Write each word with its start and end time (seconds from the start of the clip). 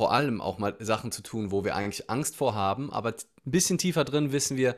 vor 0.00 0.12
allem 0.12 0.40
auch 0.40 0.56
mal 0.56 0.74
Sachen 0.78 1.12
zu 1.12 1.22
tun, 1.22 1.50
wo 1.50 1.62
wir 1.62 1.76
eigentlich 1.76 2.08
Angst 2.08 2.34
vor 2.34 2.54
haben, 2.54 2.90
aber 2.90 3.10
ein 3.10 3.50
bisschen 3.50 3.76
tiefer 3.76 4.02
drin 4.02 4.32
wissen 4.32 4.56
wir, 4.56 4.74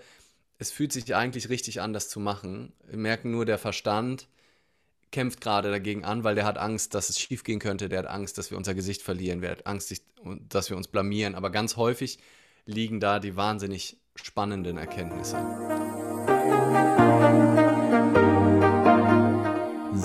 es 0.58 0.72
fühlt 0.72 0.92
sich 0.92 1.14
eigentlich 1.14 1.48
richtig 1.48 1.80
an, 1.80 1.92
das 1.92 2.08
zu 2.08 2.18
machen. 2.18 2.72
Wir 2.88 2.98
merken 2.98 3.30
nur, 3.30 3.44
der 3.44 3.56
Verstand 3.56 4.26
kämpft 5.12 5.40
gerade 5.40 5.70
dagegen 5.70 6.04
an, 6.04 6.24
weil 6.24 6.34
der 6.34 6.44
hat 6.44 6.58
Angst, 6.58 6.94
dass 6.94 7.08
es 7.08 7.20
schiefgehen 7.20 7.60
könnte, 7.60 7.88
der 7.88 8.00
hat 8.00 8.06
Angst, 8.08 8.36
dass 8.36 8.50
wir 8.50 8.58
unser 8.58 8.74
Gesicht 8.74 9.00
verlieren, 9.00 9.42
der 9.42 9.52
hat 9.52 9.64
Angst, 9.68 9.94
dass 10.48 10.70
wir 10.70 10.76
uns 10.76 10.88
blamieren. 10.88 11.36
Aber 11.36 11.50
ganz 11.50 11.76
häufig 11.76 12.18
liegen 12.66 12.98
da 12.98 13.20
die 13.20 13.36
wahnsinnig 13.36 13.98
spannenden 14.16 14.76
Erkenntnisse. 14.76 15.36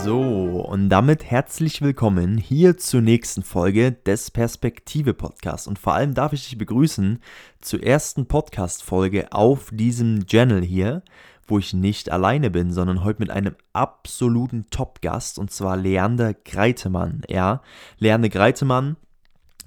So, 0.04 0.21
und 0.21 0.89
damit 0.89 1.25
herzlich 1.25 1.82
willkommen 1.82 2.38
hier 2.38 2.77
zur 2.77 3.02
nächsten 3.02 3.43
Folge 3.43 3.91
des 3.91 4.32
Perspektive 4.32 5.14
Podcasts. 5.14 5.68
Und 5.68 5.79
vor 5.79 5.93
allem 5.93 6.14
darf 6.14 6.34
ich 6.34 6.47
dich 6.47 6.57
begrüßen 6.57 7.19
zur 7.61 7.83
ersten 7.83 8.28
Podcast-Folge 8.28 9.32
auf 9.32 9.69
diesem 9.74 10.25
Channel 10.28 10.64
hier, 10.64 11.02
wo 11.47 11.57
ich 11.57 11.74
nicht 11.74 12.11
alleine 12.11 12.52
bin, 12.52 12.71
sondern 12.71 13.04
heute 13.04 13.19
mit 13.19 13.32
einem 13.32 13.55
absoluten 13.74 14.68
Top-Gast 14.69 15.39
und 15.39 15.52
zwar 15.52 15.75
Leander 15.75 16.33
Greitemann. 16.33 17.24
Ja, 17.27 17.61
Leander 17.97 18.29
Greitemann 18.29 18.97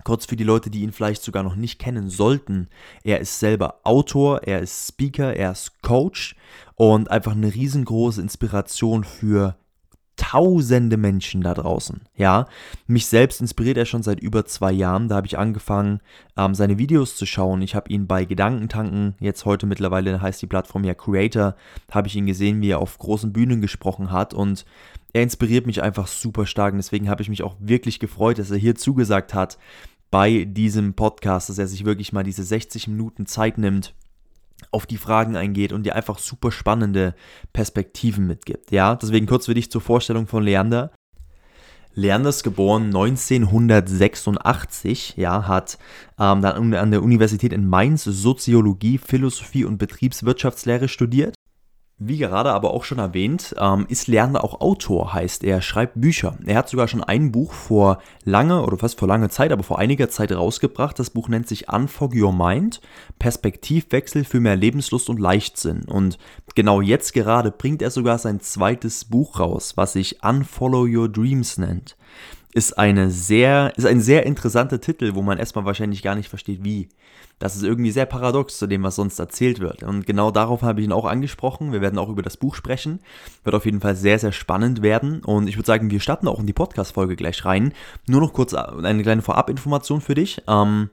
Kurz 0.04 0.24
für 0.24 0.36
die 0.36 0.44
Leute, 0.44 0.70
die 0.70 0.80
ihn 0.80 0.92
vielleicht 0.92 1.22
sogar 1.22 1.42
noch 1.42 1.56
nicht 1.56 1.78
kennen 1.78 2.08
sollten. 2.08 2.68
Er 3.04 3.20
ist 3.20 3.38
selber 3.38 3.80
Autor, 3.84 4.44
er 4.44 4.60
ist 4.60 4.88
Speaker, 4.88 5.36
er 5.36 5.52
ist 5.52 5.82
Coach 5.82 6.36
und 6.74 7.10
einfach 7.10 7.32
eine 7.32 7.54
riesengroße 7.54 8.22
Inspiration 8.22 9.04
für 9.04 9.56
tausende 10.20 10.98
Menschen 10.98 11.40
da 11.40 11.54
draußen. 11.54 12.02
Ja, 12.14 12.46
mich 12.86 13.06
selbst 13.06 13.40
inspiriert 13.40 13.78
er 13.78 13.86
schon 13.86 14.02
seit 14.02 14.20
über 14.20 14.44
zwei 14.44 14.70
Jahren. 14.70 15.08
Da 15.08 15.16
habe 15.16 15.26
ich 15.26 15.38
angefangen, 15.38 16.00
ähm, 16.36 16.54
seine 16.54 16.76
Videos 16.76 17.16
zu 17.16 17.24
schauen. 17.24 17.62
Ich 17.62 17.74
habe 17.74 17.90
ihn 17.90 18.06
bei 18.06 18.26
Gedankentanken, 18.26 19.14
jetzt 19.18 19.46
heute 19.46 19.64
mittlerweile 19.64 20.20
heißt 20.20 20.42
die 20.42 20.46
Plattform 20.46 20.84
ja 20.84 20.92
Creator, 20.92 21.56
habe 21.90 22.08
ich 22.08 22.16
ihn 22.16 22.26
gesehen, 22.26 22.60
wie 22.60 22.68
er 22.68 22.80
auf 22.80 22.98
großen 22.98 23.32
Bühnen 23.32 23.62
gesprochen 23.62 24.12
hat 24.12 24.34
und 24.34 24.66
er 25.14 25.22
inspiriert 25.22 25.66
mich 25.66 25.82
einfach 25.82 26.06
super 26.06 26.44
stark. 26.44 26.72
Und 26.72 26.78
deswegen 26.78 27.08
habe 27.08 27.22
ich 27.22 27.30
mich 27.30 27.42
auch 27.42 27.56
wirklich 27.58 27.98
gefreut, 27.98 28.38
dass 28.38 28.50
er 28.50 28.58
hier 28.58 28.74
zugesagt 28.74 29.32
hat 29.32 29.58
bei 30.10 30.44
diesem 30.44 30.92
Podcast, 30.92 31.48
dass 31.48 31.58
er 31.58 31.66
sich 31.66 31.86
wirklich 31.86 32.12
mal 32.12 32.24
diese 32.24 32.44
60 32.44 32.88
Minuten 32.88 33.24
Zeit 33.24 33.56
nimmt 33.56 33.94
auf 34.70 34.86
die 34.86 34.96
Fragen 34.96 35.36
eingeht 35.36 35.72
und 35.72 35.84
dir 35.84 35.96
einfach 35.96 36.18
super 36.18 36.52
spannende 36.52 37.14
Perspektiven 37.52 38.26
mitgibt. 38.26 38.70
Ja, 38.70 38.96
deswegen 38.96 39.26
kurz 39.26 39.46
für 39.46 39.54
dich 39.54 39.70
zur 39.70 39.80
Vorstellung 39.80 40.26
von 40.26 40.42
Leander. 40.42 40.90
Leander 41.94 42.28
ist 42.30 42.44
geboren 42.44 42.86
1986, 42.86 45.14
ja, 45.16 45.48
hat 45.48 45.78
ähm, 46.20 46.40
dann 46.40 46.72
an 46.74 46.92
der 46.92 47.02
Universität 47.02 47.52
in 47.52 47.68
Mainz 47.68 48.04
Soziologie, 48.04 48.98
Philosophie 48.98 49.64
und 49.64 49.78
Betriebswirtschaftslehre 49.78 50.86
studiert 50.88 51.34
wie 52.02 52.16
gerade 52.16 52.50
aber 52.52 52.72
auch 52.72 52.84
schon 52.84 52.98
erwähnt, 52.98 53.54
ähm, 53.58 53.84
ist 53.90 54.08
Lerner 54.08 54.42
auch 54.42 54.62
Autor, 54.62 55.12
heißt 55.12 55.44
er 55.44 55.60
schreibt 55.60 56.00
Bücher. 56.00 56.38
Er 56.46 56.56
hat 56.56 56.70
sogar 56.70 56.88
schon 56.88 57.04
ein 57.04 57.30
Buch 57.30 57.52
vor 57.52 57.98
lange 58.24 58.62
oder 58.62 58.78
fast 58.78 58.98
vor 58.98 59.06
langer 59.06 59.28
Zeit, 59.28 59.52
aber 59.52 59.62
vor 59.62 59.78
einiger 59.78 60.08
Zeit 60.08 60.32
rausgebracht. 60.32 60.98
Das 60.98 61.10
Buch 61.10 61.28
nennt 61.28 61.46
sich 61.46 61.68
Unfog 61.70 62.14
Your 62.14 62.32
Mind, 62.32 62.80
Perspektivwechsel 63.18 64.24
für 64.24 64.40
mehr 64.40 64.56
Lebenslust 64.56 65.10
und 65.10 65.20
Leichtsinn. 65.20 65.84
Und 65.84 66.16
genau 66.54 66.80
jetzt 66.80 67.12
gerade 67.12 67.50
bringt 67.50 67.82
er 67.82 67.90
sogar 67.90 68.16
sein 68.16 68.40
zweites 68.40 69.04
Buch 69.04 69.38
raus, 69.38 69.76
was 69.76 69.92
sich 69.92 70.24
Unfollow 70.24 70.86
Your 70.86 71.10
Dreams 71.10 71.58
nennt 71.58 71.96
ist 72.52 72.78
eine 72.78 73.10
sehr, 73.10 73.72
ist 73.76 73.86
ein 73.86 74.00
sehr 74.00 74.26
interessanter 74.26 74.80
Titel, 74.80 75.14
wo 75.14 75.22
man 75.22 75.38
erstmal 75.38 75.64
wahrscheinlich 75.64 76.02
gar 76.02 76.14
nicht 76.14 76.28
versteht, 76.28 76.64
wie. 76.64 76.88
Das 77.38 77.56
ist 77.56 77.62
irgendwie 77.62 77.90
sehr 77.90 78.04
paradox 78.04 78.58
zu 78.58 78.66
dem, 78.66 78.82
was 78.82 78.96
sonst 78.96 79.18
erzählt 79.18 79.60
wird. 79.60 79.82
Und 79.82 80.04
genau 80.06 80.30
darauf 80.30 80.60
habe 80.60 80.80
ich 80.80 80.86
ihn 80.86 80.92
auch 80.92 81.06
angesprochen. 81.06 81.72
Wir 81.72 81.80
werden 81.80 81.98
auch 81.98 82.10
über 82.10 82.20
das 82.20 82.36
Buch 82.36 82.54
sprechen. 82.54 83.00
Wird 83.44 83.56
auf 83.56 83.64
jeden 83.64 83.80
Fall 83.80 83.96
sehr, 83.96 84.18
sehr 84.18 84.32
spannend 84.32 84.82
werden. 84.82 85.24
Und 85.24 85.48
ich 85.48 85.56
würde 85.56 85.66
sagen, 85.66 85.90
wir 85.90 86.00
starten 86.00 86.28
auch 86.28 86.38
in 86.38 86.46
die 86.46 86.52
Podcast-Folge 86.52 87.16
gleich 87.16 87.46
rein. 87.46 87.72
Nur 88.06 88.20
noch 88.20 88.34
kurz 88.34 88.52
eine 88.52 89.02
kleine 89.02 89.22
Vorabinformation 89.22 90.02
für 90.02 90.14
dich. 90.14 90.42
Ähm, 90.46 90.90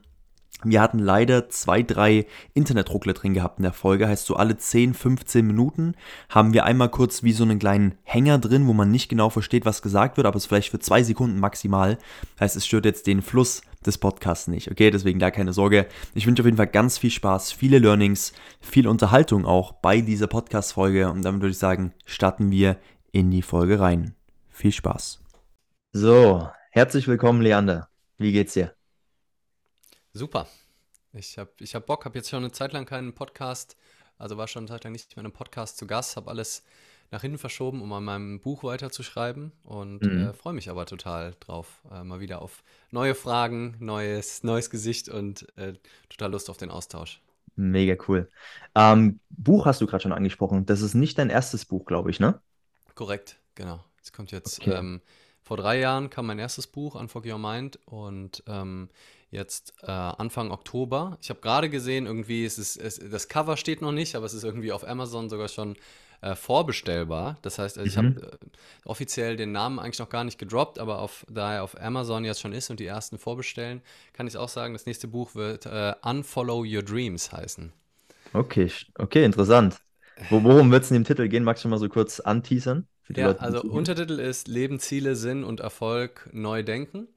wir 0.64 0.80
hatten 0.80 0.98
leider 0.98 1.48
zwei, 1.50 1.82
drei 1.84 2.26
Internetruckler 2.52 3.12
drin 3.12 3.32
gehabt 3.32 3.58
in 3.58 3.62
der 3.62 3.72
Folge. 3.72 4.08
Heißt 4.08 4.26
so 4.26 4.34
alle 4.34 4.56
10, 4.56 4.92
15 4.92 5.46
Minuten 5.46 5.94
haben 6.28 6.52
wir 6.52 6.64
einmal 6.64 6.88
kurz 6.88 7.22
wie 7.22 7.32
so 7.32 7.44
einen 7.44 7.60
kleinen 7.60 7.94
Hänger 8.02 8.38
drin, 8.38 8.66
wo 8.66 8.72
man 8.72 8.90
nicht 8.90 9.08
genau 9.08 9.30
versteht, 9.30 9.64
was 9.64 9.82
gesagt 9.82 10.16
wird, 10.16 10.26
aber 10.26 10.36
es 10.36 10.46
vielleicht 10.46 10.70
für 10.70 10.80
zwei 10.80 11.04
Sekunden 11.04 11.38
maximal. 11.38 11.96
Heißt, 12.40 12.56
es 12.56 12.66
stört 12.66 12.86
jetzt 12.86 13.06
den 13.06 13.22
Fluss 13.22 13.62
des 13.86 13.98
Podcasts 13.98 14.48
nicht. 14.48 14.68
Okay, 14.68 14.90
deswegen 14.90 15.20
da 15.20 15.30
keine 15.30 15.52
Sorge. 15.52 15.86
Ich 16.14 16.26
wünsche 16.26 16.42
auf 16.42 16.46
jeden 16.46 16.56
Fall 16.56 16.66
ganz 16.66 16.98
viel 16.98 17.10
Spaß, 17.10 17.52
viele 17.52 17.78
Learnings, 17.78 18.32
viel 18.60 18.88
Unterhaltung 18.88 19.46
auch 19.46 19.72
bei 19.72 20.00
dieser 20.00 20.26
Podcast-Folge. 20.26 21.10
Und 21.12 21.22
damit 21.22 21.40
würde 21.40 21.52
ich 21.52 21.58
sagen, 21.58 21.92
starten 22.04 22.50
wir 22.50 22.78
in 23.12 23.30
die 23.30 23.42
Folge 23.42 23.78
rein. 23.78 24.16
Viel 24.48 24.72
Spaß. 24.72 25.22
So, 25.92 26.48
herzlich 26.72 27.06
willkommen, 27.06 27.42
Leander. 27.42 27.88
Wie 28.18 28.32
geht's 28.32 28.54
dir? 28.54 28.77
Super. 30.18 30.48
Ich 31.12 31.38
habe 31.38 31.52
ich 31.60 31.76
hab 31.76 31.86
Bock, 31.86 32.04
habe 32.04 32.18
jetzt 32.18 32.28
schon 32.28 32.42
eine 32.42 32.50
Zeit 32.50 32.72
lang 32.72 32.86
keinen 32.86 33.14
Podcast, 33.14 33.76
also 34.18 34.36
war 34.36 34.48
schon 34.48 34.62
eine 34.62 34.68
Zeit 34.68 34.82
lang 34.82 34.92
nicht 34.92 35.14
mehr 35.14 35.20
in 35.20 35.26
einem 35.26 35.32
Podcast 35.32 35.78
zu 35.78 35.86
Gast, 35.86 36.16
habe 36.16 36.28
alles 36.28 36.64
nach 37.12 37.20
hinten 37.20 37.38
verschoben, 37.38 37.80
um 37.80 37.92
an 37.92 38.02
meinem 38.02 38.40
Buch 38.40 38.64
weiterzuschreiben 38.64 39.52
und 39.62 40.02
mhm. 40.02 40.26
äh, 40.26 40.32
freue 40.32 40.54
mich 40.54 40.70
aber 40.70 40.86
total 40.86 41.36
drauf. 41.38 41.82
Äh, 41.92 42.02
mal 42.02 42.18
wieder 42.18 42.42
auf 42.42 42.64
neue 42.90 43.14
Fragen, 43.14 43.76
neues, 43.78 44.42
neues 44.42 44.70
Gesicht 44.70 45.08
und 45.08 45.46
äh, 45.56 45.74
total 46.08 46.32
Lust 46.32 46.50
auf 46.50 46.56
den 46.56 46.70
Austausch. 46.70 47.22
Mega 47.54 47.96
cool. 48.08 48.28
Ähm, 48.74 49.20
Buch 49.30 49.66
hast 49.66 49.80
du 49.80 49.86
gerade 49.86 50.02
schon 50.02 50.12
angesprochen. 50.12 50.66
Das 50.66 50.80
ist 50.80 50.94
nicht 50.94 51.16
dein 51.16 51.30
erstes 51.30 51.64
Buch, 51.64 51.84
glaube 51.86 52.10
ich, 52.10 52.18
ne? 52.18 52.40
Korrekt, 52.96 53.38
genau. 53.54 53.84
Es 54.02 54.12
kommt 54.12 54.32
jetzt, 54.32 54.60
okay. 54.62 54.72
ähm, 54.72 55.00
vor 55.42 55.56
drei 55.56 55.78
Jahren 55.78 56.10
kam 56.10 56.26
mein 56.26 56.40
erstes 56.40 56.66
Buch, 56.66 56.96
Unforg 56.96 57.24
Your 57.24 57.38
Mind, 57.38 57.78
und 57.86 58.42
ähm, 58.48 58.90
jetzt 59.30 59.74
äh, 59.82 59.90
Anfang 59.90 60.50
Oktober. 60.50 61.18
Ich 61.20 61.30
habe 61.30 61.40
gerade 61.40 61.68
gesehen, 61.68 62.06
irgendwie 62.06 62.44
ist 62.44 62.58
es, 62.58 62.76
es, 62.76 62.98
das 62.98 63.28
Cover 63.28 63.56
steht 63.56 63.82
noch 63.82 63.92
nicht, 63.92 64.14
aber 64.14 64.26
es 64.26 64.34
ist 64.34 64.44
irgendwie 64.44 64.72
auf 64.72 64.86
Amazon 64.86 65.28
sogar 65.28 65.48
schon 65.48 65.76
äh, 66.20 66.34
vorbestellbar. 66.34 67.38
Das 67.42 67.58
heißt, 67.58 67.78
also 67.78 67.86
ich 67.86 67.96
habe 67.96 68.08
äh, 68.08 68.46
offiziell 68.84 69.36
den 69.36 69.52
Namen 69.52 69.78
eigentlich 69.78 69.98
noch 69.98 70.08
gar 70.08 70.24
nicht 70.24 70.38
gedroppt, 70.38 70.78
aber 70.78 71.00
auf, 71.00 71.24
da 71.30 71.54
er 71.54 71.62
auf 71.62 71.80
Amazon 71.80 72.24
jetzt 72.24 72.40
schon 72.40 72.52
ist 72.52 72.70
und 72.70 72.80
die 72.80 72.86
ersten 72.86 73.18
vorbestellen, 73.18 73.82
kann 74.12 74.26
ich 74.26 74.36
auch 74.36 74.48
sagen, 74.48 74.72
das 74.72 74.86
nächste 74.86 75.08
Buch 75.08 75.34
wird 75.34 75.66
äh, 75.66 75.94
Unfollow 76.02 76.64
Your 76.64 76.82
Dreams 76.82 77.32
heißen. 77.32 77.72
Okay, 78.32 78.70
okay, 78.96 79.24
interessant. 79.24 79.78
Worum 80.30 80.70
wird 80.72 80.84
es 80.84 80.90
in 80.90 80.94
dem 80.94 81.04
Titel 81.04 81.28
gehen? 81.28 81.44
Magst 81.44 81.64
du 81.64 81.68
mal 81.68 81.78
so 81.78 81.88
kurz 81.88 82.20
anteasern? 82.20 82.88
ja, 83.08 83.28
Leute, 83.28 83.40
also 83.40 83.62
Untertitel 83.62 84.18
ist 84.18 84.48
Leben, 84.48 84.80
Ziele, 84.80 85.16
Sinn 85.16 85.44
und 85.44 85.60
Erfolg 85.60 86.28
neu 86.32 86.62
denken. 86.62 87.08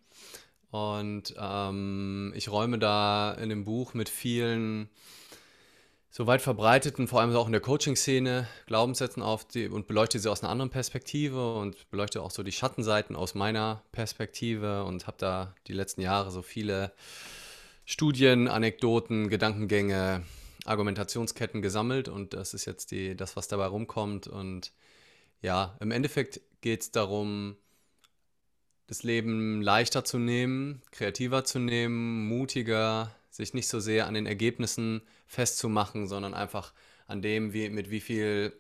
Und 0.72 1.36
ähm, 1.38 2.34
ich 2.36 2.50
räume 2.50 2.80
da 2.80 3.34
in 3.34 3.50
dem 3.50 3.66
Buch 3.66 3.94
mit 3.94 4.10
vielen 4.10 4.90
so 6.10 6.28
weit 6.28 6.42
verbreiteten, 6.42 7.08
vor 7.08 7.22
allem 7.22 7.34
auch 7.36 7.46
in 7.46 7.54
der 7.54 7.62
Coaching-Szene, 7.62 8.46
Glaubenssätzen 8.68 9.24
auf 9.24 9.46
die 9.48 9.70
und 9.70 9.88
beleuchte 9.88 10.20
sie 10.20 10.30
aus 10.30 10.44
einer 10.44 10.52
anderen 10.52 10.70
Perspektive 10.70 11.56
und 11.56 11.90
beleuchte 11.90 12.22
auch 12.22 12.32
so 12.32 12.44
die 12.44 12.52
Schattenseiten 12.52 13.16
aus 13.16 13.34
meiner 13.34 13.82
Perspektive 13.94 14.84
und 14.84 15.08
habe 15.08 15.18
da 15.20 15.56
die 15.68 15.74
letzten 15.74 16.02
Jahre 16.02 16.32
so 16.32 16.42
viele 16.42 16.92
Studien, 17.86 18.50
Anekdoten, 18.50 19.30
Gedankengänge, 19.30 20.24
Argumentationsketten 20.66 21.62
gesammelt 21.62 22.10
und 22.10 22.34
das 22.34 22.54
ist 22.54 22.66
jetzt 22.66 22.92
die, 22.92 23.16
das, 23.16 23.38
was 23.38 23.48
dabei 23.48 23.66
rumkommt. 23.66 24.28
Und 24.28 24.74
ja, 25.42 25.78
im 25.80 25.92
Endeffekt 25.92 26.42
geht 26.60 26.82
es 26.82 26.92
darum, 26.92 27.56
das 28.92 29.04
Leben 29.04 29.62
leichter 29.62 30.04
zu 30.04 30.20
nehmen, 30.20 30.82
kreativer 30.92 31.46
zu 31.46 31.60
nehmen, 31.60 32.28
mutiger, 32.28 33.16
sich 33.30 33.54
nicht 33.54 33.70
so 33.70 33.80
sehr 33.80 34.06
an 34.06 34.16
den 34.16 34.26
Ergebnissen 34.26 35.02
festzumachen, 35.28 36.10
sondern 36.10 36.34
einfach 36.34 36.74
an 37.08 37.22
dem, 37.22 37.54
wie, 37.54 37.70
mit 37.70 37.90
wie 37.90 38.02
viel 38.02 38.52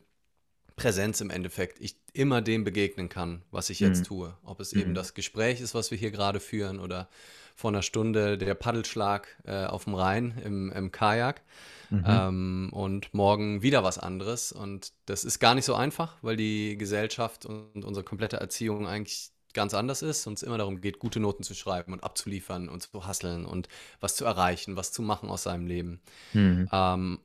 Präsenz 0.78 1.20
im 1.20 1.32
Endeffekt 1.32 1.82
ich 1.82 1.98
immer 2.14 2.42
dem 2.42 2.64
begegnen 2.64 3.10
kann, 3.10 3.42
was 3.52 3.70
ich 3.70 3.82
jetzt 3.82 4.00
mhm. 4.00 4.06
tue. 4.06 4.38
Ob 4.46 4.62
es 4.62 4.74
mhm. 4.74 4.82
eben 4.82 4.94
das 4.94 5.16
Gespräch 5.16 5.60
ist, 5.60 5.76
was 5.76 5.92
wir 5.92 5.98
hier 5.98 6.12
gerade 6.12 6.40
führen, 6.40 6.80
oder 6.80 7.10
vor 7.58 7.70
einer 7.72 7.82
Stunde 7.82 8.38
der 8.38 8.54
Paddelschlag 8.54 9.28
äh, 9.44 9.66
auf 9.66 9.84
dem 9.84 9.96
Rhein 9.96 10.42
im, 10.46 10.72
im 10.72 10.94
Kajak. 10.94 11.42
Mhm. 11.90 12.06
Ähm, 12.08 12.70
und 12.72 13.14
morgen 13.14 13.64
wieder 13.64 13.84
was 13.84 13.98
anderes. 13.98 14.54
Und 14.54 14.94
das 15.08 15.26
ist 15.26 15.40
gar 15.40 15.56
nicht 15.56 15.66
so 15.66 15.76
einfach, 15.76 16.16
weil 16.22 16.38
die 16.38 16.78
Gesellschaft 16.78 17.46
und 17.46 17.84
unsere 17.84 18.06
komplette 18.06 18.38
Erziehung 18.38 18.88
eigentlich 18.88 19.32
ganz 19.54 19.74
anders 19.74 20.02
ist 20.02 20.28
und 20.28 20.34
es 20.34 20.44
immer 20.44 20.58
darum 20.58 20.82
geht, 20.82 21.00
gute 21.00 21.20
Noten 21.20 21.44
zu 21.44 21.54
schreiben 21.54 21.94
und 21.94 22.04
abzuliefern 22.04 22.70
und 22.70 22.82
zu 22.84 23.06
hasseln 23.06 23.46
und 23.46 23.68
was 24.00 24.16
zu 24.16 24.26
erreichen, 24.26 24.76
was 24.76 24.92
zu 24.92 25.02
machen 25.02 25.30
aus 25.30 25.44
seinem 25.44 25.68
Leben. 25.68 26.02
Mhm. 26.34 26.70
Ähm, 26.72 27.20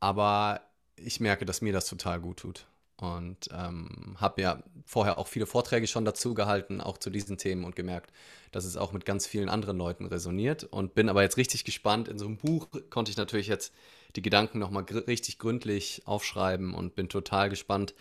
aber 0.00 0.60
ich 0.96 1.20
merke, 1.20 1.44
dass 1.44 1.60
mir 1.60 1.72
das 1.72 1.86
total 1.86 2.20
gut 2.20 2.38
tut. 2.38 2.66
und 3.00 3.48
ähm, 3.52 4.16
habe 4.18 4.42
ja 4.42 4.62
vorher 4.84 5.18
auch 5.18 5.28
viele 5.28 5.46
Vorträge 5.46 5.86
schon 5.86 6.04
dazu 6.04 6.34
gehalten, 6.34 6.80
auch 6.80 6.98
zu 6.98 7.10
diesen 7.10 7.38
Themen 7.38 7.64
und 7.64 7.76
gemerkt, 7.76 8.12
dass 8.50 8.64
es 8.64 8.76
auch 8.76 8.92
mit 8.92 9.04
ganz 9.04 9.26
vielen 9.26 9.48
anderen 9.48 9.78
Leuten 9.78 10.06
resoniert 10.06 10.64
und 10.64 10.94
bin 10.94 11.08
aber 11.08 11.22
jetzt 11.22 11.36
richtig 11.36 11.64
gespannt. 11.64 12.08
In 12.08 12.18
so 12.18 12.26
einem 12.26 12.38
Buch 12.38 12.68
konnte 12.90 13.10
ich 13.10 13.16
natürlich 13.16 13.46
jetzt 13.46 13.72
die 14.16 14.22
Gedanken 14.22 14.58
nochmal 14.58 14.84
gr 14.84 15.06
richtig 15.06 15.38
gründlich 15.38 16.02
aufschreiben 16.06 16.74
und 16.74 16.94
bin 16.96 17.08
total 17.08 17.50
gespannt, 17.50 17.94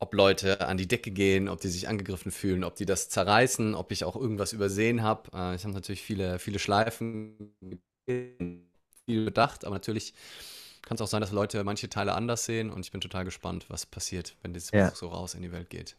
ob 0.00 0.14
Leute 0.14 0.66
an 0.66 0.76
die 0.78 0.88
Decke 0.88 1.10
gehen, 1.10 1.48
ob 1.48 1.60
die 1.60 1.68
sich 1.68 1.88
angegriffen 1.88 2.32
fühlen, 2.32 2.64
ob 2.64 2.76
die 2.76 2.86
das 2.86 3.08
zerreißen, 3.08 3.74
ob 3.74 3.92
ich 3.92 4.04
auch 4.04 4.16
irgendwas 4.16 4.52
übersehen 4.52 5.02
habe. 5.02 5.30
Äh, 5.34 5.54
ich 5.56 5.64
habe 5.64 5.74
natürlich 5.74 6.02
viele, 6.02 6.38
viele 6.38 6.58
Schleifen, 6.58 7.54
viel 8.06 9.24
bedacht, 9.24 9.64
aber 9.64 9.74
natürlich 9.76 10.14
kann 10.82 10.96
es 10.96 11.00
auch 11.00 11.06
sein, 11.06 11.20
dass 11.22 11.32
Leute 11.32 11.64
manche 11.64 11.88
Teile 11.88 12.14
anders 12.14 12.44
sehen 12.44 12.70
und 12.70 12.84
ich 12.84 12.92
bin 12.92 13.00
total 13.00 13.24
gespannt, 13.24 13.66
was 13.68 13.86
passiert, 13.86 14.36
wenn 14.42 14.52
dieses 14.54 14.72
Ja. 14.72 14.94
Buch 14.94 14.96
so 14.96 15.08
raus 15.08 15.34
in 15.34 15.42
die 15.42 15.52
Welt 15.52 15.70
geht. 15.70 15.96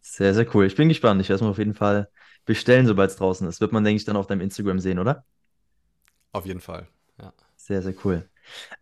Sehr, 0.00 0.34
sehr 0.34 0.52
cool. 0.54 0.66
Ich 0.66 0.74
bin 0.76 0.88
gespannt. 0.88 1.20
Ich 1.20 1.28
werde 1.28 1.36
es 1.36 1.42
mir 1.42 1.48
auf 1.50 1.58
jeden 1.58 1.74
Fall 1.74 2.10
bestellen, 2.44 2.86
sobald 2.86 3.10
es 3.10 3.16
draußen 3.16 3.46
ist. 3.48 3.60
Wird 3.60 3.72
man, 3.72 3.84
denke 3.84 3.96
ich, 3.98 4.04
dann 4.04 4.16
auf 4.16 4.26
deinem 4.26 4.40
Instagram 4.40 4.80
sehen, 4.80 4.98
oder? 4.98 5.24
Auf 6.32 6.46
jeden 6.46 6.60
Fall, 6.60 6.88
ja. 7.20 7.32
Sehr, 7.68 7.82
sehr 7.82 7.94
cool. 8.02 8.26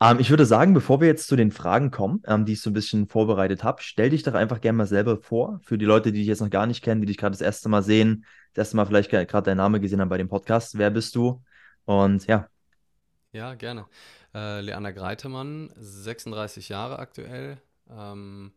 Ähm, 0.01 0.21
ich 0.21 0.31
würde 0.31 0.47
sagen, 0.47 0.73
bevor 0.73 1.01
wir 1.01 1.09
jetzt 1.09 1.27
zu 1.27 1.35
den 1.35 1.51
Fragen 1.51 1.91
kommen, 1.91 2.23
ähm, 2.27 2.45
die 2.45 2.53
ich 2.53 2.61
so 2.61 2.71
ein 2.71 2.73
bisschen 2.73 3.09
vorbereitet 3.09 3.65
habe, 3.65 3.83
stell 3.83 4.11
dich 4.11 4.23
doch 4.23 4.35
einfach 4.35 4.61
gerne 4.61 4.77
mal 4.79 4.87
selber 4.87 5.17
vor, 5.17 5.59
für 5.65 5.77
die 5.77 5.85
Leute, 5.85 6.13
die 6.13 6.21
dich 6.21 6.29
jetzt 6.29 6.41
noch 6.41 6.51
gar 6.51 6.67
nicht 6.69 6.85
kennen, 6.85 7.01
die 7.01 7.07
dich 7.09 7.17
gerade 7.19 7.33
das 7.33 7.41
erste 7.41 7.69
Mal 7.69 7.83
sehen, 7.83 8.25
das 8.55 8.67
erste 8.67 8.77
Mal 8.77 8.87
vielleicht 8.87 9.11
gerade 9.11 9.43
deinen 9.43 9.57
Namen 9.57 9.83
gesehen 9.83 10.01
haben 10.01 10.09
bei 10.09 10.19
dem 10.19 10.29
Podcast. 10.29 10.79
Wer 10.79 10.91
bist 10.91 11.17
du? 11.17 11.43
Und 11.85 12.27
ja, 12.29 12.49
Ja, 13.33 13.55
gerne. 13.55 13.87
Äh, 14.35 14.61
Leander 14.61 14.93
Greitemann, 14.93 15.71
36 15.77 16.69
Jahre 16.69 16.99
aktuell. 16.99 17.59
Ähm, 17.91 18.53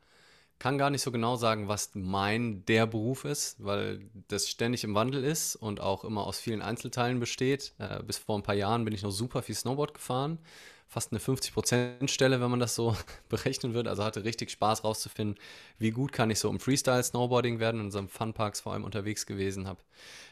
kann 0.59 0.77
gar 0.77 0.89
nicht 0.89 1.01
so 1.01 1.11
genau 1.11 1.37
sagen, 1.37 1.69
was 1.69 1.91
mein 1.93 2.65
der 2.65 2.85
Beruf 2.85 3.23
ist, 3.23 3.63
weil 3.63 4.01
das 4.27 4.49
ständig 4.49 4.83
im 4.83 4.93
Wandel 4.93 5.23
ist 5.23 5.55
und 5.55 5.79
auch 5.79 6.03
immer 6.03 6.27
aus 6.27 6.39
vielen 6.39 6.61
Einzelteilen 6.61 7.19
besteht. 7.19 7.73
Äh, 7.79 8.03
bis 8.03 8.17
vor 8.17 8.37
ein 8.37 8.43
paar 8.43 8.55
Jahren 8.55 8.83
bin 8.83 8.93
ich 8.93 9.01
noch 9.01 9.11
super 9.11 9.41
viel 9.41 9.55
Snowboard 9.55 9.93
gefahren. 9.93 10.37
Fast 10.91 11.11
eine 11.11 11.19
50%-Stelle, 11.19 12.41
wenn 12.41 12.49
man 12.49 12.59
das 12.59 12.73
so 12.73 12.95
berechnen 13.29 13.75
würde. 13.75 13.91
Also 13.91 14.03
hatte 14.03 14.23
richtig 14.23 14.49
Spaß 14.49 14.83
rauszufinden, 14.83 15.39
wie 15.77 15.91
gut 15.91 16.11
kann 16.11 16.31
ich 16.31 16.39
so 16.39 16.49
im 16.49 16.59
Freestyle-Snowboarding 16.59 17.59
werden. 17.59 17.79
In 17.79 17.85
unserem 17.85 18.09
Funparks 18.09 18.61
vor 18.61 18.73
allem 18.73 18.83
unterwegs 18.83 19.27
gewesen, 19.27 19.67
habe 19.67 19.79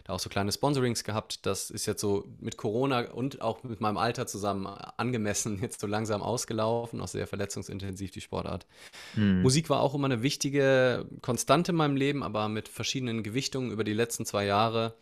da 0.03 0.13
auch 0.13 0.19
so 0.19 0.29
kleine 0.29 0.51
Sponsorings 0.51 1.03
gehabt. 1.03 1.45
Das 1.45 1.69
ist 1.69 1.85
jetzt 1.85 2.01
so 2.01 2.25
mit 2.39 2.57
Corona 2.57 3.11
und 3.11 3.39
auch 3.41 3.63
mit 3.63 3.81
meinem 3.81 3.97
Alter 3.97 4.25
zusammen 4.25 4.65
angemessen 4.65 5.59
jetzt 5.61 5.79
so 5.79 5.85
langsam 5.85 6.23
ausgelaufen, 6.23 7.01
auch 7.01 7.07
sehr 7.07 7.27
verletzungsintensiv 7.27 8.09
die 8.09 8.21
Sportart. 8.21 8.65
hm, 9.13 9.43
Musik 9.43 9.69
war 9.69 9.81
auch 9.81 9.93
immer 9.93 10.05
eine 10.05 10.23
wichtige 10.23 11.05
Konstante 11.21 11.71
in 11.71 11.77
meinem 11.77 11.95
Leben, 11.95 12.23
aber 12.23 12.49
mit 12.49 12.67
verschiedenen 12.67 13.21
Gewichtungen 13.21 13.71
über 13.71 13.83
die 13.83 13.93
letzten 13.93 14.25
zwei 14.25 14.45
Jahre 14.45 14.95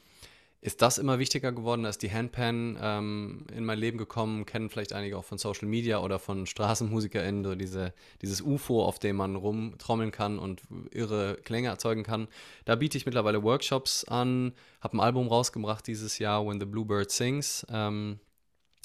ist 0.65 0.81
das 0.81 0.97
immer 0.97 1.19
wichtiger 1.19 1.51
geworden. 1.51 1.83
Da 1.83 1.89
ist 1.89 2.01
die 2.01 2.11
Handpan 2.11 2.75
ähm, 2.81 3.45
in 3.55 3.65
mein 3.65 3.77
Leben 3.77 3.99
gekommen, 3.99 4.47
kennen 4.47 4.71
vielleicht 4.71 4.93
einige 4.93 5.15
auch 5.15 5.23
von 5.23 5.37
Social 5.37 5.67
Media 5.67 5.99
oder 5.99 6.17
von 6.17 6.47
StraßenmusikerInnen, 6.47 7.43
so 7.43 7.53
diese, 7.53 7.93
dieses 8.23 8.41
UFO, 8.41 8.83
auf 8.83 8.97
dem 8.97 9.17
man 9.17 9.35
rumtrommeln 9.35 10.09
kann 10.09 10.39
und 10.39 10.63
irre 10.89 11.37
Klänge 11.43 11.67
erzeugen 11.67 12.01
kann. 12.01 12.27
Da 12.65 12.75
biete 12.75 12.97
ich 12.97 13.05
mittlerweile 13.05 13.43
Workshops 13.43 14.05
an, 14.05 14.53
habe 14.81 14.97
ein 14.97 15.01
Album 15.01 15.27
rausgebracht 15.27 15.85
dieses 15.85 16.17
Jahr, 16.17 16.47
When 16.47 16.59
the 16.59 16.65
Bluebird 16.65 17.11
Sings. 17.11 17.63
Ähm, 17.69 18.19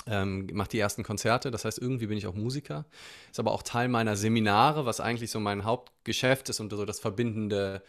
ähm, 0.07 0.49
mache 0.53 0.69
die 0.69 0.79
ersten 0.79 1.03
Konzerte, 1.03 1.51
das 1.51 1.65
heißt, 1.65 1.79
irgendwie 1.79 2.09
bin 2.09 2.19
ich 2.19 2.27
auch 2.27 2.35
Musiker. 2.35 2.85
Ist 3.31 3.41
aber 3.41 3.53
auch 3.53 3.63
Teil 3.63 3.89
meiner 3.89 4.17
Seminare, 4.17 4.85
was 4.85 5.01
eigentlich 5.01 5.31
so 5.31 5.41
mein 5.41 5.65
Hauptgeschäft 5.65 6.51
ist 6.51 6.61
und 6.61 6.71
so 6.71 6.85
das 6.85 7.01
verbindende 7.01 7.83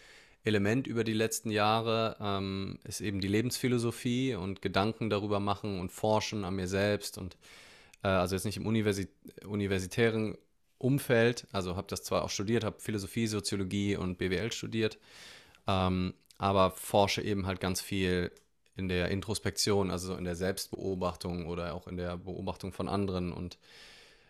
Element 0.43 0.87
über 0.87 1.03
die 1.03 1.13
letzten 1.13 1.51
Jahre, 1.51 2.15
ähm, 2.19 2.79
ist 2.83 3.01
eben 3.01 3.21
die 3.21 3.27
Lebensphilosophie 3.27 4.35
und 4.35 4.61
Gedanken 4.61 5.09
darüber 5.09 5.39
machen 5.39 5.79
und 5.79 5.91
forschen 5.91 6.43
an 6.43 6.55
mir 6.55 6.67
selbst 6.67 7.17
und 7.17 7.37
äh, 8.03 8.07
also 8.07 8.35
jetzt 8.35 8.45
nicht 8.45 8.57
im 8.57 8.65
Universi 8.65 9.07
universitären 9.45 10.37
Umfeld, 10.77 11.45
also 11.51 11.75
habe 11.75 11.87
das 11.89 12.01
zwar 12.01 12.23
auch 12.23 12.31
studiert, 12.31 12.63
habe 12.63 12.79
Philosophie, 12.79 13.27
Soziologie 13.27 13.95
und 13.95 14.17
BWL 14.17 14.51
studiert, 14.51 14.97
ähm, 15.67 16.15
aber 16.39 16.71
forsche 16.71 17.21
eben 17.21 17.45
halt 17.45 17.59
ganz 17.59 17.81
viel 17.81 18.31
in 18.75 18.87
der 18.87 19.09
Introspektion, 19.09 19.91
also 19.91 20.07
so 20.07 20.15
in 20.15 20.23
der 20.23 20.35
Selbstbeobachtung 20.35 21.45
oder 21.45 21.75
auch 21.75 21.87
in 21.87 21.97
der 21.97 22.17
Beobachtung 22.17 22.73
von 22.73 22.89
anderen 22.89 23.31
und 23.31 23.59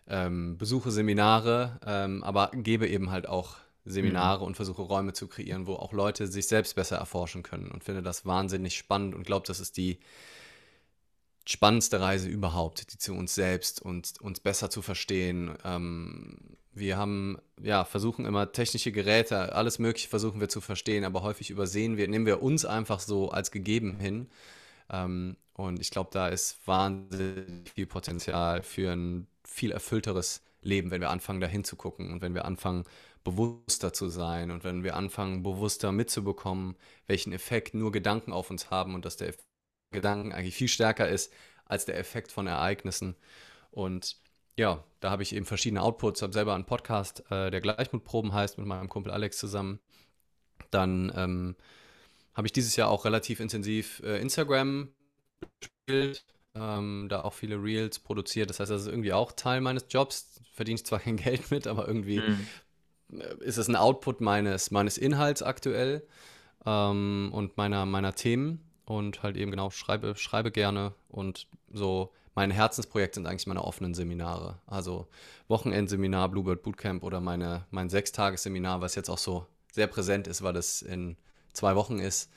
ähm, 0.08 0.58
besuche 0.58 0.90
Seminare, 0.90 1.80
ähm, 1.86 2.22
aber 2.22 2.50
gebe 2.52 2.86
eben 2.86 3.10
halt 3.10 3.26
auch 3.26 3.56
Seminare 3.84 4.44
und 4.44 4.54
versuche 4.54 4.82
Räume 4.82 5.12
zu 5.12 5.26
kreieren, 5.26 5.66
wo 5.66 5.74
auch 5.74 5.92
Leute 5.92 6.26
sich 6.28 6.46
selbst 6.46 6.74
besser 6.76 6.96
erforschen 6.96 7.42
können 7.42 7.70
und 7.70 7.82
finde 7.82 8.02
das 8.02 8.24
wahnsinnig 8.24 8.76
spannend 8.76 9.14
und 9.14 9.24
glaube, 9.26 9.46
das 9.46 9.60
ist 9.60 9.76
die 9.76 9.98
spannendste 11.46 12.00
Reise 12.00 12.28
überhaupt, 12.28 12.92
die 12.92 12.98
zu 12.98 13.14
uns 13.14 13.34
selbst 13.34 13.82
und 13.82 14.14
uns 14.20 14.40
besser 14.40 14.70
zu 14.70 14.82
verstehen. 14.82 15.56
Ähm, 15.64 16.56
wir 16.72 16.96
haben, 16.96 17.38
ja, 17.60 17.84
versuchen 17.84 18.24
immer 18.24 18.52
technische 18.52 18.92
Geräte, 18.92 19.54
alles 19.54 19.78
Mögliche 19.78 20.08
versuchen 20.08 20.40
wir 20.40 20.48
zu 20.48 20.60
verstehen, 20.60 21.04
aber 21.04 21.22
häufig 21.22 21.50
übersehen 21.50 21.96
wir, 21.96 22.08
nehmen 22.08 22.26
wir 22.26 22.42
uns 22.42 22.64
einfach 22.64 23.00
so 23.00 23.30
als 23.30 23.50
gegeben 23.50 23.98
hin. 23.98 24.28
Ähm, 24.90 25.36
und 25.54 25.80
ich 25.80 25.90
glaube, 25.90 26.10
da 26.12 26.28
ist 26.28 26.56
wahnsinnig 26.66 27.70
viel 27.74 27.86
Potenzial 27.86 28.62
für 28.62 28.92
ein 28.92 29.26
viel 29.44 29.72
erfüllteres 29.72 30.42
Leben, 30.62 30.90
wenn 30.90 31.00
wir 31.00 31.10
anfangen, 31.10 31.40
da 31.40 31.46
hinzugucken 31.46 32.12
und 32.12 32.22
wenn 32.22 32.34
wir 32.34 32.44
anfangen, 32.44 32.84
bewusster 33.24 33.92
zu 33.92 34.08
sein 34.08 34.50
und 34.50 34.64
wenn 34.64 34.84
wir 34.84 34.96
anfangen, 34.96 35.42
bewusster 35.42 35.92
mitzubekommen, 35.92 36.76
welchen 37.06 37.32
Effekt 37.32 37.74
nur 37.74 37.92
Gedanken 37.92 38.32
auf 38.32 38.50
uns 38.50 38.70
haben 38.70 38.94
und 38.94 39.04
dass 39.04 39.16
der 39.16 39.28
Effekt 39.28 39.46
Gedanken 39.92 40.32
eigentlich 40.32 40.56
viel 40.56 40.68
stärker 40.68 41.08
ist 41.08 41.32
als 41.64 41.84
der 41.84 41.98
Effekt 41.98 42.32
von 42.32 42.46
Ereignissen. 42.46 43.14
Und 43.70 44.16
ja, 44.58 44.84
da 45.00 45.10
habe 45.10 45.22
ich 45.22 45.34
eben 45.34 45.46
verschiedene 45.46 45.82
Outputs, 45.82 46.22
habe 46.22 46.32
selber 46.32 46.54
einen 46.54 46.66
Podcast, 46.66 47.24
äh, 47.30 47.50
der 47.50 47.60
Gleichmutproben 47.60 48.32
heißt, 48.32 48.58
mit 48.58 48.66
meinem 48.66 48.88
Kumpel 48.88 49.12
Alex 49.12 49.38
zusammen. 49.38 49.78
Dann 50.70 51.12
ähm, 51.14 51.56
habe 52.34 52.46
ich 52.46 52.52
dieses 52.52 52.76
Jahr 52.76 52.88
auch 52.88 53.04
relativ 53.04 53.40
intensiv 53.40 54.00
äh, 54.04 54.20
Instagram 54.20 54.88
gespielt, 55.60 56.24
ähm, 56.54 57.06
da 57.08 57.22
auch 57.22 57.34
viele 57.34 57.62
Reels 57.62 57.98
produziert. 57.98 58.50
Das 58.50 58.60
heißt, 58.60 58.70
das 58.70 58.82
ist 58.82 58.88
irgendwie 58.88 59.12
auch 59.12 59.32
Teil 59.32 59.60
meines 59.60 59.86
Jobs. 59.88 60.40
Verdiene 60.52 60.76
ich 60.76 60.86
zwar 60.86 61.00
kein 61.00 61.16
Geld 61.16 61.50
mit, 61.50 61.66
aber 61.66 61.86
irgendwie 61.86 62.20
hm, 62.20 62.34
äh, 62.34 62.36
ist 63.40 63.58
es 63.58 63.68
ein 63.68 63.76
Output 63.76 64.20
meines, 64.20 64.70
meines 64.70 64.98
Inhalts 64.98 65.42
aktuell 65.42 66.06
ähm, 66.66 67.30
und 67.32 67.56
meiner, 67.56 67.86
meiner 67.86 68.14
Themen. 68.14 68.60
Und 68.84 69.22
halt 69.22 69.36
eben 69.36 69.50
genau, 69.50 69.70
schreibe, 69.70 70.16
schreibe 70.16 70.50
gerne 70.50 70.94
und 71.08 71.46
so. 71.72 72.12
Mein 72.34 72.50
Herzensprojekt 72.50 73.14
sind 73.14 73.26
eigentlich 73.26 73.46
meine 73.46 73.62
offenen 73.62 73.94
Seminare. 73.94 74.58
Also 74.66 75.06
Wochenendseminar, 75.48 76.30
Bluebird 76.30 76.62
Bootcamp 76.62 77.02
oder 77.04 77.20
meine, 77.20 77.66
mein 77.70 77.90
Sechstagesseminar, 77.90 78.80
was 78.80 78.94
jetzt 78.94 79.10
auch 79.10 79.18
so 79.18 79.46
sehr 79.70 79.86
präsent 79.86 80.26
ist, 80.26 80.42
weil 80.42 80.56
es 80.56 80.80
in 80.82 81.16
zwei 81.52 81.76
Wochen 81.76 81.98
ist 81.98 82.30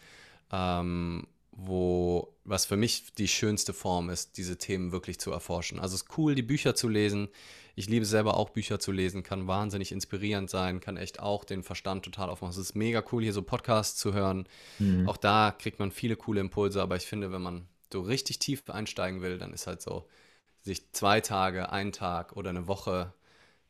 ähm, 0.52 1.28
wo, 1.52 2.34
was 2.44 2.66
für 2.66 2.76
mich 2.76 3.14
die 3.14 3.28
schönste 3.28 3.74
Form 3.74 4.10
ist, 4.10 4.38
diese 4.38 4.58
Themen 4.58 4.92
wirklich 4.92 5.20
zu 5.20 5.32
erforschen. 5.32 5.80
Also 5.80 5.96
es 5.96 6.02
ist 6.02 6.18
cool, 6.18 6.36
die 6.36 6.44
Bücher 6.44 6.76
zu 6.76 6.90
lesen. 6.90 7.30
Ich 7.76 7.88
liebe 7.90 8.06
selber 8.06 8.38
auch 8.38 8.50
Bücher 8.52 8.80
zu 8.80 8.92
lesen, 8.92 9.24
kann 9.24 9.48
wahnsinnig 9.48 9.92
inspirierend 9.92 10.50
sein, 10.50 10.80
kann 10.80 10.96
echt 10.98 11.20
auch 11.20 11.44
den 11.44 11.62
Verstand 11.64 12.06
total 12.06 12.30
aufmachen. 12.30 12.52
Es 12.52 12.58
ist 12.58 12.76
mega 12.76 13.04
cool, 13.12 13.24
hier 13.24 13.34
so 13.34 13.42
Podcasts 13.42 14.00
zu 14.00 14.14
hören. 14.14 14.48
hm, 14.80 15.08
Auch 15.08 15.18
da 15.18 15.52
kriegt 15.58 15.80
man 15.80 15.92
viele 15.92 16.16
coole 16.16 16.42
Impulse, 16.42 16.82
aber 16.82 16.96
ich 16.96 17.06
finde, 17.06 17.32
wenn 17.32 17.42
man 17.42 17.68
so 17.92 18.02
richtig 18.02 18.40
tief 18.40 18.70
einsteigen 18.70 19.22
will, 19.22 19.38
dann 19.38 19.54
ist 19.54 19.68
halt 19.68 19.82
so, 19.82 20.08
sich 20.62 20.92
zwei 20.94 21.22
Tage, 21.22 21.72
einen 21.72 21.92
Tag 21.92 22.36
oder 22.38 22.50
eine 22.52 22.68
Woche 22.68 23.14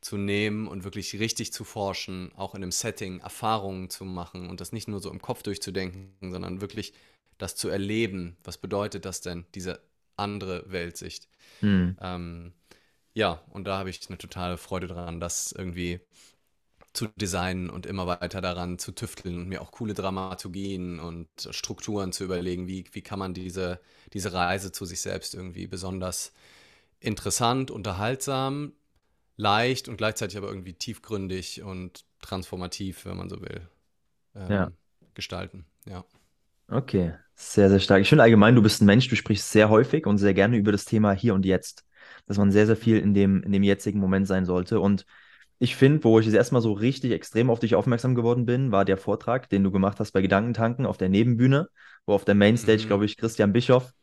zu 0.02 0.18
nehmen 0.18 0.68
und 0.68 0.84
wirklich 0.84 1.20
richtig 1.20 1.52
zu 1.52 1.64
forschen, 1.64 2.32
auch 2.36 2.54
in 2.56 2.62
einem 2.64 2.72
Setting 2.72 3.20
Erfahrungen 3.22 3.90
zu 3.90 4.06
machen 4.06 4.50
und 4.50 4.62
das 4.62 4.72
nicht 4.72 4.88
nur 4.88 5.00
so 5.00 5.12
im 5.12 5.22
Kopf 5.22 5.44
durchzudenken, 5.44 6.32
sondern 6.32 6.62
wirklich 6.62 6.94
das 7.38 7.56
zu 7.56 7.70
erleben. 7.70 8.38
Was 8.44 8.58
bedeutet 8.58 9.06
das 9.06 9.22
denn, 9.22 9.46
diese 9.56 9.82
andere 10.16 10.72
Weltsicht? 10.72 11.28
hm. 11.62 11.98
Ähm, 12.00 12.54
ja, 13.16 13.42
und 13.52 13.66
da 13.66 13.80
habe 13.80 13.92
ich 13.92 14.02
eine 14.10 14.20
totale 14.20 14.58
Freude 14.58 14.88
dran, 14.88 15.22
das 15.22 15.54
irgendwie 15.54 16.02
zu 16.94 17.08
designen 17.16 17.70
und 17.70 17.86
immer 17.86 18.08
weiter 18.08 18.42
daran 18.42 18.80
zu 18.80 18.92
tüfteln 18.94 19.38
und 19.40 19.50
mir 19.50 19.62
auch 19.62 19.72
coole 19.72 19.94
Dramaturgien 19.94 21.00
und 21.00 21.28
Strukturen 21.52 22.12
zu 22.14 22.24
überlegen, 22.24 22.68
wie, 22.68 22.86
wie 22.94 23.02
kann 23.02 23.20
man 23.20 23.34
diese, 23.34 23.82
diese 24.14 24.34
Reise 24.34 24.72
zu 24.72 24.86
sich 24.86 25.02
selbst 25.02 25.36
irgendwie 25.36 25.68
besonders 25.68 26.34
interessant, 27.00 27.72
unterhaltsam, 27.72 28.74
leicht 29.38 29.90
und 29.90 29.98
gleichzeitig 29.98 30.38
aber 30.38 30.50
irgendwie 30.50 30.74
tiefgründig 30.74 31.64
und 31.64 32.06
transformativ, 32.22 33.06
wenn 33.06 33.18
man 33.18 33.30
so 33.30 33.42
will, 33.42 33.68
Ja. 34.48 34.70
ähm, 34.70 34.78
gestalten. 35.16 35.66
Ja. 35.88 36.06
Okay, 36.68 37.14
sehr, 37.36 37.70
sehr 37.70 37.80
stark. 37.80 38.02
Ich 38.02 38.10
finde 38.10 38.24
allgemein, 38.24 38.56
du 38.56 38.62
bist 38.62 38.82
ein 38.82 38.86
Mensch, 38.86 39.08
du 39.08 39.16
sprichst 39.16 39.52
sehr 39.52 39.70
häufig 39.70 40.06
und 40.08 40.18
sehr 40.18 40.34
gerne 40.34 40.58
über 40.58 40.72
das 40.72 40.86
Thema 40.86 41.12
hier 41.14 41.34
und 41.36 41.46
jetzt, 41.46 41.86
dass 42.28 42.38
man 42.38 42.52
sehr, 42.52 42.66
sehr 42.66 42.76
viel 42.78 42.98
in 43.00 43.14
dem, 43.14 43.44
in 43.44 43.52
dem 43.52 43.64
jetzigen 43.64 44.00
Moment 44.00 44.28
sein 44.28 44.46
sollte. 44.46 44.80
Und 44.80 45.06
ich 45.60 45.76
finde, 45.76 46.04
wo 46.04 46.20
ich 46.20 46.26
das 46.26 46.36
erstmal 46.36 46.62
so 46.62 46.74
richtig 46.74 47.12
extrem 47.12 47.50
auf 47.50 47.60
dich 47.60 47.76
aufmerksam 47.76 48.16
geworden 48.16 48.46
bin, 48.46 48.72
war 48.72 48.86
der 48.86 48.98
Vortrag, 48.98 49.50
den 49.50 49.64
du 49.64 49.72
gemacht 49.72 50.00
hast 50.00 50.12
bei 50.12 50.22
Gedankentanken 50.22 50.86
auf 50.86 50.98
der 50.98 51.10
Nebenbühne, 51.10 51.70
wo 52.06 52.14
auf 52.14 52.26
der 52.26 52.36
Mainstage, 52.36 52.84
Mhm. 52.84 52.88
glaube 52.88 53.06
ich, 53.06 53.18
Christian 53.18 53.54
Bischoff 53.54 53.94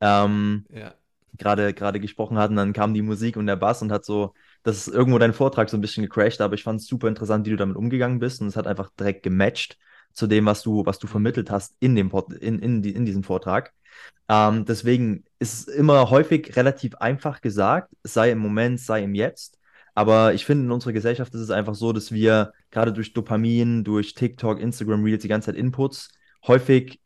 ähm, 0.00 0.66
Ja. 0.68 0.94
gerade 1.38 1.72
gerade 1.74 2.00
gesprochen 2.00 2.38
hat 2.38 2.50
und 2.50 2.56
dann 2.56 2.72
kam 2.72 2.94
die 2.94 3.02
Musik 3.02 3.36
und 3.36 3.46
der 3.46 3.56
Bass 3.56 3.82
und 3.82 3.90
hat 3.92 4.04
so, 4.04 4.34
das 4.62 4.86
ist 4.86 4.94
irgendwo 4.94 5.18
dein 5.18 5.32
Vortrag 5.32 5.70
so 5.70 5.76
ein 5.76 5.80
bisschen 5.80 6.04
gecrashed, 6.04 6.40
aber 6.40 6.54
ich 6.54 6.62
fand 6.62 6.80
es 6.80 6.86
super 6.86 7.08
interessant, 7.08 7.46
wie 7.46 7.50
du 7.50 7.56
damit 7.56 7.76
umgegangen 7.76 8.18
bist 8.18 8.40
und 8.40 8.48
es 8.48 8.56
hat 8.56 8.66
einfach 8.66 8.90
direkt 8.98 9.22
gematcht 9.22 9.78
zu 10.12 10.26
dem, 10.26 10.44
was 10.44 10.62
du, 10.62 10.84
was 10.84 10.98
du 10.98 11.06
vermittelt 11.06 11.50
hast 11.50 11.74
in 11.80 11.94
dem 11.94 12.10
Pod, 12.10 12.32
in, 12.34 12.58
in, 12.58 12.84
in 12.84 13.06
diesem 13.06 13.22
Vortrag. 13.22 13.72
Ähm, 14.28 14.64
deswegen 14.66 15.24
ist 15.42 15.68
immer 15.68 16.08
häufig 16.10 16.56
relativ 16.56 16.94
einfach 16.96 17.40
gesagt, 17.40 17.92
sei 18.04 18.30
im 18.30 18.38
Moment, 18.38 18.80
sei 18.80 19.02
im 19.02 19.14
Jetzt. 19.14 19.58
Aber 19.94 20.32
ich 20.32 20.46
finde, 20.46 20.64
in 20.64 20.70
unserer 20.70 20.92
Gesellschaft 20.92 21.34
ist 21.34 21.40
es 21.40 21.50
einfach 21.50 21.74
so, 21.74 21.92
dass 21.92 22.12
wir 22.12 22.52
gerade 22.70 22.92
durch 22.92 23.12
Dopamin, 23.12 23.84
durch 23.84 24.14
TikTok, 24.14 24.60
Instagram 24.60 25.04
Reels, 25.04 25.22
die 25.22 25.28
ganze 25.28 25.46
Zeit 25.46 25.56
Inputs, 25.56 26.10
häufig 26.46 27.00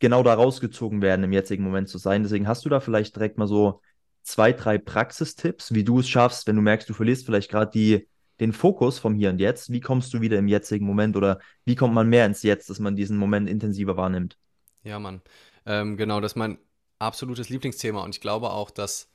genau 0.00 0.22
da 0.22 0.34
rausgezogen 0.34 1.00
werden, 1.00 1.24
im 1.24 1.32
jetzigen 1.32 1.64
Moment 1.64 1.88
zu 1.88 1.96
sein. 1.98 2.22
Deswegen 2.24 2.48
hast 2.48 2.64
du 2.64 2.68
da 2.68 2.80
vielleicht 2.80 3.16
direkt 3.16 3.38
mal 3.38 3.46
so 3.46 3.80
zwei, 4.22 4.52
drei 4.52 4.76
Praxistipps, 4.78 5.72
wie 5.72 5.84
du 5.84 6.00
es 6.00 6.08
schaffst, 6.08 6.46
wenn 6.46 6.56
du 6.56 6.62
merkst, 6.62 6.88
du 6.90 6.94
verlierst 6.94 7.24
vielleicht 7.24 7.50
gerade 7.50 8.02
den 8.40 8.52
Fokus 8.52 8.98
vom 8.98 9.14
Hier 9.14 9.30
und 9.30 9.38
Jetzt. 9.38 9.70
Wie 9.70 9.80
kommst 9.80 10.12
du 10.12 10.20
wieder 10.20 10.38
im 10.38 10.48
jetzigen 10.48 10.84
Moment 10.84 11.16
oder 11.16 11.38
wie 11.64 11.76
kommt 11.76 11.94
man 11.94 12.08
mehr 12.08 12.26
ins 12.26 12.42
Jetzt, 12.42 12.68
dass 12.68 12.80
man 12.80 12.96
diesen 12.96 13.16
Moment 13.16 13.48
intensiver 13.48 13.96
wahrnimmt? 13.96 14.36
Ja, 14.82 14.98
Mann. 14.98 15.22
Ähm, 15.64 15.96
genau, 15.96 16.20
das 16.20 16.32
ist 16.32 16.36
mein 16.36 16.58
absolutes 16.98 17.48
Lieblingsthema 17.48 18.02
und 18.02 18.14
ich 18.14 18.20
glaube 18.20 18.50
auch, 18.50 18.70
dass 18.70 19.08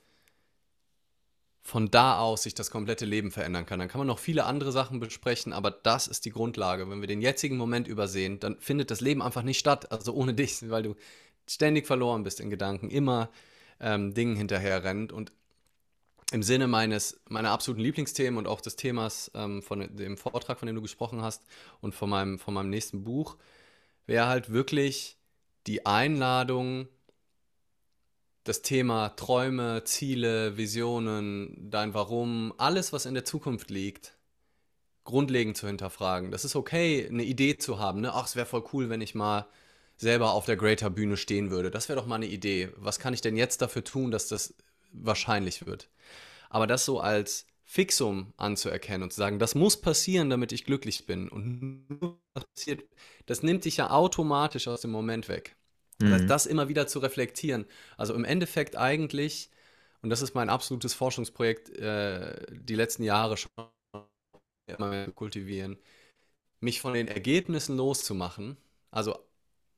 von 1.62 1.90
da 1.90 2.18
aus 2.18 2.42
sich 2.42 2.54
das 2.54 2.70
komplette 2.70 3.04
Leben 3.04 3.30
verändern 3.30 3.66
kann. 3.66 3.78
Dann 3.78 3.88
kann 3.88 4.00
man 4.00 4.08
noch 4.08 4.18
viele 4.18 4.44
andere 4.44 4.72
Sachen 4.72 4.98
besprechen, 4.98 5.52
aber 5.52 5.70
das 5.70 6.08
ist 6.08 6.24
die 6.24 6.30
Grundlage. 6.30 6.90
Wenn 6.90 7.00
wir 7.00 7.06
den 7.06 7.22
jetzigen 7.22 7.56
Moment 7.56 7.86
übersehen, 7.86 8.40
dann 8.40 8.58
findet 8.58 8.90
das 8.90 9.00
Leben 9.00 9.22
einfach 9.22 9.44
nicht 9.44 9.60
statt, 9.60 9.92
also 9.92 10.12
ohne 10.12 10.34
dich, 10.34 10.68
weil 10.68 10.82
du 10.82 10.96
ständig 11.46 11.86
verloren 11.86 12.24
bist 12.24 12.40
in 12.40 12.50
Gedanken, 12.50 12.90
immer 12.90 13.30
ähm, 13.80 14.12
Dingen 14.12 14.36
hinterher 14.36 14.82
rennt 14.82 15.12
und 15.12 15.32
im 16.32 16.42
Sinne 16.42 16.66
meines, 16.66 17.20
meiner 17.28 17.50
absoluten 17.50 17.82
Lieblingsthemen 17.82 18.38
und 18.38 18.46
auch 18.46 18.60
des 18.60 18.76
Themas 18.76 19.30
ähm, 19.34 19.62
von 19.62 19.94
dem 19.96 20.16
Vortrag, 20.16 20.58
von 20.58 20.66
dem 20.66 20.76
du 20.76 20.82
gesprochen 20.82 21.22
hast 21.22 21.44
und 21.80 21.94
von 21.94 22.08
meinem, 22.08 22.38
von 22.38 22.54
meinem 22.54 22.70
nächsten 22.70 23.04
Buch, 23.04 23.36
wäre 24.06 24.26
halt 24.26 24.50
wirklich 24.50 25.18
die 25.66 25.84
Einladung, 25.84 26.88
das 28.44 28.62
Thema 28.62 29.10
Träume, 29.10 29.84
Ziele, 29.84 30.56
Visionen, 30.56 31.70
dein 31.70 31.94
Warum, 31.94 32.52
alles, 32.58 32.92
was 32.92 33.06
in 33.06 33.14
der 33.14 33.24
Zukunft 33.24 33.70
liegt, 33.70 34.16
grundlegend 35.04 35.56
zu 35.56 35.66
hinterfragen. 35.66 36.30
Das 36.30 36.44
ist 36.44 36.56
okay, 36.56 37.06
eine 37.08 37.24
Idee 37.24 37.56
zu 37.56 37.78
haben. 37.78 38.00
Ne? 38.00 38.12
Ach, 38.12 38.26
es 38.26 38.36
wäre 38.36 38.46
voll 38.46 38.64
cool, 38.72 38.88
wenn 38.88 39.00
ich 39.00 39.14
mal 39.14 39.46
selber 39.96 40.32
auf 40.32 40.46
der 40.46 40.56
Greater 40.56 40.90
Bühne 40.90 41.16
stehen 41.16 41.50
würde. 41.50 41.70
Das 41.70 41.88
wäre 41.88 41.98
doch 41.98 42.06
mal 42.06 42.16
eine 42.16 42.26
Idee. 42.26 42.70
Was 42.76 42.98
kann 42.98 43.14
ich 43.14 43.20
denn 43.20 43.36
jetzt 43.36 43.62
dafür 43.62 43.84
tun, 43.84 44.10
dass 44.10 44.28
das 44.28 44.54
wahrscheinlich 44.92 45.66
wird? 45.66 45.88
Aber 46.50 46.66
das 46.66 46.84
so 46.84 47.00
als 47.00 47.46
Fixum 47.64 48.32
anzuerkennen 48.36 49.04
und 49.04 49.12
zu 49.12 49.16
sagen, 49.18 49.38
das 49.38 49.54
muss 49.54 49.80
passieren, 49.80 50.28
damit 50.28 50.52
ich 50.52 50.64
glücklich 50.64 51.06
bin. 51.06 51.28
Und 51.28 51.88
nur 51.88 52.18
passiert, 52.34 52.84
das 53.26 53.42
nimmt 53.42 53.64
dich 53.64 53.78
ja 53.78 53.90
automatisch 53.90 54.68
aus 54.68 54.82
dem 54.82 54.90
Moment 54.90 55.28
weg. 55.28 55.56
Das 56.02 56.12
heißt, 56.20 56.24
Mhm. 56.24 56.30
das 56.30 56.46
immer 56.46 56.68
wieder 56.68 56.86
zu 56.86 56.98
reflektieren. 57.00 57.66
Also 57.96 58.14
im 58.14 58.24
Endeffekt 58.24 58.76
eigentlich, 58.76 59.50
und 60.02 60.10
das 60.10 60.22
ist 60.22 60.34
mein 60.34 60.50
absolutes 60.50 60.94
Forschungsprojekt, 60.94 61.70
äh, 61.78 62.46
die 62.52 62.74
letzten 62.76 63.04
Jahre 63.04 63.36
schon 63.36 63.50
immer 64.66 64.90
mehr 64.90 65.06
zu 65.06 65.12
kultivieren, 65.12 65.78
mich 66.60 66.80
von 66.80 66.94
den 66.94 67.08
Ergebnissen 67.08 67.76
loszumachen. 67.76 68.56
Also 68.90 69.18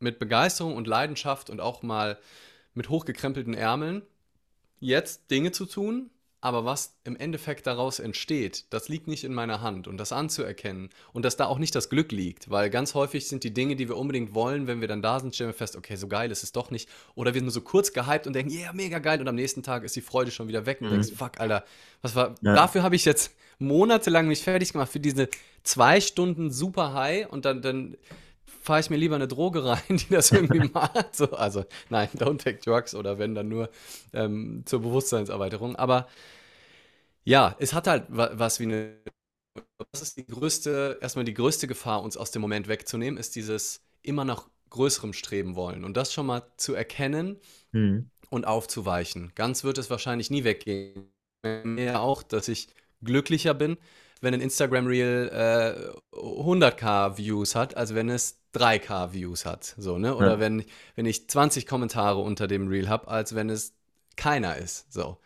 mit 0.00 0.19
Begeisterung 0.21 0.76
und 0.76 0.88
Leidenschaft 0.88 1.50
und 1.50 1.61
auch 1.61 1.83
mal 1.83 2.19
mit 2.75 2.88
hochgekrempelten 2.88 3.54
Ärmeln 3.54 4.02
jetzt 4.81 5.31
Dinge 5.31 5.52
zu 5.52 5.66
tun, 5.66 6.11
aber 6.45 6.67
was 6.67 6.95
im 7.05 7.17
Endeffekt 7.17 7.67
daraus 7.67 7.99
entsteht, 7.99 8.67
das 8.69 8.91
liegt 8.91 9.09
nicht 9.09 9.25
in 9.25 9.33
meiner 9.33 9.63
Hand 9.63 9.89
und 9.89 9.97
das 9.97 10.13
anzuerkennen 10.13 10.91
und 11.15 11.25
dass 11.25 11.39
da 11.39 11.47
auch 11.47 11.59
nicht 11.59 11.75
das 11.75 11.89
Glück 11.89 12.13
liegt, 12.13 12.51
weil 12.51 12.69
ganz 12.69 12.93
häufig 12.93 13.27
sind 13.29 13.45
die 13.45 13.55
Dinge, 13.55 13.77
die 13.77 13.89
wir 13.89 13.97
unbedingt 13.97 14.35
wollen, 14.35 14.67
wenn 14.67 14.83
wir 14.83 14.89
dann 14.89 15.01
da 15.01 15.19
sind, 15.21 15.35
stellen 15.35 15.49
wir 15.49 15.55
fest, 15.55 15.75
okay, 15.75 15.97
so 15.97 16.07
geil 16.07 16.31
ist 16.31 16.43
es 16.43 16.53
doch 16.53 16.71
nicht 16.71 16.87
oder 17.15 17.33
wir 17.33 17.39
sind 17.39 17.47
nur 17.47 17.53
so 17.53 17.63
kurz 17.63 17.95
gehypt 17.95 18.27
und 18.27 18.35
denken, 18.35 18.53
yeah, 18.53 18.75
mega 18.75 18.99
geil 18.99 19.23
und 19.23 19.29
am 19.29 19.37
nächsten 19.37 19.63
Tag 19.63 19.85
ist 19.85 19.97
die 19.97 20.03
Freude 20.03 20.31
schon 20.31 20.47
wieder 20.47 20.67
weg 20.67 20.83
und 20.83 20.89
Mhm. 20.89 20.93
denkst, 20.93 21.13
fuck, 21.17 21.41
Alter, 21.41 21.65
was 22.03 22.15
war, 22.15 22.35
Ja. 22.43 22.55
dafür 22.55 22.83
habe 22.83 22.95
ich 22.95 23.07
jetzt 23.07 23.35
monatelang 23.59 24.29
mich 24.29 24.43
fertig 24.43 24.73
gemacht 24.73 24.93
für 24.93 25.01
diese 25.01 25.31
zwei 25.63 26.03
Stunden 26.03 26.51
super 26.51 26.93
High 26.93 27.27
und 27.31 27.47
dann, 27.47 27.63
dann 27.63 27.97
fahre 28.64 28.80
ich 28.80 28.90
mir 28.90 28.97
lieber 28.97 29.16
eine 29.16 29.28
Droge 29.28 29.64
rein, 29.64 29.83
die 29.90 30.09
das 30.11 30.33
irgendwie 30.33 30.71
macht. 30.73 31.14
So, 31.16 31.30
also 31.33 31.64
nein, 31.90 32.09
don't 32.16 32.38
take 32.42 32.59
drugs 32.61 32.94
oder 32.94 33.18
wenn 33.18 33.35
dann 33.37 33.49
nur 33.49 33.71
ähm, 34.14 34.62
zur 34.66 34.80
Bewusstseinserweiterung. 34.83 35.76
Aber 35.76 36.09
ja, 37.25 37.56
es 37.59 37.73
hat 37.73 37.87
halt 37.87 38.04
wa- 38.09 38.30
was 38.35 38.61
wie 38.61 38.64
eine. 38.64 38.97
Das 39.92 40.02
ist 40.02 40.16
die 40.16 40.26
größte, 40.26 40.99
erstmal 41.00 41.25
die 41.25 41.35
größte 41.35 41.66
Gefahr, 41.66 42.02
uns 42.02 42.16
aus 42.16 42.30
dem 42.30 42.42
Moment 42.42 42.68
wegzunehmen, 42.68 43.18
ist 43.18 43.37
dieses 43.37 43.83
immer 44.02 44.25
nach 44.25 44.49
größerem 44.71 45.12
Streben 45.12 45.56
wollen. 45.56 45.85
Und 45.85 45.97
das 45.97 46.12
schon 46.12 46.26
mal 46.26 46.42
zu 46.56 46.75
erkennen 46.75 47.38
Mhm. 47.73 48.09
und 48.30 48.47
aufzuweichen. 48.47 49.33
Ganz 49.35 49.64
wird 49.64 49.78
es 49.78 49.90
wahrscheinlich 49.90 50.30
nie 50.30 50.44
weggehen. 50.44 51.11
Mehr 51.64 52.00
auch, 52.02 52.23
dass 52.23 52.49
ich 52.49 52.68
glücklicher 53.02 53.54
bin, 53.54 53.78
wenn 54.25 54.35
ein 54.35 54.40
Instagram-Reel 54.40 55.31
äh, 56.12 56.16
100k 56.16 57.16
Views 57.19 57.54
hat, 57.54 57.76
als 57.76 57.95
wenn 57.95 58.09
es 58.09 58.40
3k 58.54 59.12
Views 59.12 59.45
hat. 59.47 59.75
So, 59.78 59.99
ne? 59.99 60.16
Oder 60.16 60.33
Ja. 60.33 60.40
wenn, 60.40 60.64
wenn 60.97 61.07
ich 61.07 61.28
20 61.28 61.66
Kommentare 61.66 62.19
unter 62.21 62.47
dem 62.47 62.69
Reel 62.69 62.88
habe, 62.88 63.09
als 63.09 63.35
wenn 63.35 63.50
es 63.50 63.75
keiner 64.16 64.57
ist. 64.57 64.93
So. 64.93 65.19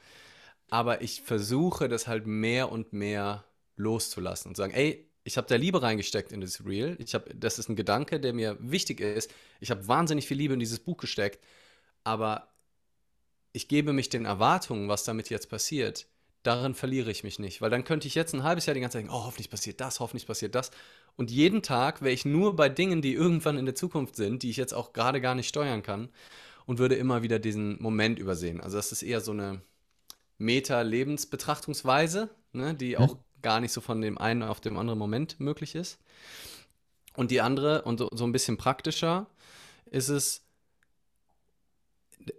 Aber 0.70 1.02
ich 1.02 1.22
versuche 1.22 1.88
das 1.88 2.06
halt 2.06 2.26
mehr 2.26 2.70
und 2.70 2.92
mehr 2.92 3.44
loszulassen 3.76 4.50
und 4.50 4.56
sagen, 4.56 4.72
ey, 4.74 5.08
ich 5.24 5.36
habe 5.36 5.46
da 5.46 5.56
Liebe 5.56 5.82
reingesteckt 5.82 6.32
in 6.32 6.40
das 6.40 6.64
Reel. 6.64 6.96
Ich 6.98 7.14
hab, 7.14 7.28
das 7.34 7.58
ist 7.58 7.68
ein 7.68 7.76
Gedanke, 7.76 8.18
der 8.18 8.32
mir 8.32 8.56
wichtig 8.60 9.00
ist. 9.00 9.30
Ich 9.60 9.70
habe 9.70 9.86
wahnsinnig 9.86 10.26
viel 10.26 10.38
Liebe 10.38 10.54
in 10.54 10.60
dieses 10.60 10.80
Buch 10.80 10.96
gesteckt, 10.96 11.42
aber 12.02 12.48
ich 13.52 13.68
gebe 13.68 13.92
mich 13.92 14.08
den 14.08 14.24
Erwartungen, 14.24 14.88
was 14.88 15.04
damit 15.04 15.30
jetzt 15.30 15.48
passiert. 15.50 16.06
Darin 16.48 16.74
verliere 16.74 17.10
ich 17.10 17.24
mich 17.24 17.38
nicht, 17.38 17.60
weil 17.60 17.68
dann 17.68 17.84
könnte 17.84 18.08
ich 18.08 18.14
jetzt 18.14 18.32
ein 18.32 18.42
halbes 18.42 18.64
Jahr 18.64 18.72
die 18.72 18.80
ganze 18.80 18.94
Zeit 18.94 19.02
denken, 19.02 19.14
oh, 19.14 19.24
hoffentlich 19.26 19.50
passiert 19.50 19.82
das, 19.82 20.00
hoffentlich 20.00 20.26
passiert 20.26 20.54
das. 20.54 20.70
Und 21.14 21.30
jeden 21.30 21.60
Tag 21.60 22.00
wäre 22.00 22.14
ich 22.14 22.24
nur 22.24 22.56
bei 22.56 22.70
Dingen, 22.70 23.02
die 23.02 23.12
irgendwann 23.12 23.58
in 23.58 23.66
der 23.66 23.74
Zukunft 23.74 24.16
sind, 24.16 24.42
die 24.42 24.48
ich 24.48 24.56
jetzt 24.56 24.72
auch 24.72 24.94
gerade 24.94 25.20
gar 25.20 25.34
nicht 25.34 25.46
steuern 25.46 25.82
kann 25.82 26.08
und 26.64 26.78
würde 26.78 26.94
immer 26.94 27.22
wieder 27.22 27.38
diesen 27.38 27.76
Moment 27.82 28.18
übersehen. 28.18 28.62
Also 28.62 28.78
das 28.78 28.92
ist 28.92 29.02
eher 29.02 29.20
so 29.20 29.32
eine 29.32 29.60
Meta-Lebensbetrachtungsweise, 30.38 32.30
ne, 32.54 32.74
die 32.74 32.96
Mhm. 32.96 33.02
auch 33.04 33.16
gar 33.42 33.60
nicht 33.60 33.72
so 33.74 33.82
von 33.82 34.00
dem 34.00 34.16
einen 34.16 34.42
auf 34.42 34.62
dem 34.62 34.78
anderen 34.78 34.98
Moment 34.98 35.38
möglich 35.40 35.74
ist. 35.74 35.98
Und 37.14 37.30
die 37.30 37.42
andere, 37.42 37.82
und 37.82 37.98
so, 37.98 38.08
so 38.10 38.24
ein 38.24 38.32
bisschen 38.32 38.56
praktischer, 38.56 39.26
ist 39.90 40.08
es, 40.08 40.46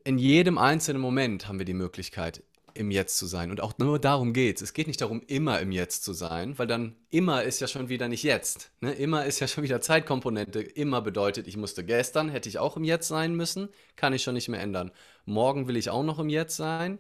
in 0.04 0.18
jedem 0.18 0.58
einzelnen 0.58 1.00
Moment 1.00 1.48
haben 1.48 1.60
wir 1.60 1.66
die 1.66 1.76
Möglichkeit, 1.76 2.44
im 2.74 2.92
Jetzt 2.92 3.18
zu 3.18 3.26
sein. 3.26 3.52
Und 3.52 3.62
auch 3.62 3.78
nur 3.78 4.00
darum 4.00 4.34
geht 4.34 4.58
es. 4.58 4.62
Es 4.62 4.74
geht 4.74 4.88
nicht 4.88 5.02
darum, 5.02 5.22
immer 5.28 5.60
im 5.60 5.72
Jetzt 5.72 6.04
zu 6.04 6.14
sein, 6.14 6.58
weil 6.58 6.68
dann 6.68 6.96
immer 7.10 7.44
ist 7.44 7.60
ja 7.62 7.68
schon 7.68 7.90
wieder 7.90 8.08
nicht 8.08 8.24
jetzt. 8.24 8.72
Ne? 8.82 8.94
Immer 8.94 9.26
ist 9.26 9.40
ja 9.40 9.48
schon 9.48 9.64
wieder 9.64 9.82
Zeitkomponente. 9.82 10.62
Immer 10.62 11.02
bedeutet, 11.02 11.48
ich 11.48 11.58
musste 11.58 11.84
gestern, 11.84 12.30
hätte 12.30 12.50
ich 12.50 12.60
auch 12.60 12.78
im 12.78 12.84
Jetzt 12.84 13.08
sein 13.08 13.36
müssen, 13.36 13.70
kann 13.96 14.14
ich 14.14 14.24
schon 14.24 14.34
nicht 14.34 14.50
mehr 14.50 14.62
ändern. 14.62 14.92
Morgen 15.26 15.68
will 15.68 15.78
ich 15.78 15.90
auch 15.90 16.04
noch 16.04 16.20
im 16.20 16.30
Jetzt 16.30 16.56
sein. 16.56 17.00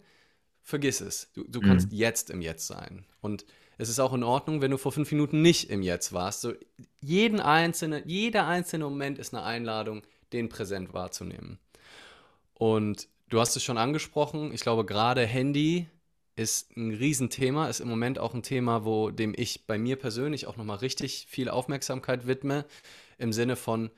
Vergiss 0.62 1.02
es. 1.02 1.32
Du, 1.34 1.44
du 1.48 1.62
kannst 1.62 1.92
Mhm. 1.92 1.98
jetzt 1.98 2.30
im 2.30 2.42
Jetzt 2.42 2.68
sein. 2.68 3.06
Und 3.22 3.46
es 3.78 3.90
ist 3.90 4.00
auch 4.00 4.14
in 4.14 4.24
Ordnung, 4.24 4.62
wenn 4.62 4.72
du 4.72 4.78
vor 4.78 4.92
fünf 4.92 5.12
Minuten 5.12 5.42
nicht 5.42 5.70
im 5.70 5.82
Jetzt 5.82 6.14
warst. 6.14 6.42
So, 6.42 6.54
jeden 7.02 7.40
einzelne, 7.40 8.04
jeder 8.06 8.46
einzelne 8.46 8.84
Moment 8.84 9.18
ist 9.20 9.34
eine 9.34 9.44
Einladung, 9.44 10.04
den 10.34 10.50
präsent 10.50 10.94
wahrzunehmen. 10.94 11.60
Und 12.54 13.08
du 13.30 13.40
hast 13.40 13.56
es 13.56 13.64
schon 13.64 13.78
angesprochen, 13.78 14.54
ich 14.54 14.62
glaube, 14.62 14.86
gerade 14.86 15.26
Handy 15.26 15.88
ist 16.36 16.76
ein 16.78 16.92
Riesenthema, 16.92 17.68
ist 17.68 17.80
im 17.82 17.90
Moment 17.90 18.18
auch 18.18 18.34
ein 18.34 18.44
Thema, 18.44 18.86
wo 18.86 19.12
dem 19.12 19.34
ich 19.36 19.68
bei 19.68 19.78
mir 19.78 19.98
persönlich 19.98 20.48
auch 20.48 20.58
nochmal 20.58 20.78
richtig 20.78 21.28
viel 21.30 21.50
Aufmerksamkeit 21.50 22.28
widme, 22.28 22.66
im 23.18 23.34
Sinne 23.34 23.56
von 23.56 23.92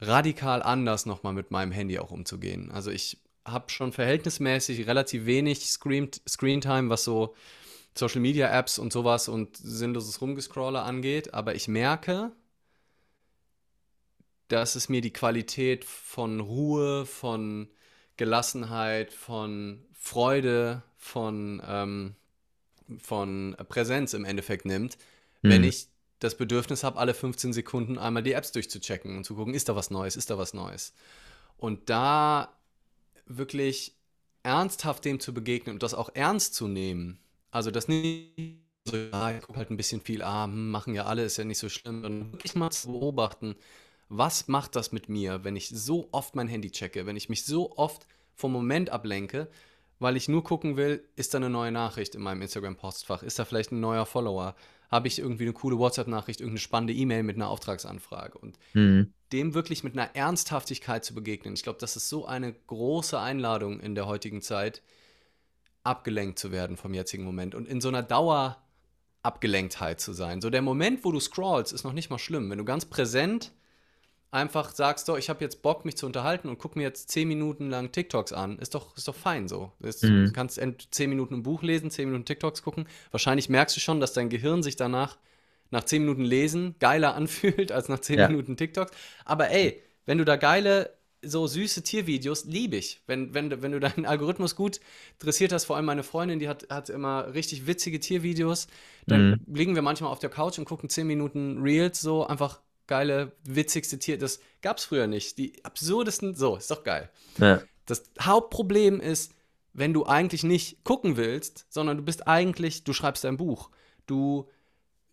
radikal 0.00 0.62
anders 0.62 1.06
nochmal 1.06 1.32
mit 1.32 1.50
meinem 1.50 1.72
Handy 1.72 1.98
auch 1.98 2.10
umzugehen. 2.10 2.70
Also 2.70 2.90
ich 2.90 3.18
habe 3.44 3.70
schon 3.70 3.92
verhältnismäßig 3.92 4.86
relativ 4.86 5.26
wenig 5.26 5.66
Screen, 5.66 6.10
Screentime, 6.28 6.90
was 6.90 7.04
so 7.04 7.34
Social 7.94 8.20
Media 8.20 8.48
Apps 8.48 8.78
und 8.78 8.92
sowas 8.92 9.28
und 9.28 9.56
sinnloses 9.56 10.20
Rumgescroller 10.20 10.84
angeht, 10.84 11.34
aber 11.34 11.54
ich 11.54 11.68
merke, 11.68 12.32
dass 14.48 14.76
es 14.76 14.88
mir 14.88 15.00
die 15.00 15.12
Qualität 15.12 15.84
von 15.84 16.40
Ruhe, 16.40 17.06
von 17.06 17.68
Gelassenheit, 18.16 19.12
von 19.12 19.84
Freude, 19.92 20.82
von 20.96 21.62
ähm, 21.66 22.14
von 22.98 23.56
Präsenz 23.68 24.14
im 24.14 24.24
Endeffekt 24.24 24.64
nimmt, 24.64 24.96
mhm. 25.42 25.50
wenn 25.50 25.64
ich 25.64 25.88
das 26.18 26.36
Bedürfnis 26.36 26.84
habe, 26.84 26.98
alle 26.98 27.14
15 27.14 27.52
Sekunden 27.52 27.98
einmal 27.98 28.22
die 28.22 28.32
Apps 28.32 28.52
durchzuchecken 28.52 29.16
und 29.16 29.24
zu 29.24 29.34
gucken, 29.34 29.54
ist 29.54 29.68
da 29.68 29.76
was 29.76 29.90
Neues, 29.90 30.16
ist 30.16 30.30
da 30.30 30.38
was 30.38 30.54
Neues. 30.54 30.94
Und 31.58 31.90
da 31.90 32.56
wirklich 33.26 33.94
ernsthaft 34.42 35.04
dem 35.04 35.20
zu 35.20 35.34
begegnen 35.34 35.74
und 35.74 35.82
das 35.82 35.94
auch 35.94 36.10
ernst 36.14 36.54
zu 36.54 36.68
nehmen. 36.68 37.18
Also 37.50 37.70
das 37.70 37.88
nicht 37.88 38.60
so, 38.84 38.96
ja, 38.96 39.32
ich 39.32 39.42
gucke 39.42 39.58
halt 39.58 39.70
ein 39.70 39.76
bisschen 39.76 40.00
viel, 40.00 40.22
ah, 40.22 40.44
hm, 40.44 40.70
machen 40.70 40.94
ja 40.94 41.06
alle, 41.06 41.24
ist 41.24 41.36
ja 41.36 41.44
nicht 41.44 41.58
so 41.58 41.68
schlimm. 41.68 42.04
Und 42.04 42.32
wirklich 42.32 42.54
mal 42.54 42.70
zu 42.70 42.92
beobachten, 42.92 43.56
was 44.08 44.48
macht 44.48 44.76
das 44.76 44.92
mit 44.92 45.08
mir, 45.08 45.44
wenn 45.44 45.56
ich 45.56 45.68
so 45.68 46.08
oft 46.12 46.36
mein 46.36 46.48
Handy 46.48 46.70
checke, 46.70 47.06
wenn 47.06 47.16
ich 47.16 47.28
mich 47.28 47.44
so 47.44 47.76
oft 47.76 48.06
vom 48.34 48.52
Moment 48.52 48.90
ablenke, 48.90 49.48
weil 49.98 50.16
ich 50.16 50.28
nur 50.28 50.44
gucken 50.44 50.76
will, 50.76 51.02
ist 51.16 51.34
da 51.34 51.38
eine 51.38 51.50
neue 51.50 51.72
Nachricht 51.72 52.14
in 52.14 52.22
meinem 52.22 52.42
Instagram-Postfach, 52.42 53.22
ist 53.22 53.38
da 53.38 53.44
vielleicht 53.44 53.72
ein 53.72 53.80
neuer 53.80 54.06
Follower, 54.06 54.54
habe 54.90 55.08
ich 55.08 55.18
irgendwie 55.18 55.44
eine 55.44 55.52
coole 55.52 55.78
WhatsApp-Nachricht, 55.78 56.40
irgendeine 56.40 56.60
spannende 56.60 56.92
E-Mail 56.92 57.22
mit 57.22 57.36
einer 57.36 57.48
Auftragsanfrage. 57.48 58.38
Und 58.38 58.58
mhm. 58.74 59.12
dem 59.32 59.54
wirklich 59.54 59.82
mit 59.82 59.94
einer 59.94 60.14
Ernsthaftigkeit 60.14 61.04
zu 61.04 61.14
begegnen, 61.14 61.54
ich 61.54 61.62
glaube, 61.62 61.78
das 61.80 61.96
ist 61.96 62.08
so 62.08 62.26
eine 62.26 62.52
große 62.52 63.18
Einladung 63.18 63.80
in 63.80 63.94
der 63.94 64.06
heutigen 64.06 64.42
Zeit, 64.42 64.82
abgelenkt 65.82 66.38
zu 66.38 66.52
werden 66.52 66.76
vom 66.76 66.94
jetzigen 66.94 67.24
Moment 67.24 67.54
und 67.54 67.66
in 67.66 67.80
so 67.80 67.88
einer 67.88 68.02
Dauerabgelenktheit 68.02 70.00
zu 70.00 70.12
sein. 70.12 70.40
So 70.40 70.50
der 70.50 70.62
Moment, 70.62 71.04
wo 71.04 71.12
du 71.12 71.20
scrollst, 71.20 71.72
ist 71.72 71.84
noch 71.84 71.92
nicht 71.92 72.10
mal 72.10 72.18
schlimm. 72.18 72.50
Wenn 72.50 72.58
du 72.58 72.64
ganz 72.64 72.84
präsent 72.84 73.52
einfach 74.30 74.74
sagst, 74.74 75.08
doch, 75.08 75.16
ich 75.16 75.28
habe 75.28 75.42
jetzt 75.42 75.62
Bock, 75.62 75.84
mich 75.84 75.96
zu 75.96 76.06
unterhalten 76.06 76.48
und 76.48 76.58
guck 76.58 76.76
mir 76.76 76.82
jetzt 76.82 77.10
zehn 77.10 77.28
Minuten 77.28 77.70
lang 77.70 77.92
TikToks 77.92 78.32
an, 78.32 78.58
ist 78.58 78.74
doch, 78.74 78.96
ist 78.96 79.08
doch 79.08 79.14
fein 79.14 79.48
so. 79.48 79.72
Ist, 79.80 80.02
mhm. 80.02 80.26
Du 80.26 80.32
kannst 80.32 80.60
zehn 80.90 81.10
Minuten 81.10 81.34
ein 81.34 81.42
Buch 81.42 81.62
lesen, 81.62 81.90
zehn 81.90 82.08
Minuten 82.08 82.24
TikToks 82.24 82.62
gucken. 82.62 82.86
Wahrscheinlich 83.10 83.48
merkst 83.48 83.76
du 83.76 83.80
schon, 83.80 84.00
dass 84.00 84.12
dein 84.12 84.28
Gehirn 84.28 84.62
sich 84.62 84.76
danach 84.76 85.16
nach 85.70 85.84
zehn 85.84 86.02
Minuten 86.02 86.24
Lesen 86.24 86.74
geiler 86.78 87.14
anfühlt 87.16 87.72
als 87.72 87.88
nach 87.88 88.00
zehn 88.00 88.18
ja. 88.18 88.28
Minuten 88.28 88.56
TikToks. 88.56 88.92
Aber 89.24 89.50
ey, 89.50 89.82
wenn 90.04 90.18
du 90.18 90.24
da 90.24 90.36
geile, 90.36 90.96
so 91.22 91.46
süße 91.46 91.82
Tiervideos, 91.82 92.44
liebe 92.44 92.76
ich. 92.76 93.02
Wenn, 93.06 93.34
wenn, 93.34 93.62
wenn 93.62 93.72
du 93.72 93.80
deinen 93.80 94.06
Algorithmus 94.06 94.54
gut 94.54 94.80
dressiert 95.18 95.52
hast, 95.52 95.64
vor 95.64 95.76
allem 95.76 95.86
meine 95.86 96.02
Freundin, 96.02 96.38
die 96.38 96.48
hat, 96.48 96.68
hat 96.70 96.88
immer 96.88 97.34
richtig 97.34 97.66
witzige 97.66 98.00
Tiervideos, 98.00 98.68
dann 99.06 99.30
mhm. 99.30 99.54
liegen 99.54 99.74
wir 99.74 99.82
manchmal 99.82 100.10
auf 100.10 100.18
der 100.18 100.30
Couch 100.30 100.58
und 100.58 100.66
gucken 100.66 100.88
zehn 100.88 101.06
Minuten 101.06 101.62
Reels, 101.62 102.00
so 102.00 102.26
einfach 102.26 102.60
geile, 102.86 103.32
witzigste 103.44 103.98
Tier. 103.98 104.18
Das 104.18 104.40
gab 104.62 104.78
es 104.78 104.84
früher 104.84 105.06
nicht. 105.06 105.38
Die 105.38 105.64
absurdesten, 105.64 106.34
so, 106.34 106.56
ist 106.56 106.70
doch 106.70 106.84
geil. 106.84 107.10
Ja. 107.38 107.62
Das 107.86 108.04
Hauptproblem 108.20 109.00
ist, 109.00 109.32
wenn 109.72 109.92
du 109.92 110.06
eigentlich 110.06 110.42
nicht 110.42 110.82
gucken 110.84 111.16
willst, 111.16 111.66
sondern 111.68 111.98
du 111.98 112.02
bist 112.02 112.26
eigentlich, 112.26 112.84
du 112.84 112.92
schreibst 112.92 113.24
dein 113.24 113.36
Buch. 113.36 113.70
Du 114.06 114.48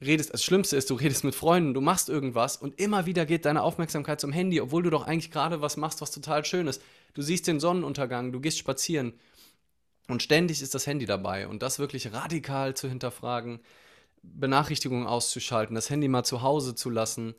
redest, 0.02 0.34
das 0.34 0.44
Schlimmste 0.44 0.78
ist, 0.78 0.90
du 0.90 0.96
redest 0.96 1.24
mit 1.24 1.36
Freunden, 1.36 1.74
du 1.74 1.82
machst 1.82 2.10
irgendwas 2.10 2.58
und 2.58 2.80
immer 2.80 3.06
wieder 3.06 3.26
geht 3.26 3.46
deine 3.46 3.62
Aufmerksamkeit 3.62 4.20
zum 4.20 4.32
Handy, 4.32 4.62
obwohl 4.62 4.84
du 4.84 4.90
doch 4.90 5.08
eigentlich 5.08 5.32
gerade 5.32 5.62
was 5.62 5.78
machst, 5.78 6.02
was 6.02 6.12
total 6.12 6.46
schön 6.46 6.68
ist. 6.68 6.82
Du 7.14 7.22
siehst 7.22 7.48
den 7.48 7.60
Sonnenuntergang, 7.60 8.32
du 8.32 8.40
gehst 8.40 8.58
spazieren 8.58 9.14
und 10.08 10.24
ständig 10.24 10.62
ist 10.62 10.76
das 10.76 10.88
Handy 10.88 11.06
dabei 11.06 11.48
und 11.48 11.62
das 11.62 11.80
wirklich 11.80 12.12
radikal 12.14 12.76
zu 12.76 12.90
hinterfragen, 12.90 13.60
Benachrichtigungen 14.22 15.08
auszuschalten, 15.08 15.76
das 15.76 15.90
Handy 15.90 16.08
mal 16.08 16.24
zu 16.24 16.42
Hause 16.42 16.76
zu 16.76 16.90
lassen, 16.90 17.36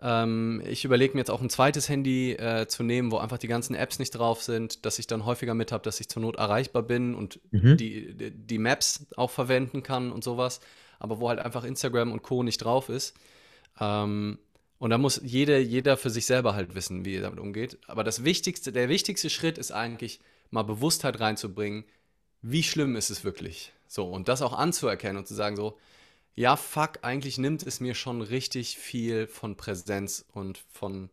ähm, 0.00 0.62
ich 0.66 0.84
überlege 0.84 1.14
mir 1.14 1.20
jetzt 1.20 1.30
auch 1.30 1.40
ein 1.40 1.48
zweites 1.48 1.88
Handy 1.88 2.32
äh, 2.32 2.66
zu 2.66 2.82
nehmen, 2.82 3.10
wo 3.10 3.18
einfach 3.18 3.38
die 3.38 3.48
ganzen 3.48 3.74
Apps 3.74 3.98
nicht 3.98 4.10
drauf 4.10 4.42
sind, 4.42 4.84
dass 4.84 4.98
ich 4.98 5.06
dann 5.06 5.24
häufiger 5.24 5.54
mit 5.54 5.72
habe, 5.72 5.82
dass 5.82 6.00
ich 6.00 6.08
zur 6.08 6.22
Not 6.22 6.36
erreichbar 6.36 6.82
bin 6.82 7.14
und 7.14 7.40
mhm. 7.50 7.76
die, 7.76 8.14
die, 8.30 8.58
Maps 8.58 9.06
auch 9.16 9.30
verwenden 9.30 9.82
kann 9.82 10.12
und 10.12 10.22
sowas, 10.22 10.60
aber 10.98 11.20
wo 11.20 11.28
halt 11.28 11.38
einfach 11.38 11.64
Instagram 11.64 12.12
und 12.12 12.22
Co. 12.22 12.42
nicht 12.42 12.58
drauf 12.58 12.88
ist. 12.88 13.16
Ähm, 13.80 14.38
und 14.78 14.90
da 14.90 14.98
muss 14.98 15.20
jede, 15.24 15.58
jeder 15.58 15.96
für 15.96 16.10
sich 16.10 16.26
selber 16.26 16.54
halt 16.54 16.74
wissen, 16.74 17.06
wie 17.06 17.16
er 17.16 17.22
damit 17.22 17.40
umgeht. 17.40 17.78
Aber 17.86 18.04
das 18.04 18.24
wichtigste, 18.24 18.72
der 18.72 18.90
wichtigste 18.90 19.30
Schritt 19.30 19.56
ist 19.56 19.72
eigentlich, 19.72 20.20
mal 20.50 20.62
Bewusstheit 20.62 21.18
reinzubringen, 21.18 21.84
wie 22.42 22.62
schlimm 22.62 22.96
ist 22.96 23.08
es 23.10 23.24
wirklich. 23.24 23.72
So, 23.88 24.04
und 24.10 24.28
das 24.28 24.42
auch 24.42 24.52
anzuerkennen 24.52 25.16
und 25.16 25.26
zu 25.26 25.34
sagen, 25.34 25.56
so, 25.56 25.78
ja, 26.36 26.56
fuck, 26.56 26.98
eigentlich 27.02 27.38
nimmt 27.38 27.66
es 27.66 27.80
mir 27.80 27.94
schon 27.94 28.20
richtig 28.20 28.76
viel 28.76 29.26
von 29.26 29.56
Präsenz 29.56 30.24
und 30.32 30.58
von, 30.70 31.08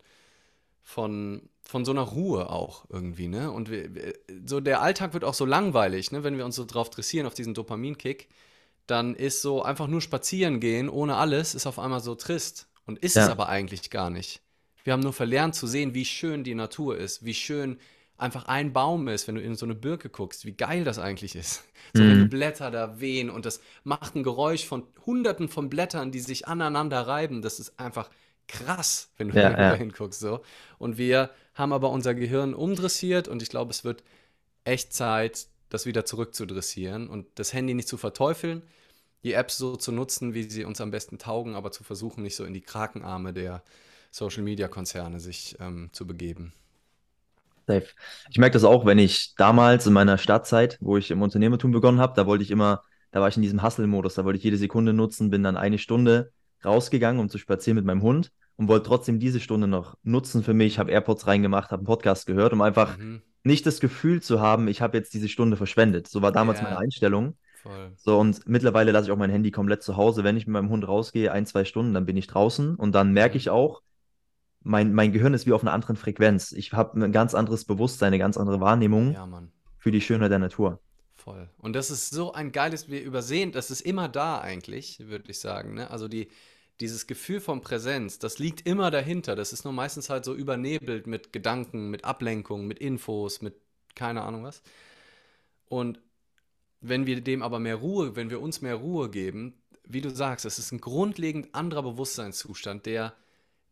von, 0.84 1.50
von 1.64 1.86
so 1.86 1.92
einer 1.92 2.02
Ruhe 2.02 2.50
auch 2.50 2.86
irgendwie, 2.90 3.30
ne? 3.30 3.50
Und 3.50 3.72
wir, 3.72 3.90
so 4.46 4.60
der 4.60 4.82
Alltag 4.82 5.14
wird 5.14 5.24
auch 5.24 5.34
so 5.34 5.46
langweilig, 5.46 6.12
ne? 6.12 6.26
Wenn 6.26 6.38
wir 6.38 6.44
uns 6.46 6.58
so 6.58 6.66
drauf 6.66 6.90
dressieren, 6.90 7.26
auf 7.26 7.34
diesen 7.34 7.54
Dopaminkick, 7.54 8.28
dann 8.86 9.16
ist 9.16 9.42
so 9.42 9.64
einfach 9.64 9.88
nur 9.88 10.02
spazieren 10.02 10.60
gehen 10.60 10.90
ohne 10.90 11.16
alles, 11.16 11.56
ist 11.56 11.68
auf 11.68 11.80
einmal 11.80 12.02
so 12.02 12.16
trist. 12.16 12.68
Und 12.86 13.00
ist 13.00 13.16
ja. 13.16 13.24
es 13.24 13.30
aber 13.30 13.48
eigentlich 13.48 13.90
gar 13.90 14.10
nicht. 14.10 14.42
Wir 14.84 14.92
haben 14.92 15.00
nur 15.00 15.14
verlernt 15.14 15.56
zu 15.56 15.68
sehen, 15.68 15.94
wie 15.94 16.04
schön 16.04 16.44
die 16.44 16.54
Natur 16.54 16.98
ist, 16.98 17.24
wie 17.24 17.34
schön 17.34 17.80
einfach 18.24 18.46
ein 18.46 18.74
Baum 18.74 19.08
ist, 19.10 19.28
wenn 19.28 19.36
du 19.36 19.42
in 19.42 19.56
so 19.56 19.66
eine 19.66 19.76
Birke 19.76 20.10
guckst, 20.10 20.46
wie 20.46 20.54
geil 20.54 20.84
das 20.84 20.98
eigentlich 20.98 21.36
ist. 21.36 21.64
So, 21.94 22.02
mhm. 22.02 22.10
wenn 22.10 22.20
die 22.22 22.30
Blätter 22.30 22.72
da 22.72 23.00
wehen 23.00 23.30
und 23.30 23.46
das 23.46 23.60
macht 23.84 24.16
ein 24.16 24.24
Geräusch 24.24 24.66
von 24.66 24.84
hunderten 25.06 25.50
von 25.50 25.70
Blättern, 25.70 26.12
die 26.12 26.22
sich 26.22 26.48
aneinander 26.48 27.02
reiben. 27.02 27.42
Das 27.42 27.60
ist 27.60 27.78
einfach 27.80 28.10
krass, 28.48 29.12
wenn 29.18 29.30
du 29.30 29.40
ja, 29.40 29.50
da 29.52 29.72
ja. 29.72 29.74
hinguckst. 29.76 30.20
So. 30.20 30.42
Und 30.80 30.98
wir 30.98 31.30
haben 31.54 31.74
aber 31.74 31.90
unser 31.90 32.16
Gehirn 32.16 32.54
umdressiert 32.54 33.28
und 33.28 33.42
ich 33.42 33.50
glaube, 33.50 33.72
es 33.72 33.84
wird 33.84 34.04
echt 34.64 34.94
Zeit, 34.94 35.48
das 35.70 35.86
wieder 35.86 36.06
zurückzudressieren 36.06 37.10
und 37.10 37.28
das 37.36 37.52
Handy 37.52 37.74
nicht 37.74 37.90
zu 37.90 37.98
verteufeln, 37.98 38.64
die 39.24 39.34
Apps 39.34 39.58
so 39.58 39.76
zu 39.76 39.92
nutzen, 39.92 40.34
wie 40.34 40.44
sie 40.44 40.64
uns 40.64 40.80
am 40.82 40.92
besten 40.92 41.18
taugen, 41.18 41.56
aber 41.56 41.72
zu 41.72 41.84
versuchen, 41.84 42.24
nicht 42.24 42.36
so 42.36 42.46
in 42.46 42.54
die 42.54 42.62
Krakenarme 42.62 43.34
der 43.34 43.64
Social-Media-Konzerne 44.12 45.20
sich 45.20 45.58
ähm, 45.60 45.90
zu 45.92 46.08
begeben. 46.08 46.54
Safe. 47.66 47.88
Ich 48.30 48.38
merke 48.38 48.54
das 48.54 48.64
auch, 48.64 48.86
wenn 48.86 49.00
ich 49.00 49.36
damals 49.36 49.88
in 49.88 49.94
meiner 49.94 50.18
Startzeit, 50.18 50.78
wo 50.82 50.98
ich 50.98 51.12
im 51.12 51.22
Unternehmertum 51.22 51.72
begonnen 51.72 52.00
habe, 52.00 52.14
da 52.16 52.26
wollte 52.26 52.44
ich 52.44 52.52
immer, 52.52 52.84
da 53.12 53.22
war 53.22 53.30
ich 53.30 53.36
in 53.38 53.42
diesem 53.42 53.64
Hustle-Modus, 53.64 54.16
da 54.16 54.26
wollte 54.26 54.38
ich 54.38 54.44
jede 54.44 54.58
Sekunde 54.58 54.94
nutzen, 54.94 55.30
bin 55.30 55.44
dann 55.44 55.58
eine 55.58 55.78
Stunde 55.78 56.32
rausgegangen, 56.66 57.22
um 57.22 57.30
zu 57.30 57.38
spazieren 57.38 57.76
mit 57.76 57.86
meinem 57.86 58.02
Hund 58.02 58.32
und 58.56 58.68
wollte 58.68 58.88
trotzdem 58.88 59.20
diese 59.20 59.40
Stunde 59.40 59.68
noch 59.68 59.98
nutzen 60.04 60.44
für 60.44 60.54
mich, 60.54 60.80
habe 60.80 60.92
AirPods 60.92 61.28
reingemacht, 61.28 61.72
habe 61.72 61.82
einen 61.82 61.88
Podcast 61.88 62.26
gehört, 62.26 62.54
um 62.54 62.62
einfach 62.62 62.98
mhm. 62.98 63.22
nicht 63.44 63.66
das 63.66 63.80
Gefühl 63.80 64.22
zu 64.22 64.42
haben, 64.42 64.68
ich 64.68 64.82
habe 64.82 64.98
jetzt 64.98 65.14
diese 65.14 65.30
Stunde 65.30 65.58
verschwendet. 65.58 66.08
So 66.08 66.22
war 66.22 66.32
damals 66.32 66.60
ja. 66.60 66.66
meine 66.66 66.78
Einstellung. 66.78 67.38
Voll. 67.62 67.94
So, 67.96 68.20
und 68.20 68.48
mittlerweile 68.48 68.92
lasse 68.92 69.08
ich 69.08 69.12
auch 69.12 69.18
mein 69.18 69.30
Handy 69.30 69.50
komplett 69.50 69.84
zu 69.84 69.96
Hause. 69.96 70.26
Wenn 70.26 70.36
ich 70.36 70.46
mit 70.46 70.54
meinem 70.54 70.70
Hund 70.70 70.86
rausgehe, 70.86 71.32
ein, 71.32 71.46
zwei 71.46 71.64
Stunden, 71.64 71.94
dann 71.94 72.06
bin 72.06 72.18
ich 72.18 72.28
draußen 72.28 72.76
und 72.76 72.94
dann 72.94 73.14
merke 73.14 73.36
mhm. 73.36 73.38
ich 73.38 73.50
auch, 73.50 73.82
mein, 74.64 74.94
mein 74.94 75.12
Gehirn 75.12 75.34
ist 75.34 75.46
wie 75.46 75.54
auf 75.54 75.62
einer 75.62 75.74
anderen 75.74 75.96
Frequenz. 75.96 76.52
Ich 76.52 76.74
habe 76.74 77.00
ein 77.00 77.12
ganz 77.12 77.34
anderes 77.36 77.66
Bewusstsein, 77.66 78.08
eine 78.08 78.20
ganz 78.20 78.38
andere 78.38 78.60
Wahrnehmung 78.60 79.14
ja, 79.14 79.28
für 79.78 79.92
die 79.92 80.02
Schönheit 80.02 80.32
der 80.32 80.40
Natur. 80.40 80.80
Voll. 81.16 81.50
Und 81.58 81.74
das 81.74 81.92
ist 81.92 82.10
so 82.10 82.34
ein 82.34 82.52
geiles, 82.52 82.90
wir 82.90 83.02
übersehen, 83.02 83.52
das 83.52 83.72
ist 83.72 83.82
immer 83.82 84.10
da 84.10 84.40
eigentlich, 84.40 85.00
würde 85.08 85.30
ich 85.32 85.40
sagen. 85.40 85.76
Ne? 85.76 85.90
Also 85.90 86.08
die, 86.08 86.30
dieses 86.80 87.08
Gefühl 87.08 87.40
von 87.40 87.62
Präsenz, 87.62 88.20
das 88.20 88.40
liegt 88.40 88.66
immer 88.68 88.92
dahinter. 88.92 89.36
Das 89.36 89.54
ist 89.54 89.64
nur 89.64 89.74
meistens 89.74 90.10
halt 90.10 90.26
so 90.26 90.34
übernebelt 90.34 91.08
mit 91.08 91.32
Gedanken, 91.32 91.90
mit 91.90 92.04
Ablenkungen, 92.04 92.68
mit 92.68 92.80
Infos, 92.80 93.42
mit 93.42 93.56
keine 93.96 94.24
Ahnung 94.24 94.44
was. 94.44 94.64
Und 95.66 96.02
wenn 96.82 97.06
wir 97.06 97.22
dem 97.22 97.42
aber 97.42 97.60
mehr 97.60 97.76
Ruhe, 97.76 98.16
wenn 98.16 98.30
wir 98.30 98.42
uns 98.42 98.62
mehr 98.62 98.76
Ruhe 98.76 99.10
geben, 99.10 99.62
wie 99.86 100.02
du 100.02 100.10
sagst, 100.10 100.46
es 100.46 100.60
ist 100.60 100.72
ein 100.72 100.82
grundlegend 100.82 101.54
anderer 101.54 101.84
Bewusstseinszustand, 101.84 102.86
der 102.86 103.14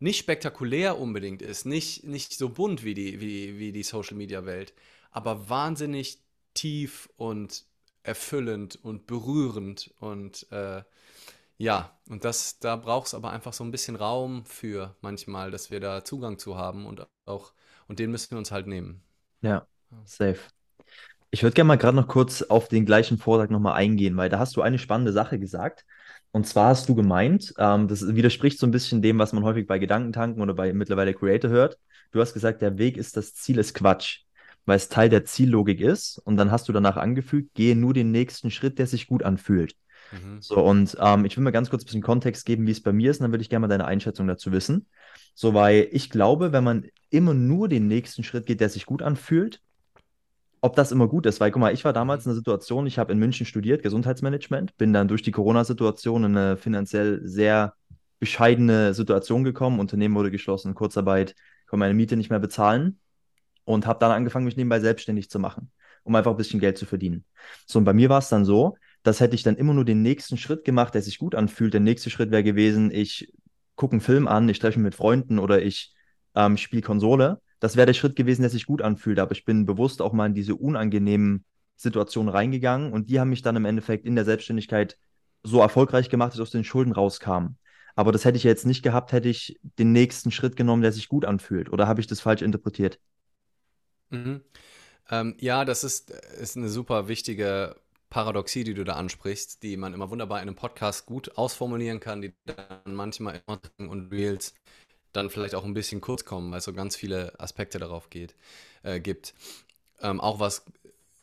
nicht 0.02 0.18
spektakulär 0.18 0.98
unbedingt 0.98 1.42
ist, 1.42 1.64
nicht, 1.66 2.04
nicht 2.04 2.34
so 2.36 2.48
bunt 2.50 2.84
wie 2.84 2.94
die, 2.94 3.20
wie, 3.20 3.58
wie 3.58 3.72
die 3.72 3.82
Social-Media-Welt, 3.84 4.74
aber 5.12 5.48
wahnsinnig 5.48 6.18
tief 6.54 7.08
und 7.16 7.64
erfüllend 8.02 8.76
und 8.82 9.06
berührend 9.06 9.94
und 10.00 10.46
äh, 10.50 10.82
ja, 11.58 11.96
und 12.08 12.24
das, 12.24 12.58
da 12.60 12.76
braucht 12.76 13.08
es 13.08 13.14
aber 13.14 13.30
einfach 13.30 13.52
so 13.52 13.64
ein 13.64 13.70
bisschen 13.70 13.96
Raum 13.96 14.44
für 14.46 14.96
manchmal, 15.02 15.50
dass 15.52 15.70
wir 15.70 15.80
da 15.80 16.04
Zugang 16.04 16.38
zu 16.38 16.56
haben 16.56 16.86
und 16.86 17.06
auch, 17.26 17.52
und 17.88 17.98
den 18.00 18.10
müssen 18.10 18.32
wir 18.32 18.38
uns 18.38 18.50
halt 18.52 18.66
nehmen. 18.66 19.02
Ja, 19.42 19.66
safe. 20.04 20.38
Ich 21.30 21.42
würde 21.42 21.54
gerne 21.54 21.68
mal 21.68 21.78
gerade 21.78 21.96
noch 21.96 22.08
kurz 22.08 22.42
auf 22.42 22.68
den 22.68 22.86
gleichen 22.86 23.18
Vortrag 23.18 23.50
nochmal 23.50 23.74
eingehen, 23.74 24.16
weil 24.16 24.28
da 24.28 24.38
hast 24.38 24.56
du 24.56 24.62
eine 24.62 24.78
spannende 24.78 25.12
Sache 25.12 25.38
gesagt. 25.38 25.86
Und 26.32 26.46
zwar 26.46 26.68
hast 26.68 26.88
du 26.88 26.94
gemeint, 26.94 27.54
ähm, 27.58 27.88
das 27.88 28.14
widerspricht 28.14 28.58
so 28.58 28.66
ein 28.66 28.70
bisschen 28.70 29.02
dem, 29.02 29.18
was 29.18 29.32
man 29.32 29.44
häufig 29.44 29.66
bei 29.66 29.78
Gedankentanken 29.78 30.42
oder 30.42 30.54
bei 30.54 30.72
mittlerweile 30.72 31.14
Creator 31.14 31.50
hört. 31.50 31.78
Du 32.10 32.20
hast 32.20 32.32
gesagt, 32.32 32.62
der 32.62 32.78
Weg 32.78 32.96
ist 32.96 33.16
das 33.16 33.34
Ziel, 33.34 33.58
ist 33.58 33.74
Quatsch, 33.74 34.20
weil 34.64 34.76
es 34.76 34.88
Teil 34.88 35.10
der 35.10 35.24
Ziellogik 35.24 35.80
ist. 35.80 36.18
Und 36.18 36.38
dann 36.38 36.50
hast 36.50 36.68
du 36.68 36.72
danach 36.72 36.96
angefügt, 36.96 37.54
gehe 37.54 37.76
nur 37.76 37.92
den 37.92 38.10
nächsten 38.10 38.50
Schritt, 38.50 38.78
der 38.78 38.86
sich 38.86 39.06
gut 39.06 39.22
anfühlt. 39.22 39.76
Mhm. 40.10 40.40
So, 40.40 40.62
und 40.62 40.96
ähm, 41.00 41.26
ich 41.26 41.36
will 41.36 41.44
mal 41.44 41.50
ganz 41.50 41.70
kurz 41.70 41.82
ein 41.82 41.86
bisschen 41.86 42.02
Kontext 42.02 42.46
geben, 42.46 42.66
wie 42.66 42.70
es 42.70 42.82
bei 42.82 42.92
mir 42.92 43.10
ist, 43.10 43.20
und 43.20 43.24
dann 43.24 43.32
würde 43.32 43.42
ich 43.42 43.50
gerne 43.50 43.66
mal 43.66 43.68
deine 43.68 43.84
Einschätzung 43.84 44.26
dazu 44.26 44.52
wissen. 44.52 44.86
So, 45.34 45.54
weil 45.54 45.88
ich 45.92 46.10
glaube, 46.10 46.52
wenn 46.52 46.64
man 46.64 46.86
immer 47.10 47.34
nur 47.34 47.68
den 47.68 47.88
nächsten 47.88 48.24
Schritt 48.24 48.46
geht, 48.46 48.60
der 48.60 48.68
sich 48.70 48.86
gut 48.86 49.02
anfühlt, 49.02 49.60
ob 50.62 50.76
das 50.76 50.92
immer 50.92 51.08
gut 51.08 51.26
ist, 51.26 51.40
weil 51.40 51.50
guck 51.50 51.60
mal, 51.60 51.74
ich 51.74 51.84
war 51.84 51.92
damals 51.92 52.24
in 52.24 52.30
einer 52.30 52.36
Situation, 52.36 52.86
ich 52.86 52.98
habe 52.98 53.12
in 53.12 53.18
München 53.18 53.44
studiert, 53.44 53.82
Gesundheitsmanagement, 53.82 54.76
bin 54.76 54.92
dann 54.92 55.08
durch 55.08 55.22
die 55.22 55.32
Corona-Situation 55.32 56.24
in 56.24 56.36
eine 56.36 56.56
finanziell 56.56 57.20
sehr 57.24 57.74
bescheidene 58.20 58.94
Situation 58.94 59.42
gekommen, 59.42 59.80
Unternehmen 59.80 60.14
wurde 60.14 60.30
geschlossen, 60.30 60.74
Kurzarbeit, 60.74 61.34
konnte 61.66 61.80
meine 61.80 61.94
Miete 61.94 62.16
nicht 62.16 62.30
mehr 62.30 62.38
bezahlen 62.38 63.00
und 63.64 63.86
habe 63.86 63.98
dann 63.98 64.12
angefangen, 64.12 64.44
mich 64.44 64.56
nebenbei 64.56 64.78
selbstständig 64.78 65.28
zu 65.28 65.40
machen, 65.40 65.72
um 66.04 66.14
einfach 66.14 66.30
ein 66.30 66.36
bisschen 66.36 66.60
Geld 66.60 66.78
zu 66.78 66.86
verdienen. 66.86 67.24
So, 67.66 67.80
und 67.80 67.84
bei 67.84 67.92
mir 67.92 68.08
war 68.08 68.20
es 68.20 68.28
dann 68.28 68.44
so, 68.44 68.76
dass 69.02 69.18
hätte 69.18 69.34
ich 69.34 69.42
dann 69.42 69.56
immer 69.56 69.74
nur 69.74 69.84
den 69.84 70.02
nächsten 70.02 70.36
Schritt 70.36 70.64
gemacht, 70.64 70.94
der 70.94 71.02
sich 71.02 71.18
gut 71.18 71.34
anfühlt. 71.34 71.74
Der 71.74 71.80
nächste 71.80 72.08
Schritt 72.08 72.30
wäre 72.30 72.44
gewesen, 72.44 72.92
ich 72.92 73.32
gucke 73.74 73.94
einen 73.94 74.00
Film 74.00 74.28
an, 74.28 74.48
ich 74.48 74.60
treffe 74.60 74.78
mich 74.78 74.84
mit 74.84 74.94
Freunden 74.94 75.40
oder 75.40 75.60
ich 75.60 75.92
ähm, 76.36 76.56
spiele 76.56 76.82
Konsole 76.82 77.40
das 77.62 77.76
wäre 77.76 77.86
der 77.86 77.94
Schritt 77.94 78.16
gewesen, 78.16 78.42
der 78.42 78.50
sich 78.50 78.66
gut 78.66 78.82
anfühlt. 78.82 79.20
Aber 79.20 79.30
ich 79.30 79.44
bin 79.44 79.66
bewusst 79.66 80.02
auch 80.02 80.12
mal 80.12 80.26
in 80.26 80.34
diese 80.34 80.56
unangenehmen 80.56 81.44
Situationen 81.76 82.28
reingegangen 82.28 82.92
und 82.92 83.08
die 83.08 83.20
haben 83.20 83.30
mich 83.30 83.42
dann 83.42 83.54
im 83.54 83.64
Endeffekt 83.64 84.04
in 84.04 84.16
der 84.16 84.24
Selbstständigkeit 84.24 84.98
so 85.44 85.60
erfolgreich 85.60 86.10
gemacht, 86.10 86.30
dass 86.30 86.38
ich 86.38 86.42
aus 86.42 86.50
den 86.50 86.64
Schulden 86.64 86.90
rauskam. 86.90 87.54
Aber 87.94 88.10
das 88.10 88.24
hätte 88.24 88.36
ich 88.36 88.42
jetzt 88.42 88.66
nicht 88.66 88.82
gehabt, 88.82 89.12
hätte 89.12 89.28
ich 89.28 89.60
den 89.78 89.92
nächsten 89.92 90.32
Schritt 90.32 90.56
genommen, 90.56 90.82
der 90.82 90.90
sich 90.90 91.08
gut 91.08 91.24
anfühlt. 91.24 91.72
Oder 91.72 91.86
habe 91.86 92.00
ich 92.00 92.08
das 92.08 92.20
falsch 92.20 92.42
interpretiert? 92.42 92.98
Mhm. 94.10 94.40
Ähm, 95.08 95.36
ja, 95.38 95.64
das 95.64 95.84
ist, 95.84 96.10
ist 96.10 96.56
eine 96.56 96.68
super 96.68 97.06
wichtige 97.06 97.76
Paradoxie, 98.10 98.64
die 98.64 98.74
du 98.74 98.82
da 98.82 98.94
ansprichst, 98.94 99.62
die 99.62 99.76
man 99.76 99.94
immer 99.94 100.10
wunderbar 100.10 100.42
in 100.42 100.48
einem 100.48 100.56
Podcast 100.56 101.06
gut 101.06 101.38
ausformulieren 101.38 102.00
kann, 102.00 102.22
die 102.22 102.34
dann 102.44 102.96
manchmal 102.96 103.40
und 103.78 104.10
Reels 104.10 104.52
dann 105.12 105.30
vielleicht 105.30 105.54
auch 105.54 105.64
ein 105.64 105.74
bisschen 105.74 106.00
kurz 106.00 106.24
kommen, 106.24 106.50
weil 106.50 106.58
es 106.58 106.64
so 106.64 106.72
ganz 106.72 106.96
viele 106.96 107.38
Aspekte 107.38 107.78
darauf 107.78 108.10
geht, 108.10 108.34
äh, 108.82 109.00
gibt. 109.00 109.34
Ähm, 110.00 110.20
auch 110.20 110.40
was, 110.40 110.64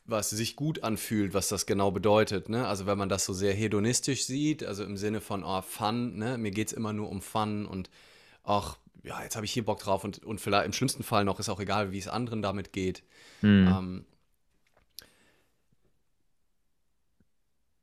was 0.06 0.30
sich 0.30 0.56
gut 0.56 0.82
anfühlt, 0.82 1.34
was 1.34 1.48
das 1.48 1.66
genau 1.66 1.90
bedeutet. 1.90 2.48
Ne? 2.48 2.66
Also 2.66 2.86
wenn 2.86 2.98
man 2.98 3.08
das 3.08 3.24
so 3.24 3.32
sehr 3.32 3.54
hedonistisch 3.54 4.24
sieht, 4.24 4.64
also 4.64 4.84
im 4.84 4.96
Sinne 4.96 5.20
von 5.20 5.44
oh, 5.44 5.62
Fun, 5.62 6.16
ne? 6.16 6.38
mir 6.38 6.50
geht 6.50 6.68
es 6.68 6.72
immer 6.72 6.92
nur 6.92 7.08
um 7.08 7.20
Fun 7.20 7.66
und 7.66 7.90
auch, 8.42 8.76
ja, 9.02 9.22
jetzt 9.22 9.36
habe 9.36 9.46
ich 9.46 9.52
hier 9.52 9.64
Bock 9.64 9.80
drauf 9.80 10.04
und, 10.04 10.24
und 10.24 10.40
vielleicht 10.40 10.66
im 10.66 10.72
schlimmsten 10.72 11.02
Fall 11.02 11.24
noch 11.24 11.40
ist 11.40 11.48
auch 11.48 11.60
egal, 11.60 11.92
wie 11.92 11.98
es 11.98 12.08
anderen 12.08 12.42
damit 12.42 12.72
geht. 12.72 13.02
Mhm. 13.42 13.68
Ähm, 13.68 14.04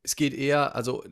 es 0.02 0.16
geht 0.16 0.32
eher, 0.32 0.74
also 0.74 1.04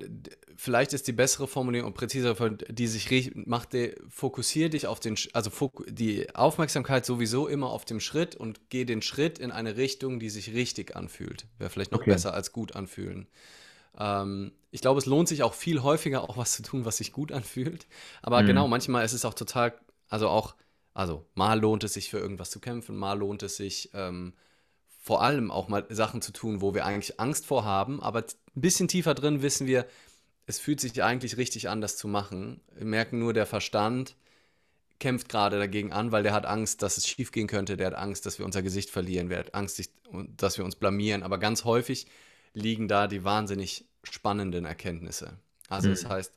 vielleicht 0.56 0.92
ist 0.92 1.06
die 1.08 1.12
bessere 1.12 1.48
Formulierung 1.48 1.88
und 1.88 1.94
präzisere, 1.94 2.52
die 2.52 2.86
sich 2.86 3.32
macht, 3.34 3.70
fokussiere 4.08 4.70
dich 4.70 4.86
auf 4.86 5.00
den, 5.00 5.16
also 5.32 5.50
die 5.88 6.34
Aufmerksamkeit 6.34 7.04
sowieso 7.04 7.48
immer 7.48 7.70
auf 7.70 7.84
dem 7.84 8.00
Schritt 8.00 8.36
und 8.36 8.70
geh 8.70 8.84
den 8.84 9.02
Schritt 9.02 9.38
in 9.38 9.50
eine 9.50 9.76
Richtung, 9.76 10.18
die 10.18 10.30
sich 10.30 10.54
richtig 10.54 10.96
anfühlt. 10.96 11.46
Wäre 11.58 11.70
vielleicht 11.70 11.92
noch 11.92 12.00
okay. 12.00 12.10
besser 12.10 12.32
als 12.32 12.52
gut 12.52 12.76
anfühlen. 12.76 13.26
Ähm, 13.98 14.52
ich 14.70 14.80
glaube, 14.80 14.98
es 14.98 15.06
lohnt 15.06 15.28
sich 15.28 15.42
auch 15.42 15.54
viel 15.54 15.82
häufiger 15.82 16.22
auch 16.28 16.36
was 16.36 16.52
zu 16.52 16.62
tun, 16.62 16.84
was 16.84 16.98
sich 16.98 17.12
gut 17.12 17.32
anfühlt. 17.32 17.86
Aber 18.22 18.42
mhm. 18.42 18.46
genau, 18.46 18.68
manchmal 18.68 19.04
ist 19.04 19.12
es 19.12 19.24
auch 19.24 19.34
total, 19.34 19.74
also 20.08 20.28
auch, 20.28 20.54
also 20.94 21.26
mal 21.34 21.58
lohnt 21.60 21.84
es 21.84 21.94
sich 21.94 22.08
für 22.08 22.18
irgendwas 22.18 22.50
zu 22.50 22.60
kämpfen, 22.60 22.96
mal 22.96 23.18
lohnt 23.18 23.42
es 23.42 23.56
sich, 23.56 23.90
ähm, 23.94 24.34
vor 25.06 25.22
allem 25.22 25.52
auch 25.52 25.68
mal 25.68 25.86
Sachen 25.88 26.20
zu 26.20 26.32
tun, 26.32 26.60
wo 26.60 26.74
wir 26.74 26.84
eigentlich 26.84 27.20
Angst 27.20 27.46
vor 27.46 27.64
haben, 27.64 28.02
aber 28.02 28.22
ein 28.22 28.60
bisschen 28.60 28.88
tiefer 28.88 29.14
drin 29.14 29.40
wissen 29.40 29.68
wir, 29.68 29.86
es 30.46 30.58
fühlt 30.58 30.80
sich 30.80 31.00
eigentlich 31.00 31.36
richtig 31.36 31.68
an, 31.68 31.80
das 31.80 31.96
zu 31.96 32.08
machen. 32.08 32.60
Wir 32.74 32.86
merken 32.86 33.20
nur, 33.20 33.32
der 33.32 33.46
Verstand 33.46 34.16
kämpft 34.98 35.28
gerade 35.28 35.60
dagegen 35.60 35.92
an, 35.92 36.10
weil 36.10 36.24
der 36.24 36.32
hat 36.32 36.44
Angst, 36.44 36.82
dass 36.82 36.96
es 36.96 37.06
schiefgehen 37.06 37.46
könnte, 37.46 37.76
der 37.76 37.86
hat 37.86 37.94
Angst, 37.94 38.26
dass 38.26 38.40
wir 38.40 38.46
unser 38.46 38.62
Gesicht 38.62 38.90
verlieren, 38.90 39.28
der 39.28 39.38
hat 39.38 39.54
Angst, 39.54 39.80
dass 40.36 40.58
wir 40.58 40.64
uns 40.64 40.74
blamieren. 40.74 41.22
Aber 41.22 41.38
ganz 41.38 41.62
häufig 41.62 42.08
liegen 42.52 42.88
da 42.88 43.06
die 43.06 43.22
wahnsinnig 43.22 43.84
spannenden 44.02 44.64
Erkenntnisse. 44.64 45.38
Also 45.68 45.86
mhm. 45.86 45.92
das 45.92 46.08
heißt, 46.08 46.32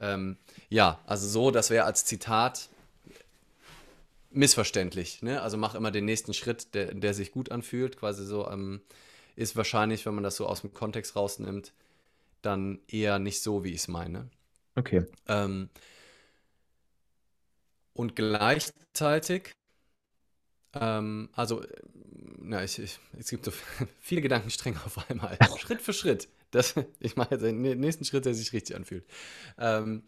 ähm, 0.00 0.38
ja, 0.70 0.98
also 1.04 1.28
so, 1.28 1.50
das 1.50 1.68
wäre 1.68 1.84
als 1.84 2.06
Zitat 2.06 2.70
missverständlich. 4.34 5.22
Ne? 5.22 5.42
Also 5.42 5.56
mach 5.56 5.74
immer 5.74 5.90
den 5.90 6.04
nächsten 6.04 6.34
Schritt, 6.34 6.74
der, 6.74 6.94
der 6.94 7.14
sich 7.14 7.32
gut 7.32 7.50
anfühlt. 7.50 7.96
Quasi 7.96 8.24
so 8.24 8.48
ähm, 8.48 8.80
ist 9.36 9.56
wahrscheinlich, 9.56 10.06
wenn 10.06 10.14
man 10.14 10.24
das 10.24 10.36
so 10.36 10.46
aus 10.46 10.60
dem 10.60 10.72
Kontext 10.74 11.16
rausnimmt, 11.16 11.72
dann 12.42 12.80
eher 12.88 13.18
nicht 13.18 13.42
so, 13.42 13.64
wie 13.64 13.70
ich 13.70 13.80
es 13.80 13.88
meine. 13.88 14.28
Okay. 14.76 15.06
Ähm, 15.28 15.70
und 17.92 18.16
gleichzeitig, 18.16 19.54
ähm, 20.74 21.28
also, 21.32 21.64
na, 22.38 22.64
ich, 22.64 22.78
ich, 22.78 22.98
es 23.18 23.30
gibt 23.30 23.44
so 23.44 23.52
viele 24.00 24.20
Gedankenstränge 24.20 24.80
auf 24.84 25.08
einmal. 25.08 25.38
Schritt 25.58 25.80
für 25.80 25.92
Schritt. 25.92 26.28
Das, 26.50 26.74
ich 27.00 27.16
mache 27.16 27.34
jetzt 27.34 27.42
den 27.42 27.60
nächsten 27.62 28.04
Schritt, 28.04 28.26
der 28.26 28.34
sich 28.34 28.52
richtig 28.52 28.76
anfühlt. 28.76 29.06
Ähm, 29.58 30.02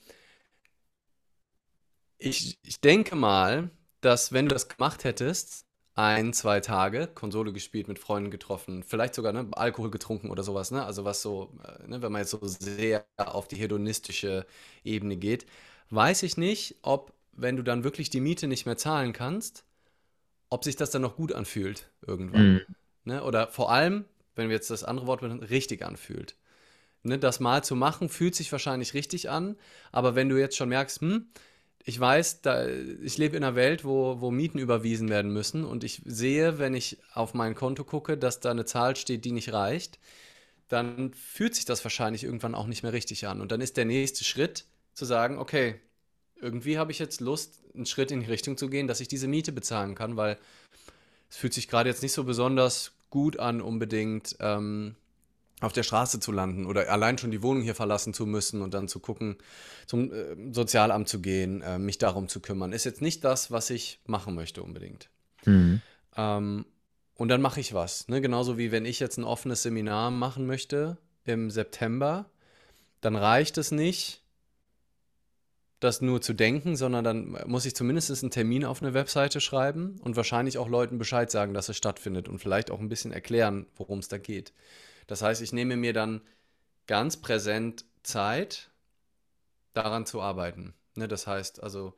ich, 2.19 2.59
ich 2.63 2.81
denke 2.81 3.15
mal, 3.15 3.71
dass 4.07 4.33
wenn 4.33 4.49
du 4.49 4.55
das 4.55 4.69
gemacht 4.69 5.05
hättest, 5.05 5.67
ein, 5.95 6.33
zwei 6.33 6.61
Tage 6.61 7.09
Konsole 7.09 7.53
gespielt, 7.53 7.89
mit 7.89 7.99
Freunden 7.99 8.31
getroffen, 8.31 8.83
vielleicht 8.83 9.15
sogar 9.15 9.33
ne, 9.33 9.49
Alkohol 9.53 9.91
getrunken 9.91 10.31
oder 10.31 10.43
sowas, 10.43 10.71
ne? 10.71 10.85
Also 10.85 11.05
was 11.05 11.23
so, 11.23 11.59
äh, 11.65 11.89
ne, 11.89 12.03
wenn 12.03 12.13
man 12.13 12.21
jetzt 12.21 12.31
so 12.31 12.39
sehr 12.43 13.07
auf 13.17 13.49
die 13.49 13.57
hedonistische 13.57 14.47
Ebene 14.85 15.17
geht, 15.17 15.47
weiß 15.91 16.23
ich 16.23 16.37
nicht, 16.37 16.77
ob, 16.83 17.15
wenn 17.33 17.57
du 17.57 17.63
dann 17.63 17.83
wirklich 17.83 18.11
die 18.11 18.21
Miete 18.21 18.47
nicht 18.47 18.67
mehr 18.67 18.77
zahlen 18.77 19.13
kannst, 19.13 19.65
ob 20.51 20.65
sich 20.65 20.77
das 20.77 20.91
dann 20.91 21.03
noch 21.03 21.17
gut 21.17 21.33
anfühlt 21.33 21.91
irgendwann. 22.07 22.53
Mhm. 22.53 22.61
Ne? 23.05 23.25
Oder 23.25 23.49
vor 23.49 23.73
allem, 23.73 24.05
wenn 24.35 24.49
wir 24.49 24.55
jetzt 24.55 24.71
das 24.71 24.85
andere 24.85 25.07
Wort 25.07 25.23
benutzen, 25.23 25.45
richtig 25.45 25.85
anfühlt. 25.85 26.37
Ne? 27.03 27.19
Das 27.19 27.41
mal 27.41 27.65
zu 27.65 27.75
machen, 27.75 28.09
fühlt 28.09 28.35
sich 28.35 28.53
wahrscheinlich 28.53 28.95
richtig 28.95 29.31
an, 29.31 29.57
aber 29.93 30.15
wenn 30.15 30.29
du 30.29 30.37
jetzt 30.37 30.57
schon 30.57 30.69
merkst, 30.69 31.01
hm, 31.01 31.27
ich 31.89 32.01
weiß, 32.01 32.43
da, 32.43 32.67
ich 32.67 33.17
lebe 33.17 33.37
in 33.37 33.45
einer 33.45 33.55
Welt, 33.55 33.85
wo, 33.85 34.21
wo 34.21 34.33
Mieten 34.33 34.59
überwiesen 34.59 35.09
werden 35.09 35.33
müssen 35.33 35.65
und 35.65 35.85
ich 35.85 36.03
sehe, 36.05 36.59
wenn 36.59 36.75
ich 36.75 36.99
auf 37.15 37.33
mein 37.33 37.55
Konto 37.55 37.85
gucke, 37.85 38.19
dass 38.19 38.41
da 38.41 38.51
eine 38.51 38.65
Zahl 38.65 38.97
steht, 38.97 39.25
die 39.25 39.31
nicht 39.31 39.53
reicht, 39.53 40.01
dann 40.67 41.15
fühlt 41.15 41.55
sich 41.55 41.65
das 41.65 41.85
wahrscheinlich 41.85 42.25
irgendwann 42.25 42.57
auch 42.57 42.67
nicht 42.67 42.83
mehr 42.83 42.93
richtig 42.93 43.29
an. 43.29 43.41
Und 43.41 43.53
dann 43.53 43.61
ist 43.61 43.77
der 43.77 43.85
nächste 43.85 44.25
Schritt 44.25 44.65
zu 44.95 45.05
sagen, 45.05 45.39
okay, 45.39 45.77
irgendwie 46.35 46.77
habe 46.77 46.91
ich 46.91 46.99
jetzt 46.99 47.21
Lust, 47.21 47.63
einen 47.73 47.87
Schritt 47.87 48.11
in 48.11 48.19
die 48.19 48.27
Richtung 48.27 48.57
zu 48.57 48.69
gehen, 48.69 48.89
dass 48.89 48.99
ich 48.99 49.07
diese 49.07 49.29
Miete 49.29 49.53
bezahlen 49.53 49.95
kann, 49.95 50.17
weil 50.17 50.39
es 51.31 51.37
fühlt 51.37 51.55
sich 51.55 51.69
gerade 51.69 51.89
jetzt 51.89 52.03
nicht 52.03 52.13
so 52.13 52.25
besonders 52.25 52.95
gut 53.11 53.39
an, 53.39 53.61
unbedingt 53.61 54.35
ähm, 54.41 54.97
auf 55.61 55.73
der 55.73 55.83
Straße 55.83 56.21
zu 56.21 56.33
landen 56.33 56.67
oder 56.67 56.91
allein 56.91 57.17
schon 57.17 57.31
die 57.31 57.43
Wohnung 57.43 57.63
hier 57.63 57.75
verlassen 57.75 58.13
zu 58.13 58.27
müssen 58.27 58.61
und 58.61 58.75
dann 58.75 58.89
zu 58.89 59.01
gucken, 59.01 59.37
zum 59.87 60.13
äh, 60.13 60.37
Sozialamt 60.53 61.09
zu 61.09 61.21
gehen, 61.21 61.63
äh, 61.63 61.79
mich 61.79 61.99
darum 61.99 62.29
zu 62.29 62.41
kümmern, 62.41 62.73
ist 62.73 62.85
jetzt 62.85 63.01
nicht 63.01 63.25
das, 63.25 63.51
was 63.51 63.71
ich 63.71 64.01
machen 64.07 64.35
möchte 64.35 64.63
unbedingt. 64.63 65.09
Mhm. 65.45 65.81
Ähm, 66.17 66.67
und 67.15 67.29
dann 67.29 67.41
mache 67.41 67.61
ich 67.61 67.73
was. 67.73 68.09
Ne? 68.09 68.21
Genauso 68.21 68.59
wie 68.59 68.71
wenn 68.71 68.85
ich 68.85 69.01
jetzt 69.01 69.17
ein 69.17 69.25
offenes 69.25 69.63
Seminar 69.63 70.11
machen 70.11 70.47
möchte 70.47 70.99
im 71.25 71.51
September, 71.51 72.27
dann 73.01 73.17
reicht 73.17 73.57
es 73.57 73.71
nicht, 73.71 74.23
das 75.81 76.01
nur 76.01 76.21
zu 76.21 76.33
denken, 76.33 76.77
sondern 76.77 77.05
dann 77.05 77.39
muss 77.47 77.67
ich 77.67 77.75
zumindest 77.75 78.11
einen 78.23 78.31
Termin 78.31 78.65
auf 78.65 78.83
eine 78.83 78.95
Webseite 78.95 79.41
schreiben 79.41 80.01
und 80.03 80.17
wahrscheinlich 80.17 80.59
auch 80.59 80.69
Leuten 80.69 80.99
Bescheid 80.99 81.31
sagen, 81.31 81.55
dass 81.55 81.69
es 81.69 81.77
stattfindet 81.77 82.29
und 82.29 82.39
vielleicht 82.39 82.71
auch 82.71 82.81
ein 82.81 82.89
bisschen 82.89 83.13
erklären, 83.13 83.67
worum 83.77 83.99
es 83.99 84.09
da 84.09 84.19
geht. 84.19 84.53
Das 85.07 85.23
heißt, 85.23 85.43
ich 85.43 85.53
nehme 85.53 85.77
mir 85.77 85.93
dann 85.93 86.21
ganz 86.87 87.17
präsent 87.17 87.85
Zeit, 88.03 88.71
daran 89.75 90.07
zu 90.07 90.21
arbeiten. 90.21 90.75
Ne, 90.95 91.07
das 91.09 91.27
heißt 91.27 91.63
also, 91.63 91.95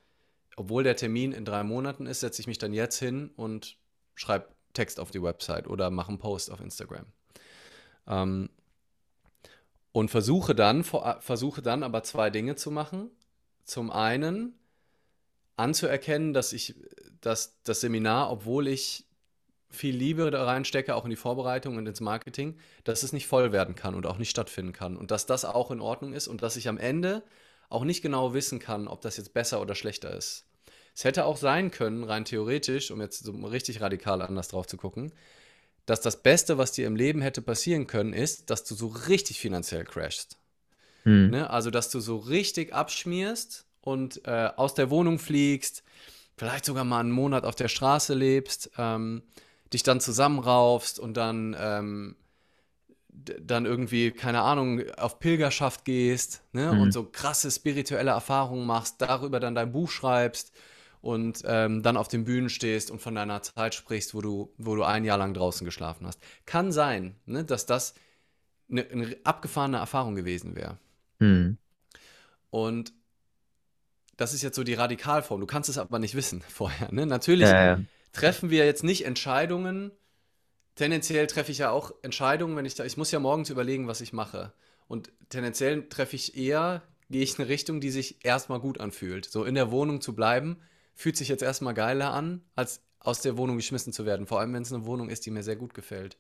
obwohl 0.57 0.83
der 0.83 0.97
Termin 0.97 1.33
in 1.33 1.45
drei 1.45 1.63
Monaten 1.63 2.07
ist, 2.07 2.21
setze 2.21 2.41
ich 2.41 2.49
mich 2.49 2.59
dann 2.59 2.73
jetzt 2.73 2.99
hin 2.99 3.31
und 3.37 3.77
schreibe 4.17 4.49
Text 4.73 4.99
auf 4.99 5.11
die 5.11 5.23
Website 5.23 5.69
oder 5.69 5.91
mache 5.91 6.09
einen 6.09 6.19
Post 6.19 6.51
auf 6.51 6.61
Instagram. 6.61 7.07
Ähm, 8.07 8.51
und 9.93 10.11
versuche 10.11 10.55
dann, 10.55 10.85
versuche 10.85 11.63
dann 11.63 11.83
aber 11.83 12.03
zwei 12.03 12.31
Dinge 12.31 12.57
zu 12.57 12.71
machen. 12.71 13.11
Zum 13.65 13.91
einen 13.91 14.59
anzuerkennen, 15.57 16.33
dass 16.33 16.53
ich, 16.53 16.75
dass 17.21 17.61
das 17.63 17.81
Seminar, 17.81 18.31
obwohl 18.31 18.69
ich 18.69 19.08
viel 19.71 19.95
Liebe 19.95 20.31
da 20.31 20.45
reinstecke, 20.45 20.95
auch 20.95 21.05
in 21.05 21.11
die 21.11 21.17
Vorbereitung 21.17 21.77
und 21.77 21.87
ins 21.87 22.01
Marketing, 22.01 22.59
dass 22.85 23.03
es 23.03 23.13
nicht 23.13 23.27
voll 23.27 23.53
werden 23.53 23.75
kann 23.75 23.95
und 23.95 24.07
auch 24.07 24.19
nicht 24.19 24.31
stattfinden 24.31 24.73
kann. 24.73 24.97
Und 24.97 25.11
dass 25.11 25.27
das 25.27 25.45
auch 25.45 25.71
in 25.71 25.81
Ordnung 25.81 26.13
ist 26.15 26.29
und 26.29 26.43
dass 26.43 26.57
ich 26.57 26.69
am 26.69 26.79
Ende 26.79 27.23
auch 27.69 27.85
nicht 27.85 28.03
genau 28.03 28.33
wissen 28.33 28.59
kann, 28.59 28.89
ob 28.89 29.03
das 29.03 29.19
jetzt 29.19 29.35
besser 29.35 29.61
oder 29.61 29.75
schlechter 29.75 30.15
ist. 30.15 30.47
Es 30.95 31.05
hätte 31.05 31.27
auch 31.27 31.37
sein 31.37 31.71
können, 31.71 32.03
rein 32.03 32.25
theoretisch, 32.25 32.91
um 32.91 33.01
jetzt 33.01 33.23
so 33.23 33.33
richtig 33.33 33.81
radikal 33.81 34.23
anders 34.23 34.49
drauf 34.49 34.67
zu 34.67 34.77
gucken, 34.77 35.13
dass 35.87 36.01
das 36.01 36.23
Beste, 36.23 36.59
was 36.59 36.73
dir 36.73 36.87
im 36.87 36.97
Leben 36.97 37.21
hätte 37.23 37.41
passieren 37.41 37.87
können, 37.87 38.13
ist, 38.13 38.51
dass 38.51 38.65
du 38.65 38.75
so 38.75 38.89
richtig 38.89 39.39
finanziell 39.39 39.85
crashst. 39.85 40.39
Hm. 41.05 41.31
Ne? 41.31 41.51
Also, 41.51 41.71
dass 41.71 41.91
du 41.91 42.01
so 42.01 42.17
richtig 42.17 42.75
abschmierst 42.75 43.67
und 43.81 44.27
äh, 44.27 44.51
aus 44.57 44.75
der 44.75 44.91
Wohnung 44.91 45.19
fliegst, 45.19 45.83
vielleicht 46.37 46.65
sogar 46.65 46.85
mal 46.85 47.01
einen 47.01 47.11
Monat 47.11 47.45
auf 47.45 47.55
der 47.55 47.69
Straße 47.69 48.15
lebst. 48.15 48.71
Ähm, 48.77 49.23
dich 49.73 49.83
dann 49.83 50.01
zusammenraufst 50.01 50.99
und 50.99 51.17
dann, 51.17 51.57
ähm, 51.59 52.17
dann 53.11 53.67
irgendwie, 53.67 54.11
keine 54.11 54.43
Ahnung, 54.43 54.83
auf 54.97 55.19
Pilgerschaft 55.19 55.85
gehst 55.85 56.43
ne? 56.53 56.73
Mhm. 56.73 56.81
und 56.81 56.93
so 56.93 57.05
krasse 57.05 57.51
spirituelle 57.51 58.11
Erfahrungen 58.11 58.67
machst, 58.67 58.97
darüber 59.01 59.41
dann 59.41 59.55
dein 59.55 59.73
Buch 59.73 59.91
schreibst 59.91 60.53
und 61.01 61.43
ähm, 61.45 61.83
dann 61.83 61.97
auf 61.97 62.09
den 62.09 62.25
Bühnen 62.25 62.49
stehst 62.49 62.91
und 62.91 63.01
von 63.01 63.15
deiner 63.15 63.43
Zeit 63.43 63.75
sprichst, 63.75 64.15
wo 64.15 64.21
du, 64.21 64.53
wo 64.59 64.77
du 64.77 64.85
ein 64.85 65.05
Jahr 65.05 65.19
lang 65.19 65.35
draußen 65.35 65.65
geschlafen 65.65 66.07
hast. 66.07 66.21
Kann 66.47 66.73
sein, 66.73 67.17
ne, 67.27 67.45
dass 67.45 67.67
das 67.67 67.95
eine, 68.71 68.87
eine 68.89 69.17
abgefahrene 69.25 69.79
Erfahrung 69.79 70.15
gewesen 70.15 70.57
wäre. 70.57 70.79
Mhm. 71.19 71.59
Und 72.51 72.93
das 74.17 74.35
ist 74.35 74.43
jetzt 74.43 74.57
so 74.57 74.65
die 74.65 74.75
Radikalform. 74.75 75.41
Du 75.41 75.47
kannst 75.47 75.71
es 75.71 75.79
aber 75.79 75.99
nicht 75.99 76.15
wissen 76.15 76.43
vorher. 76.49 76.93
Ne? 76.93 77.07
Natürlich 77.07 77.49
ja, 77.49 77.65
ja. 77.65 77.81
Treffen 78.13 78.51
wir 78.51 78.65
jetzt 78.67 78.85
nicht 78.85 79.05
Entscheidungen. 79.05 79.93
Tendenziell 80.75 81.27
treffe 81.27 81.53
ich 81.53 81.59
ja 81.59 81.71
auch 81.71 81.93
Entscheidungen, 82.03 82.57
wenn 82.57 82.65
ich 82.65 82.75
da, 82.75 82.85
ich 82.85 82.97
muss 82.97 83.11
ja 83.11 83.19
morgens 83.19 83.51
überlegen, 83.51 83.89
was 83.89 84.01
ich 84.01 84.13
mache. 84.13 84.53
Und 84.87 85.11
tendenziell 85.29 85.89
treffe 85.89 86.17
ich 86.17 86.37
eher, 86.37 86.83
gehe 87.11 87.23
ich 87.23 87.35
in 87.35 87.43
eine 87.43 87.49
Richtung, 87.49 87.81
die 87.81 87.91
sich 87.91 88.25
erstmal 88.25 88.61
gut 88.61 88.81
anfühlt. 88.81 89.27
So 89.27 89.45
in 89.45 89.55
der 89.55 89.71
Wohnung 89.71 90.01
zu 90.01 90.15
bleiben, 90.15 90.59
fühlt 90.95 91.17
sich 91.17 91.29
jetzt 91.29 91.43
erstmal 91.43 91.75
geiler 91.75 92.13
an, 92.13 92.43
als 92.55 92.81
aus 93.01 93.21
der 93.21 93.37
Wohnung 93.37 93.57
geschmissen 93.57 93.93
zu 93.93 94.07
werden. 94.07 94.27
Vor 94.27 94.41
allem, 94.41 94.53
wenn 94.55 94.63
es 94.63 94.73
eine 94.73 94.85
Wohnung 94.85 95.09
ist, 95.09 95.27
die 95.27 95.31
mir 95.31 95.43
sehr 95.43 95.57
gut 95.57 95.75
gefällt. 95.75 96.17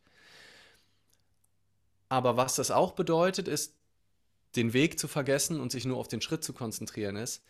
Aber 2.09 2.37
was 2.37 2.55
das 2.55 2.71
auch 2.71 2.93
bedeutet, 2.93 3.49
ist, 3.49 3.75
den 4.57 4.73
Weg 4.73 4.99
zu 4.99 5.09
vergessen 5.09 5.61
und 5.61 5.73
sich 5.73 5.85
nur 5.85 5.99
auf 5.99 6.09
den 6.09 6.21
Schritt 6.21 6.43
zu 6.43 6.53
konzentrieren 6.53 7.17
ist. 7.17 7.43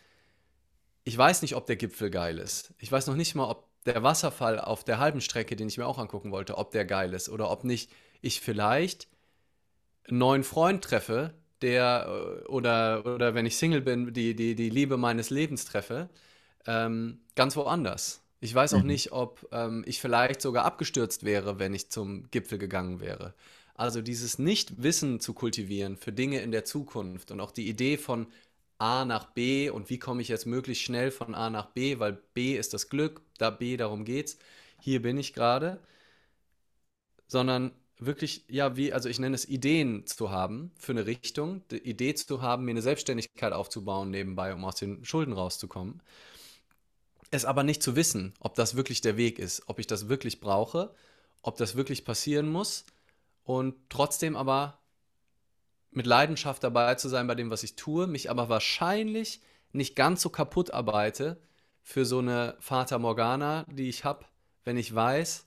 Ich 1.05 1.17
weiß 1.17 1.41
nicht, 1.41 1.55
ob 1.55 1.65
der 1.65 1.77
Gipfel 1.77 2.09
geil 2.09 2.37
ist. 2.37 2.73
Ich 2.77 2.91
weiß 2.91 3.07
noch 3.07 3.15
nicht 3.15 3.35
mal, 3.35 3.49
ob 3.49 3.68
der 3.85 4.03
Wasserfall 4.03 4.59
auf 4.59 4.83
der 4.83 4.99
halben 4.99 5.21
Strecke, 5.21 5.55
den 5.55 5.67
ich 5.67 5.77
mir 5.77 5.87
auch 5.87 5.97
angucken 5.97 6.31
wollte, 6.31 6.57
ob 6.57 6.71
der 6.71 6.85
geil 6.85 7.13
ist 7.13 7.29
oder 7.29 7.49
ob 7.49 7.63
nicht 7.63 7.91
ich 8.21 8.41
vielleicht 8.41 9.07
einen 10.07 10.19
neuen 10.19 10.43
Freund 10.43 10.83
treffe, 10.83 11.33
der 11.61 12.07
äh, 12.07 12.45
oder, 12.47 13.05
oder 13.05 13.33
wenn 13.33 13.45
ich 13.45 13.57
Single 13.57 13.81
bin, 13.81 14.13
die, 14.13 14.35
die, 14.35 14.55
die 14.55 14.69
Liebe 14.69 14.97
meines 14.97 15.29
Lebens 15.29 15.65
treffe, 15.65 16.09
ähm, 16.65 17.21
ganz 17.35 17.55
woanders. 17.55 18.21
Ich 18.41 18.55
weiß 18.55 18.73
auch 18.73 18.81
mhm. 18.81 18.87
nicht, 18.87 19.11
ob 19.11 19.47
ähm, 19.51 19.83
ich 19.85 19.99
vielleicht 19.99 20.41
sogar 20.41 20.65
abgestürzt 20.65 21.23
wäre, 21.25 21.59
wenn 21.59 21.73
ich 21.73 21.89
zum 21.89 22.29
Gipfel 22.31 22.57
gegangen 22.57 23.01
wäre. 23.01 23.33
Also 23.75 24.01
dieses 24.01 24.39
Nichtwissen 24.39 25.19
zu 25.19 25.33
kultivieren 25.33 25.97
für 25.97 26.11
Dinge 26.11 26.41
in 26.41 26.51
der 26.51 26.65
Zukunft 26.65 27.31
und 27.31 27.39
auch 27.39 27.51
die 27.51 27.69
Idee 27.69 27.97
von 27.97 28.27
A 28.79 29.05
nach 29.05 29.25
B 29.25 29.69
und 29.69 29.89
wie 29.89 29.99
komme 29.99 30.21
ich 30.21 30.29
jetzt 30.29 30.45
möglichst 30.45 30.83
schnell 30.83 31.11
von 31.11 31.35
A 31.35 31.49
nach 31.49 31.67
B, 31.67 31.99
weil 31.99 32.13
B 32.33 32.57
ist 32.57 32.73
das 32.73 32.89
Glück, 32.89 33.21
da 33.37 33.49
B, 33.49 33.77
darum 33.77 34.05
geht's. 34.05 34.37
Hier 34.79 35.01
bin 35.01 35.17
ich 35.17 35.33
gerade. 35.33 35.79
Sondern 37.27 37.71
wirklich, 37.99 38.45
ja, 38.47 38.75
wie, 38.77 38.93
also 38.93 39.09
ich 39.09 39.19
nenne 39.19 39.35
es 39.35 39.47
Ideen 39.47 40.07
zu 40.07 40.31
haben 40.31 40.71
für 40.79 40.93
eine 40.93 41.05
Richtung, 41.05 41.61
die 41.69 41.77
Idee 41.77 42.15
zu 42.15 42.41
haben, 42.41 42.65
mir 42.65 42.71
eine 42.71 42.81
Selbstständigkeit 42.81 43.53
aufzubauen 43.53 44.09
nebenbei, 44.09 44.53
um 44.53 44.63
aus 44.65 44.75
den 44.75 45.03
Schulden 45.05 45.33
rauszukommen. 45.33 46.01
Es 47.31 47.45
aber 47.45 47.63
nicht 47.63 47.83
zu 47.83 47.95
wissen, 47.95 48.33
ob 48.39 48.55
das 48.55 48.75
wirklich 48.75 49.01
der 49.01 49.17
Weg 49.17 49.37
ist, 49.37 49.63
ob 49.67 49.79
ich 49.79 49.87
das 49.87 50.09
wirklich 50.09 50.39
brauche, 50.39 50.95
ob 51.41 51.57
das 51.57 51.75
wirklich 51.75 52.05
passieren 52.05 52.49
muss 52.49 52.85
und 53.43 53.75
trotzdem 53.89 54.35
aber 54.35 54.79
mit 55.91 56.05
Leidenschaft 56.05 56.63
dabei 56.63 56.95
zu 56.95 57.09
sein 57.09 57.27
bei 57.27 57.35
dem, 57.35 57.49
was 57.49 57.63
ich 57.63 57.75
tue, 57.75 58.07
mich 58.07 58.29
aber 58.29 58.49
wahrscheinlich 58.49 59.41
nicht 59.71 59.95
ganz 59.95 60.21
so 60.21 60.29
kaputt 60.29 60.71
arbeite 60.71 61.37
für 61.81 62.05
so 62.05 62.19
eine 62.19 62.55
Fata 62.59 62.99
Morgana, 62.99 63.65
die 63.71 63.89
ich 63.89 64.05
habe, 64.05 64.25
wenn 64.63 64.77
ich 64.77 64.93
weiß, 64.93 65.45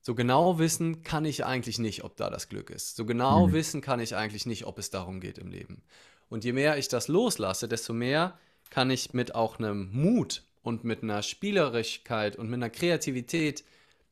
so 0.00 0.14
genau 0.14 0.58
wissen 0.58 1.02
kann 1.02 1.24
ich 1.24 1.44
eigentlich 1.44 1.78
nicht, 1.78 2.04
ob 2.04 2.16
da 2.16 2.28
das 2.28 2.48
Glück 2.48 2.70
ist. 2.70 2.96
So 2.96 3.06
genau 3.06 3.46
mhm. 3.46 3.52
wissen 3.52 3.80
kann 3.80 4.00
ich 4.00 4.16
eigentlich 4.16 4.44
nicht, 4.44 4.66
ob 4.66 4.78
es 4.78 4.90
darum 4.90 5.20
geht 5.20 5.38
im 5.38 5.50
Leben. 5.50 5.82
Und 6.28 6.44
je 6.44 6.52
mehr 6.52 6.76
ich 6.76 6.88
das 6.88 7.08
loslasse, 7.08 7.68
desto 7.68 7.92
mehr 7.94 8.38
kann 8.70 8.90
ich 8.90 9.14
mit 9.14 9.34
auch 9.34 9.58
einem 9.58 9.90
Mut 9.92 10.42
und 10.62 10.84
mit 10.84 11.02
einer 11.02 11.22
Spielerischkeit 11.22 12.36
und 12.36 12.50
mit 12.50 12.58
einer 12.58 12.70
Kreativität 12.70 13.64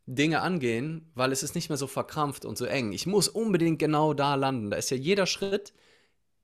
Dinge 0.07 0.41
angehen, 0.41 1.11
weil 1.15 1.33
es 1.33 1.43
ist 1.43 1.55
nicht 1.55 1.69
mehr 1.69 1.77
so 1.77 1.87
verkrampft 1.87 2.45
und 2.45 2.59
so 2.59 2.65
eng. 2.65 2.93
Ich 2.93 3.07
muss 3.07 3.29
unbedingt 3.29 3.79
genau 3.79 4.15
da 4.15 4.35
landen. 4.35 4.71
Da 4.71 4.77
ist 4.77 4.91
ja 4.91 4.97
jeder 4.97 5.27
Schritt, 5.27 5.73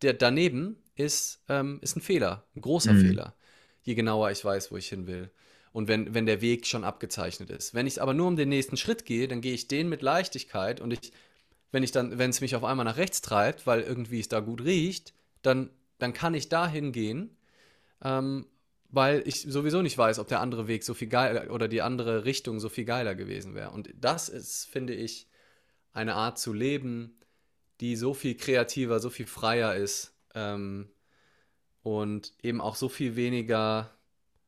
der 0.02 0.14
daneben 0.14 0.82
ist, 0.94 1.42
ähm, 1.48 1.78
ist 1.82 1.96
ein 1.96 2.00
Fehler, 2.00 2.44
ein 2.54 2.60
großer 2.60 2.92
mhm. 2.92 3.00
Fehler. 3.00 3.34
Je 3.82 3.94
genauer 3.94 4.30
ich 4.30 4.44
weiß, 4.44 4.70
wo 4.70 4.76
ich 4.76 4.88
hin 4.88 5.06
will. 5.06 5.30
Und 5.72 5.88
wenn, 5.88 6.14
wenn 6.14 6.26
der 6.26 6.40
Weg 6.40 6.66
schon 6.66 6.84
abgezeichnet 6.84 7.50
ist. 7.50 7.74
Wenn 7.74 7.86
ich 7.86 8.00
aber 8.00 8.14
nur 8.14 8.28
um 8.28 8.36
den 8.36 8.48
nächsten 8.48 8.76
Schritt 8.76 9.04
gehe, 9.04 9.28
dann 9.28 9.40
gehe 9.40 9.54
ich 9.54 9.68
den 9.68 9.88
mit 9.88 10.02
Leichtigkeit 10.02 10.80
und 10.80 10.92
ich, 10.92 11.12
wenn 11.72 11.82
ich 11.82 11.92
dann, 11.92 12.18
wenn 12.18 12.30
es 12.30 12.40
mich 12.40 12.56
auf 12.56 12.64
einmal 12.64 12.84
nach 12.84 12.96
rechts 12.96 13.22
treibt, 13.22 13.66
weil 13.66 13.82
irgendwie 13.82 14.20
es 14.20 14.28
da 14.28 14.40
gut 14.40 14.64
riecht, 14.64 15.14
dann, 15.42 15.70
dann 15.98 16.12
kann 16.12 16.34
ich 16.34 16.48
dahin 16.48 16.92
gehen 16.92 17.36
ähm, 18.02 18.46
weil 18.88 19.22
ich 19.26 19.42
sowieso 19.42 19.82
nicht 19.82 19.98
weiß, 19.98 20.18
ob 20.18 20.28
der 20.28 20.40
andere 20.40 20.66
Weg 20.66 20.82
so 20.84 20.94
viel 20.94 21.08
geiler 21.08 21.50
oder 21.52 21.68
die 21.68 21.82
andere 21.82 22.24
Richtung 22.24 22.58
so 22.58 22.68
viel 22.68 22.84
geiler 22.84 23.14
gewesen 23.14 23.54
wäre. 23.54 23.70
Und 23.70 23.90
das 23.94 24.28
ist, 24.28 24.64
finde 24.66 24.94
ich, 24.94 25.28
eine 25.92 26.14
Art 26.14 26.38
zu 26.38 26.52
leben, 26.52 27.18
die 27.80 27.96
so 27.96 28.14
viel 28.14 28.34
kreativer, 28.34 29.00
so 29.00 29.10
viel 29.10 29.26
freier 29.26 29.74
ist 29.74 30.14
ähm, 30.34 30.88
und 31.82 32.32
eben 32.42 32.60
auch 32.60 32.76
so 32.76 32.88
viel 32.88 33.16
weniger 33.16 33.90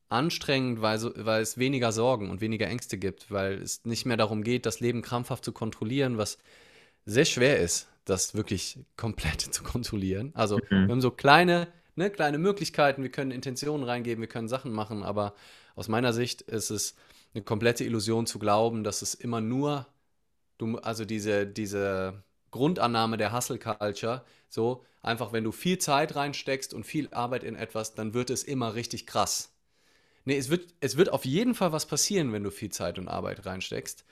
anstrengend, 0.09 0.83
weil, 0.83 0.98
so, 0.98 1.12
weil 1.16 1.42
es 1.42 1.59
weniger 1.59 1.92
Sorgen 1.92 2.31
und 2.31 2.40
weniger 2.40 2.66
Ängste 2.66 2.98
gibt, 2.98 3.31
weil 3.31 3.55
es 3.62 3.85
nicht 3.85 4.07
mehr 4.07 4.16
darum 4.16 4.42
geht, 4.42 4.66
das 4.66 4.81
Leben 4.81 5.03
krampfhaft 5.03 5.44
zu 5.44 5.53
kontrollieren, 5.53 6.18
was 6.18 6.38
sehr 7.05 7.24
schwer 7.24 7.61
ist, 7.61 7.88
das 8.05 8.35
wirklich 8.35 8.79
komplett 8.96 9.40
zu 9.55 9.62
kontrollieren. 9.62 10.33
Also 10.35 10.57
mhm. 10.57 10.87
wir 10.87 10.88
haben 10.88 11.00
so 11.00 11.11
kleine 11.11 11.68
ne, 11.96 12.11
kleine 12.11 12.38
Möglichkeiten, 12.38 13.03
wir 13.03 13.11
können 13.11 13.31
Intentionen 13.31 13.85
reingeben, 13.85 14.20
wir 14.20 14.29
können 14.29 14.48
Sachen 14.48 14.72
machen, 14.72 15.03
aber 15.03 15.35
aus 15.74 15.88
meiner 15.88 16.12
Sicht 16.12 16.42
ist 16.42 16.70
es 16.70 16.94
eine 17.35 17.42
komplette 17.44 17.85
Illusion 17.85 18.26
zu 18.26 18.38
glauben, 18.38 18.85
dass 18.85 19.03
es 19.03 19.14
immer 19.14 19.40
nur, 19.40 19.87
du, 20.59 20.79
also 20.79 21.05
diese, 21.05 21.46
diese 21.46 22.22
Grundannahme 22.50 23.16
der 23.16 23.33
Hustle 23.33 23.59
Culture, 23.59 24.24
so 24.48 24.85
einfach, 25.03 25.33
wenn 25.33 25.44
du 25.44 25.53
viel 25.53 25.79
Zeit 25.79 26.16
reinsteckst 26.16 26.74
und 26.74 26.85
viel 26.85 27.09
Arbeit 27.12 27.44
in 27.44 27.55
etwas, 27.57 27.94
dann 27.94 28.14
wird 28.14 28.31
es 28.31 28.42
immer 28.42 28.74
richtig 28.74 29.07
krass. 29.07 29.53
Nee, 30.24 30.37
es 30.37 30.50
wird, 30.50 30.74
es 30.81 30.96
wird 30.96 31.11
auf 31.11 31.24
jeden 31.24 31.55
Fall 31.55 31.72
was 31.72 31.87
passieren, 31.87 32.33
wenn 32.33 32.42
du 32.42 32.50
viel 32.50 32.70
Zeit 32.70 32.98
und 32.98 33.09
Arbeit 33.09 33.46
reinsteckst. 33.46 34.05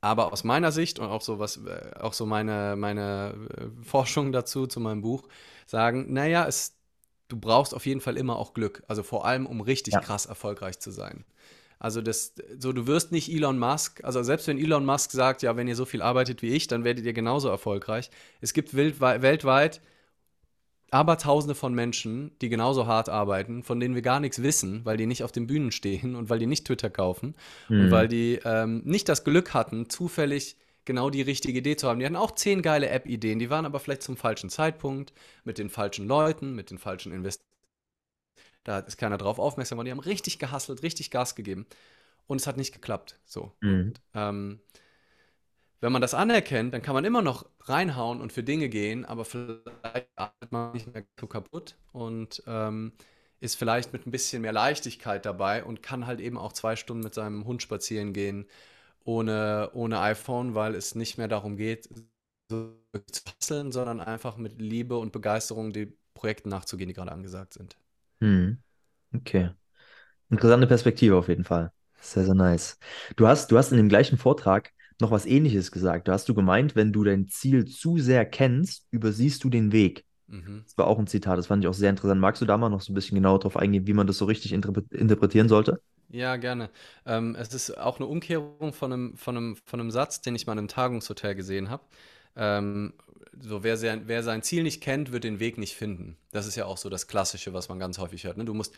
Aber 0.00 0.32
aus 0.32 0.44
meiner 0.44 0.72
Sicht 0.72 0.98
und 0.98 1.08
auch 1.08 1.20
so 1.20 1.38
was, 1.38 1.58
äh, 1.58 1.90
auch 2.00 2.14
so 2.14 2.24
meine, 2.24 2.74
meine 2.76 3.34
äh, 3.56 3.84
Forschung 3.84 4.32
dazu, 4.32 4.66
zu 4.66 4.80
meinem 4.80 5.02
Buch, 5.02 5.28
sagen, 5.66 6.12
naja, 6.12 6.46
es, 6.46 6.74
du 7.30 7.36
brauchst 7.38 7.74
auf 7.74 7.86
jeden 7.86 8.00
Fall 8.00 8.16
immer 8.16 8.36
auch 8.36 8.52
Glück. 8.52 8.82
Also 8.88 9.02
vor 9.02 9.24
allem, 9.24 9.46
um 9.46 9.60
richtig 9.60 9.94
ja. 9.94 10.00
krass 10.00 10.26
erfolgreich 10.26 10.78
zu 10.78 10.90
sein. 10.90 11.24
Also 11.78 12.02
das, 12.02 12.34
so 12.58 12.72
du 12.74 12.86
wirst 12.86 13.10
nicht 13.10 13.32
Elon 13.32 13.58
Musk, 13.58 14.04
also 14.04 14.22
selbst 14.22 14.46
wenn 14.48 14.58
Elon 14.58 14.84
Musk 14.84 15.12
sagt, 15.12 15.40
ja, 15.40 15.56
wenn 15.56 15.66
ihr 15.66 15.76
so 15.76 15.86
viel 15.86 16.02
arbeitet 16.02 16.42
wie 16.42 16.50
ich, 16.50 16.66
dann 16.66 16.84
werdet 16.84 17.06
ihr 17.06 17.14
genauso 17.14 17.48
erfolgreich. 17.48 18.10
Es 18.42 18.52
gibt 18.52 18.76
weltweit 18.76 19.80
Abertausende 20.90 21.54
von 21.54 21.72
Menschen, 21.72 22.32
die 22.42 22.48
genauso 22.48 22.86
hart 22.86 23.08
arbeiten, 23.08 23.62
von 23.62 23.78
denen 23.78 23.94
wir 23.94 24.02
gar 24.02 24.18
nichts 24.18 24.42
wissen, 24.42 24.84
weil 24.84 24.96
die 24.96 25.06
nicht 25.06 25.22
auf 25.22 25.30
den 25.30 25.46
Bühnen 25.46 25.70
stehen 25.70 26.16
und 26.16 26.28
weil 26.28 26.40
die 26.40 26.46
nicht 26.46 26.66
Twitter 26.66 26.90
kaufen 26.90 27.36
mhm. 27.68 27.80
und 27.82 27.90
weil 27.92 28.08
die 28.08 28.40
ähm, 28.44 28.82
nicht 28.84 29.08
das 29.08 29.22
Glück 29.22 29.54
hatten, 29.54 29.88
zufällig 29.88 30.56
genau 30.90 31.08
die 31.08 31.22
richtige 31.22 31.58
Idee 31.58 31.76
zu 31.76 31.88
haben. 31.88 32.00
Die 32.00 32.04
hatten 32.04 32.16
auch 32.16 32.32
zehn 32.32 32.62
geile 32.62 32.88
App-Ideen, 32.88 33.38
die 33.38 33.48
waren 33.48 33.64
aber 33.64 33.78
vielleicht 33.78 34.02
zum 34.02 34.16
falschen 34.16 34.50
Zeitpunkt, 34.50 35.12
mit 35.44 35.56
den 35.56 35.70
falschen 35.70 36.08
Leuten, 36.08 36.56
mit 36.56 36.70
den 36.70 36.78
falschen 36.78 37.12
Investoren. 37.12 37.46
Da 38.64 38.80
ist 38.80 38.96
keiner 38.96 39.16
drauf 39.16 39.38
aufmerksam 39.38 39.76
geworden. 39.76 39.86
Die 39.86 39.92
haben 39.92 40.00
richtig 40.00 40.40
gehasselt, 40.40 40.82
richtig 40.82 41.12
Gas 41.12 41.36
gegeben. 41.36 41.66
Und 42.26 42.40
es 42.40 42.48
hat 42.48 42.56
nicht 42.56 42.72
geklappt. 42.72 43.20
So. 43.24 43.52
Mhm. 43.60 43.70
Und, 43.70 44.00
ähm, 44.14 44.60
wenn 45.80 45.92
man 45.92 46.02
das 46.02 46.12
anerkennt, 46.12 46.74
dann 46.74 46.82
kann 46.82 46.94
man 46.94 47.04
immer 47.04 47.22
noch 47.22 47.46
reinhauen 47.60 48.20
und 48.20 48.32
für 48.32 48.42
Dinge 48.42 48.68
gehen, 48.68 49.04
aber 49.04 49.24
vielleicht 49.24 50.08
arbeitet 50.16 50.52
man 50.52 50.72
nicht 50.72 50.92
mehr 50.92 51.04
so 51.18 51.26
kaputt 51.26 51.76
und 51.92 52.42
ähm, 52.46 52.92
ist 53.38 53.54
vielleicht 53.54 53.92
mit 53.92 54.06
ein 54.06 54.10
bisschen 54.10 54.42
mehr 54.42 54.52
Leichtigkeit 54.52 55.24
dabei 55.24 55.64
und 55.64 55.82
kann 55.82 56.06
halt 56.06 56.20
eben 56.20 56.36
auch 56.36 56.52
zwei 56.52 56.76
Stunden 56.76 57.04
mit 57.04 57.14
seinem 57.14 57.46
Hund 57.46 57.62
spazieren 57.62 58.12
gehen 58.12 58.46
ohne, 59.10 59.70
ohne 59.74 59.98
iPhone, 60.00 60.54
weil 60.54 60.74
es 60.76 60.94
nicht 60.94 61.18
mehr 61.18 61.26
darum 61.26 61.56
geht, 61.56 61.88
zu 62.48 62.76
hasseln, 63.40 63.72
sondern 63.72 64.00
einfach 64.00 64.36
mit 64.36 64.60
Liebe 64.60 64.96
und 64.98 65.10
Begeisterung 65.12 65.72
die 65.72 65.92
Projekte 66.14 66.48
nachzugehen, 66.48 66.88
die 66.88 66.94
gerade 66.94 67.10
angesagt 67.10 67.54
sind. 67.54 67.76
Hm. 68.20 68.58
Okay. 69.14 69.50
Interessante 70.30 70.66
Perspektive 70.66 71.16
auf 71.16 71.28
jeden 71.28 71.44
Fall. 71.44 71.72
Sehr, 72.00 72.24
sehr 72.24 72.34
nice. 72.34 72.78
Du 73.16 73.26
hast, 73.28 73.52
du 73.52 73.58
hast 73.58 73.72
in 73.72 73.78
dem 73.78 73.88
gleichen 73.88 74.18
Vortrag 74.18 74.72
noch 75.00 75.10
was 75.10 75.26
Ähnliches 75.26 75.72
gesagt. 75.72 76.08
Da 76.08 76.12
hast 76.12 76.28
du 76.28 76.34
gemeint, 76.34 76.76
wenn 76.76 76.92
du 76.92 77.04
dein 77.04 77.28
Ziel 77.28 77.66
zu 77.66 77.98
sehr 77.98 78.24
kennst, 78.26 78.86
übersiehst 78.90 79.44
du 79.44 79.50
den 79.50 79.72
Weg. 79.72 80.04
Mhm. 80.28 80.64
Das 80.66 80.78
war 80.78 80.86
auch 80.86 80.98
ein 80.98 81.06
Zitat, 81.06 81.38
das 81.38 81.48
fand 81.48 81.64
ich 81.64 81.68
auch 81.68 81.74
sehr 81.74 81.90
interessant. 81.90 82.20
Magst 82.20 82.42
du 82.42 82.46
da 82.46 82.58
mal 82.58 82.68
noch 82.70 82.80
so 82.80 82.92
ein 82.92 82.94
bisschen 82.94 83.16
genauer 83.16 83.40
drauf 83.40 83.56
eingehen, 83.56 83.86
wie 83.86 83.94
man 83.94 84.06
das 84.06 84.18
so 84.18 84.26
richtig 84.26 84.52
interpretieren 84.52 85.48
sollte? 85.48 85.80
Ja, 86.10 86.36
gerne. 86.36 86.70
Ähm, 87.06 87.36
es 87.38 87.54
ist 87.54 87.78
auch 87.78 87.98
eine 87.98 88.06
Umkehrung 88.06 88.72
von 88.72 88.92
einem, 88.92 89.16
von 89.16 89.36
einem, 89.36 89.56
von 89.64 89.80
einem 89.80 89.90
Satz, 89.90 90.20
den 90.20 90.34
ich 90.34 90.46
mal 90.46 90.54
in 90.54 90.58
einem 90.58 90.68
Tagungshotel 90.68 91.34
gesehen 91.34 91.70
habe. 91.70 91.84
Ähm, 92.36 92.94
so, 93.40 93.62
wer 93.62 93.76
sein, 93.76 94.02
wer 94.06 94.22
sein 94.22 94.42
Ziel 94.42 94.62
nicht 94.62 94.82
kennt, 94.82 95.12
wird 95.12 95.24
den 95.24 95.40
Weg 95.40 95.56
nicht 95.56 95.74
finden. 95.74 96.16
Das 96.32 96.46
ist 96.46 96.56
ja 96.56 96.66
auch 96.66 96.76
so 96.76 96.88
das 96.88 97.06
Klassische, 97.06 97.52
was 97.52 97.68
man 97.68 97.78
ganz 97.78 97.98
häufig 97.98 98.24
hört. 98.24 98.36
Ne? 98.36 98.44
Du 98.44 98.54
musst, 98.54 98.74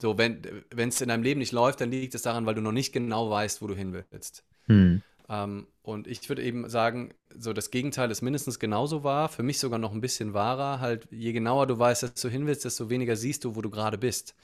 so, 0.00 0.16
wenn 0.16 0.40
es 0.76 1.00
in 1.00 1.08
deinem 1.08 1.22
Leben 1.22 1.40
nicht 1.40 1.52
läuft, 1.52 1.80
dann 1.80 1.90
liegt 1.90 2.14
es 2.14 2.22
daran, 2.22 2.46
weil 2.46 2.54
du 2.54 2.60
noch 2.60 2.72
nicht 2.72 2.92
genau 2.92 3.30
weißt, 3.30 3.60
wo 3.60 3.66
du 3.66 3.74
hin 3.74 3.92
willst. 3.92 4.44
Hm. 4.66 5.02
Ähm, 5.28 5.66
und 5.82 6.06
ich 6.06 6.28
würde 6.28 6.42
eben 6.42 6.68
sagen, 6.68 7.12
so 7.36 7.52
das 7.52 7.70
Gegenteil 7.70 8.10
ist 8.10 8.22
mindestens 8.22 8.58
genauso 8.58 9.04
wahr, 9.04 9.28
für 9.28 9.42
mich 9.42 9.58
sogar 9.58 9.78
noch 9.78 9.92
ein 9.92 10.00
bisschen 10.00 10.34
wahrer. 10.34 10.80
Halt, 10.80 11.08
je 11.10 11.32
genauer 11.32 11.66
du 11.66 11.78
weißt, 11.78 12.02
dass 12.04 12.14
du 12.14 12.28
hin 12.28 12.46
willst, 12.46 12.64
desto 12.64 12.88
weniger 12.90 13.16
siehst 13.16 13.44
du, 13.44 13.54
wo 13.56 13.60
du 13.60 13.70
gerade 13.70 13.98
bist. 13.98 14.34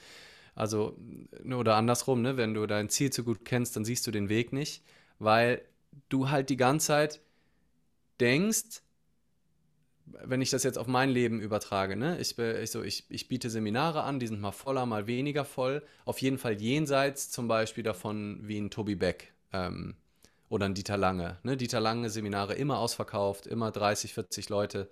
Also, 0.54 0.96
ne, 1.42 1.56
oder 1.56 1.76
andersrum, 1.76 2.22
ne? 2.22 2.36
wenn 2.36 2.54
du 2.54 2.66
dein 2.66 2.88
Ziel 2.88 3.10
zu 3.10 3.24
gut 3.24 3.44
kennst, 3.44 3.76
dann 3.76 3.84
siehst 3.84 4.06
du 4.06 4.10
den 4.10 4.28
Weg 4.28 4.52
nicht, 4.52 4.82
weil 5.18 5.62
du 6.08 6.30
halt 6.30 6.50
die 6.50 6.56
ganze 6.56 6.88
Zeit 6.88 7.20
denkst, 8.20 8.82
wenn 10.06 10.42
ich 10.42 10.50
das 10.50 10.62
jetzt 10.62 10.78
auf 10.78 10.86
mein 10.86 11.10
Leben 11.10 11.40
übertrage, 11.40 11.96
ne? 11.96 12.18
ich, 12.18 12.38
ich, 12.38 12.70
so, 12.70 12.82
ich, 12.82 13.04
ich 13.08 13.28
biete 13.28 13.50
Seminare 13.50 14.02
an, 14.02 14.20
die 14.20 14.26
sind 14.26 14.40
mal 14.40 14.52
voller, 14.52 14.86
mal 14.86 15.06
weniger 15.06 15.44
voll. 15.44 15.82
Auf 16.04 16.18
jeden 16.20 16.38
Fall 16.38 16.60
jenseits 16.60 17.30
zum 17.30 17.48
Beispiel 17.48 17.82
davon 17.82 18.40
wie 18.42 18.58
ein 18.58 18.70
Tobi 18.70 18.96
Beck 18.96 19.32
ähm, 19.52 19.94
oder 20.48 20.66
ein 20.66 20.74
Dieter 20.74 20.98
Lange. 20.98 21.38
Ne? 21.42 21.56
Dieter 21.56 21.80
Lange 21.80 22.10
Seminare 22.10 22.54
immer 22.54 22.78
ausverkauft, 22.78 23.46
immer 23.46 23.70
30, 23.70 24.12
40 24.14 24.50
Leute. 24.50 24.88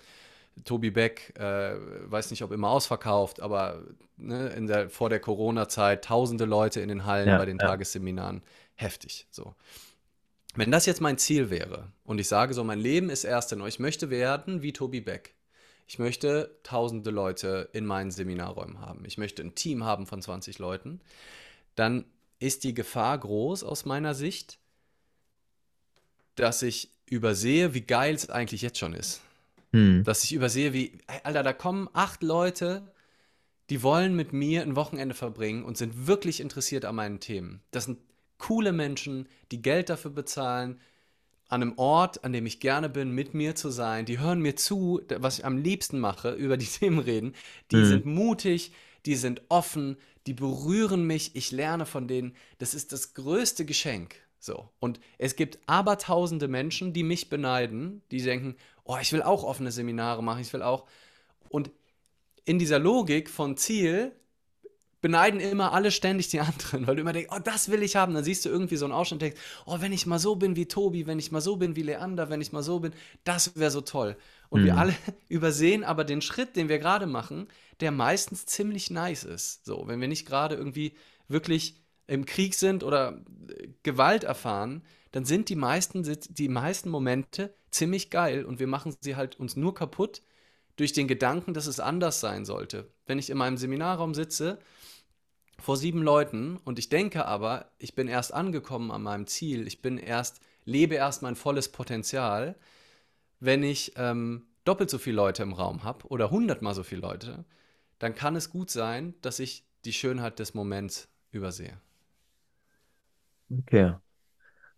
Tobi 0.64 0.90
Beck, 0.90 1.34
äh, 1.38 1.74
weiß 2.10 2.30
nicht, 2.30 2.42
ob 2.42 2.52
immer 2.52 2.70
ausverkauft, 2.70 3.40
aber 3.40 3.82
ne, 4.16 4.48
in 4.50 4.66
der, 4.66 4.90
vor 4.90 5.08
der 5.08 5.20
Corona-Zeit 5.20 6.04
tausende 6.04 6.44
Leute 6.44 6.80
in 6.80 6.88
den 6.88 7.04
Hallen 7.04 7.28
ja, 7.28 7.38
bei 7.38 7.46
den 7.46 7.58
ja. 7.58 7.66
Tagesseminaren. 7.66 8.42
Heftig. 8.74 9.26
So. 9.30 9.54
Wenn 10.54 10.70
das 10.70 10.86
jetzt 10.86 11.00
mein 11.00 11.18
Ziel 11.18 11.50
wäre 11.50 11.88
und 12.04 12.18
ich 12.18 12.28
sage 12.28 12.54
so, 12.54 12.62
mein 12.62 12.78
Leben 12.78 13.10
ist 13.10 13.24
erst 13.24 13.52
in 13.52 13.60
euch, 13.60 13.74
ich 13.74 13.80
möchte 13.80 14.10
werden 14.10 14.62
wie 14.62 14.72
Tobi 14.72 15.00
Beck. 15.00 15.34
Ich 15.86 15.98
möchte 15.98 16.56
tausende 16.62 17.10
Leute 17.10 17.68
in 17.72 17.86
meinen 17.86 18.10
Seminarräumen 18.10 18.80
haben. 18.80 19.04
Ich 19.04 19.18
möchte 19.18 19.42
ein 19.42 19.54
Team 19.54 19.84
haben 19.84 20.06
von 20.06 20.22
20 20.22 20.58
Leuten. 20.58 21.00
Dann 21.74 22.04
ist 22.38 22.64
die 22.64 22.74
Gefahr 22.74 23.18
groß 23.18 23.64
aus 23.64 23.84
meiner 23.84 24.14
Sicht, 24.14 24.58
dass 26.34 26.62
ich 26.62 26.90
übersehe, 27.06 27.74
wie 27.74 27.82
geil 27.82 28.14
es 28.14 28.30
eigentlich 28.30 28.62
jetzt 28.62 28.78
schon 28.78 28.94
ist. 28.94 29.20
Hm. 29.72 30.04
Dass 30.04 30.24
ich 30.24 30.32
übersehe, 30.32 30.72
wie, 30.72 30.98
Alter, 31.24 31.42
da 31.42 31.52
kommen 31.52 31.88
acht 31.92 32.22
Leute, 32.22 32.82
die 33.70 33.82
wollen 33.82 34.14
mit 34.14 34.32
mir 34.32 34.62
ein 34.62 34.76
Wochenende 34.76 35.14
verbringen 35.14 35.64
und 35.64 35.78
sind 35.78 36.06
wirklich 36.06 36.40
interessiert 36.40 36.84
an 36.84 36.94
meinen 36.94 37.20
Themen. 37.20 37.62
Das 37.70 37.84
sind 37.84 37.98
coole 38.38 38.72
Menschen, 38.72 39.28
die 39.50 39.62
Geld 39.62 39.88
dafür 39.88 40.10
bezahlen, 40.10 40.80
an 41.48 41.62
einem 41.62 41.78
Ort, 41.78 42.24
an 42.24 42.32
dem 42.32 42.46
ich 42.46 42.60
gerne 42.60 42.88
bin, 42.88 43.10
mit 43.12 43.34
mir 43.34 43.54
zu 43.54 43.70
sein. 43.70 44.06
Die 44.06 44.18
hören 44.18 44.40
mir 44.40 44.56
zu, 44.56 45.02
was 45.18 45.38
ich 45.38 45.44
am 45.44 45.58
liebsten 45.58 46.00
mache, 46.00 46.30
über 46.34 46.56
die 46.56 46.66
Themen 46.66 46.98
reden. 46.98 47.34
Die 47.70 47.76
mhm. 47.76 47.86
sind 47.86 48.06
mutig, 48.06 48.72
die 49.06 49.16
sind 49.16 49.42
offen, 49.48 49.96
die 50.26 50.34
berühren 50.34 51.06
mich, 51.06 51.34
ich 51.34 51.50
lerne 51.50 51.86
von 51.86 52.08
denen. 52.08 52.34
Das 52.58 52.74
ist 52.74 52.92
das 52.92 53.14
größte 53.14 53.64
Geschenk. 53.64 54.16
So. 54.38 54.70
Und 54.80 54.98
es 55.18 55.36
gibt 55.36 55.58
abertausende 55.66 56.48
Menschen, 56.48 56.92
die 56.92 57.04
mich 57.04 57.28
beneiden, 57.28 58.02
die 58.10 58.22
denken, 58.22 58.56
oh, 58.84 58.98
ich 59.00 59.12
will 59.12 59.22
auch 59.22 59.44
offene 59.44 59.72
Seminare 59.72 60.22
machen, 60.22 60.40
ich 60.40 60.52
will 60.52 60.62
auch. 60.62 60.86
Und 61.48 61.70
in 62.44 62.58
dieser 62.58 62.78
Logik 62.78 63.30
von 63.30 63.56
Ziel 63.56 64.12
beneiden 65.02 65.40
immer 65.40 65.72
alle 65.72 65.90
ständig 65.90 66.28
die 66.28 66.40
anderen, 66.40 66.86
weil 66.86 66.96
du 66.96 67.02
immer 67.02 67.12
denkst, 67.12 67.30
oh, 67.34 67.40
das 67.42 67.70
will 67.70 67.82
ich 67.82 67.96
haben. 67.96 68.14
Dann 68.14 68.24
siehst 68.24 68.44
du 68.44 68.48
irgendwie 68.48 68.76
so 68.76 68.86
einen 68.86 68.94
Ausschnitt 68.94 69.14
und 69.14 69.22
denkst, 69.22 69.40
oh, 69.66 69.76
wenn 69.80 69.92
ich 69.92 70.06
mal 70.06 70.18
so 70.18 70.36
bin 70.36 70.56
wie 70.56 70.66
Tobi, 70.66 71.06
wenn 71.06 71.18
ich 71.18 71.32
mal 71.32 71.40
so 71.40 71.56
bin 71.56 71.76
wie 71.76 71.82
Leander, 71.82 72.30
wenn 72.30 72.40
ich 72.40 72.52
mal 72.52 72.62
so 72.62 72.80
bin, 72.80 72.92
das 73.24 73.56
wäre 73.56 73.70
so 73.70 73.82
toll. 73.82 74.16
Und 74.48 74.62
mhm. 74.62 74.66
wir 74.66 74.78
alle 74.78 74.94
übersehen 75.28 75.84
aber 75.84 76.04
den 76.04 76.22
Schritt, 76.22 76.56
den 76.56 76.68
wir 76.68 76.78
gerade 76.78 77.06
machen, 77.06 77.48
der 77.80 77.90
meistens 77.90 78.46
ziemlich 78.46 78.90
nice 78.90 79.24
ist. 79.24 79.66
So, 79.66 79.84
wenn 79.86 80.00
wir 80.00 80.08
nicht 80.08 80.26
gerade 80.26 80.54
irgendwie 80.54 80.94
wirklich 81.28 81.82
im 82.06 82.24
Krieg 82.24 82.54
sind 82.54 82.84
oder 82.84 83.20
äh, 83.48 83.68
Gewalt 83.82 84.24
erfahren, 84.24 84.82
dann 85.10 85.24
sind 85.24 85.48
die 85.48 85.56
meisten, 85.56 86.04
die 86.30 86.48
meisten 86.48 86.88
Momente 86.88 87.54
ziemlich 87.72 88.10
geil 88.10 88.44
und 88.44 88.60
wir 88.60 88.66
machen 88.68 88.94
sie 89.00 89.16
halt 89.16 89.40
uns 89.40 89.56
nur 89.56 89.74
kaputt 89.74 90.22
durch 90.76 90.92
den 90.92 91.08
Gedanken, 91.08 91.54
dass 91.54 91.66
es 91.66 91.80
anders 91.80 92.20
sein 92.20 92.44
sollte. 92.44 92.88
Wenn 93.06 93.18
ich 93.18 93.30
in 93.30 93.38
meinem 93.38 93.56
Seminarraum 93.56 94.14
sitze 94.14 94.58
vor 95.58 95.76
sieben 95.76 96.02
Leuten 96.02 96.58
und 96.64 96.78
ich 96.78 96.88
denke 96.88 97.26
aber, 97.26 97.70
ich 97.78 97.94
bin 97.94 98.08
erst 98.08 98.32
angekommen 98.32 98.90
an 98.90 99.02
meinem 99.02 99.26
Ziel, 99.26 99.66
ich 99.66 99.82
bin 99.82 99.98
erst, 99.98 100.40
lebe 100.64 100.94
erst 100.94 101.22
mein 101.22 101.36
volles 101.36 101.70
Potenzial, 101.70 102.56
wenn 103.40 103.62
ich 103.62 103.92
ähm, 103.96 104.46
doppelt 104.64 104.90
so 104.90 104.98
viele 104.98 105.16
Leute 105.16 105.42
im 105.42 105.52
Raum 105.52 105.84
habe 105.84 106.06
oder 106.08 106.30
hundertmal 106.30 106.74
so 106.74 106.82
viele 106.82 107.00
Leute, 107.00 107.44
dann 107.98 108.14
kann 108.14 108.36
es 108.36 108.50
gut 108.50 108.70
sein, 108.70 109.14
dass 109.22 109.38
ich 109.38 109.64
die 109.84 109.92
Schönheit 109.92 110.38
des 110.38 110.54
Moments 110.54 111.08
übersehe. 111.30 111.80
Okay. 113.50 113.94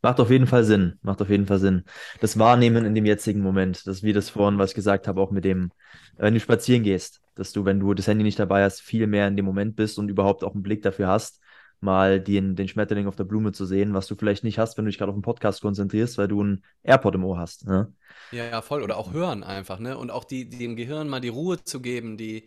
Macht 0.04 0.20
auf 0.20 0.28
jeden 0.28 0.46
Fall 0.46 0.64
Sinn. 0.64 0.98
Macht 1.00 1.22
auf 1.22 1.30
jeden 1.30 1.46
Fall 1.46 1.58
Sinn. 1.58 1.84
Das 2.20 2.38
Wahrnehmen 2.38 2.84
in 2.84 2.94
dem 2.94 3.06
jetzigen 3.06 3.40
Moment, 3.40 3.86
das 3.86 4.02
wie 4.02 4.12
das 4.12 4.28
vorhin, 4.28 4.58
was 4.58 4.72
ich 4.72 4.74
gesagt 4.74 5.08
habe, 5.08 5.18
auch 5.18 5.30
mit 5.30 5.46
dem, 5.46 5.72
wenn 6.18 6.34
du 6.34 6.40
spazieren 6.40 6.82
gehst, 6.82 7.22
dass 7.36 7.52
du, 7.52 7.64
wenn 7.64 7.80
du 7.80 7.94
das 7.94 8.06
Handy 8.06 8.22
nicht 8.22 8.38
dabei 8.38 8.64
hast, 8.64 8.82
viel 8.82 9.06
mehr 9.06 9.26
in 9.26 9.34
dem 9.34 9.46
Moment 9.46 9.76
bist 9.76 9.98
und 9.98 10.10
überhaupt 10.10 10.44
auch 10.44 10.52
einen 10.52 10.62
Blick 10.62 10.82
dafür 10.82 11.08
hast, 11.08 11.40
mal 11.80 12.20
den, 12.20 12.54
den 12.54 12.68
Schmetterling 12.68 13.06
auf 13.06 13.16
der 13.16 13.24
Blume 13.24 13.52
zu 13.52 13.64
sehen, 13.64 13.94
was 13.94 14.06
du 14.06 14.14
vielleicht 14.14 14.44
nicht 14.44 14.58
hast, 14.58 14.76
wenn 14.76 14.84
du 14.84 14.90
dich 14.90 14.98
gerade 14.98 15.08
auf 15.08 15.16
den 15.16 15.22
Podcast 15.22 15.62
konzentrierst, 15.62 16.18
weil 16.18 16.28
du 16.28 16.42
einen 16.42 16.62
AirPod 16.82 17.14
im 17.14 17.24
Ohr 17.24 17.38
hast. 17.38 17.66
Ne? 17.66 17.90
Ja, 18.30 18.44
ja, 18.44 18.60
voll. 18.60 18.82
Oder 18.82 18.98
auch 18.98 19.14
hören 19.14 19.42
einfach, 19.42 19.78
ne? 19.78 19.96
Und 19.96 20.10
auch 20.10 20.24
die, 20.24 20.50
dem 20.50 20.76
Gehirn 20.76 21.08
mal 21.08 21.20
die 21.20 21.28
Ruhe 21.28 21.64
zu 21.64 21.80
geben, 21.80 22.18
die, 22.18 22.46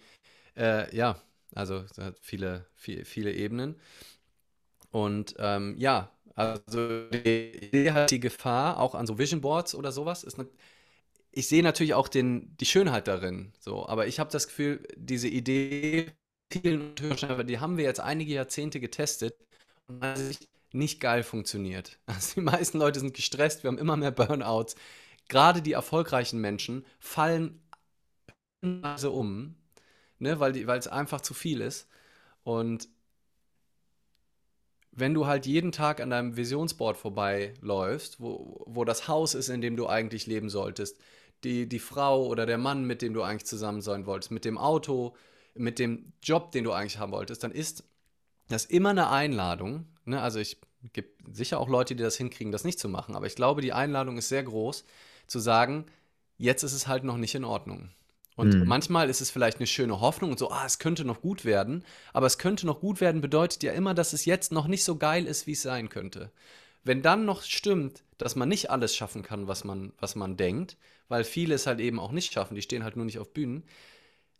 äh, 0.56 0.96
ja, 0.96 1.20
also 1.56 1.86
viele, 2.22 2.68
viele, 2.76 3.04
viele 3.04 3.34
Ebenen. 3.34 3.78
Und 4.92 5.36
ähm, 5.40 5.74
ja, 5.80 6.12
also 6.38 7.10
die 7.10 7.68
Idee 7.68 7.92
hat 7.92 8.12
die 8.12 8.20
Gefahr, 8.20 8.80
auch 8.80 8.96
an 8.96 9.08
so 9.08 9.18
Vision 9.18 9.42
Boards 9.42 9.76
oder 9.76 9.92
sowas, 9.92 10.24
ist 10.24 10.40
eine, 10.40 10.48
ich 11.32 11.48
sehe 11.48 11.64
natürlich 11.64 11.94
auch 11.94 12.08
den, 12.08 12.56
die 12.58 12.66
Schönheit 12.66 13.08
darin, 13.08 13.54
so, 13.60 13.88
aber 13.88 14.08
ich 14.08 14.20
habe 14.20 14.32
das 14.32 14.48
Gefühl, 14.48 14.88
diese 14.96 15.28
Idee 15.28 16.12
die 16.54 17.60
haben 17.60 17.76
wir 17.76 17.84
jetzt 17.84 18.00
einige 18.00 18.34
Jahrzehnte 18.34 18.80
getestet 18.80 19.36
und 19.88 20.40
nicht 20.72 21.02
geil 21.02 21.24
funktioniert. 21.24 22.00
Also 22.06 22.36
die 22.36 22.42
meisten 22.42 22.78
Leute 22.80 23.00
sind 23.02 23.14
gestresst, 23.14 23.64
wir 23.64 23.68
haben 23.70 23.78
immer 23.78 23.98
mehr 23.98 24.12
Burnouts. 24.12 24.76
Gerade 25.28 25.62
die 25.62 25.74
erfolgreichen 25.74 26.40
Menschen 26.40 26.86
fallen 27.00 27.62
also 28.82 29.14
um, 29.14 29.56
ne, 30.20 30.40
weil 30.40 30.56
es 30.78 30.88
einfach 30.88 31.22
zu 31.22 31.34
viel 31.34 31.62
ist. 31.62 31.88
Und 32.44 32.90
wenn 34.98 35.14
du 35.14 35.28
halt 35.28 35.46
jeden 35.46 35.72
Tag 35.72 36.02
an 36.02 36.10
deinem 36.10 36.38
Visionsboard 36.38 36.98
vorbeiläufst, 36.98 38.20
wo, 38.20 38.64
wo 38.66 38.84
das 38.84 39.08
Haus 39.08 39.36
ist, 39.36 39.50
in 39.50 39.62
dem 39.62 39.78
du 39.78 39.88
eigentlich 39.88 40.26
leben 40.26 40.50
solltest, 40.50 40.98
die, 41.44 41.70
die 41.70 41.80
Frau 41.80 42.26
oder 42.26 42.48
der 42.48 42.58
Mann, 42.58 42.86
mit 42.86 43.04
dem 43.04 43.14
du 43.14 43.22
eigentlich 43.22 43.46
zusammen 43.46 43.82
sein 43.82 44.08
wolltest, 44.08 44.32
mit 44.32 44.44
dem 44.44 44.58
Auto, 44.58 45.16
mit 45.54 45.78
dem 45.78 46.14
Job, 46.24 46.52
den 46.52 46.64
du 46.64 46.72
eigentlich 46.72 46.98
haben 46.98 47.12
wolltest, 47.12 47.44
dann 47.44 47.52
ist 47.52 47.84
das 48.48 48.66
immer 48.66 48.90
eine 48.90 49.12
Einladung. 49.12 49.86
Ne? 50.06 50.20
Also 50.20 50.40
ich 50.40 50.58
gibt 50.94 51.22
sicher 51.36 51.60
auch 51.60 51.70
Leute, 51.70 51.96
die 51.96 52.04
das 52.04 52.18
hinkriegen, 52.18 52.52
das 52.52 52.64
nicht 52.64 52.80
zu 52.80 52.90
machen, 52.90 53.16
aber 53.16 53.28
ich 53.28 53.36
glaube, 53.36 53.62
die 53.62 53.74
Einladung 53.74 54.18
ist 54.18 54.30
sehr 54.30 54.44
groß, 54.44 54.84
zu 55.28 55.40
sagen, 55.40 55.86
jetzt 56.40 56.64
ist 56.64 56.74
es 56.74 56.88
halt 56.88 57.04
noch 57.04 57.18
nicht 57.18 57.36
in 57.36 57.44
Ordnung. 57.44 57.90
Und 58.38 58.54
mhm. 58.54 58.68
manchmal 58.68 59.10
ist 59.10 59.20
es 59.20 59.32
vielleicht 59.32 59.58
eine 59.58 59.66
schöne 59.66 60.00
Hoffnung 60.00 60.30
und 60.30 60.38
so, 60.38 60.52
ah, 60.52 60.64
es 60.66 60.78
könnte 60.78 61.04
noch 61.04 61.22
gut 61.22 61.44
werden. 61.44 61.84
Aber 62.14 62.28
es 62.28 62.38
könnte 62.38 62.68
noch 62.68 62.80
gut 62.80 63.02
werden 63.02 63.20
bedeutet 63.20 63.64
ja 63.64 63.74
immer, 63.74 63.96
dass 63.96 64.14
es 64.14 64.26
jetzt 64.26 64.52
noch 64.52 64.68
nicht 64.68 64.84
so 64.84 64.96
geil 64.96 65.26
ist, 65.26 65.48
wie 65.48 65.54
es 65.54 65.64
sein 65.64 65.90
könnte. 65.90 66.32
Wenn 66.84 67.02
dann 67.02 67.26
noch 67.26 67.42
stimmt, 67.42 68.04
dass 68.20 68.36
man 68.36 68.48
nicht 68.48 68.70
alles 68.70 68.96
schaffen 68.96 69.24
kann, 69.24 69.48
was 69.48 69.64
man, 69.64 69.92
was 70.00 70.16
man 70.16 70.38
denkt, 70.38 70.78
weil 71.10 71.24
viele 71.24 71.56
es 71.56 71.66
halt 71.66 71.80
eben 71.80 72.00
auch 72.00 72.12
nicht 72.12 72.32
schaffen, 72.32 72.54
die 72.54 72.62
stehen 72.62 72.84
halt 72.84 72.96
nur 72.96 73.06
nicht 73.06 73.18
auf 73.18 73.34
Bühnen, 73.34 73.64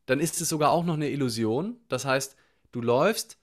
dann 0.06 0.20
ist 0.20 0.40
es 0.40 0.48
sogar 0.48 0.70
auch 0.72 0.86
noch 0.86 0.94
eine 0.94 1.10
Illusion. 1.10 1.78
Das 1.90 2.06
heißt, 2.06 2.36
du 2.72 2.82
läufst 2.82 3.40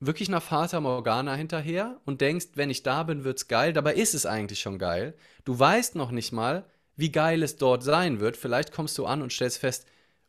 wirklich 0.00 0.28
nach 0.28 0.42
Vater 0.42 0.80
Morgana 0.80 1.36
hinterher 1.36 2.00
und 2.04 2.20
denkst, 2.20 2.48
wenn 2.54 2.68
ich 2.68 2.82
da 2.82 3.04
bin, 3.04 3.22
wird's 3.22 3.46
geil. 3.46 3.72
Dabei 3.72 3.94
ist 3.94 4.14
es 4.14 4.26
eigentlich 4.26 4.60
schon 4.60 4.80
geil. 4.80 5.14
Du 5.44 5.56
weißt 5.56 5.94
noch 5.94 6.10
nicht 6.10 6.32
mal, 6.32 6.64
wie 6.96 7.10
geil 7.10 7.42
es 7.42 7.56
dort 7.56 7.82
sein 7.82 8.20
wird. 8.20 8.36
Vielleicht 8.36 8.72
kommst 8.72 8.96
du 8.98 9.06
an 9.06 9.22
und 9.22 9.32
stellst 9.32 9.58
fest, 9.58 9.86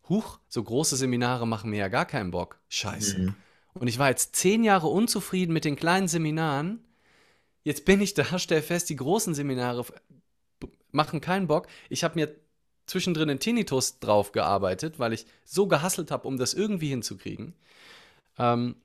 huch, 0.09 0.39
so 0.47 0.63
große 0.63 0.95
Seminare 0.95 1.47
machen 1.47 1.69
mir 1.69 1.79
ja 1.79 1.87
gar 1.87 2.05
keinen 2.05 2.31
Bock. 2.31 2.59
Scheiße. 2.69 3.19
Mhm. 3.19 3.35
Und 3.73 3.87
ich 3.87 3.99
war 3.99 4.09
jetzt 4.09 4.35
zehn 4.35 4.63
Jahre 4.63 4.87
unzufrieden 4.87 5.53
mit 5.53 5.65
den 5.65 5.75
kleinen 5.75 6.07
Seminaren. 6.07 6.83
Jetzt 7.63 7.85
bin 7.85 8.01
ich 8.01 8.13
da, 8.13 8.25
stell 8.39 8.61
fest, 8.61 8.89
die 8.89 8.95
großen 8.95 9.33
Seminare 9.33 9.85
machen 10.91 11.21
keinen 11.21 11.47
Bock. 11.47 11.67
Ich 11.89 12.03
habe 12.03 12.15
mir 12.15 12.35
zwischendrin 12.87 13.29
einen 13.29 13.39
Tinnitus 13.39 13.99
drauf 13.99 14.31
gearbeitet, 14.31 14.99
weil 14.99 15.11
ich 15.13 15.25
so 15.43 15.67
gehasselt 15.67 16.11
habe, 16.11 16.27
um 16.27 16.37
das 16.37 16.53
irgendwie 16.53 16.89
hinzukriegen. 16.89 17.53
Ähm, 18.37 18.75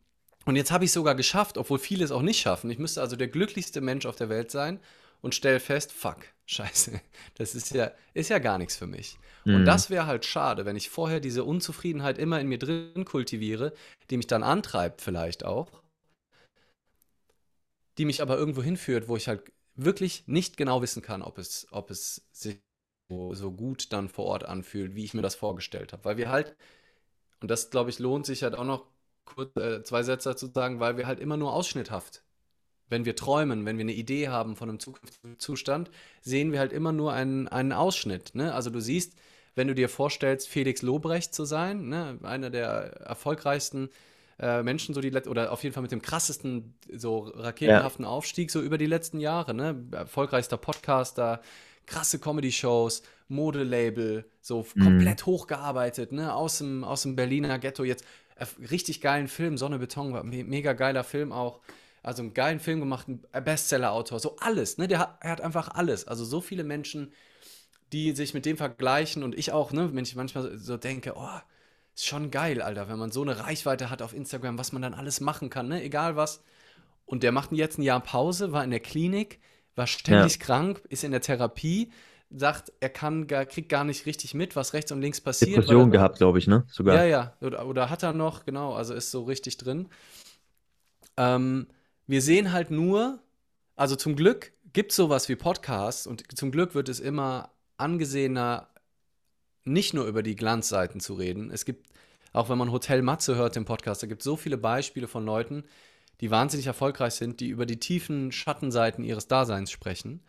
Und 0.47 0.57
jetzt 0.57 0.73
habe 0.73 0.85
ich 0.85 0.89
es 0.89 0.95
sogar 0.95 1.15
geschafft, 1.15 1.59
obwohl 1.59 1.79
viele 1.79 2.05
es 2.05 2.11
auch 2.11 2.23
nicht 2.23 2.41
schaffen. 2.41 2.71
Ich 2.71 2.79
müsste 2.79 3.03
also 3.03 3.15
der 3.15 3.29
glücklichste 3.29 3.83
Mensch 3.83 4.07
auf 4.07 4.17
der 4.17 4.31
Welt 4.31 4.51
sein 4.51 4.81
und 5.23 5.35
stelle 5.35 5.61
fest, 5.61 5.93
fuck, 5.93 6.19
scheiße, 6.47 7.01
das 7.35 7.55
ist 7.55 7.71
ja, 7.71 7.93
ist 8.15 8.31
ja 8.31 8.39
gar 8.39 8.59
nichts 8.59 8.77
für 8.77 8.87
mich. 8.87 9.19
Mhm. 9.45 9.57
Und 9.57 9.65
das 9.65 9.91
wäre 9.91 10.07
halt 10.07 10.25
schade, 10.25 10.65
wenn 10.65 10.77
ich 10.77 10.91
vorher 10.91 11.21
diese 11.21 11.45
Unzufriedenheit 11.45 12.19
immer 12.19 12.41
in 12.41 12.49
mir 12.49 12.59
drin 12.59 13.05
kultiviere, 13.05 13.73
die 14.11 14.17
mich 14.17 14.27
dann 14.27 14.43
antreibt 14.43 15.01
vielleicht 15.01 15.45
auch, 15.45 15.83
die 17.99 18.05
mich 18.05 18.23
aber 18.23 18.37
irgendwo 18.37 18.63
hinführt, 18.63 19.09
wo 19.09 19.17
ich 19.17 19.29
halt 19.29 19.53
wirklich 19.75 20.27
nicht 20.27 20.57
genau 20.57 20.83
wissen 20.83 21.03
kann, 21.03 21.23
ob 21.23 21.39
es, 21.39 21.67
ob 21.71 21.91
es 21.91 22.29
sich 22.33 22.61
so, 23.09 23.35
so 23.35 23.53
gut 23.53 23.93
dann 23.93 24.09
vor 24.09 24.27
Ort 24.27 24.45
anfühlt, 24.45 24.95
wie 24.95 25.05
ich 25.05 25.15
mir 25.15 25.23
das 25.23 25.35
vorgestellt 25.35 25.93
habe. 25.93 26.05
Weil 26.05 26.17
wir 26.17 26.31
halt, 26.31 26.57
und 27.41 27.51
das 27.51 27.71
glaube 27.71 27.91
ich 27.91 27.99
lohnt 27.99 28.27
sich 28.27 28.43
halt 28.43 28.55
auch 28.55 28.65
noch 28.65 28.87
kurz 29.25 29.57
äh, 29.57 29.83
zwei 29.83 30.03
Sätze 30.03 30.31
dazu 30.31 30.47
sagen, 30.47 30.81
weil 30.81 30.97
wir 30.97 31.07
halt 31.07 31.21
immer 31.21 31.37
nur 31.37 31.53
ausschnitthaft 31.53 32.23
wenn 32.91 33.07
wir 33.07 33.17
träumen, 33.17 33.65
wenn 33.65 33.79
wir 33.79 33.85
eine 33.85 33.95
Idee 33.95 34.29
haben 34.29 34.57
von 34.57 34.69
einem 34.69 34.79
zukünftigen 34.79 35.39
Zustand, 35.39 35.91
sehen 36.21 36.53
wir 36.53 36.59
halt 36.59 36.73
immer 36.73 36.93
nur 36.93 37.13
einen, 37.13 37.49
einen 37.49 37.73
Ausschnitt. 37.73 38.35
Ne? 38.35 38.53
Also 38.53 38.69
du 38.69 38.81
siehst, 38.81 39.15
wenn 39.55 39.69
du 39.69 39.75
dir 39.75 39.89
vorstellst, 39.89 40.49
Felix 40.49 40.83
Lobrecht 40.83 41.35
zu 41.35 41.45
sein, 41.45 41.89
ne? 41.89 42.19
einer 42.23 42.51
der 42.51 42.69
erfolgreichsten 43.01 43.89
äh, 44.41 44.63
Menschen, 44.63 44.95
so 44.95 45.01
die 45.01 45.13
oder 45.13 45.53
auf 45.53 45.63
jeden 45.63 45.75
Fall 45.75 45.83
mit 45.83 45.93
dem 45.93 46.03
krassesten, 46.03 46.75
so 46.95 47.21
raketenhaften 47.21 48.05
ja. 48.05 48.11
Aufstieg, 48.11 48.51
so 48.51 48.61
über 48.61 48.79
die 48.79 48.87
letzten 48.87 49.21
Jahre, 49.21 49.53
ne? 49.53 49.85
Erfolgreichster 49.93 50.57
Podcaster, 50.57 51.43
krasse 51.85 52.19
Comedy-Shows, 52.19 53.03
Modelabel, 53.29 54.25
so 54.41 54.67
mhm. 54.75 54.83
komplett 54.83 55.27
hochgearbeitet, 55.27 56.13
ne? 56.13 56.35
Aus 56.35 56.59
dem, 56.59 56.85
aus 56.85 57.03
dem 57.03 57.17
Berliner 57.17 57.59
Ghetto 57.59 57.85
jetzt. 57.85 58.05
Äh, 58.37 58.47
richtig 58.71 59.03
geilen 59.03 59.29
Film, 59.29 59.59
Sonne 59.59 59.79
Beton 59.79 60.15
war 60.15 60.25
me 60.25 60.43
mega 60.43 60.73
geiler 60.73 61.05
Film 61.05 61.33
auch. 61.33 61.61
Also 62.03 62.23
einen 62.23 62.35
geilen 62.35 62.61
Film 62.61 62.81
gemacht, 62.81 63.09
ein 63.09 63.45
Bestseller-Autor, 63.45 64.21
so 64.21 64.37
alles, 64.41 64.79
ne? 64.79 64.89
Der 64.89 64.99
hat, 64.99 65.19
er 65.21 65.31
hat 65.31 65.41
einfach 65.41 65.69
alles. 65.69 66.09
Also 66.09 66.25
so 66.25 66.41
viele 66.41 66.65
Menschen, 66.65 67.13
die 67.93 68.13
sich 68.13 68.33
mit 68.33 68.47
dem 68.47 68.57
vergleichen 68.57 69.23
und 69.23 69.37
ich 69.37 69.53
auch, 69.53 69.73
ne? 69.73 69.95
Wenn 69.95 70.05
ich 70.05 70.17
manchmal 70.17 70.59
so 70.59 70.77
denke, 70.77 71.15
oh, 71.17 71.29
ist 71.95 72.07
schon 72.07 72.31
geil, 72.31 72.63
Alter, 72.63 72.89
wenn 72.89 72.99
man 72.99 73.11
so 73.11 73.23
eine 73.23 73.39
Reichweite 73.41 73.91
hat 73.91 74.01
auf 74.01 74.15
Instagram, 74.15 74.59
was 74.59 74.73
man 74.73 74.81
dann 74.81 74.95
alles 74.95 75.21
machen 75.21 75.51
kann, 75.51 75.69
ne? 75.69 75.83
Egal 75.83 76.17
was. 76.17 76.43
Und 77.05 77.23
der 77.23 77.33
macht 77.33 77.53
jetzt 77.53 77.79
ein 77.79 77.83
Jahr 77.83 78.01
Pause, 78.01 78.53
war 78.53 78.65
in 78.65 78.71
der 78.71 78.81
Klinik, 78.81 79.41
war 79.75 79.87
ständig 79.87 80.39
ja. 80.39 80.45
krank, 80.45 80.83
ist 80.89 81.05
in 81.05 81.11
der 81.11 81.21
Therapie, 81.21 81.91
sagt, 82.31 82.73
er 82.81 82.89
kann 82.89 83.27
gar, 83.27 83.45
kriegt 83.45 83.69
gar 83.69 83.85
nicht 83.85 84.07
richtig 84.07 84.35
mit, 84.35 84.57
was 84.57 84.73
rechts 84.73 84.93
und 84.93 85.01
links 85.01 85.21
passiert. 85.21 85.57
Depression 85.57 85.91
gehabt, 85.91 86.19
glaube 86.19 86.39
ich, 86.39 86.47
ne? 86.47 86.65
Sogar. 86.69 86.95
Ja, 86.95 87.05
ja. 87.05 87.37
Oder, 87.41 87.67
oder, 87.67 87.91
hat 87.91 88.03
er 88.03 88.13
noch, 88.13 88.45
genau, 88.45 88.75
also 88.75 88.95
ist 88.95 89.11
so 89.11 89.25
richtig 89.25 89.57
drin. 89.57 89.89
Ähm, 91.17 91.67
wir 92.11 92.23
sehen 92.23 92.53
halt 92.53 92.73
nur, 92.73 93.21
also 93.77 93.95
zum 93.95 94.17
Glück 94.17 94.53
gibt 94.73 94.91
es 94.91 94.97
sowas 94.97 95.29
wie 95.29 95.37
Podcasts 95.37 96.09
und 96.09 96.37
zum 96.37 96.51
Glück 96.51 96.75
wird 96.75 96.89
es 96.89 96.99
immer 96.99 97.53
angesehener, 97.77 98.69
nicht 99.63 99.95
nur 99.95 100.07
über 100.07 100.25
die 100.25 100.35
Glanzseiten 100.35 100.99
zu 100.99 101.15
reden. 101.15 101.53
Es 101.53 101.65
gibt, 101.65 101.87
auch 102.33 102.49
wenn 102.49 102.59
man 102.59 102.73
Hotel 102.73 103.03
Matze 103.03 103.37
hört 103.37 103.57
im 103.57 103.65
Podcast, 103.65 104.03
da 104.03 104.09
gibt 104.09 104.23
es 104.23 104.25
so 104.25 104.37
viele 104.37 104.59
Beispiele 104.59 105.07
von 105.07 105.25
Leuten, 105.25 105.63
die 106.21 106.33
wahnsinnig 106.33 106.67
erfolgreich 106.67 107.15
sind, 107.15 107.39
die 107.39 107.49
über 107.49 107.65
die 107.65 107.79
tiefen 107.79 108.33
Schattenseiten 108.33 109.05
ihres 109.05 109.29
Daseins 109.29 109.71
sprechen. 109.71 110.25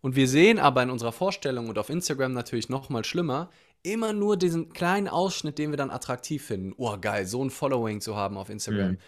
Und 0.00 0.14
wir 0.14 0.28
sehen 0.28 0.60
aber 0.60 0.84
in 0.84 0.90
unserer 0.90 1.12
Vorstellung 1.12 1.68
und 1.68 1.78
auf 1.78 1.90
Instagram 1.90 2.32
natürlich 2.32 2.68
noch 2.68 2.90
mal 2.90 3.04
schlimmer, 3.04 3.50
immer 3.82 4.12
nur 4.12 4.36
diesen 4.36 4.72
kleinen 4.72 5.08
Ausschnitt, 5.08 5.58
den 5.58 5.70
wir 5.70 5.76
dann 5.78 5.90
attraktiv 5.90 6.44
finden. 6.44 6.74
Oh, 6.76 6.96
geil, 7.00 7.26
so 7.26 7.44
ein 7.44 7.50
Following 7.50 8.00
zu 8.00 8.14
haben 8.14 8.36
auf 8.36 8.50
Instagram. 8.50 8.92
Mhm 8.92 8.98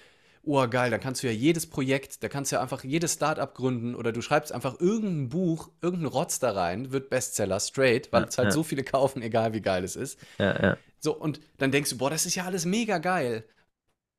oh 0.47 0.66
geil, 0.68 0.90
dann 0.90 1.01
kannst 1.01 1.22
du 1.22 1.26
ja 1.26 1.32
jedes 1.32 1.66
Projekt, 1.66 2.22
da 2.22 2.28
kannst 2.28 2.51
du 2.51 2.57
ja 2.57 2.62
einfach 2.62 2.84
jedes 2.84 3.14
Startup 3.14 3.53
gründen 3.53 3.94
oder 3.94 4.12
du 4.12 4.22
schreibst 4.22 4.53
einfach 4.53 4.80
irgendein 4.80 5.28
Buch, 5.28 5.70
irgendein 5.82 6.07
Rotz 6.07 6.38
da 6.38 6.53
rein, 6.53 6.92
wird 6.92 7.11
Bestseller 7.11 7.61
straight, 7.61 8.12
weil 8.12 8.22
ja, 8.22 8.28
es 8.28 8.38
halt 8.38 8.47
ja. 8.49 8.53
so 8.53 8.62
viele 8.62 8.84
kaufen, 8.84 9.22
egal 9.22 9.53
wie 9.53 9.61
geil 9.61 9.84
es 9.84 9.97
ist. 9.97 10.18
Ja, 10.38 10.62
ja. 10.62 10.76
So, 11.01 11.14
und 11.14 11.40
dann 11.59 11.72
denkst 11.72 11.90
du, 11.90 11.99
boah, 11.99 12.11
das 12.11 12.26
ist 12.26 12.36
ja 12.36 12.44
alles 12.44 12.64
mega 12.64 12.99
geil. 12.99 13.44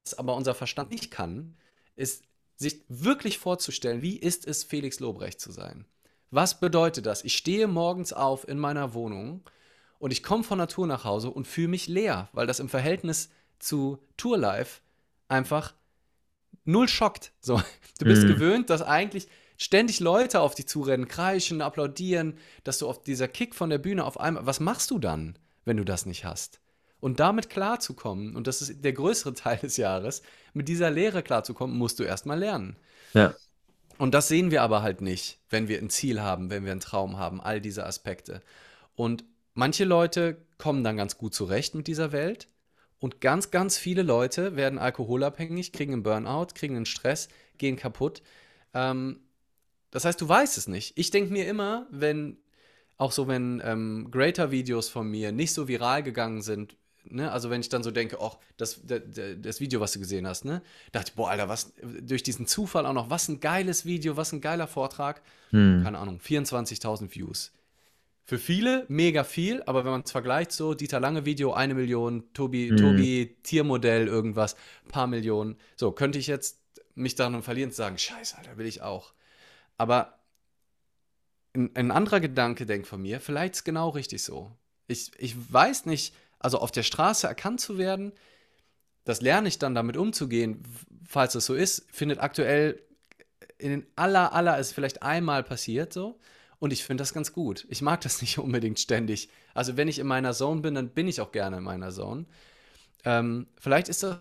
Was 0.03 0.17
aber 0.17 0.36
unser 0.36 0.53
Verstand 0.53 0.91
nicht 0.91 1.11
kann, 1.11 1.55
ist 1.95 2.23
sich 2.57 2.84
wirklich 2.89 3.38
vorzustellen, 3.38 4.01
wie 4.01 4.17
ist 4.17 4.45
es, 4.45 4.63
Felix 4.63 4.99
Lobrecht 4.99 5.39
zu 5.39 5.51
sein? 5.51 5.86
Was 6.30 6.59
bedeutet 6.59 7.05
das? 7.05 7.23
Ich 7.23 7.38
stehe 7.38 7.67
morgens 7.67 8.11
auf 8.11 8.47
in 8.47 8.59
meiner 8.59 8.93
Wohnung 8.93 9.43
und 9.99 10.11
ich 10.11 10.23
komme 10.23 10.43
von 10.43 10.57
Natur 10.57 10.88
nach 10.88 11.05
Hause 11.05 11.30
und 11.30 11.47
fühle 11.47 11.69
mich 11.69 11.88
leer, 11.88 12.30
weil 12.34 12.47
das 12.47 12.59
im 12.59 12.69
Verhältnis 12.69 13.30
zu 13.59 13.99
Tourlife 14.17 14.82
einfach 15.30 15.73
null 16.68 16.88
schockt. 16.88 17.32
So, 17.41 17.61
du 17.99 18.05
bist 18.05 18.24
mhm. 18.24 18.28
gewöhnt, 18.28 18.70
dass 18.70 18.82
eigentlich 18.82 19.28
ständig 19.57 19.99
Leute 19.99 20.39
auf 20.41 20.55
dich 20.55 20.68
zurennen, 20.68 21.07
kreischen, 21.07 21.61
applaudieren, 21.61 22.38
dass 22.63 22.78
du 22.78 22.88
auf 22.88 23.03
dieser 23.03 23.28
Kick 23.28 23.55
von 23.55 23.70
der 23.70 23.80
Bühne 23.80 24.05
auf 24.05 24.20
einmal, 24.20 24.45
was 24.45 24.59
machst 24.59 24.91
du 24.91 24.99
dann, 24.99 25.38
wenn 25.65 25.78
du 25.78 25.84
das 25.84 26.05
nicht 26.05 26.26
hast? 26.26 26.59
Und 26.99 27.20
damit 27.20 27.49
klarzukommen, 27.49 28.36
und 28.36 28.47
das 28.47 28.61
ist 28.61 28.84
der 28.84 28.93
größere 28.93 29.34
Teil 29.36 29.57
des 29.57 29.78
Jahres, 29.78 30.22
mit 30.53 30.68
dieser 30.68 30.91
Lehre 30.91 31.24
klarzukommen, 31.24 31.78
musst 31.78 31.99
du 31.99 32.03
erstmal 32.03 32.39
lernen. 32.39 32.76
Ja. 33.13 33.34
Und 33.97 34.13
das 34.13 34.28
sehen 34.28 34.51
wir 34.51 34.61
aber 34.61 34.84
halt 34.84 35.01
nicht, 35.01 35.39
wenn 35.49 35.68
wir 35.68 35.80
ein 35.80 35.89
Ziel 35.89 36.22
haben, 36.22 36.51
wenn 36.51 36.65
wir 36.65 36.72
einen 36.72 36.82
Traum 36.82 37.18
haben, 37.18 37.41
all 37.41 37.59
diese 37.59 37.86
Aspekte. 37.86 38.41
Und 38.95 39.24
manche 39.55 39.86
Leute 39.86 40.38
kommen 40.59 40.84
dann 40.84 40.97
ganz 40.97 41.18
gut 41.18 41.34
zurecht 41.34 41.74
mit 41.74 41.88
dieser 41.88 42.11
Welt 42.11 42.47
und 43.00 43.22
ganz, 43.22 43.52
ganz 43.52 43.78
viele 43.78 44.02
Leute 44.02 44.56
werden 44.56 44.80
alkoholabhängig, 44.80 45.72
kriegen 45.72 45.93
einen 45.93 46.04
Burnout, 46.04 46.48
kriegen 46.56 46.76
einen 46.76 46.86
Stress, 46.86 47.30
gehen 47.58 47.76
kaputt. 47.76 48.22
Ähm, 48.74 49.20
das 49.91 50.06
heißt, 50.06 50.20
du 50.20 50.28
weißt 50.28 50.58
es 50.58 50.68
nicht. 50.68 50.98
Ich 50.98 51.12
denke 51.12 51.32
mir 51.32 51.48
immer, 51.48 51.88
wenn, 51.91 52.38
auch 52.98 53.12
so, 53.12 53.28
wenn 53.28 53.62
ähm, 53.64 54.10
Greater-Videos 54.12 54.89
von 54.89 55.10
mir 55.10 55.32
nicht 55.32 55.54
so 55.54 55.68
viral 55.68 56.04
gegangen 56.04 56.41
sind, 56.41 56.76
ne, 57.06 57.32
also 57.32 57.50
wenn 57.50 57.62
ich 57.62 57.70
dann 57.70 57.84
so 57.84 57.91
denke, 57.91 58.18
ach, 58.20 58.38
das, 58.58 58.82
das, 58.84 59.02
das 59.39 59.60
Video, 59.60 59.80
was 59.80 59.93
du 59.93 60.00
gesehen 60.00 60.28
hast, 60.28 60.45
ne, 60.45 60.62
dachte 60.91 61.12
ich, 61.12 61.16
boah, 61.16 61.30
Alter, 61.30 61.50
was, 61.50 61.74
durch 62.02 62.24
diesen 62.24 62.48
Zufall 62.48 62.86
auch 62.86 62.93
noch, 62.93 63.10
was 63.10 63.28
ein 63.28 63.39
geiles 63.39 63.86
Video, 63.86 64.18
was 64.18 64.34
ein 64.34 64.41
geiler 64.41 64.68
Vortrag. 64.68 65.22
Hm. 65.52 65.82
Keine 65.84 66.00
Ahnung, 66.00 66.20
24.000 66.20 67.14
Views. 67.16 67.52
Für 68.30 68.38
viele 68.38 68.86
mega 68.89 69.23
viel, 69.23 69.63
aber 69.67 69.86
wenn 69.86 69.91
man 69.91 70.01
es 70.01 70.11
vergleicht, 70.11 70.51
so 70.51 70.73
Dieter 70.73 70.99
Lange 70.99 71.23
Video, 71.23 71.53
eine 71.53 71.73
Million, 71.73 72.25
Tobi, 72.34 72.69
mhm. 72.69 72.75
Tobi 72.75 73.38
Tiermodell, 73.41 74.07
irgendwas, 74.09 74.57
paar 74.89 75.07
Millionen. 75.07 75.55
So, 75.78 75.93
könnte 75.93 76.19
ich 76.19 76.28
jetzt 76.28 76.59
mich 76.93 77.15
daran 77.15 77.41
verlieren 77.41 77.71
zu 77.71 77.78
sagen, 77.78 77.97
scheiße, 77.97 78.38
Alter, 78.38 78.57
will 78.57 78.65
ich 78.65 78.82
auch. 78.82 79.13
Aber 79.78 80.19
ein, 81.53 81.73
ein 81.73 81.89
anderer 81.89 82.19
Gedanke 82.19 82.65
denkt 82.65 82.86
von 82.86 83.01
mir, 83.01 83.21
vielleicht 83.21 83.55
ist 83.55 83.63
genau 83.63 83.88
richtig 83.88 84.21
so. 84.23 84.51
Ich, 84.88 85.13
ich 85.17 85.34
weiß 85.53 85.86
nicht, 85.86 86.13
also 86.38 86.59
auf 86.59 86.71
der 86.71 86.84
Straße 86.84 87.28
erkannt 87.28 87.61
zu 87.61 87.78
werden, 87.78 88.11
das 89.05 89.21
lerne 89.21 89.47
ich 89.47 89.57
dann 89.57 89.73
damit 89.73 89.95
umzugehen, 89.95 90.63
falls 91.07 91.32
das 91.32 91.45
so 91.45 91.53
ist, 91.53 91.88
findet 91.93 92.19
aktuell 92.19 92.84
in 93.57 93.69
den 93.69 93.88
aller, 93.95 94.34
aller, 94.34 94.59
ist 94.59 94.73
vielleicht 94.73 95.01
einmal 95.01 95.43
passiert 95.43 95.93
so. 95.93 96.19
Und 96.60 96.74
ich 96.74 96.84
finde 96.84 97.01
das 97.01 97.14
ganz 97.14 97.34
gut. 97.34 97.66
Ich 97.70 97.82
mag 97.82 98.01
das 98.01 98.22
nicht 98.22 98.39
unbedingt 98.39 98.80
ständig. 98.80 99.30
Also 99.53 99.78
wenn 99.78 99.88
ich 99.88 99.99
in 99.99 100.08
meiner 100.08 100.34
Zone 100.34 100.62
bin, 100.62 100.76
dann 100.76 100.89
bin 100.89 101.08
ich 101.08 101.22
auch 101.22 101.32
gerne 101.32 101.58
in 101.58 101.64
meiner 101.64 101.91
Zone. 101.91 102.26
Ähm, 103.05 103.47
vielleicht 103.60 103.89
ist 103.89 104.03
das 104.03 104.20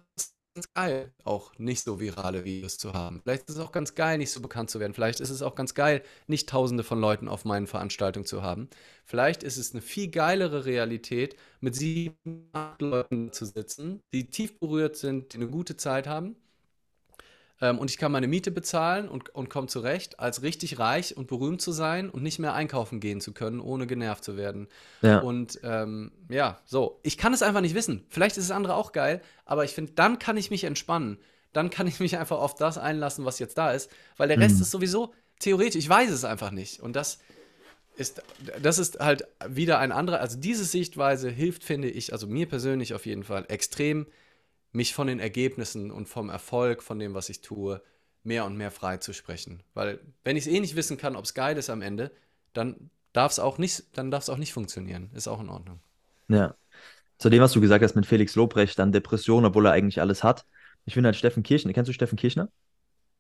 ganz 0.54 0.72
geil, 0.74 1.12
auch 1.24 1.58
nicht 1.58 1.82
so 1.82 2.00
virale 2.00 2.44
Videos 2.44 2.78
zu 2.78 2.94
haben. 2.94 3.20
Vielleicht 3.22 3.48
ist 3.48 3.56
es 3.56 3.62
auch 3.62 3.72
ganz 3.72 3.94
geil, 3.94 4.18
nicht 4.18 4.30
so 4.30 4.40
bekannt 4.40 4.70
zu 4.70 4.80
werden. 4.80 4.94
Vielleicht 4.94 5.20
ist 5.20 5.30
es 5.30 5.42
auch 5.42 5.54
ganz 5.54 5.74
geil, 5.74 6.02
nicht 6.26 6.48
tausende 6.48 6.82
von 6.82 7.00
Leuten 7.00 7.28
auf 7.28 7.44
meinen 7.44 7.66
Veranstaltungen 7.66 8.26
zu 8.26 8.42
haben. 8.42 8.70
Vielleicht 9.04 9.42
ist 9.42 9.58
es 9.58 9.72
eine 9.72 9.82
viel 9.82 10.10
geilere 10.10 10.64
Realität, 10.64 11.36
mit 11.60 11.74
sieben, 11.74 12.48
acht 12.52 12.80
Leuten 12.80 13.32
zu 13.32 13.44
sitzen, 13.44 14.00
die 14.12 14.30
tief 14.30 14.58
berührt 14.58 14.96
sind, 14.96 15.34
die 15.34 15.38
eine 15.38 15.48
gute 15.48 15.76
Zeit 15.76 16.06
haben 16.06 16.36
ähm, 17.60 17.78
und 17.78 17.90
ich 17.90 17.98
kann 17.98 18.12
meine 18.12 18.28
Miete 18.28 18.50
bezahlen 18.50 19.08
und, 19.08 19.34
und 19.34 19.48
komme 19.48 19.66
zurecht, 19.66 20.20
als 20.20 20.42
richtig 20.42 20.78
reich 20.78 21.16
und 21.16 21.26
berühmt 21.26 21.62
zu 21.62 21.72
sein 21.72 22.10
und 22.10 22.22
nicht 22.22 22.38
mehr 22.38 22.54
einkaufen 22.54 23.00
gehen 23.00 23.20
zu 23.20 23.32
können, 23.32 23.60
ohne 23.60 23.86
genervt 23.86 24.24
zu 24.24 24.36
werden. 24.36 24.68
Ja. 25.02 25.20
Und 25.20 25.60
ähm, 25.62 26.12
ja, 26.28 26.60
so. 26.66 27.00
Ich 27.02 27.16
kann 27.16 27.32
es 27.32 27.42
einfach 27.42 27.62
nicht 27.62 27.74
wissen. 27.74 28.04
Vielleicht 28.10 28.36
ist 28.36 28.50
das 28.50 28.56
andere 28.56 28.74
auch 28.74 28.92
geil, 28.92 29.22
aber 29.44 29.64
ich 29.64 29.72
finde, 29.72 29.92
dann 29.92 30.18
kann 30.18 30.36
ich 30.36 30.50
mich 30.50 30.64
entspannen. 30.64 31.18
Dann 31.52 31.70
kann 31.70 31.86
ich 31.86 32.00
mich 32.00 32.18
einfach 32.18 32.38
auf 32.38 32.54
das 32.54 32.76
einlassen, 32.76 33.24
was 33.24 33.38
jetzt 33.38 33.56
da 33.56 33.72
ist, 33.72 33.90
weil 34.18 34.28
der 34.28 34.38
Rest 34.38 34.56
mhm. 34.56 34.62
ist 34.62 34.70
sowieso 34.70 35.14
theoretisch, 35.38 35.76
ich 35.76 35.88
weiß 35.88 36.10
es 36.10 36.24
einfach 36.24 36.50
nicht. 36.50 36.80
Und 36.80 36.96
das 36.96 37.18
ist, 37.96 38.22
das 38.60 38.78
ist 38.78 39.00
halt 39.00 39.26
wieder 39.48 39.78
ein 39.78 39.92
anderer, 39.92 40.20
also 40.20 40.38
diese 40.38 40.64
Sichtweise 40.64 41.30
hilft, 41.30 41.64
finde 41.64 41.88
ich, 41.88 42.12
also 42.12 42.26
mir 42.26 42.46
persönlich 42.46 42.92
auf 42.92 43.06
jeden 43.06 43.24
Fall 43.24 43.46
extrem 43.48 44.06
mich 44.76 44.94
von 44.94 45.06
den 45.06 45.20
Ergebnissen 45.20 45.90
und 45.90 46.06
vom 46.08 46.28
Erfolg 46.28 46.82
von 46.82 46.98
dem, 46.98 47.14
was 47.14 47.28
ich 47.30 47.40
tue, 47.40 47.82
mehr 48.24 48.44
und 48.44 48.56
mehr 48.56 48.70
frei 48.70 48.98
zu 48.98 49.12
sprechen. 49.14 49.62
Weil 49.74 50.00
wenn 50.24 50.36
ich 50.36 50.46
es 50.46 50.52
eh 50.52 50.60
nicht 50.60 50.76
wissen 50.76 50.98
kann, 50.98 51.16
ob 51.16 51.24
es 51.24 51.34
geil 51.34 51.56
ist 51.56 51.70
am 51.70 51.82
Ende, 51.82 52.10
dann 52.52 52.90
darf 53.12 53.32
es 53.32 53.38
auch 53.38 53.58
nicht, 53.58 53.84
dann 53.96 54.10
darf 54.10 54.24
es 54.24 54.28
auch 54.28 54.36
nicht 54.36 54.52
funktionieren. 54.52 55.10
Ist 55.14 55.28
auch 55.28 55.40
in 55.40 55.48
Ordnung. 55.48 55.80
Ja. 56.28 56.54
Zu 57.18 57.30
dem, 57.30 57.40
was 57.40 57.52
du 57.52 57.60
gesagt 57.60 57.82
hast 57.82 57.96
mit 57.96 58.06
Felix 58.06 58.34
Lobrecht, 58.34 58.78
dann 58.78 58.92
Depression, 58.92 59.44
obwohl 59.46 59.66
er 59.66 59.72
eigentlich 59.72 60.00
alles 60.00 60.22
hat. 60.22 60.44
Ich 60.84 60.94
finde 60.94 61.08
halt 61.08 61.16
Steffen 61.16 61.42
Kirchner, 61.42 61.72
kennst 61.72 61.88
du 61.88 61.94
Steffen 61.94 62.18
Kirchner? 62.18 62.50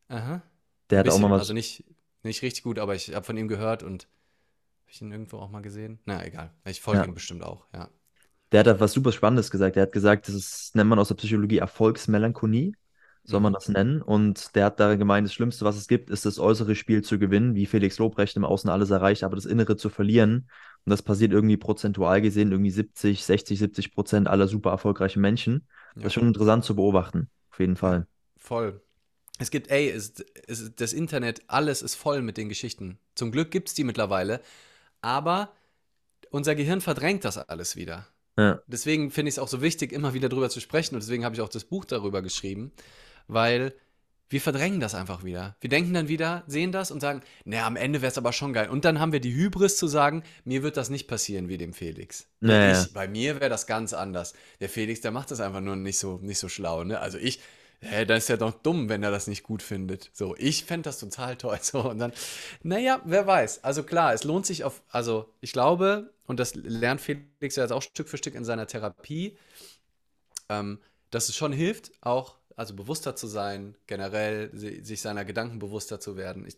Aha. 0.08 0.42
Der 0.90 1.00
hat 1.00 1.08
auch 1.08 1.18
mal 1.18 1.30
was. 1.30 1.40
also 1.40 1.54
nicht, 1.54 1.84
nicht 2.22 2.42
richtig 2.42 2.62
gut, 2.62 2.78
aber 2.78 2.94
ich 2.94 3.14
habe 3.14 3.24
von 3.24 3.36
ihm 3.36 3.48
gehört 3.48 3.82
und 3.82 4.02
habe 4.04 4.92
ich 4.92 5.00
ihn 5.00 5.10
irgendwo 5.10 5.38
auch 5.38 5.50
mal 5.50 5.62
gesehen? 5.62 5.98
Na, 6.04 6.24
egal. 6.24 6.52
Ich 6.66 6.80
folge 6.80 7.00
Ja. 7.00 7.06
ihm 7.06 7.14
bestimmt 7.14 7.42
auch, 7.42 7.66
ja. 7.72 7.88
Der 8.52 8.60
hat 8.60 8.66
da 8.66 8.78
was 8.80 8.92
super 8.92 9.12
Spannendes 9.12 9.50
gesagt. 9.50 9.76
Der 9.76 9.82
hat 9.84 9.92
gesagt, 9.92 10.28
das 10.28 10.34
ist, 10.34 10.74
nennt 10.74 10.88
man 10.88 10.98
aus 10.98 11.08
der 11.08 11.16
Psychologie 11.16 11.58
Erfolgsmelancholie, 11.58 12.72
soll 13.24 13.40
man 13.40 13.52
Mhm. 13.52 13.54
das 13.54 13.68
nennen. 13.68 14.02
Und 14.02 14.54
der 14.54 14.66
hat 14.66 14.80
da 14.80 14.94
gemeint, 14.96 15.26
das 15.26 15.34
Schlimmste, 15.34 15.64
was 15.64 15.76
es 15.76 15.88
gibt, 15.88 16.10
ist 16.10 16.24
das 16.26 16.38
äußere 16.38 16.74
Spiel 16.76 17.02
zu 17.02 17.18
gewinnen, 17.18 17.54
wie 17.54 17.66
Felix 17.66 17.98
Lobrecht 17.98 18.36
im 18.36 18.44
Außen 18.44 18.70
alles 18.70 18.90
erreicht, 18.90 19.24
aber 19.24 19.36
das 19.36 19.46
Innere 19.46 19.76
zu 19.76 19.88
verlieren. 19.90 20.48
Und 20.84 20.90
das 20.90 21.02
passiert 21.02 21.32
irgendwie 21.32 21.56
prozentual 21.56 22.20
gesehen, 22.22 22.52
irgendwie 22.52 22.70
70, 22.70 23.24
60, 23.24 23.58
70 23.58 23.92
Prozent 23.94 24.28
aller 24.28 24.46
super 24.48 24.70
erfolgreichen 24.70 25.20
Menschen. 25.20 25.66
Das 25.98 26.04
Ja. 26.04 26.06
ist 26.10 26.14
schon 26.14 26.28
interessant 26.28 26.64
zu 26.64 26.76
beobachten, 26.76 27.28
auf 27.50 27.58
jeden 27.58 27.76
Fall. 27.76 28.06
Voll. 28.36 28.80
Es 29.38 29.50
gibt, 29.50 29.70
ey, 29.70 29.90
es, 29.90 30.14
es, 30.48 30.74
das 30.76 30.92
Internet, 30.92 31.42
alles 31.48 31.82
ist 31.82 31.96
voll 31.96 32.22
mit 32.22 32.36
den 32.38 32.48
Geschichten. 32.48 32.98
Zum 33.14 33.32
Glück 33.32 33.50
gibt 33.50 33.68
es 33.68 33.74
die 33.74 33.84
mittlerweile, 33.84 34.42
aber 35.02 35.52
unser 36.30 36.54
Gehirn 36.56 36.80
verdrängt 36.82 37.24
das 37.24 37.38
alles 37.38 37.76
wieder. 37.76 38.08
Ja, 38.38 38.60
Deswegen 38.66 39.10
finde 39.10 39.30
ich 39.30 39.36
es 39.36 39.38
auch 39.38 39.48
so 39.48 39.62
wichtig, 39.62 39.92
immer 39.92 40.14
wieder 40.14 40.28
drüber 40.28 40.50
zu 40.50 40.60
sprechen 40.60 40.94
und 40.94 41.02
deswegen 41.02 41.24
habe 41.24 41.34
ich 41.34 41.40
auch 41.40 41.48
das 41.48 41.64
Buch 41.64 41.84
darüber 41.84 42.22
geschrieben, 42.22 42.72
weil 43.28 43.72
wir 44.28 44.40
verdrängen 44.40 44.80
das 44.80 44.94
einfach 44.94 45.22
wieder. 45.22 45.56
Wir 45.60 45.70
denken 45.70 45.94
dann 45.94 46.08
wieder, 46.08 46.42
sehen 46.48 46.72
das 46.72 46.90
und 46.90 47.00
sagen, 47.00 47.22
naja, 47.44 47.66
am 47.66 47.76
Ende 47.76 48.02
wäre 48.02 48.10
es 48.10 48.18
aber 48.18 48.32
schon 48.32 48.52
geil. 48.52 48.68
Und 48.68 48.84
dann 48.84 48.98
haben 48.98 49.12
wir 49.12 49.20
die 49.20 49.32
Hybris 49.32 49.76
zu 49.76 49.86
sagen, 49.86 50.24
mir 50.44 50.64
wird 50.64 50.76
das 50.76 50.90
nicht 50.90 51.06
passieren 51.06 51.48
wie 51.48 51.58
dem 51.58 51.72
Felix. 51.72 52.26
Naja. 52.40 52.82
Ich, 52.82 52.92
bei 52.92 53.06
mir 53.06 53.40
wäre 53.40 53.50
das 53.50 53.68
ganz 53.68 53.92
anders. 53.92 54.34
Der 54.60 54.68
Felix, 54.68 55.00
der 55.00 55.12
macht 55.12 55.30
das 55.30 55.40
einfach 55.40 55.60
nur 55.60 55.76
nicht 55.76 55.98
so, 55.98 56.18
nicht 56.20 56.40
so 56.40 56.48
schlau. 56.48 56.82
Ne? 56.82 56.98
Also 56.98 57.18
ich, 57.18 57.40
hä, 57.80 58.04
dann 58.04 58.18
ist 58.18 58.28
ja 58.28 58.36
doch 58.36 58.52
dumm, 58.62 58.88
wenn 58.88 59.02
er 59.02 59.10
das 59.10 59.26
nicht 59.26 59.42
gut 59.42 59.62
findet. 59.62 60.10
So, 60.12 60.34
ich 60.38 60.64
fände 60.64 60.84
das 60.88 60.98
total 60.98 61.36
toll. 61.36 61.58
So, 61.62 61.80
und 61.90 61.98
dann, 61.98 62.12
naja, 62.62 63.00
wer 63.04 63.26
weiß. 63.26 63.64
Also 63.64 63.82
klar, 63.82 64.12
es 64.14 64.24
lohnt 64.24 64.46
sich 64.46 64.64
auf, 64.64 64.82
also 64.90 65.28
ich 65.40 65.52
glaube, 65.52 66.12
und 66.26 66.40
das 66.40 66.54
lernt 66.54 67.00
Felix 67.00 67.56
ja 67.56 67.62
jetzt 67.64 67.72
auch 67.72 67.82
Stück 67.82 68.08
für 68.08 68.16
Stück 68.18 68.34
in 68.34 68.44
seiner 68.44 68.66
Therapie, 68.66 69.36
ähm, 70.48 70.78
dass 71.10 71.28
es 71.28 71.36
schon 71.36 71.52
hilft, 71.52 71.92
auch 72.02 72.36
also 72.56 72.74
bewusster 72.74 73.16
zu 73.16 73.26
sein, 73.26 73.76
generell 73.86 74.50
si- 74.54 74.82
sich 74.82 75.00
seiner 75.00 75.24
Gedanken 75.24 75.58
bewusster 75.58 76.00
zu 76.00 76.16
werden. 76.16 76.46
Ich, 76.46 76.56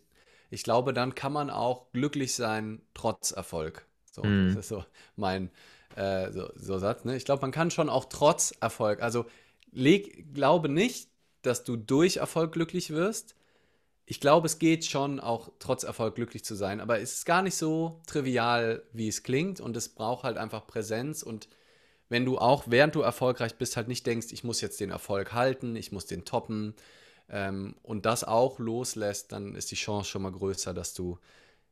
ich 0.49 0.63
glaube, 0.63 0.93
dann 0.93 1.13
kann 1.15 1.33
man 1.33 1.49
auch 1.49 1.91
glücklich 1.91 2.33
sein, 2.35 2.81
trotz 2.93 3.31
Erfolg. 3.31 3.85
So, 4.11 4.31
Mhm. 4.31 4.53
das 4.53 4.65
ist 4.65 4.69
so 4.69 4.83
mein 5.15 5.51
äh, 5.95 6.31
so, 6.31 6.49
so 6.55 6.77
Satz. 6.79 7.03
Ne? 7.05 7.15
Ich 7.15 7.25
glaube, 7.25 7.41
man 7.41 7.51
kann 7.51 7.71
schon 7.71 7.89
auch 7.89 8.05
trotz 8.05 8.51
Erfolg, 8.61 9.01
also 9.01 9.25
leg, 9.71 10.33
glaube 10.33 10.69
nicht, 10.69 11.08
dass 11.41 11.63
du 11.63 11.75
durch 11.75 12.17
Erfolg 12.17 12.53
glücklich 12.53 12.91
wirst. 12.91 13.35
Ich 14.05 14.19
glaube, 14.19 14.47
es 14.47 14.59
geht 14.59 14.85
schon 14.85 15.19
auch 15.19 15.51
trotz 15.59 15.83
Erfolg 15.83 16.15
glücklich 16.15 16.43
zu 16.43 16.55
sein, 16.55 16.79
aber 16.81 16.99
es 16.99 17.13
ist 17.13 17.25
gar 17.25 17.41
nicht 17.41 17.55
so 17.55 18.01
trivial, 18.07 18.83
wie 18.91 19.07
es 19.07 19.23
klingt 19.23 19.59
und 19.59 19.77
es 19.77 19.89
braucht 19.89 20.23
halt 20.23 20.37
einfach 20.37 20.65
Präsenz 20.65 21.21
und 21.23 21.47
wenn 22.09 22.25
du 22.25 22.39
auch, 22.39 22.63
während 22.67 22.95
du 22.95 23.01
erfolgreich 23.01 23.55
bist, 23.55 23.77
halt 23.77 23.87
nicht 23.87 24.05
denkst, 24.07 24.27
ich 24.31 24.43
muss 24.43 24.61
jetzt 24.61 24.79
den 24.79 24.89
Erfolg 24.89 25.33
halten, 25.33 25.75
ich 25.75 25.91
muss 25.91 26.07
den 26.07 26.25
toppen 26.25 26.73
ähm, 27.29 27.75
und 27.83 28.07
das 28.07 28.23
auch 28.23 28.57
loslässt, 28.57 29.31
dann 29.31 29.53
ist 29.53 29.69
die 29.69 29.75
Chance 29.75 30.09
schon 30.09 30.23
mal 30.23 30.31
größer, 30.31 30.73
dass 30.73 30.95
du 30.95 31.19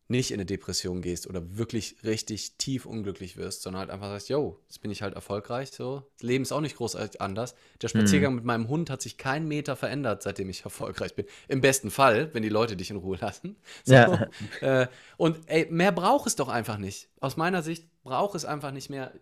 nicht 0.10 0.32
in 0.32 0.36
eine 0.36 0.46
Depression 0.46 1.02
gehst 1.02 1.28
oder 1.28 1.58
wirklich 1.58 1.98
richtig 2.04 2.58
tief 2.58 2.86
unglücklich 2.86 3.36
wirst, 3.36 3.62
sondern 3.62 3.82
halt 3.82 3.90
einfach 3.90 4.08
sagst, 4.08 4.30
yo, 4.30 4.58
jetzt 4.68 4.82
bin 4.82 4.90
ich 4.90 5.02
halt 5.02 5.16
erfolgreich, 5.16 5.72
so. 5.72 6.04
Das 6.18 6.24
Leben 6.24 6.44
ist 6.44 6.54
auch 6.54 6.62
nicht 6.62 6.78
großartig 6.78 7.20
anders. 7.22 7.56
Der 7.82 7.90
Spaziergang 7.90 8.36
mit 8.36 8.46
meinem 8.46 8.70
Hund 8.70 8.90
hat 8.90 9.02
sich 9.02 9.18
keinen 9.18 9.48
Meter 9.48 9.76
verändert, 9.76 10.24
seitdem 10.24 10.50
ich 10.50 10.64
erfolgreich 10.64 11.14
bin. 11.16 11.26
Im 11.50 11.60
besten 11.60 11.92
Fall, 11.92 12.34
wenn 12.34 12.42
die 12.42 12.50
Leute 12.50 12.78
dich 12.78 12.90
in 12.90 12.98
Ruhe 12.98 13.18
lassen. 13.20 13.56
So. 13.84 13.94
Ja. 13.94 14.28
Äh, 14.62 14.88
und 15.18 15.40
ey, 15.48 15.68
mehr 15.70 15.92
braucht 15.92 16.28
es 16.28 16.36
doch 16.36 16.50
einfach 16.50 16.78
nicht. 16.78 17.10
Aus 17.22 17.38
meiner 17.38 17.62
Sicht 17.62 17.88
braucht 18.04 18.36
es 18.36 18.44
einfach 18.44 18.72
nicht 18.72 18.90
mehr. 18.90 19.14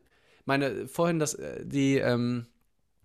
Meine, 0.45 0.88
vorhin 0.88 1.19
das, 1.19 1.36
äh, 1.36 1.65
die, 1.65 1.97
ähm, 1.97 2.47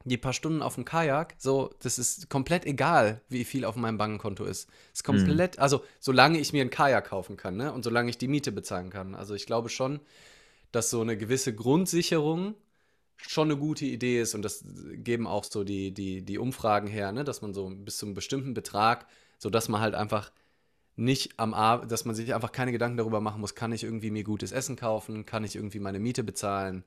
die 0.04 0.16
paar 0.16 0.32
Stunden 0.32 0.62
auf 0.62 0.76
dem 0.76 0.84
Kajak, 0.84 1.34
so, 1.38 1.70
das 1.82 1.98
ist 1.98 2.30
komplett 2.30 2.64
egal, 2.64 3.20
wie 3.28 3.44
viel 3.44 3.64
auf 3.64 3.76
meinem 3.76 3.98
Bankkonto 3.98 4.44
ist. 4.44 4.68
Ist 4.92 5.04
komplett, 5.04 5.58
also 5.58 5.84
solange 5.98 6.38
ich 6.38 6.52
mir 6.52 6.62
ein 6.62 6.70
Kajak 6.70 7.08
kaufen 7.08 7.36
kann, 7.36 7.56
ne? 7.56 7.72
Und 7.72 7.84
solange 7.84 8.08
ich 8.08 8.16
die 8.16 8.28
Miete 8.28 8.52
bezahlen 8.52 8.90
kann. 8.90 9.14
Also 9.14 9.34
ich 9.34 9.46
glaube 9.46 9.68
schon, 9.68 10.00
dass 10.72 10.90
so 10.90 11.00
eine 11.02 11.16
gewisse 11.16 11.54
Grundsicherung 11.54 12.54
schon 13.16 13.50
eine 13.50 13.58
gute 13.58 13.84
Idee 13.84 14.20
ist 14.22 14.34
und 14.34 14.42
das 14.42 14.64
geben 14.94 15.26
auch 15.26 15.44
so 15.44 15.64
die, 15.64 15.92
die, 15.92 16.22
die 16.22 16.38
Umfragen 16.38 16.88
her, 16.88 17.12
ne? 17.12 17.24
dass 17.24 17.42
man 17.42 17.52
so 17.52 17.68
bis 17.68 17.98
zu 17.98 18.06
einem 18.06 18.14
bestimmten 18.14 18.54
Betrag, 18.54 19.06
sodass 19.38 19.68
man 19.68 19.82
halt 19.82 19.94
einfach 19.94 20.32
nicht 20.96 21.38
am 21.38 21.54
Abend, 21.54 21.92
dass 21.92 22.04
man 22.04 22.14
sich 22.14 22.34
einfach 22.34 22.52
keine 22.52 22.72
Gedanken 22.72 22.96
darüber 22.96 23.20
machen 23.20 23.40
muss, 23.40 23.54
kann 23.54 23.72
ich 23.72 23.84
irgendwie 23.84 24.10
mir 24.10 24.24
gutes 24.24 24.52
Essen 24.52 24.76
kaufen, 24.76 25.26
kann 25.26 25.44
ich 25.44 25.56
irgendwie 25.56 25.80
meine 25.80 25.98
Miete 25.98 26.24
bezahlen. 26.24 26.84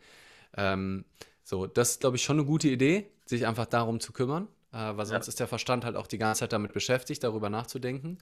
Ähm, 0.56 1.06
so, 1.44 1.68
das 1.68 1.92
ist, 1.92 2.02
glaube 2.02 2.16
ich, 2.16 2.24
schon 2.24 2.38
eine 2.38 2.46
gute 2.46 2.70
Idee, 2.70 3.08
sich 3.26 3.46
einfach 3.46 3.66
darum 3.66 4.00
zu 4.00 4.14
kümmern, 4.14 4.48
äh, 4.72 4.78
weil 4.78 5.06
sonst 5.06 5.28
ist 5.28 5.40
der 5.40 5.48
Verstand 5.48 5.86
halt 5.86 5.96
auch 5.96 6.08
die 6.08 6.18
ganze 6.18 6.42
Zeit 6.42 6.54
damit 6.54 6.74
beschäftigt, 6.74 7.24
darüber 7.24 7.50
nachzudenken. 7.50 8.18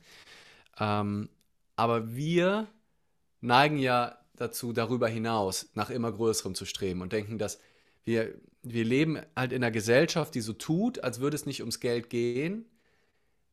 Ähm, 0.80 1.30
aber 1.76 2.15
wir 2.15 2.67
neigen 3.41 3.78
ja 3.78 4.17
dazu, 4.36 4.74
darüber 4.74 5.07
hinaus 5.07 5.69
nach 5.76 5.89
immer 5.89 6.11
Größerem 6.11 6.55
zu 6.55 6.65
streben 6.65 7.01
und 7.01 7.13
denken, 7.13 7.38
dass 7.38 7.59
wir, 8.03 8.34
wir 8.63 8.86
leben 8.86 9.22
halt 9.36 9.51
in 9.51 9.63
einer 9.63 9.72
Gesellschaft, 9.72 10.34
die 10.34 10.41
so 10.41 10.53
tut, 10.53 11.03
als 11.03 11.19
würde 11.19 11.36
es 11.36 11.45
nicht 11.45 11.61
ums 11.61 11.80
Geld 11.80 12.09
gehen. 12.09 12.65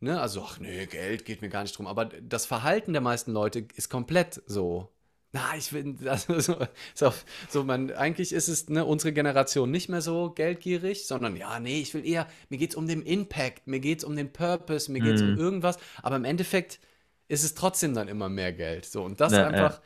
Ne? 0.00 0.20
Also, 0.20 0.42
ach 0.42 0.58
nee, 0.58 0.86
Geld 0.86 1.24
geht 1.24 1.42
mir 1.42 1.48
gar 1.50 1.62
nicht 1.62 1.76
drum. 1.76 1.86
Aber 1.86 2.06
das 2.06 2.46
Verhalten 2.46 2.92
der 2.92 3.02
meisten 3.02 3.32
Leute 3.32 3.66
ist 3.74 3.90
komplett 3.90 4.42
so. 4.46 4.88
Na, 5.32 5.56
ich 5.56 5.72
will, 5.72 5.96
also 6.08 6.40
so, 6.40 6.56
so, 6.94 7.12
so 7.50 7.64
man, 7.64 7.90
eigentlich 7.92 8.32
ist 8.32 8.48
es 8.48 8.68
ne, 8.68 8.84
unsere 8.84 9.12
Generation 9.12 9.70
nicht 9.70 9.88
mehr 9.88 10.00
so 10.02 10.30
geldgierig, 10.30 11.06
sondern 11.06 11.36
ja, 11.36 11.60
nee, 11.60 11.80
ich 11.80 11.92
will 11.94 12.06
eher, 12.06 12.26
mir 12.48 12.58
geht 12.58 12.70
es 12.70 12.76
um 12.76 12.86
den 12.86 13.02
Impact, 13.02 13.66
mir 13.66 13.80
geht 13.80 13.98
es 13.98 14.04
um 14.04 14.16
den 14.16 14.32
Purpose, 14.32 14.90
mir 14.90 15.00
geht 15.02 15.16
es 15.16 15.22
um 15.22 15.32
Mhm. 15.32 15.36
irgendwas, 15.36 15.78
aber 16.02 16.16
im 16.16 16.24
Endeffekt 16.24 16.80
ist 17.28 17.44
es 17.44 17.54
trotzdem 17.54 17.94
dann 17.94 18.08
immer 18.08 18.28
mehr 18.30 18.52
Geld. 18.54 18.86
So, 18.86 19.02
und 19.04 19.20
das 19.20 19.38
Ja, 19.38 19.44
ja. 19.52 19.68
einfach 19.68 19.80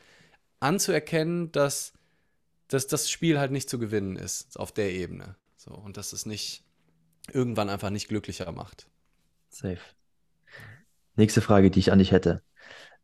anzuerkennen, 0.61 1.53
dass, 1.53 1.95
dass 2.69 2.87
das 2.89 3.11
Spiel 3.11 3.39
halt 3.41 3.53
nicht 3.53 3.71
zu 3.71 3.79
gewinnen 3.79 4.17
ist 4.17 4.59
auf 4.59 4.73
der 4.73 4.93
Ebene. 4.93 5.37
So, 5.57 5.73
und 5.73 5.97
dass 5.99 6.13
es 6.15 6.27
nicht 6.27 6.65
irgendwann 7.33 7.71
einfach 7.71 7.91
nicht 7.91 8.09
glücklicher 8.09 8.53
macht. 8.53 8.87
Safe. 9.51 9.95
Nächste 11.17 11.41
Frage, 11.41 11.71
die 11.71 11.79
ich 11.81 11.91
an 11.91 11.99
dich 12.01 12.13
hätte. 12.13 12.43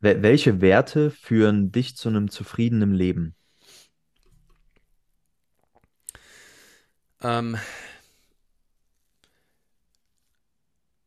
Wel 0.01 0.23
welche 0.23 0.61
Werte 0.61 1.11
führen 1.11 1.73
dich 1.73 1.97
zu 1.97 2.09
einem 2.09 2.31
zufriedenen 2.31 2.93
Leben? 2.95 3.35
Ähm, 7.21 7.59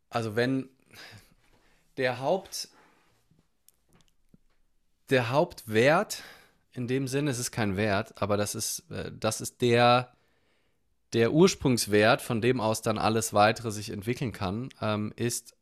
also 0.09 0.35
wenn 0.35 0.69
der 1.97 2.19
Haupt, 2.19 2.67
der 5.09 5.29
Hauptwert, 5.29 6.23
in 6.73 6.87
dem 6.87 7.07
Sinne, 7.07 7.31
es 7.31 7.39
ist 7.39 7.51
kein 7.51 7.77
Wert, 7.77 8.21
aber 8.21 8.37
das 8.37 8.55
ist, 8.55 8.89
äh, 8.91 9.11
das 9.17 9.39
ist 9.41 9.61
der, 9.61 10.13
der 11.13 11.31
Ursprungswert, 11.31 12.21
von 12.21 12.41
dem 12.41 12.59
aus 12.59 12.81
dann 12.81 12.97
alles 12.97 13.33
weitere 13.33 13.71
sich 13.71 13.89
entwickeln 13.89 14.31
kann, 14.31 14.69
ähm, 14.81 15.13
ist 15.15 15.55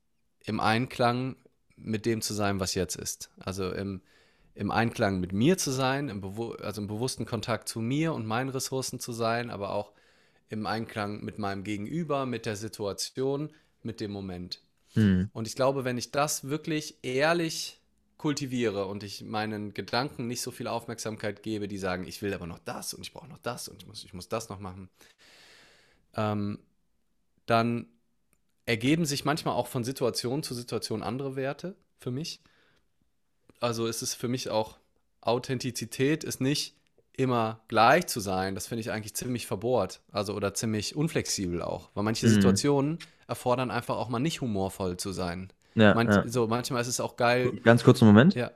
im 0.45 0.59
Einklang 0.59 1.35
mit 1.81 2.05
dem 2.05 2.21
zu 2.21 2.33
sein, 2.33 2.59
was 2.59 2.75
jetzt 2.75 2.95
ist. 2.95 3.29
Also 3.39 3.71
im, 3.71 4.01
im 4.55 4.71
Einklang 4.71 5.19
mit 5.19 5.33
mir 5.33 5.57
zu 5.57 5.71
sein, 5.71 6.09
im 6.09 6.23
also 6.61 6.81
im 6.81 6.87
bewussten 6.87 7.25
Kontakt 7.25 7.69
zu 7.69 7.79
mir 7.79 8.13
und 8.13 8.25
meinen 8.25 8.49
Ressourcen 8.49 8.99
zu 8.99 9.13
sein, 9.13 9.49
aber 9.49 9.73
auch 9.73 9.93
im 10.49 10.65
Einklang 10.65 11.23
mit 11.23 11.37
meinem 11.37 11.63
Gegenüber, 11.63 12.25
mit 12.25 12.45
der 12.45 12.55
Situation, 12.55 13.51
mit 13.83 14.01
dem 14.01 14.11
Moment. 14.11 14.61
Hm. 14.93 15.29
Und 15.33 15.47
ich 15.47 15.55
glaube, 15.55 15.83
wenn 15.85 15.97
ich 15.97 16.11
das 16.11 16.49
wirklich 16.49 16.97
ehrlich 17.03 17.79
kultiviere 18.17 18.85
und 18.85 19.03
ich 19.03 19.23
meinen 19.23 19.73
Gedanken 19.73 20.27
nicht 20.27 20.41
so 20.41 20.51
viel 20.51 20.67
Aufmerksamkeit 20.67 21.41
gebe, 21.41 21.67
die 21.67 21.77
sagen, 21.77 22.05
ich 22.05 22.21
will 22.21 22.33
aber 22.33 22.47
noch 22.47 22.59
das 22.59 22.93
und 22.93 23.01
ich 23.01 23.13
brauche 23.13 23.29
noch 23.29 23.37
das 23.37 23.69
und 23.69 23.81
ich 23.81 23.87
muss, 23.87 24.03
ich 24.03 24.13
muss 24.13 24.27
das 24.27 24.49
noch 24.49 24.59
machen, 24.59 24.89
ähm, 26.15 26.59
dann 27.45 27.87
ergeben 28.69 29.05
sich 29.05 29.25
manchmal 29.25 29.55
auch 29.55 29.65
von 29.65 29.83
Situation 29.83 30.43
zu 30.43 30.53
Situation 30.53 31.01
andere 31.01 31.35
Werte 31.35 31.75
für 31.97 32.11
mich. 32.11 32.39
Also 33.59 33.87
ist 33.87 34.03
es 34.03 34.13
für 34.13 34.27
mich 34.27 34.51
auch, 34.51 34.77
Authentizität 35.21 36.23
ist 36.23 36.39
nicht 36.39 36.75
immer 37.17 37.61
gleich 37.67 38.05
zu 38.05 38.19
sein. 38.19 38.53
Das 38.53 38.67
finde 38.67 38.81
ich 38.81 38.91
eigentlich 38.91 39.15
ziemlich 39.15 39.47
verbohrt. 39.47 40.01
Also 40.11 40.35
oder 40.35 40.53
ziemlich 40.53 40.95
unflexibel 40.95 41.63
auch. 41.63 41.89
Weil 41.95 42.03
manche 42.03 42.27
Mhm. 42.27 42.31
Situationen 42.31 42.99
erfordern 43.27 43.71
einfach 43.71 43.97
auch 43.97 44.07
mal 44.07 44.19
nicht 44.19 44.39
humorvoll 44.39 44.97
zu 44.97 45.13
sein. 45.13 45.51
Ja, 45.73 45.95
Manch, 45.95 46.15
ja. 46.15 46.27
So, 46.27 46.45
manchmal 46.47 46.81
ist 46.83 46.87
es 46.89 46.99
auch 46.99 47.17
geil. 47.17 47.51
Ganz 47.63 47.83
kurzen 47.83 48.05
Moment. 48.05 48.35
Ja. 48.35 48.51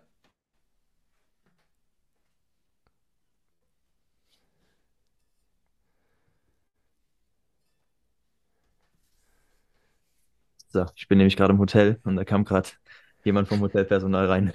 So, 10.74 10.88
ich 10.96 11.08
bin 11.08 11.20
nämlich 11.20 11.38
gerade 11.38 11.54
im 11.54 11.60
Hotel 11.60 12.00
und 12.04 12.16
da 12.16 12.26
kam 12.26 12.46
gerade 12.46 12.70
jemand 13.24 13.48
vom 13.48 13.62
Hotelpersonal 13.62 14.26
rein. 14.26 14.54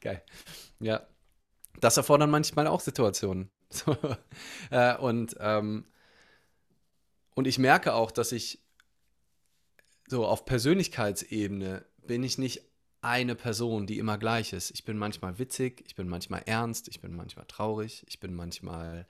Geil. 0.00 0.22
Ja. 0.80 1.06
Das 1.80 1.96
erfordern 1.96 2.30
manchmal 2.30 2.66
auch 2.66 2.80
Situationen. 2.80 3.50
So, 3.74 3.96
äh, 4.70 4.94
und, 4.98 5.34
ähm, 5.40 5.86
und 7.34 7.46
ich 7.46 7.58
merke 7.58 7.94
auch, 7.94 8.10
dass 8.10 8.30
ich 8.30 8.62
so 10.06 10.26
auf 10.26 10.44
Persönlichkeitsebene 10.44 11.82
bin 12.06 12.22
ich 12.22 12.36
nicht 12.36 12.60
eine 13.00 13.34
Person, 13.34 13.86
die 13.86 13.96
immer 13.96 14.18
gleich 14.18 14.52
ist. 14.52 14.72
Ich 14.72 14.84
bin 14.84 14.98
manchmal 14.98 15.38
witzig, 15.38 15.82
ich 15.86 15.94
bin 15.94 16.06
manchmal 16.06 16.42
ernst, 16.44 16.86
ich 16.88 17.00
bin 17.00 17.16
manchmal 17.16 17.46
traurig, 17.46 18.04
ich 18.06 18.20
bin 18.20 18.34
manchmal 18.34 19.06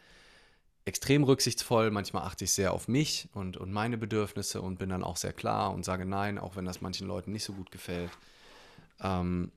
extrem 0.84 1.24
rücksichtsvoll, 1.24 1.90
manchmal 1.90 2.24
achte 2.24 2.44
ich 2.44 2.52
sehr 2.52 2.72
auf 2.72 2.88
mich 2.88 3.28
und, 3.34 3.56
und 3.56 3.72
meine 3.72 3.96
Bedürfnisse 3.96 4.60
und 4.60 4.78
bin 4.78 4.88
dann 4.88 5.04
auch 5.04 5.16
sehr 5.16 5.32
klar 5.32 5.72
und 5.72 5.84
sage 5.84 6.04
nein, 6.04 6.38
auch 6.38 6.56
wenn 6.56 6.64
das 6.64 6.80
manchen 6.80 7.06
Leuten 7.06 7.32
nicht 7.32 7.44
so 7.44 7.52
gut 7.52 7.70
gefällt. 7.70 8.10
Ähm, 9.00 9.52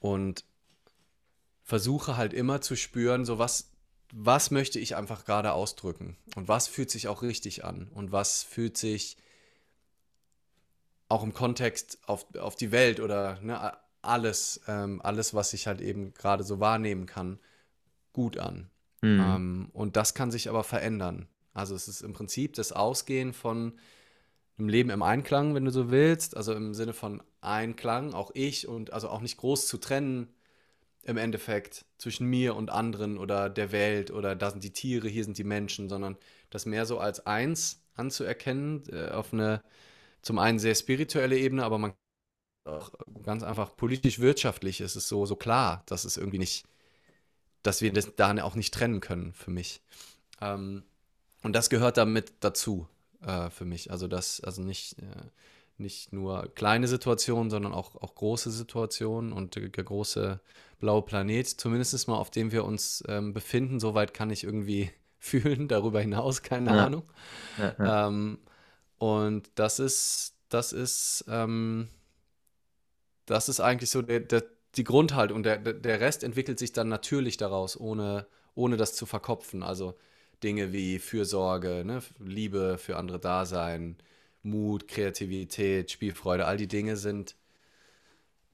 und 0.00 0.44
versuche 1.62 2.16
halt 2.16 2.32
immer 2.32 2.60
zu 2.60 2.76
spüren, 2.76 3.24
so 3.24 3.38
was, 3.38 3.70
was 4.12 4.50
möchte 4.50 4.78
ich 4.78 4.94
einfach 4.94 5.24
gerade 5.24 5.52
ausdrücken 5.52 6.16
und 6.36 6.48
was 6.48 6.68
fühlt 6.68 6.90
sich 6.90 7.08
auch 7.08 7.22
richtig 7.22 7.64
an 7.64 7.88
und 7.94 8.12
was 8.12 8.42
fühlt 8.42 8.76
sich 8.76 9.16
auch 11.08 11.22
im 11.22 11.32
Kontext 11.32 11.98
auf, 12.06 12.26
auf 12.36 12.56
die 12.56 12.72
Welt 12.72 13.00
oder 13.00 13.40
ne, 13.40 13.76
alles, 14.02 14.60
ähm, 14.68 15.00
alles, 15.02 15.34
was 15.34 15.52
ich 15.52 15.66
halt 15.66 15.80
eben 15.80 16.14
gerade 16.14 16.44
so 16.44 16.60
wahrnehmen 16.60 17.06
kann, 17.06 17.38
gut 18.12 18.38
an. 18.38 18.70
Mhm. 19.02 19.20
Ähm, 19.20 19.68
und 19.72 19.96
das 19.96 20.14
kann 20.14 20.30
sich 20.30 20.48
aber 20.48 20.64
verändern. 20.64 21.28
Also 21.52 21.74
es 21.74 21.88
ist 21.88 22.02
im 22.02 22.12
Prinzip 22.12 22.54
das 22.54 22.72
Ausgehen 22.72 23.32
von 23.32 23.78
einem 24.58 24.68
Leben 24.68 24.90
im 24.90 25.02
Einklang, 25.02 25.54
wenn 25.54 25.64
du 25.64 25.70
so 25.70 25.90
willst, 25.90 26.36
also 26.36 26.54
im 26.54 26.74
Sinne 26.74 26.92
von 26.92 27.22
Einklang, 27.40 28.14
auch 28.14 28.30
ich 28.34 28.68
und 28.68 28.92
also 28.92 29.08
auch 29.08 29.20
nicht 29.20 29.36
groß 29.36 29.66
zu 29.66 29.78
trennen 29.78 30.28
im 31.02 31.16
Endeffekt 31.16 31.84
zwischen 31.98 32.26
mir 32.26 32.56
und 32.56 32.70
anderen 32.70 33.18
oder 33.18 33.48
der 33.48 33.70
Welt 33.72 34.10
oder 34.10 34.34
da 34.34 34.50
sind 34.50 34.64
die 34.64 34.72
Tiere, 34.72 35.08
hier 35.08 35.24
sind 35.24 35.38
die 35.38 35.44
Menschen, 35.44 35.88
sondern 35.88 36.16
das 36.50 36.66
mehr 36.66 36.84
so 36.86 36.98
als 36.98 37.26
eins 37.26 37.82
anzuerkennen, 37.94 38.82
äh, 38.90 39.10
auf 39.10 39.32
eine 39.32 39.62
zum 40.22 40.38
einen 40.38 40.58
sehr 40.58 40.74
spirituelle 40.74 41.38
Ebene, 41.38 41.64
aber 41.64 41.78
man 41.78 41.94
auch 42.64 42.90
ganz 43.22 43.44
einfach 43.44 43.76
politisch-wirtschaftlich 43.76 44.80
ist 44.80 44.96
es 44.96 45.08
so, 45.08 45.24
so 45.26 45.36
klar, 45.36 45.84
dass 45.86 46.04
es 46.04 46.16
irgendwie 46.16 46.38
nicht, 46.38 46.66
dass 47.66 47.82
wir 47.82 47.92
das 47.92 48.14
da 48.14 48.42
auch 48.42 48.54
nicht 48.54 48.72
trennen 48.72 49.00
können 49.00 49.32
für 49.32 49.50
mich. 49.50 49.80
Ähm, 50.40 50.84
und 51.42 51.54
das 51.54 51.70
gehört 51.70 51.96
damit 51.96 52.32
dazu 52.40 52.88
äh, 53.22 53.50
für 53.50 53.64
mich. 53.64 53.90
Also 53.90 54.08
das, 54.08 54.40
also 54.40 54.62
nicht, 54.62 54.98
äh, 54.98 55.04
nicht 55.78 56.12
nur 56.12 56.48
kleine 56.54 56.88
Situationen, 56.88 57.50
sondern 57.50 57.72
auch, 57.72 57.96
auch 57.96 58.14
große 58.14 58.50
Situationen 58.50 59.32
und 59.32 59.56
der, 59.56 59.68
der 59.68 59.84
große 59.84 60.40
blaue 60.78 61.02
Planet, 61.02 61.46
zumindest 61.48 62.08
mal 62.08 62.16
auf 62.16 62.30
dem 62.30 62.52
wir 62.52 62.64
uns 62.64 63.02
ähm, 63.08 63.32
befinden, 63.32 63.80
soweit 63.80 64.14
kann 64.14 64.30
ich 64.30 64.44
irgendwie 64.44 64.90
fühlen, 65.18 65.66
darüber 65.66 66.00
hinaus, 66.00 66.42
keine 66.42 66.70
ja. 66.70 66.86
Ahnung. 66.86 67.02
Ja, 67.58 67.74
ja. 67.78 68.08
Ähm, 68.08 68.38
und 68.98 69.50
das 69.56 69.78
ist, 69.78 70.34
das 70.48 70.72
ist, 70.72 71.24
ähm, 71.28 71.88
das 73.26 73.48
ist 73.48 73.60
eigentlich 73.60 73.90
so 73.90 74.02
der, 74.02 74.20
der, 74.20 74.44
die 74.76 74.84
Grundhaltung. 74.84 75.42
Der, 75.42 75.58
der 75.58 76.00
Rest 76.00 76.24
entwickelt 76.24 76.58
sich 76.58 76.72
dann 76.72 76.88
natürlich 76.88 77.36
daraus, 77.36 77.78
ohne, 77.78 78.26
ohne 78.54 78.76
das 78.76 78.94
zu 78.94 79.06
verkopfen. 79.06 79.62
Also 79.62 79.96
Dinge 80.42 80.72
wie 80.72 80.98
Fürsorge, 80.98 81.84
ne? 81.84 82.02
Liebe 82.18 82.78
für 82.78 82.96
andere 82.96 83.18
Dasein, 83.18 83.96
Mut, 84.42 84.88
Kreativität, 84.88 85.90
Spielfreude, 85.90 86.46
all 86.46 86.56
die 86.56 86.68
Dinge 86.68 86.96
sind 86.96 87.36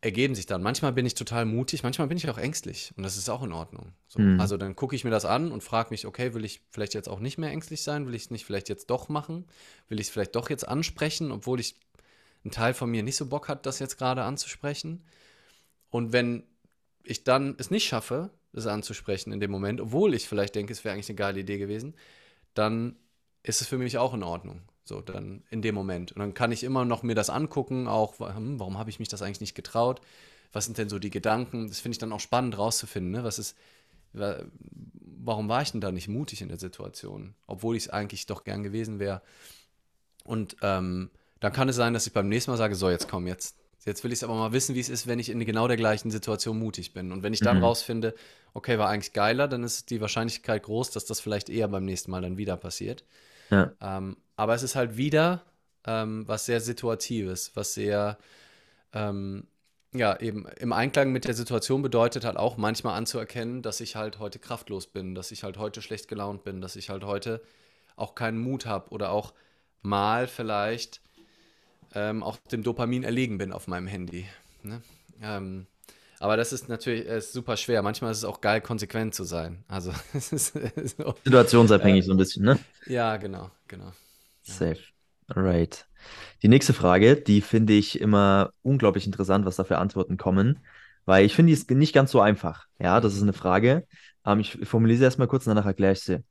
ergeben 0.02 0.34
sich 0.34 0.46
dann. 0.46 0.62
Manchmal 0.62 0.92
bin 0.92 1.06
ich 1.06 1.14
total 1.14 1.44
mutig, 1.46 1.84
manchmal 1.84 2.08
bin 2.08 2.18
ich 2.18 2.28
auch 2.28 2.36
ängstlich 2.36 2.92
und 2.96 3.04
das 3.04 3.16
ist 3.16 3.30
auch 3.30 3.42
in 3.42 3.52
Ordnung. 3.52 3.92
So. 4.08 4.20
Mhm. 4.20 4.40
Also 4.40 4.56
dann 4.56 4.74
gucke 4.74 4.96
ich 4.96 5.04
mir 5.04 5.10
das 5.10 5.24
an 5.24 5.52
und 5.52 5.62
frage 5.62 5.90
mich, 5.90 6.06
okay, 6.06 6.34
will 6.34 6.44
ich 6.44 6.60
vielleicht 6.70 6.94
jetzt 6.94 7.08
auch 7.08 7.20
nicht 7.20 7.38
mehr 7.38 7.50
ängstlich 7.50 7.82
sein? 7.82 8.06
Will 8.06 8.14
ich 8.14 8.24
es 8.24 8.30
nicht 8.30 8.44
vielleicht 8.44 8.68
jetzt 8.68 8.90
doch 8.90 9.08
machen? 9.08 9.46
Will 9.88 10.00
ich 10.00 10.08
es 10.08 10.12
vielleicht 10.12 10.34
doch 10.34 10.50
jetzt 10.50 10.66
ansprechen, 10.66 11.30
obwohl 11.30 11.60
ich 11.60 11.76
ein 12.44 12.50
Teil 12.50 12.74
von 12.74 12.90
mir 12.90 13.04
nicht 13.04 13.16
so 13.16 13.26
Bock 13.26 13.48
hat, 13.48 13.64
das 13.64 13.78
jetzt 13.78 13.96
gerade 13.96 14.24
anzusprechen? 14.24 15.04
Und 15.93 16.12
wenn 16.12 16.43
ich 17.05 17.22
dann 17.22 17.55
es 17.59 17.70
nicht 17.70 17.84
schaffe, 17.84 18.30
das 18.55 18.66
anzusprechen 18.66 19.30
in 19.30 19.40
dem 19.40 19.51
Moment, 19.51 19.80
obwohl 19.80 20.14
ich 20.14 20.26
vielleicht 20.26 20.55
denke, 20.55 20.72
es 20.72 20.84
wäre 20.84 20.95
eigentlich 20.95 21.11
eine 21.11 21.16
geile 21.16 21.40
Idee 21.40 21.59
gewesen, 21.59 21.95
dann 22.55 22.97
ist 23.43 23.61
es 23.61 23.66
für 23.66 23.76
mich 23.76 23.99
auch 23.99 24.14
in 24.14 24.22
Ordnung. 24.22 24.62
So, 24.84 25.03
dann 25.03 25.45
in 25.51 25.61
dem 25.61 25.74
Moment. 25.74 26.12
Und 26.12 26.20
dann 26.20 26.34
kann 26.34 26.51
ich 26.51 26.64
immer 26.64 26.86
noch 26.86 27.03
mir 27.03 27.14
das 27.14 27.28
angucken, 27.28 27.88
auch, 27.88 28.18
hm, 28.18 28.59
warum 28.59 28.78
habe 28.78 28.88
ich 28.88 29.01
mich 29.01 29.09
das 29.09 29.20
eigentlich 29.20 29.43
nicht 29.43 29.55
getraut? 29.55 30.01
Was 30.51 30.64
sind 30.64 30.78
denn 30.78 30.88
so 30.88 30.99
die 30.99 31.11
Gedanken? 31.11 31.68
Das 31.68 31.80
finde 31.80 31.95
ich 31.95 31.99
dann 31.99 32.12
auch 32.12 32.20
spannend 32.20 32.57
rauszufinden. 32.57 33.12
Ne? 33.12 33.22
Was 33.22 33.38
ist, 33.38 33.55
warum 34.14 35.49
war 35.51 35.61
ich 35.61 35.72
denn 35.72 35.82
da 35.82 35.93
nicht 35.93 36.09
mutig 36.09 36.40
in 36.40 36.49
der 36.49 36.59
Situation? 36.59 37.34
Obwohl 37.47 37.76
ich 37.76 37.84
es 37.84 37.90
eigentlich 37.90 38.24
doch 38.24 38.45
gern 38.45 38.62
gewesen 38.62 38.99
wäre. 38.99 39.20
Und 40.24 40.57
ähm, 40.62 41.11
dann 41.40 41.53
kann 41.53 41.68
es 41.68 41.76
sein, 41.76 41.93
dass 41.93 42.07
ich 42.07 42.14
beim 42.14 42.28
nächsten 42.28 42.51
Mal 42.51 42.57
sage: 42.57 42.74
So, 42.74 42.88
jetzt 42.88 43.09
komm, 43.09 43.26
jetzt, 43.26 43.57
jetzt 43.84 44.04
will 44.04 44.12
ich 44.12 44.18
es 44.18 44.24
aber 44.24 44.34
mal 44.34 44.52
wissen, 44.52 44.74
wie 44.74 44.80
es 44.80 44.88
ist, 44.88 45.06
wenn 45.06 45.18
ich 45.18 45.28
in 45.28 45.44
genau 45.44 45.68
der 45.68 45.76
gleichen 45.76 46.10
Situation 46.10 46.58
mutig 46.58 46.92
bin. 46.92 47.12
Und 47.12 47.22
wenn 47.22 47.32
ich 47.32 47.40
dann 47.40 47.58
mhm. 47.58 47.64
rausfinde, 47.64 48.14
okay, 48.54 48.78
war 48.78 48.88
eigentlich 48.88 49.12
geiler, 49.12 49.48
dann 49.48 49.64
ist 49.64 49.90
die 49.90 50.00
Wahrscheinlichkeit 50.00 50.62
groß, 50.62 50.90
dass 50.90 51.04
das 51.04 51.20
vielleicht 51.20 51.48
eher 51.48 51.68
beim 51.68 51.84
nächsten 51.84 52.10
Mal 52.10 52.22
dann 52.22 52.36
wieder 52.36 52.56
passiert. 52.56 53.04
Ja. 53.50 53.72
Ähm, 53.80 54.16
aber 54.36 54.54
es 54.54 54.62
ist 54.62 54.76
halt 54.76 54.96
wieder 54.96 55.42
ähm, 55.84 56.26
was 56.26 56.46
sehr 56.46 56.60
Situatives, 56.60 57.52
was 57.54 57.74
sehr, 57.74 58.18
ähm, 58.92 59.46
ja, 59.92 60.18
eben 60.20 60.46
im 60.58 60.72
Einklang 60.72 61.12
mit 61.12 61.24
der 61.24 61.34
Situation 61.34 61.82
bedeutet 61.82 62.24
halt 62.24 62.36
auch 62.36 62.56
manchmal 62.56 62.96
anzuerkennen, 62.96 63.62
dass 63.62 63.80
ich 63.80 63.96
halt 63.96 64.18
heute 64.18 64.38
kraftlos 64.38 64.86
bin, 64.86 65.14
dass 65.14 65.32
ich 65.32 65.42
halt 65.42 65.58
heute 65.58 65.82
schlecht 65.82 66.08
gelaunt 66.08 66.44
bin, 66.44 66.60
dass 66.60 66.76
ich 66.76 66.88
halt 66.88 67.04
heute 67.04 67.42
auch 67.96 68.14
keinen 68.14 68.38
Mut 68.38 68.64
habe 68.64 68.90
oder 68.90 69.10
auch 69.10 69.34
mal 69.82 70.26
vielleicht 70.28 71.02
ähm, 71.95 72.22
auch 72.22 72.36
dem 72.51 72.62
Dopamin 72.62 73.05
erlegen 73.05 73.38
bin 73.38 73.53
auf 73.53 73.68
meinem 73.68 73.86
Handy. 73.86 74.26
Ne? 74.62 74.82
Ähm, 75.22 75.66
aber 76.20 76.36
das 76.36 76.53
ist 76.53 76.68
natürlich 76.68 77.05
ist 77.05 77.32
super 77.32 77.57
schwer. 77.57 77.82
Manchmal 77.82 78.12
ist 78.12 78.18
es 78.18 78.24
auch 78.24 78.40
geil, 78.40 78.61
konsequent 78.61 79.14
zu 79.14 79.24
sein. 79.24 79.64
Also 79.66 79.93
es 80.14 80.32
ist 80.32 80.55
so, 80.97 81.14
Situationsabhängig 81.24 82.05
äh, 82.05 82.07
so 82.07 82.12
ein 82.12 82.16
bisschen, 82.18 82.45
ne? 82.45 82.59
Ja, 82.86 83.16
genau, 83.16 83.51
genau. 83.66 83.86
Ja. 83.86 84.55
Safe. 84.55 84.78
Alright. 85.28 85.86
Die 86.43 86.49
nächste 86.49 86.72
Frage, 86.72 87.16
die 87.16 87.40
finde 87.40 87.72
ich 87.72 88.01
immer 88.01 88.53
unglaublich 88.62 89.07
interessant, 89.07 89.47
was 89.47 89.57
da 89.57 89.64
für 89.64 89.78
Antworten 89.78 90.16
kommen, 90.16 90.61
weil 91.05 91.24
ich 91.24 91.34
finde, 91.34 91.49
die 91.51 91.55
ist 91.55 91.70
nicht 91.70 91.93
ganz 91.93 92.11
so 92.11 92.20
einfach. 92.20 92.66
Ja, 92.78 93.01
das 93.01 93.14
ist 93.14 93.22
eine 93.22 93.32
Frage. 93.32 93.86
Ähm, 94.24 94.40
ich 94.40 94.59
formuliere 94.64 94.99
sie 94.99 95.05
erstmal 95.05 95.28
kurz 95.28 95.47
und 95.47 95.55
danach 95.55 95.66
erkläre 95.66 95.93
ich 95.93 96.01
sie. 96.01 96.22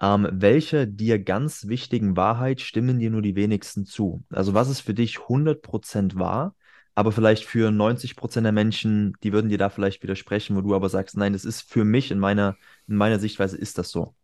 Ähm, 0.00 0.28
welche 0.32 0.86
dir 0.88 1.18
ganz 1.18 1.68
wichtigen 1.68 2.16
Wahrheit 2.16 2.60
stimmen 2.60 2.98
dir 2.98 3.10
nur 3.10 3.22
die 3.22 3.36
wenigsten 3.36 3.84
zu? 3.84 4.24
Also 4.30 4.54
was 4.54 4.68
ist 4.68 4.80
für 4.80 4.94
dich 4.94 5.28
100% 5.28 6.18
wahr 6.18 6.54
aber 6.94 7.12
vielleicht 7.12 7.44
für 7.44 7.70
90 7.70 8.16
Prozent 8.16 8.44
der 8.44 8.52
Menschen, 8.52 9.14
die 9.22 9.32
würden 9.32 9.48
dir 9.48 9.58
da 9.58 9.68
vielleicht 9.68 10.02
widersprechen, 10.02 10.56
wo 10.56 10.60
du 10.60 10.74
aber 10.74 10.88
sagst, 10.88 11.16
nein, 11.16 11.32
das 11.32 11.44
ist 11.44 11.62
für 11.62 11.84
mich 11.84 12.10
in 12.10 12.18
meiner, 12.18 12.56
in 12.86 12.96
meiner 12.96 13.18
Sichtweise 13.18 13.56
ist 13.56 13.78
das 13.78 13.90
so. 13.90 14.14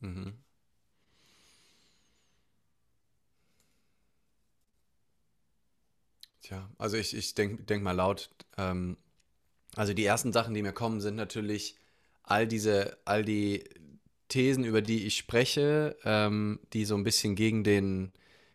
Mhm. 0.00 0.36
Tja, 6.42 6.68
also 6.76 6.96
ich, 6.96 7.14
ich 7.16 7.34
denke 7.34 7.62
denk 7.62 7.84
mal 7.84 7.92
laut. 7.92 8.30
Ähm, 8.58 8.96
also 9.76 9.94
die 9.94 10.04
ersten 10.04 10.32
Sachen, 10.32 10.54
die 10.54 10.62
mir 10.62 10.72
kommen, 10.72 11.00
sind 11.00 11.14
natürlich 11.14 11.76
all 12.24 12.48
diese, 12.48 12.98
all 13.04 13.24
die 13.24 13.64
Thesen, 14.32 14.64
über 14.64 14.80
die 14.80 15.06
ich 15.06 15.16
spreche, 15.16 15.96
ähm, 16.04 16.58
die 16.72 16.86
so 16.86 16.94
ein 16.96 17.04
bisschen 17.04 17.34
gegen 17.34 17.64
den 17.64 18.12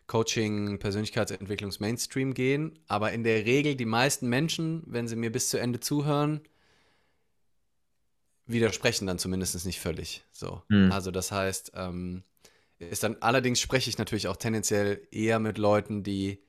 Coaching, 0.08 0.78
Persönlichkeitsentwicklungs-Mainstream 0.78 2.34
gehen. 2.34 2.78
Aber 2.88 3.12
in 3.12 3.22
der 3.22 3.46
Regel 3.46 3.76
die 3.76 3.84
meisten 3.84 4.28
Menschen, 4.28 4.82
wenn 4.86 5.06
sie 5.06 5.16
mir 5.16 5.30
bis 5.30 5.50
zu 5.50 5.58
Ende 5.58 5.78
zuhören, 5.78 6.40
widersprechen 8.46 9.06
dann 9.06 9.18
zumindest 9.18 9.64
nicht 9.64 9.78
völlig. 9.78 10.24
So. 10.32 10.62
Mhm. 10.68 10.90
Also 10.90 11.10
das 11.10 11.30
heißt, 11.30 11.72
ähm, 11.74 12.24
ist 12.78 13.02
dann, 13.02 13.16
allerdings 13.20 13.60
spreche 13.60 13.90
ich 13.90 13.98
natürlich 13.98 14.26
auch 14.26 14.36
tendenziell 14.36 15.06
eher 15.12 15.38
mit 15.38 15.58
Leuten, 15.58 16.02
die 16.02 16.42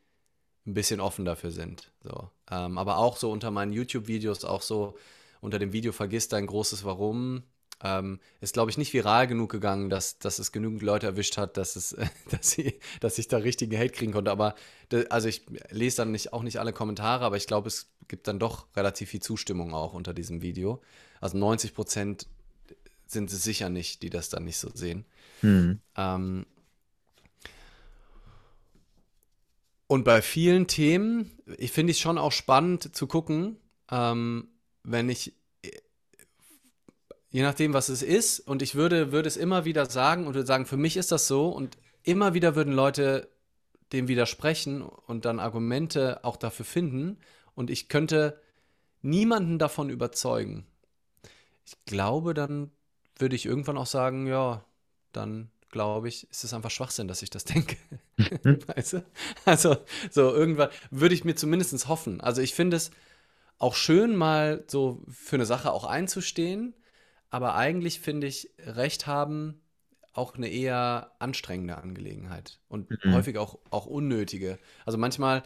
ein 0.66 0.74
bisschen 0.74 1.02
offen 1.02 1.26
dafür 1.26 1.52
sind. 1.52 1.92
So. 2.02 2.32
Ähm, 2.50 2.78
aber 2.78 2.98
auch 2.98 3.18
so 3.18 3.32
unter 3.32 3.52
meinen 3.52 3.74
YouTube-Videos, 3.74 4.46
auch 4.46 4.62
so 4.62 4.98
unter 5.42 5.60
dem 5.60 5.74
Video 5.74 5.92
Vergiss 5.92 6.28
dein 6.30 6.48
großes 6.48 6.84
Warum, 6.84 7.44
ähm, 7.84 8.20
ist, 8.42 8.54
glaube 8.54 8.72
ich, 8.72 8.78
nicht 8.78 8.94
viral 8.94 9.28
genug 9.28 9.52
gegangen, 9.52 9.90
dass, 9.90 10.20
dass 10.20 10.40
es 10.40 10.52
genügend 10.52 10.82
Leute 10.82 11.08
erwischt 11.08 11.38
hat, 11.38 11.58
dass, 11.58 11.76
es, 11.76 11.96
dass, 12.30 12.52
sie, 12.52 12.80
dass 13.00 13.18
ich 13.18 13.28
da 13.28 13.38
richtigen 13.38 13.78
Hate 13.78 13.92
kriegen 13.92 14.12
konnte. 14.12 14.32
Aber 14.32 14.56
also 15.10 15.28
ich 15.28 15.46
lese 15.70 15.98
dann 15.98 16.12
nicht, 16.12 16.34
auch 16.34 16.44
nicht 16.44 16.60
alle 16.60 16.74
Kommentare, 16.74 17.26
aber 17.26 17.38
ich 17.38 17.48
glaube, 17.48 17.68
es 17.68 17.92
gibt 18.08 18.28
dann 18.28 18.40
doch 18.40 18.68
relativ 18.76 19.10
viel 19.10 19.22
Zustimmung 19.22 19.74
auch 19.74 19.94
unter 19.94 20.14
diesem 20.14 20.42
Video. 20.42 20.82
Also 21.22 21.38
90 21.38 21.74
Prozent 21.74 22.28
sind 23.06 23.32
es 23.32 23.44
sicher 23.44 23.70
nicht, 23.70 24.02
die 24.04 24.10
das 24.10 24.30
dann 24.30 24.46
nicht 24.46 24.58
so 24.58 24.70
sehen. 24.74 25.06
Hm. 25.42 25.80
Ähm, 25.96 26.46
Und 29.92 30.04
bei 30.04 30.22
vielen 30.22 30.68
Themen, 30.68 31.32
ich 31.58 31.72
finde 31.72 31.90
es 31.92 32.00
schon 32.00 32.20
auch 32.20 32.32
spannend 32.32 32.96
zu 32.96 33.08
gucken, 33.08 33.58
ähm, 33.90 34.48
wenn 34.84 35.10
ich, 35.10 35.34
je 37.30 37.44
nachdem, 37.44 37.74
was 37.74 37.90
es 37.90 38.02
ist, 38.02 38.40
und 38.40 38.62
ich 38.62 38.76
würde, 38.76 39.12
würde 39.12 39.28
es 39.28 39.38
immer 39.38 39.66
wieder 39.66 39.86
sagen 39.88 40.28
und 40.28 40.34
würde 40.34 40.48
sagen, 40.48 40.66
für 40.66 40.78
mich 40.78 40.98
ist 40.98 41.12
das 41.12 41.28
so, 41.28 41.50
und 41.50 41.78
immer 42.04 42.34
wieder 42.34 42.56
würden 42.56 42.74
Leute 42.74 43.30
dem 43.94 44.08
widersprechen 44.08 44.82
und 44.82 45.26
dann 45.26 45.40
Argumente 45.40 46.24
auch 46.24 46.38
dafür 46.38 46.66
finden, 46.66 47.18
und 47.56 47.70
ich 47.70 47.90
könnte 47.90 48.40
niemanden 49.02 49.60
davon 49.60 49.90
überzeugen. 49.90 50.66
Ich 51.66 51.76
glaube, 51.86 52.34
dann 52.34 52.72
würde 53.18 53.36
ich 53.36 53.46
irgendwann 53.46 53.78
auch 53.78 53.86
sagen, 53.86 54.28
ja, 54.28 54.64
dann 55.12 55.52
glaube 55.70 56.08
ich, 56.08 56.30
ist 56.30 56.44
es 56.44 56.54
einfach 56.54 56.72
Schwachsinn, 56.72 57.08
dass 57.08 57.22
ich 57.22 57.30
das 57.30 57.44
denke. 57.46 57.78
Mhm. 58.18 58.60
weißt 58.68 58.94
du? 58.94 59.06
Also, 59.46 59.78
so 60.10 60.34
irgendwann 60.34 60.70
würde 60.90 61.14
ich 61.14 61.26
mir 61.26 61.36
zumindest 61.36 61.88
hoffen. 61.88 62.22
Also, 62.22 62.42
ich 62.42 62.54
finde 62.54 62.78
es 62.78 62.92
auch 63.58 63.76
schön, 63.76 64.16
mal 64.16 64.64
so 64.68 65.04
für 65.10 65.36
eine 65.36 65.46
Sache 65.46 65.72
auch 65.72 65.84
einzustehen, 65.84 66.74
aber 67.30 67.56
eigentlich 67.56 68.00
finde 68.00 68.28
ich, 68.28 68.50
Recht 68.60 69.08
haben 69.08 69.62
auch 70.14 70.36
eine 70.36 70.50
eher 70.50 71.12
anstrengende 71.20 71.78
Angelegenheit 71.78 72.60
und 72.68 72.90
mhm. 72.90 73.14
häufig 73.14 73.38
auch, 73.38 73.60
auch 73.70 73.86
unnötige. 73.86 74.60
Also 74.86 74.98
manchmal, 74.98 75.44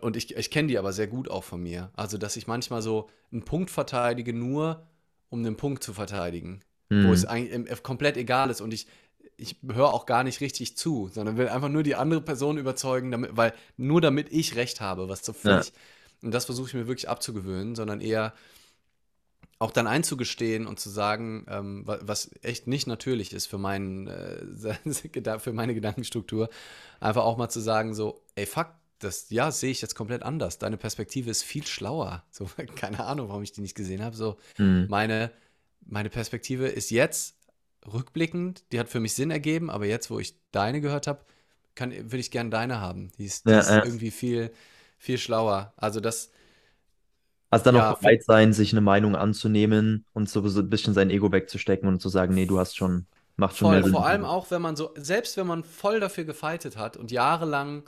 und 0.00 0.16
ich, 0.16 0.36
ich 0.36 0.50
kenne 0.50 0.68
die 0.68 0.78
aber 0.78 0.92
sehr 0.92 1.06
gut 1.06 1.30
auch 1.30 1.44
von 1.44 1.62
mir, 1.62 1.90
also 1.94 2.18
dass 2.18 2.36
ich 2.36 2.46
manchmal 2.46 2.82
so 2.82 3.08
einen 3.30 3.44
Punkt 3.44 3.70
verteidige, 3.70 4.32
nur 4.32 4.86
um 5.28 5.42
den 5.44 5.56
Punkt 5.56 5.82
zu 5.82 5.92
verteidigen, 5.92 6.60
mhm. 6.88 7.08
wo 7.08 7.12
es 7.12 7.24
eigentlich 7.24 7.82
komplett 7.82 8.16
egal 8.16 8.50
ist 8.50 8.60
und 8.60 8.72
ich, 8.72 8.86
ich 9.36 9.56
höre 9.66 9.92
auch 9.92 10.06
gar 10.06 10.24
nicht 10.24 10.40
richtig 10.40 10.76
zu, 10.76 11.08
sondern 11.12 11.36
will 11.36 11.48
einfach 11.48 11.68
nur 11.68 11.82
die 11.82 11.94
andere 11.94 12.20
Person 12.20 12.58
überzeugen, 12.58 13.10
damit, 13.10 13.36
weil 13.36 13.54
nur 13.76 14.00
damit 14.00 14.32
ich 14.32 14.56
recht 14.56 14.80
habe, 14.80 15.08
was 15.08 15.24
so 15.24 15.32
völlig, 15.32 15.68
ja. 15.68 15.72
und 16.22 16.32
das 16.32 16.46
versuche 16.46 16.68
ich 16.68 16.74
mir 16.74 16.88
wirklich 16.88 17.08
abzugewöhnen, 17.08 17.74
sondern 17.74 18.00
eher 18.00 18.32
auch 19.60 19.70
dann 19.70 19.86
einzugestehen 19.86 20.66
und 20.66 20.80
zu 20.80 20.88
sagen, 20.88 21.44
ähm, 21.48 21.82
was 21.84 22.30
echt 22.42 22.66
nicht 22.66 22.86
natürlich 22.86 23.34
ist 23.34 23.46
für, 23.46 23.58
meinen, 23.58 24.06
äh, 24.08 25.38
für 25.38 25.52
meine 25.52 25.74
Gedankenstruktur, 25.74 26.48
einfach 26.98 27.24
auch 27.24 27.36
mal 27.36 27.50
zu 27.50 27.60
sagen, 27.60 27.94
so, 27.94 28.24
ey, 28.36 28.46
fuck, 28.46 28.68
das, 29.00 29.28
ja, 29.28 29.50
sehe 29.50 29.70
ich 29.70 29.82
jetzt 29.82 29.94
komplett 29.94 30.22
anders. 30.22 30.58
Deine 30.58 30.78
Perspektive 30.78 31.30
ist 31.30 31.42
viel 31.42 31.66
schlauer. 31.66 32.24
So, 32.32 32.48
keine 32.74 33.04
Ahnung, 33.04 33.28
warum 33.28 33.42
ich 33.42 33.52
die 33.52 33.60
nicht 33.60 33.74
gesehen 33.74 34.02
habe. 34.02 34.16
So, 34.16 34.38
mhm. 34.56 34.86
meine, 34.88 35.30
meine 35.84 36.08
Perspektive 36.08 36.66
ist 36.66 36.90
jetzt 36.90 37.36
rückblickend, 37.86 38.64
die 38.72 38.80
hat 38.80 38.88
für 38.88 39.00
mich 39.00 39.14
Sinn 39.14 39.30
ergeben, 39.30 39.68
aber 39.68 39.84
jetzt, 39.84 40.10
wo 40.10 40.18
ich 40.18 40.36
deine 40.52 40.80
gehört 40.80 41.06
habe, 41.06 41.20
würde 41.76 42.18
ich 42.18 42.30
gerne 42.30 42.48
deine 42.48 42.80
haben. 42.80 43.12
Die 43.18 43.26
ist, 43.26 43.44
die 43.46 43.50
ja, 43.50 43.60
ist 43.60 43.68
ja. 43.68 43.84
irgendwie 43.84 44.10
viel, 44.10 44.52
viel 44.96 45.18
schlauer. 45.18 45.74
Also 45.76 46.00
das, 46.00 46.30
also 47.50 47.64
dann 47.64 47.74
ja, 47.74 47.92
auch 47.92 47.98
bereit 47.98 48.24
sein, 48.24 48.52
sich 48.52 48.72
eine 48.72 48.80
Meinung 48.80 49.16
anzunehmen 49.16 50.06
und 50.12 50.30
so 50.30 50.40
ein 50.40 50.70
bisschen 50.70 50.94
sein 50.94 51.10
Ego 51.10 51.32
wegzustecken 51.32 51.88
und 51.88 52.00
zu 52.00 52.08
sagen, 52.08 52.32
nee, 52.32 52.46
du 52.46 52.60
hast 52.60 52.76
schon, 52.76 53.06
macht 53.36 53.56
schon 53.56 53.68
voll, 53.72 53.82
mehr 53.82 53.90
Vor 53.90 54.06
allem 54.06 54.24
auch, 54.24 54.50
wenn 54.52 54.62
man 54.62 54.76
so, 54.76 54.94
selbst 54.96 55.36
wenn 55.36 55.48
man 55.48 55.64
voll 55.64 55.98
dafür 55.98 56.24
gefeitet 56.24 56.76
hat 56.76 56.96
und 56.96 57.10
jahrelang, 57.10 57.82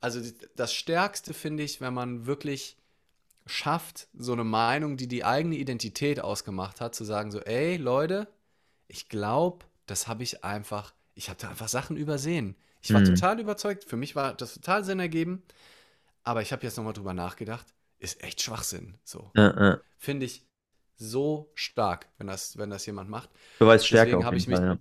also 0.00 0.20
das 0.56 0.72
Stärkste 0.72 1.34
finde 1.34 1.62
ich, 1.62 1.82
wenn 1.82 1.92
man 1.92 2.24
wirklich 2.24 2.78
schafft, 3.44 4.08
so 4.16 4.32
eine 4.32 4.44
Meinung, 4.44 4.96
die 4.96 5.08
die 5.08 5.24
eigene 5.24 5.56
Identität 5.56 6.20
ausgemacht 6.20 6.80
hat, 6.80 6.94
zu 6.94 7.04
sagen 7.04 7.30
so, 7.30 7.40
ey 7.40 7.76
Leute, 7.76 8.28
ich 8.88 9.10
glaube, 9.10 9.66
das 9.84 10.08
habe 10.08 10.22
ich 10.22 10.42
einfach, 10.42 10.94
ich 11.14 11.28
habe 11.28 11.38
da 11.40 11.50
einfach 11.50 11.68
Sachen 11.68 11.98
übersehen. 11.98 12.56
Ich 12.80 12.94
war 12.94 13.00
mhm. 13.00 13.14
total 13.14 13.40
überzeugt, 13.40 13.84
für 13.84 13.96
mich 13.96 14.16
war 14.16 14.34
das 14.34 14.54
total 14.54 14.84
Sinn 14.84 15.00
ergeben, 15.00 15.42
aber 16.24 16.40
ich 16.40 16.52
habe 16.52 16.62
jetzt 16.62 16.76
nochmal 16.78 16.94
drüber 16.94 17.12
nachgedacht 17.12 17.75
ist 17.98 18.22
echt 18.22 18.42
Schwachsinn. 18.42 18.98
So. 19.04 19.30
Ja. 19.34 19.80
Finde 19.98 20.26
ich 20.26 20.46
so 20.96 21.50
stark, 21.54 22.08
wenn 22.18 22.26
das, 22.26 22.58
wenn 22.58 22.70
das 22.70 22.84
jemand 22.86 23.10
macht. 23.10 23.30
Beweisstärke 23.58 24.10
deswegen 24.10 24.24
habe 24.24 24.36
ich 24.36 24.48
mich 24.48 24.58
Fall, 24.58 24.66
ja. 24.66 24.78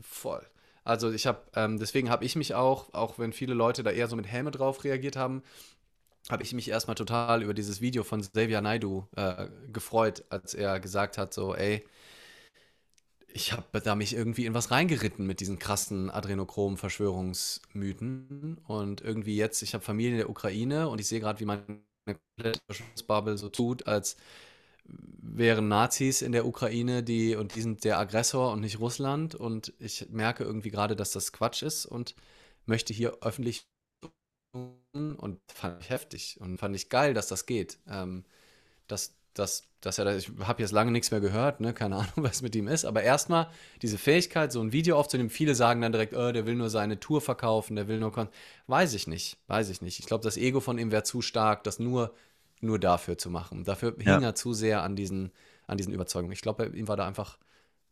voll. 0.00 0.46
Also 0.82 1.12
ich 1.12 1.26
habe, 1.26 1.42
ähm, 1.54 1.78
deswegen 1.78 2.10
habe 2.10 2.24
ich 2.24 2.34
mich 2.36 2.54
auch, 2.54 2.92
auch 2.92 3.18
wenn 3.18 3.32
viele 3.32 3.54
Leute 3.54 3.82
da 3.82 3.90
eher 3.90 4.08
so 4.08 4.16
mit 4.16 4.26
Helme 4.26 4.50
drauf 4.50 4.84
reagiert 4.84 5.16
haben, 5.16 5.42
habe 6.30 6.42
ich 6.42 6.52
mich 6.52 6.68
erstmal 6.68 6.96
total 6.96 7.42
über 7.42 7.54
dieses 7.54 7.80
Video 7.80 8.02
von 8.02 8.20
Xavier 8.20 8.60
Naidu 8.60 9.06
äh, 9.16 9.46
gefreut, 9.72 10.24
als 10.28 10.52
er 10.54 10.80
gesagt 10.80 11.18
hat, 11.18 11.32
so, 11.34 11.54
ey, 11.54 11.86
ich 13.28 13.52
habe 13.52 13.80
da 13.80 13.94
mich 13.94 14.14
irgendwie 14.14 14.46
in 14.46 14.54
was 14.54 14.70
reingeritten 14.70 15.26
mit 15.26 15.40
diesen 15.40 15.58
krassen 15.58 16.10
Adrenochrom-Verschwörungsmythen 16.10 18.58
und 18.66 19.00
irgendwie 19.00 19.36
jetzt, 19.36 19.62
ich 19.62 19.74
habe 19.74 19.84
Familie 19.84 20.12
in 20.12 20.18
der 20.18 20.30
Ukraine 20.30 20.88
und 20.88 21.00
ich 21.00 21.08
sehe 21.08 21.20
gerade, 21.20 21.40
wie 21.40 21.44
mein 21.44 21.84
eine 22.06 22.18
Verschwörungsbubble 22.66 23.38
so 23.38 23.48
tut, 23.48 23.86
als 23.86 24.16
wären 24.86 25.68
Nazis 25.68 26.22
in 26.22 26.32
der 26.32 26.46
Ukraine, 26.46 27.02
die 27.02 27.36
und 27.36 27.54
die 27.54 27.62
sind 27.62 27.84
der 27.84 27.98
Aggressor 27.98 28.52
und 28.52 28.60
nicht 28.60 28.80
Russland. 28.80 29.34
Und 29.34 29.72
ich 29.78 30.08
merke 30.10 30.44
irgendwie 30.44 30.70
gerade, 30.70 30.96
dass 30.96 31.12
das 31.12 31.32
Quatsch 31.32 31.62
ist 31.62 31.86
und 31.86 32.14
möchte 32.66 32.92
hier 32.92 33.18
öffentlich 33.22 33.66
und 34.52 35.40
fand 35.52 35.82
ich 35.82 35.90
heftig 35.90 36.38
und 36.40 36.58
fand 36.58 36.76
ich 36.76 36.88
geil, 36.88 37.14
dass 37.14 37.28
das 37.28 37.46
geht. 37.46 37.78
Ähm, 37.88 38.24
dass 38.86 39.16
dass, 39.34 39.64
dass 39.80 39.98
er, 39.98 40.16
ich 40.16 40.30
habe 40.40 40.62
jetzt 40.62 40.72
lange 40.72 40.90
nichts 40.90 41.10
mehr 41.10 41.20
gehört, 41.20 41.60
ne? 41.60 41.74
keine 41.74 41.96
Ahnung, 41.96 42.12
was 42.16 42.42
mit 42.42 42.54
ihm 42.56 42.68
ist, 42.68 42.84
aber 42.84 43.02
erstmal 43.02 43.50
diese 43.82 43.98
Fähigkeit, 43.98 44.52
so 44.52 44.60
ein 44.60 44.72
Video 44.72 44.98
aufzunehmen, 44.98 45.30
viele 45.30 45.54
sagen 45.54 45.80
dann 45.80 45.92
direkt, 45.92 46.14
oh, 46.14 46.32
der 46.32 46.46
will 46.46 46.54
nur 46.54 46.70
seine 46.70 47.00
Tour 47.00 47.20
verkaufen, 47.20 47.76
der 47.76 47.88
will 47.88 47.98
nur, 47.98 48.28
weiß 48.68 48.94
ich 48.94 49.06
nicht, 49.06 49.36
weiß 49.48 49.68
ich 49.68 49.82
nicht. 49.82 49.98
Ich 49.98 50.06
glaube, 50.06 50.24
das 50.24 50.36
Ego 50.36 50.60
von 50.60 50.78
ihm 50.78 50.92
wäre 50.92 51.02
zu 51.02 51.20
stark, 51.20 51.64
das 51.64 51.78
nur, 51.78 52.14
nur 52.60 52.78
dafür 52.78 53.18
zu 53.18 53.28
machen. 53.28 53.64
Dafür 53.64 53.94
ja. 53.98 54.14
hing 54.14 54.22
er 54.22 54.34
zu 54.34 54.54
sehr 54.54 54.82
an 54.82 54.96
diesen, 54.96 55.32
an 55.66 55.76
diesen 55.76 55.92
Überzeugungen. 55.92 56.32
Ich 56.32 56.42
glaube, 56.42 56.66
ihm 56.66 56.88
war 56.88 56.96
da 56.96 57.06
einfach 57.06 57.38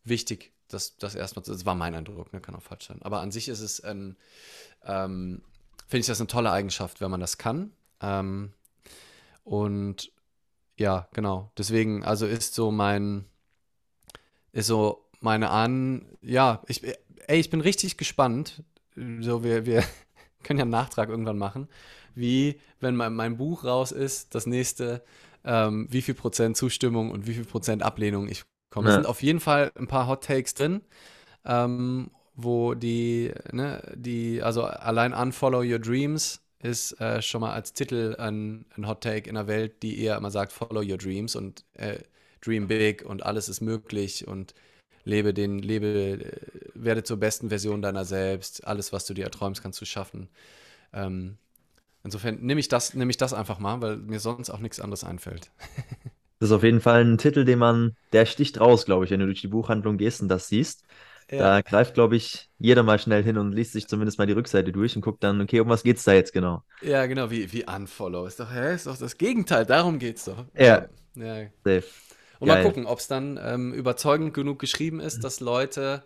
wichtig, 0.04 0.52
dass 0.68 0.96
das 0.96 1.14
erstmal, 1.14 1.44
das 1.44 1.66
war 1.66 1.74
mein 1.74 1.94
Eindruck, 1.94 2.32
ne? 2.32 2.40
kann 2.40 2.54
auch 2.54 2.62
falsch 2.62 2.86
sein. 2.86 3.02
Aber 3.02 3.20
an 3.20 3.30
sich 3.32 3.48
ist 3.48 3.60
es 3.60 3.82
ein, 3.82 4.16
ähm, 4.84 5.42
finde 5.88 6.00
ich 6.00 6.06
das 6.06 6.20
eine 6.20 6.28
tolle 6.28 6.50
Eigenschaft, 6.50 7.00
wenn 7.00 7.10
man 7.10 7.20
das 7.20 7.36
kann. 7.36 7.72
Ähm, 8.00 8.52
und 9.44 10.11
ja, 10.82 11.08
genau. 11.12 11.50
Deswegen, 11.56 12.04
also 12.04 12.26
ist 12.26 12.54
so 12.54 12.72
mein, 12.72 13.24
ist 14.52 14.66
so 14.66 15.08
meine 15.20 15.50
An, 15.50 16.06
ja, 16.20 16.60
ich, 16.66 16.82
ey, 17.28 17.38
ich 17.38 17.50
bin 17.50 17.60
richtig 17.60 17.96
gespannt. 17.96 18.64
So, 19.20 19.44
wir, 19.44 19.64
wir 19.64 19.84
können 20.42 20.58
ja 20.58 20.64
einen 20.64 20.72
Nachtrag 20.72 21.08
irgendwann 21.08 21.38
machen, 21.38 21.68
wie, 22.16 22.60
wenn 22.80 22.96
mein, 22.96 23.14
mein 23.14 23.36
Buch 23.36 23.64
raus 23.64 23.92
ist, 23.92 24.34
das 24.34 24.46
nächste, 24.46 25.04
ähm, 25.44 25.86
wie 25.88 26.02
viel 26.02 26.14
Prozent 26.14 26.56
Zustimmung 26.56 27.12
und 27.12 27.28
wie 27.28 27.34
viel 27.34 27.44
Prozent 27.44 27.84
Ablehnung 27.84 28.28
ich 28.28 28.42
bekomme. 28.68 28.88
Ja. 28.88 28.94
Es 28.96 28.96
sind 28.96 29.06
auf 29.06 29.22
jeden 29.22 29.40
Fall 29.40 29.70
ein 29.78 29.86
paar 29.86 30.08
Hot 30.08 30.24
Takes 30.24 30.54
drin, 30.54 30.82
ähm, 31.44 32.10
wo 32.34 32.74
die, 32.74 33.32
ne, 33.52 33.82
die, 33.94 34.42
also 34.42 34.64
allein 34.64 35.12
Unfollow 35.12 35.62
Your 35.62 35.78
Dreams 35.78 36.42
ist 36.62 37.00
äh, 37.00 37.20
schon 37.20 37.40
mal 37.40 37.52
als 37.52 37.72
Titel 37.72 38.16
ein, 38.18 38.64
ein 38.76 38.86
Hot 38.86 39.02
Take 39.02 39.28
in 39.28 39.34
der 39.34 39.48
Welt, 39.48 39.82
die 39.82 40.00
eher 40.00 40.16
immer 40.16 40.30
sagt, 40.30 40.52
follow 40.52 40.80
your 40.80 40.96
dreams 40.96 41.36
und 41.36 41.64
äh, 41.74 41.98
dream 42.40 42.68
big 42.68 43.04
und 43.04 43.24
alles 43.24 43.48
ist 43.48 43.60
möglich 43.60 44.26
und 44.26 44.54
lebe 45.04 45.34
den, 45.34 45.58
lebe, 45.58 45.86
äh, 45.88 46.70
werde 46.74 47.02
zur 47.02 47.16
besten 47.18 47.48
Version 47.48 47.82
deiner 47.82 48.04
selbst. 48.04 48.66
Alles, 48.66 48.92
was 48.92 49.06
du 49.06 49.14
dir 49.14 49.24
erträumst, 49.24 49.62
kannst 49.62 49.80
du 49.80 49.84
schaffen. 49.84 50.28
Ähm, 50.92 51.36
insofern 52.04 52.40
nehme 52.40 52.60
ich, 52.60 52.68
das, 52.68 52.94
nehm 52.94 53.10
ich 53.10 53.16
das 53.16 53.34
einfach 53.34 53.58
mal, 53.58 53.82
weil 53.82 53.96
mir 53.96 54.20
sonst 54.20 54.50
auch 54.50 54.60
nichts 54.60 54.80
anderes 54.80 55.04
einfällt. 55.04 55.50
Das 56.38 56.50
ist 56.50 56.56
auf 56.56 56.64
jeden 56.64 56.80
Fall 56.80 57.04
ein 57.04 57.18
Titel, 57.18 57.44
den 57.44 57.60
man, 57.60 57.94
der 58.12 58.26
sticht 58.26 58.58
raus, 58.58 58.84
glaube 58.84 59.04
ich, 59.04 59.12
wenn 59.12 59.20
du 59.20 59.26
durch 59.26 59.42
die 59.42 59.46
Buchhandlung 59.46 59.96
gehst 59.96 60.22
und 60.22 60.28
das 60.28 60.48
siehst. 60.48 60.82
Ja. 61.32 61.38
Da 61.38 61.60
greift, 61.62 61.94
glaube 61.94 62.14
ich, 62.14 62.50
jeder 62.58 62.82
mal 62.82 62.98
schnell 62.98 63.22
hin 63.22 63.38
und 63.38 63.52
liest 63.52 63.72
sich 63.72 63.88
zumindest 63.88 64.18
mal 64.18 64.26
die 64.26 64.34
Rückseite 64.34 64.70
durch 64.70 64.94
und 64.94 65.00
guckt 65.00 65.24
dann, 65.24 65.40
okay, 65.40 65.60
um 65.60 65.68
was 65.70 65.82
geht's 65.82 66.04
da 66.04 66.12
jetzt 66.12 66.34
genau? 66.34 66.62
Ja, 66.82 67.06
genau, 67.06 67.30
wie, 67.30 67.50
wie 67.54 67.64
Unfollow. 67.64 68.26
Ist 68.26 68.38
doch, 68.38 68.52
hä, 68.52 68.74
ist 68.74 68.86
doch 68.86 68.98
das 68.98 69.16
Gegenteil, 69.16 69.64
darum 69.64 69.98
geht's 69.98 70.26
doch. 70.26 70.44
Ja. 70.54 70.88
ja. 71.14 71.46
Safe. 71.64 71.84
Und 72.38 72.48
Geil. 72.48 72.62
mal 72.62 72.68
gucken, 72.68 72.84
ob 72.84 72.98
es 72.98 73.08
dann 73.08 73.40
ähm, 73.42 73.72
überzeugend 73.72 74.34
genug 74.34 74.58
geschrieben 74.58 75.00
ist, 75.00 75.24
dass 75.24 75.40
Leute, 75.40 76.02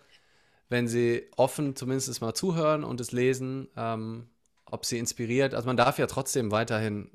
wenn 0.68 0.87
sie 0.87 1.24
offen 1.37 1.74
zumindest 1.74 2.20
mal 2.20 2.35
zuhören 2.35 2.85
und 2.85 3.01
es 3.01 3.11
lesen, 3.11 3.66
ähm, 3.77 4.29
ob 4.70 4.85
sie 4.85 4.99
inspiriert. 4.99 5.55
Also 5.55 5.66
man 5.66 5.77
darf 5.77 5.99
ja 5.99 6.07
trotzdem 6.07 6.53
weiterhin 6.53 7.11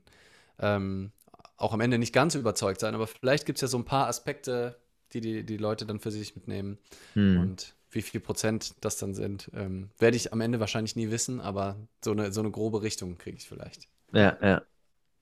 ähm, 0.59 1.13
auch 1.55 1.71
am 1.71 1.79
Ende 1.79 1.97
nicht 1.97 2.13
ganz 2.13 2.35
überzeugt 2.35 2.81
sein, 2.81 2.93
aber 2.93 3.07
vielleicht 3.07 3.45
gibt 3.45 3.57
es 3.57 3.61
ja 3.61 3.67
so 3.69 3.77
ein 3.77 3.85
paar 3.85 4.07
Aspekte, 4.07 4.79
die, 5.13 5.21
die 5.21 5.45
die 5.45 5.57
Leute 5.57 5.85
dann 5.85 5.99
für 5.99 6.11
sich 6.11 6.35
mitnehmen. 6.35 6.77
Hm. 7.13 7.39
Und 7.39 7.75
wie 7.91 8.01
viel 8.01 8.19
Prozent 8.21 8.73
das 8.81 8.97
dann 8.97 9.13
sind, 9.13 9.49
ähm, 9.53 9.89
werde 9.99 10.17
ich 10.17 10.33
am 10.33 10.41
Ende 10.41 10.59
wahrscheinlich 10.59 10.95
nie 10.95 11.11
wissen, 11.11 11.41
aber 11.41 11.77
so 12.03 12.11
eine, 12.11 12.31
so 12.31 12.41
eine 12.41 12.51
grobe 12.51 12.81
Richtung 12.81 13.17
kriege 13.17 13.37
ich 13.37 13.47
vielleicht. 13.47 13.87
Ja, 14.13 14.37
ja. 14.41 14.61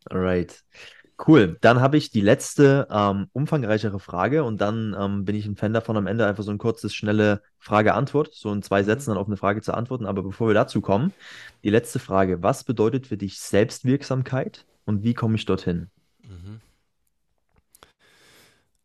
Alright. 0.10 0.64
Cool. 1.28 1.58
Dann 1.62 1.82
habe 1.82 1.98
ich 1.98 2.12
die 2.12 2.22
letzte 2.22 2.88
ähm, 2.92 3.28
umfangreichere 3.34 4.00
Frage 4.00 4.44
und 4.46 4.62
dann 4.62 4.96
ähm, 5.00 5.26
bin 5.26 5.36
ich 5.36 5.46
ein 5.46 5.58
Fan 5.58 5.74
davon, 5.74 5.98
am 5.98 6.08
Ende 6.08 6.26
einfach 6.26 6.44
so 6.44 6.52
ein 6.52 6.58
kurzes, 6.58 6.94
schnelle 6.96 7.44
Frage-Antwort, 7.60 8.34
so 8.34 8.52
in 8.54 8.64
zwei 8.64 8.84
Mhm. 8.84 8.86
Sätzen 8.86 9.12
dann 9.12 9.18
auf 9.18 9.28
eine 9.28 9.38
Frage 9.38 9.62
zu 9.62 9.74
antworten. 9.74 10.06
Aber 10.06 10.24
bevor 10.24 10.48
wir 10.48 10.54
dazu 10.54 10.82
kommen, 10.82 11.14
die 11.64 11.70
letzte 11.70 12.00
Frage. 12.00 12.42
Was 12.44 12.64
bedeutet 12.64 13.08
für 13.08 13.18
dich 13.18 13.40
Selbstwirksamkeit 13.40 14.66
und 14.86 15.04
wie 15.04 15.14
komme 15.14 15.36
ich 15.36 15.46
dorthin? 15.46 15.92
Mhm. 16.24 16.62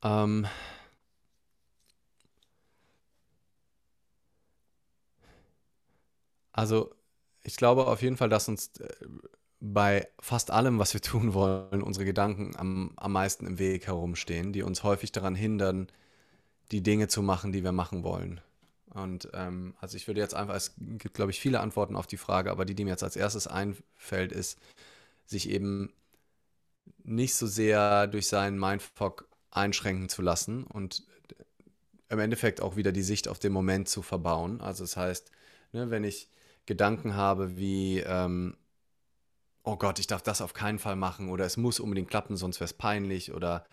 Ähm, 0.02 0.46
also, 6.54 6.94
ich 7.42 7.56
glaube 7.56 7.86
auf 7.88 8.00
jeden 8.00 8.16
Fall, 8.16 8.28
dass 8.28 8.48
uns 8.48 8.68
äh, 8.78 8.88
bei 9.60 10.08
fast 10.20 10.50
allem, 10.50 10.78
was 10.78 10.94
wir 10.94 11.00
tun 11.00 11.34
wollen, 11.34 11.82
unsere 11.82 12.04
Gedanken 12.04 12.54
am, 12.56 12.92
am 12.96 13.12
meisten 13.12 13.46
im 13.46 13.58
Weg 13.58 13.88
herumstehen, 13.88 14.52
die 14.52 14.62
uns 14.62 14.84
häufig 14.84 15.10
daran 15.10 15.34
hindern, 15.34 15.88
die 16.70 16.82
Dinge 16.82 17.08
zu 17.08 17.22
machen, 17.22 17.52
die 17.52 17.64
wir 17.64 17.72
machen 17.72 18.04
wollen. 18.04 18.40
Und 18.90 19.28
ähm, 19.34 19.74
also 19.80 19.96
ich 19.96 20.06
würde 20.06 20.20
jetzt 20.20 20.34
einfach, 20.34 20.54
es 20.54 20.74
gibt, 20.78 21.14
glaube 21.14 21.32
ich, 21.32 21.40
viele 21.40 21.58
Antworten 21.60 21.96
auf 21.96 22.06
die 22.06 22.16
Frage, 22.16 22.52
aber 22.52 22.64
die, 22.64 22.76
die 22.76 22.84
mir 22.84 22.90
jetzt 22.90 23.02
als 23.02 23.16
erstes 23.16 23.48
einfällt, 23.48 24.30
ist, 24.30 24.58
sich 25.26 25.50
eben 25.50 25.92
nicht 27.02 27.34
so 27.34 27.48
sehr 27.48 28.06
durch 28.06 28.28
seinen 28.28 28.58
Mindfuck 28.58 29.28
einschränken 29.50 30.08
zu 30.08 30.22
lassen 30.22 30.64
und 30.64 31.04
im 32.08 32.20
Endeffekt 32.20 32.60
auch 32.60 32.76
wieder 32.76 32.92
die 32.92 33.02
Sicht 33.02 33.26
auf 33.26 33.40
den 33.40 33.52
Moment 33.52 33.88
zu 33.88 34.02
verbauen. 34.02 34.60
Also 34.60 34.84
das 34.84 34.96
heißt, 34.96 35.32
ne, 35.72 35.90
wenn 35.90 36.04
ich 36.04 36.28
Gedanken 36.66 37.14
habe 37.14 37.56
wie, 37.56 38.00
ähm, 38.00 38.56
oh 39.62 39.76
Gott, 39.76 39.98
ich 39.98 40.06
darf 40.06 40.22
das 40.22 40.40
auf 40.40 40.54
keinen 40.54 40.78
Fall 40.78 40.96
machen 40.96 41.28
oder 41.28 41.44
es 41.44 41.56
muss 41.56 41.80
unbedingt 41.80 42.10
klappen, 42.10 42.36
sonst 42.36 42.60
wäre 42.60 42.66
es 42.66 42.72
peinlich 42.74 43.32
oder 43.32 43.64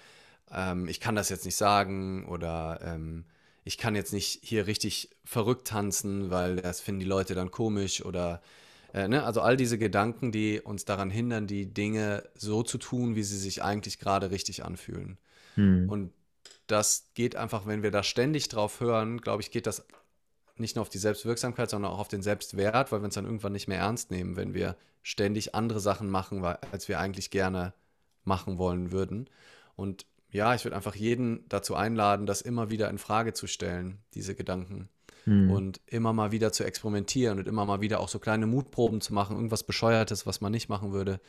ähm, 0.52 0.88
ich 0.88 1.00
kann 1.00 1.16
das 1.16 1.30
jetzt 1.30 1.46
nicht 1.46 1.56
sagen 1.56 2.26
oder 2.26 2.80
ähm, 2.84 3.26
ich 3.64 3.78
kann 3.78 3.96
jetzt 3.96 4.14
nicht 4.14 4.40
hier 4.44 4.68
richtig 4.68 5.10
verrückt 5.24 5.68
tanzen, 5.68 6.32
weil 6.32 6.58
das 6.58 6.82
finden 6.82 7.02
die 7.02 7.06
Leute 7.06 7.36
dann 7.36 7.52
komisch 7.52 8.04
oder 8.04 8.42
äh, 8.94 9.08
ne? 9.08 9.24
Also 9.24 9.42
all 9.42 9.58
diese 9.58 9.78
Gedanken, 9.78 10.32
die 10.32 10.60
uns 10.60 10.86
daran 10.86 11.10
hindern, 11.10 11.48
die 11.48 11.74
Dinge 11.74 12.24
so 12.36 12.64
zu 12.64 12.78
tun, 12.78 13.16
wie 13.16 13.24
sie 13.24 13.38
sich 13.38 13.64
eigentlich 13.64 14.00
gerade 14.00 14.32
richtig 14.32 14.66
anfühlen. 14.66 15.18
Hm. 15.56 15.90
Und 15.90 16.14
das 16.68 17.12
geht 17.14 17.36
einfach, 17.36 17.66
wenn 17.66 17.84
wir 17.84 17.92
da 17.92 18.04
ständig 18.04 18.50
drauf 18.50 18.80
hören, 18.80 19.20
glaube 19.22 19.42
ich, 19.42 19.52
geht 19.52 19.68
das 19.68 19.86
nicht 20.58 20.76
nur 20.76 20.82
auf 20.82 20.90
die 20.90 20.98
Selbstwirksamkeit, 20.98 21.70
sondern 21.70 21.92
auch 21.92 22.00
auf 22.00 22.08
den 22.08 22.22
Selbstwert, 22.22 22.92
weil 22.92 23.02
wir 23.02 23.06
uns 23.06 23.16
dann 23.16 23.26
irgendwann 23.26 23.54
nicht 23.54 23.68
mehr 23.68 23.80
ernst 23.80 24.12
nehmen, 24.12 24.36
wenn 24.36 24.54
wir 24.54 24.76
ständig 25.04 25.56
andere 25.56 25.80
Sachen 25.80 26.10
machen, 26.10 26.44
als 26.44 26.88
wir 26.88 27.00
eigentlich 27.00 27.32
gerne 27.32 27.74
machen 28.24 28.58
wollen 28.58 28.92
würden. 28.92 29.30
Und 29.76 30.06
ja, 30.30 30.56
ich 30.56 30.64
würde 30.64 30.76
einfach 30.76 30.96
jeden 30.96 31.48
dazu 31.50 31.76
einladen, 31.76 32.26
das 32.26 32.42
immer 32.42 32.70
wieder 32.70 32.90
in 32.90 32.98
Frage 32.98 33.34
zu 33.34 33.48
stellen, 33.48 34.00
diese 34.14 34.36
Gedanken. 34.36 34.90
Hm. 35.26 35.52
Und 35.52 35.82
immer 35.86 36.14
mal 36.14 36.32
wieder 36.32 36.52
zu 36.52 36.64
experimentieren 36.64 37.38
und 37.38 37.48
immer 37.48 37.66
mal 37.66 37.82
wieder 37.82 38.00
auch 38.00 38.10
so 38.10 38.18
kleine 38.18 38.48
Mutproben 38.48 39.02
zu 39.02 39.14
machen, 39.14 39.36
irgendwas 39.36 39.64
Bescheuertes, 39.64 40.26
was 40.26 40.42
man 40.42 40.52
nicht 40.52 40.68
machen 40.68 40.94
würde. 40.94 41.20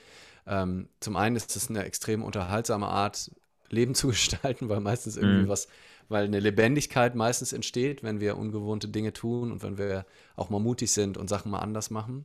Ähm, 0.46 0.88
zum 1.00 1.16
einen 1.16 1.36
ist 1.36 1.54
es 1.56 1.68
eine 1.68 1.84
extrem 1.84 2.22
unterhaltsame 2.22 2.86
Art, 2.86 3.30
Leben 3.72 3.94
zu 3.94 4.08
gestalten, 4.10 4.68
weil 4.68 4.80
meistens 4.80 5.16
irgendwie 5.16 5.42
Hm. 5.42 5.48
was, 5.48 5.68
weil 6.08 6.24
eine 6.26 6.40
Lebendigkeit 6.40 7.14
meistens 7.14 7.52
entsteht, 7.52 8.02
wenn 8.02 8.20
wir 8.20 8.36
ungewohnte 8.38 8.88
Dinge 8.88 9.12
tun 9.12 9.52
und 9.52 9.62
wenn 9.62 9.78
wir 9.78 10.06
auch 10.36 10.50
mal 10.50 10.60
mutig 10.60 10.92
sind 10.92 11.16
und 11.18 11.28
Sachen 11.28 11.50
mal 11.50 11.60
anders 11.60 11.90
machen. 11.90 12.24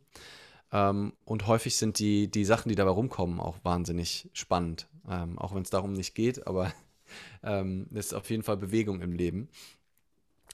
Ähm, 0.72 1.14
und 1.26 1.48
häufig 1.48 1.78
sind 1.78 2.00
die, 2.00 2.30
die 2.30 2.46
Sachen, 2.46 2.70
die 2.70 2.76
dabei 2.76 2.92
rumkommen, 2.92 3.40
auch 3.40 3.58
wahnsinnig 3.64 4.30
spannend. 4.34 4.88
Ähm, 5.10 5.40
auch 5.40 5.56
wenn 5.56 5.64
es 5.64 5.70
darum 5.70 5.94
nicht 5.94 6.16
geht, 6.16 6.48
aber 6.48 6.74
ähm, 7.44 7.88
es 7.94 8.08
ist 8.08 8.14
auf 8.14 8.30
jeden 8.30 8.44
Fall 8.44 8.58
Bewegung 8.58 9.02
im 9.02 9.14
Leben. 9.14 9.50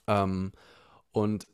Ähm, 0.06 0.52
und 1.12 1.46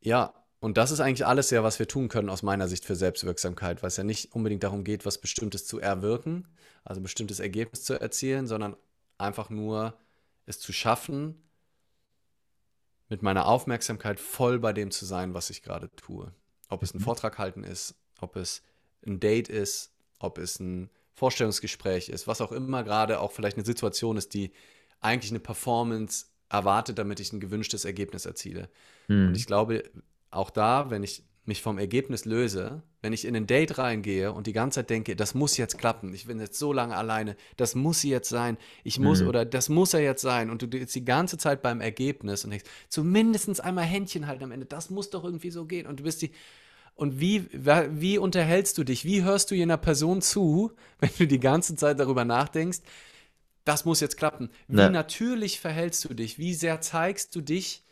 ja, 0.00 0.34
und 0.62 0.76
das 0.76 0.92
ist 0.92 1.00
eigentlich 1.00 1.26
alles 1.26 1.50
ja, 1.50 1.64
was 1.64 1.80
wir 1.80 1.88
tun 1.88 2.08
können 2.08 2.28
aus 2.30 2.44
meiner 2.44 2.68
Sicht 2.68 2.84
für 2.84 2.94
Selbstwirksamkeit, 2.94 3.82
weil 3.82 3.88
es 3.88 3.96
ja 3.96 4.04
nicht 4.04 4.32
unbedingt 4.32 4.62
darum 4.62 4.84
geht, 4.84 5.04
was 5.04 5.18
Bestimmtes 5.18 5.66
zu 5.66 5.80
erwirken, 5.80 6.46
also 6.84 7.00
ein 7.00 7.02
bestimmtes 7.02 7.40
Ergebnis 7.40 7.82
zu 7.82 8.00
erzielen, 8.00 8.46
sondern 8.46 8.76
einfach 9.18 9.50
nur 9.50 9.98
es 10.46 10.60
zu 10.60 10.72
schaffen, 10.72 11.42
mit 13.08 13.22
meiner 13.22 13.46
Aufmerksamkeit 13.46 14.20
voll 14.20 14.60
bei 14.60 14.72
dem 14.72 14.92
zu 14.92 15.04
sein, 15.04 15.34
was 15.34 15.50
ich 15.50 15.62
gerade 15.62 15.90
tue. 15.96 16.32
Ob 16.68 16.84
es 16.84 16.94
ein 16.94 16.98
Mhm. 16.98 17.02
Vortrag 17.02 17.38
halten 17.38 17.64
ist, 17.64 17.96
ob 18.20 18.36
es 18.36 18.62
ein 19.04 19.18
Date 19.18 19.48
ist, 19.48 19.92
ob 20.20 20.38
es 20.38 20.60
ein 20.60 20.90
Vorstellungsgespräch 21.14 22.08
ist, 22.08 22.28
was 22.28 22.40
auch 22.40 22.52
immer 22.52 22.84
gerade 22.84 23.18
auch 23.20 23.32
vielleicht 23.32 23.56
eine 23.56 23.66
Situation 23.66 24.16
ist, 24.16 24.32
die 24.32 24.52
eigentlich 25.00 25.32
eine 25.32 25.40
Performance 25.40 26.26
erwartet, 26.48 26.98
damit 26.98 27.18
ich 27.18 27.32
ein 27.32 27.40
gewünschtes 27.40 27.84
Ergebnis 27.84 28.26
erziele. 28.26 28.70
Und 29.08 29.16
Hm. 29.28 29.34
ich 29.34 29.46
glaube, 29.46 29.82
auch 30.32 30.50
da, 30.50 30.90
wenn 30.90 31.02
ich 31.02 31.24
mich 31.44 31.60
vom 31.60 31.78
Ergebnis 31.78 32.24
löse, 32.24 32.82
wenn 33.00 33.12
ich 33.12 33.24
in 33.24 33.34
ein 33.34 33.48
Date 33.48 33.78
reingehe 33.78 34.32
und 34.32 34.46
die 34.46 34.52
ganze 34.52 34.80
Zeit 34.80 34.90
denke, 34.90 35.16
das 35.16 35.34
muss 35.34 35.56
jetzt 35.56 35.76
klappen, 35.76 36.14
ich 36.14 36.26
bin 36.26 36.38
jetzt 36.38 36.56
so 36.56 36.72
lange 36.72 36.96
alleine, 36.96 37.36
das 37.56 37.74
muss 37.74 38.00
sie 38.00 38.10
jetzt 38.10 38.28
sein, 38.28 38.56
ich 38.84 39.00
muss 39.00 39.20
Hm. 39.20 39.28
oder 39.28 39.44
das 39.44 39.68
muss 39.68 39.92
er 39.92 40.00
jetzt 40.00 40.22
sein 40.22 40.50
und 40.50 40.62
du 40.62 40.78
jetzt 40.78 40.94
die 40.94 41.04
ganze 41.04 41.38
Zeit 41.38 41.60
beim 41.60 41.80
Ergebnis 41.80 42.44
und 42.44 42.50
denkst, 42.50 42.66
zumindest 42.88 43.60
einmal 43.60 43.84
Händchen 43.84 44.28
halten 44.28 44.44
am 44.44 44.52
Ende, 44.52 44.66
das 44.66 44.88
muss 44.88 45.10
doch 45.10 45.24
irgendwie 45.24 45.50
so 45.50 45.64
gehen 45.64 45.88
und 45.88 45.98
du 45.98 46.04
bist 46.04 46.22
die 46.22 46.30
und 46.94 47.20
wie, 47.20 47.46
wie 47.52 48.18
unterhältst 48.18 48.76
du 48.76 48.84
dich? 48.84 49.04
Wie 49.04 49.22
hörst 49.24 49.50
du 49.50 49.54
jener 49.54 49.78
Person 49.78 50.20
zu, 50.20 50.72
wenn 51.00 51.10
du 51.18 51.26
die 51.26 51.40
ganze 51.40 51.74
Zeit 51.74 51.98
darüber 51.98 52.24
nachdenkst, 52.24 52.80
das 53.64 53.84
muss 53.84 54.00
jetzt 54.00 54.16
klappen? 54.16 54.50
Wie 54.68 54.76
Ne. 54.76 54.90
natürlich 54.90 55.58
verhältst 55.58 56.04
du 56.04 56.14
dich? 56.14 56.38
Wie 56.38 56.54
sehr 56.54 56.80
zeigst 56.80 57.34
du 57.34 57.40
dich 57.40 57.82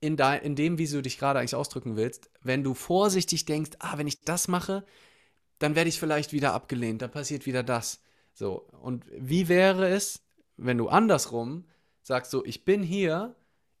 in, 0.00 0.16
dein, 0.16 0.42
in 0.42 0.56
dem, 0.56 0.78
wie 0.78 0.86
du 0.86 1.02
dich 1.02 1.18
gerade 1.18 1.38
eigentlich 1.38 1.54
ausdrücken 1.54 1.96
willst, 1.96 2.30
wenn 2.42 2.62
du 2.62 2.74
vorsichtig 2.74 3.44
denkst, 3.44 3.72
ah, 3.80 3.98
wenn 3.98 4.06
ich 4.06 4.20
das 4.22 4.48
mache, 4.48 4.84
dann 5.58 5.74
werde 5.74 5.88
ich 5.88 5.98
vielleicht 5.98 6.32
wieder 6.32 6.54
abgelehnt, 6.54 7.02
dann 7.02 7.10
passiert 7.10 7.46
wieder 7.46 7.62
das. 7.62 8.00
So, 8.34 8.68
und 8.82 9.04
wie 9.10 9.48
wäre 9.48 9.88
es, 9.88 10.22
wenn 10.56 10.78
du 10.78 10.88
andersrum 10.88 11.66
sagst, 12.02 12.30
so, 12.30 12.44
ich 12.44 12.64
bin 12.64 12.82
hier 12.82 13.34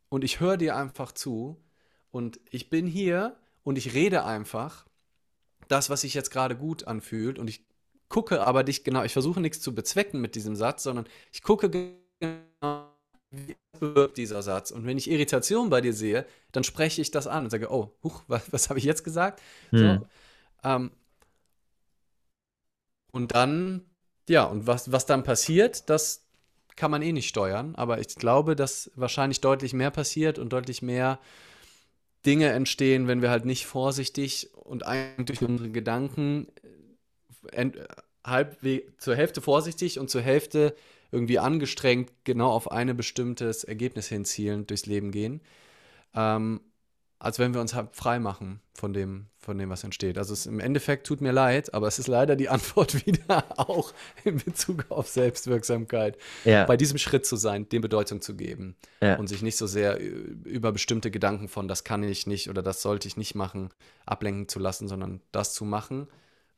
und 0.08 0.24
ich 0.24 0.40
höre 0.40 0.56
dir 0.56 0.76
einfach 0.76 1.12
zu 1.12 1.62
und 2.10 2.40
ich 2.50 2.68
bin 2.70 2.86
hier 2.86 3.36
und 3.62 3.78
ich 3.78 3.94
rede 3.94 4.24
einfach 4.24 4.86
das, 5.68 5.90
was 5.90 6.00
sich 6.00 6.14
jetzt 6.14 6.30
gerade 6.30 6.56
gut 6.56 6.84
anfühlt 6.84 7.38
und 7.38 7.48
ich 7.48 7.66
gucke 8.08 8.44
aber 8.46 8.64
dich 8.64 8.84
genau, 8.84 9.04
ich 9.04 9.12
versuche 9.12 9.40
nichts 9.40 9.60
zu 9.60 9.74
bezwecken 9.74 10.20
mit 10.20 10.34
diesem 10.34 10.56
Satz, 10.56 10.82
sondern 10.82 11.06
ich 11.30 11.42
gucke 11.42 11.70
genau, 11.70 12.97
wie 13.30 13.56
bewirkt 13.78 14.16
dieser 14.18 14.42
Satz. 14.42 14.70
Und 14.70 14.86
wenn 14.86 14.98
ich 14.98 15.10
Irritation 15.10 15.70
bei 15.70 15.80
dir 15.80 15.92
sehe, 15.92 16.26
dann 16.52 16.64
spreche 16.64 17.02
ich 17.02 17.10
das 17.10 17.26
an 17.26 17.44
und 17.44 17.50
sage, 17.50 17.70
oh, 17.72 17.92
huch, 18.02 18.22
was, 18.28 18.52
was 18.52 18.68
habe 18.70 18.78
ich 18.78 18.84
jetzt 18.84 19.04
gesagt? 19.04 19.42
So, 19.74 20.00
Hm. 20.00 20.08
ähm, 20.64 20.92
und 23.12 23.34
dann, 23.34 23.82
ja, 24.28 24.44
und 24.44 24.66
was, 24.66 24.92
was 24.92 25.06
dann 25.06 25.22
passiert, 25.24 25.88
das 25.90 26.24
kann 26.76 26.90
man 26.90 27.02
eh 27.02 27.12
nicht 27.12 27.28
steuern, 27.28 27.74
aber 27.74 27.98
ich 27.98 28.14
glaube, 28.14 28.54
dass 28.54 28.90
wahrscheinlich 28.94 29.40
deutlich 29.40 29.72
mehr 29.72 29.90
passiert 29.90 30.38
und 30.38 30.52
deutlich 30.52 30.82
mehr 30.82 31.18
Dinge 32.26 32.50
entstehen, 32.50 33.06
wenn 33.06 33.22
wir 33.22 33.30
halt 33.30 33.44
nicht 33.44 33.66
vorsichtig 33.66 34.54
und 34.54 34.84
eigentlich 34.86 35.26
durch 35.26 35.42
unsere 35.42 35.70
Gedanken 35.70 36.48
äh, 37.52 37.56
ent, 37.56 37.76
halb 38.26 38.58
zur 38.98 39.16
Hälfte 39.16 39.40
vorsichtig 39.40 39.98
und 39.98 40.10
zur 40.10 40.22
Hälfte 40.22 40.74
irgendwie 41.10 41.38
angestrengt 41.38 42.12
genau 42.24 42.50
auf 42.50 42.70
ein 42.70 42.96
bestimmtes 42.96 43.64
Ergebnis 43.64 44.08
hinzielend 44.08 44.70
durchs 44.70 44.86
Leben 44.86 45.10
gehen, 45.10 45.40
ähm, 46.14 46.60
als 47.18 47.38
wenn 47.38 47.52
wir 47.52 47.60
uns 47.60 47.74
halt 47.74 47.94
frei 47.96 48.20
machen 48.20 48.60
von 48.74 48.92
dem, 48.92 49.26
von 49.38 49.58
dem, 49.58 49.70
was 49.70 49.82
entsteht. 49.82 50.18
Also 50.18 50.32
es 50.32 50.46
im 50.46 50.60
Endeffekt 50.60 51.06
tut 51.06 51.20
mir 51.20 51.32
leid, 51.32 51.74
aber 51.74 51.88
es 51.88 51.98
ist 51.98 52.06
leider 52.06 52.36
die 52.36 52.48
Antwort 52.48 53.06
wieder 53.06 53.44
auch 53.58 53.92
in 54.24 54.36
Bezug 54.36 54.86
auf 54.90 55.08
Selbstwirksamkeit, 55.08 56.16
Ja, 56.44 56.64
bei 56.64 56.76
diesem 56.76 56.98
Schritt 56.98 57.26
zu 57.26 57.36
sein, 57.36 57.68
dem 57.68 57.82
Bedeutung 57.82 58.20
zu 58.20 58.36
geben 58.36 58.76
ja. 59.00 59.16
und 59.16 59.26
sich 59.26 59.42
nicht 59.42 59.56
so 59.56 59.66
sehr 59.66 59.98
über 59.98 60.70
bestimmte 60.70 61.10
Gedanken 61.10 61.48
von 61.48 61.66
das 61.66 61.82
kann 61.82 62.02
ich 62.04 62.26
nicht 62.26 62.50
oder 62.50 62.62
das 62.62 62.82
sollte 62.82 63.08
ich 63.08 63.16
nicht 63.16 63.34
machen, 63.34 63.70
ablenken 64.06 64.48
zu 64.48 64.58
lassen, 64.58 64.86
sondern 64.86 65.20
das 65.32 65.54
zu 65.54 65.64
machen, 65.64 66.06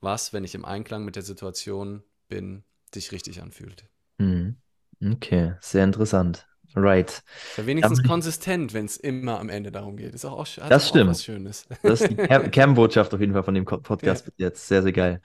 was, 0.00 0.32
wenn 0.32 0.44
ich 0.44 0.54
im 0.54 0.64
Einklang 0.64 1.04
mit 1.04 1.16
der 1.16 1.22
Situation 1.22 2.02
bin, 2.28 2.64
sich 2.92 3.12
richtig 3.12 3.40
anfühlt. 3.40 3.84
Hm. 4.20 4.56
Okay, 5.02 5.54
sehr 5.60 5.84
interessant. 5.84 6.46
Right. 6.76 7.10
Ist 7.10 7.58
ja 7.58 7.66
wenigstens 7.66 8.00
ich, 8.00 8.06
konsistent, 8.06 8.74
wenn 8.74 8.84
es 8.84 8.96
immer 8.96 9.40
am 9.40 9.48
Ende 9.48 9.72
darum 9.72 9.96
geht. 9.96 10.14
Ist 10.14 10.24
auch, 10.24 10.38
auch, 10.38 10.46
das 10.46 10.62
auch 10.62 10.70
was 10.70 10.88
stimmt. 10.88 11.18
Schönes. 11.22 11.66
Das 11.82 12.00
ist 12.02 12.10
die 12.10 12.14
Ker 12.16 12.48
Kernbotschaft 12.48 13.12
auf 13.12 13.20
jeden 13.20 13.32
Fall 13.32 13.42
von 13.42 13.54
dem 13.54 13.66
Ja. 13.68 13.76
Podcast 13.78 14.24
bis 14.26 14.34
jetzt. 14.36 14.68
Sehr, 14.68 14.82
sehr 14.82 14.92
geil. 14.92 15.20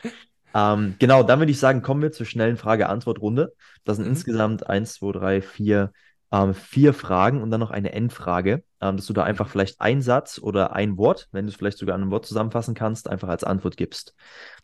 Ähm, 0.53 0.95
genau, 0.99 1.21
dann 1.23 1.39
würde 1.39 1.51
ich 1.51 1.59
sagen, 1.59 1.81
kommen 1.81 2.01
wir 2.01 2.11
zur 2.11 2.25
schnellen 2.25 2.57
Frage-Antwort-Runde. 2.57 3.53
Das 3.83 3.97
sind 3.97 4.05
Mhm. 4.05 4.11
insgesamt 4.11 4.67
eins, 4.67 4.93
zwei, 4.95 5.11
drei, 5.11 5.41
vier, 5.41 5.91
ähm, 6.31 6.53
vier 6.55 6.93
Fragen 6.93 7.41
und 7.43 7.51
dann 7.51 7.59
noch 7.59 7.71
eine 7.71 7.93
Endfrage, 7.93 8.63
ähm, 8.81 8.97
dass 8.97 9.05
du 9.05 9.13
da 9.13 9.23
einfach 9.23 9.47
vielleicht 9.49 9.81
einen 9.81 10.01
Satz 10.01 10.39
oder 10.39 10.73
ein 10.73 10.97
Wort, 10.97 11.27
wenn 11.31 11.45
du 11.45 11.51
es 11.51 11.57
vielleicht 11.57 11.77
sogar 11.77 11.95
an 11.95 12.01
einem 12.01 12.11
Wort 12.11 12.25
zusammenfassen 12.25 12.73
kannst, 12.73 13.09
einfach 13.09 13.27
als 13.29 13.43
Antwort 13.43 13.77
gibst. 13.77 14.15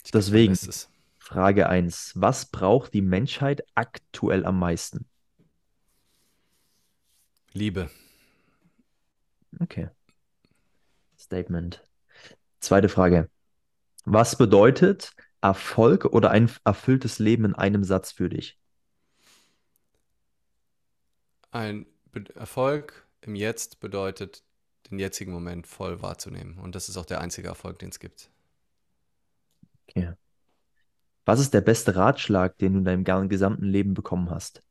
Ich 0.03 0.11
Deswegen. 0.11 0.57
Frage 1.31 1.69
1. 1.69 2.11
Was 2.15 2.47
braucht 2.47 2.93
die 2.93 3.01
Menschheit 3.01 3.65
aktuell 3.73 4.45
am 4.45 4.59
meisten? 4.59 5.05
Liebe. 7.53 7.89
Okay. 9.61 9.87
Statement. 11.17 11.81
Zweite 12.59 12.89
Frage. 12.89 13.29
Was 14.03 14.37
bedeutet 14.37 15.13
Erfolg 15.39 16.03
oder 16.03 16.31
ein 16.31 16.51
erfülltes 16.65 17.17
Leben 17.17 17.45
in 17.45 17.55
einem 17.55 17.85
Satz 17.85 18.11
für 18.11 18.27
dich? 18.27 18.59
Ein 21.51 21.85
Be 22.11 22.25
Erfolg 22.35 23.07
im 23.21 23.35
Jetzt 23.35 23.79
bedeutet, 23.79 24.43
den 24.89 24.99
jetzigen 24.99 25.31
Moment 25.31 25.65
voll 25.65 26.01
wahrzunehmen. 26.01 26.57
Und 26.57 26.75
das 26.75 26.89
ist 26.89 26.97
auch 26.97 27.05
der 27.05 27.21
einzige 27.21 27.47
Erfolg, 27.47 27.79
den 27.79 27.87
es 27.87 27.99
gibt. 27.99 28.29
Okay. 29.87 30.13
Was 31.25 31.39
ist 31.39 31.53
der 31.53 31.61
beste 31.61 31.95
Ratschlag, 31.95 32.57
den 32.57 32.73
du 32.73 32.79
in 32.79 32.85
deinem 32.85 33.29
gesamten 33.29 33.65
Leben 33.65 33.93
bekommen 33.93 34.29
hast? 34.29 34.63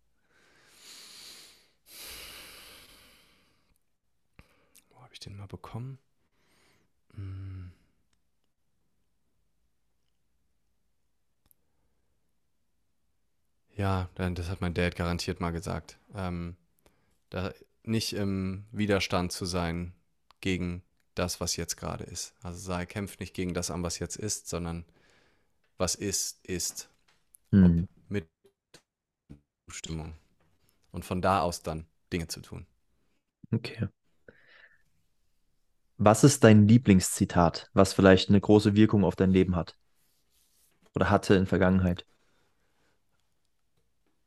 Wo 4.90 5.00
habe 5.02 5.12
ich 5.12 5.20
den 5.20 5.36
mal 5.36 5.46
bekommen? 5.46 5.98
Hm. 7.14 7.72
Ja, 13.76 14.10
das 14.16 14.50
hat 14.50 14.60
mein 14.60 14.74
Dad 14.74 14.96
garantiert 14.96 15.40
mal 15.40 15.52
gesagt. 15.52 15.98
Ähm, 16.14 16.56
da 17.30 17.52
nicht 17.82 18.12
im 18.12 18.66
Widerstand 18.72 19.32
zu 19.32 19.46
sein 19.46 19.94
gegen 20.40 20.82
das, 21.14 21.40
was 21.40 21.56
jetzt 21.56 21.76
gerade 21.76 22.04
ist. 22.04 22.34
Also 22.42 22.58
sei, 22.58 22.84
kämpft 22.86 23.20
nicht 23.20 23.34
gegen 23.34 23.54
das 23.54 23.70
an, 23.70 23.82
was 23.82 23.98
jetzt 23.98 24.16
ist, 24.16 24.48
sondern 24.48 24.84
was 25.80 25.94
ist, 25.94 26.44
ist. 26.46 26.90
Hm. 27.50 27.88
Mit 28.08 28.28
Zustimmung. 29.68 30.14
Und 30.92 31.04
von 31.04 31.22
da 31.22 31.40
aus 31.40 31.62
dann 31.62 31.86
Dinge 32.12 32.28
zu 32.28 32.40
tun. 32.40 32.66
Okay. 33.52 33.88
Was 35.96 36.24
ist 36.24 36.44
dein 36.44 36.66
Lieblingszitat, 36.66 37.70
was 37.72 37.92
vielleicht 37.92 38.28
eine 38.28 38.40
große 38.40 38.74
Wirkung 38.74 39.04
auf 39.04 39.16
dein 39.16 39.30
Leben 39.30 39.56
hat? 39.56 39.76
Oder 40.94 41.10
hatte 41.10 41.34
in 41.34 41.46
Vergangenheit? 41.46 42.06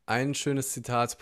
Ein 0.05 0.33
schönes 0.33 0.71
Zitat 0.71 1.17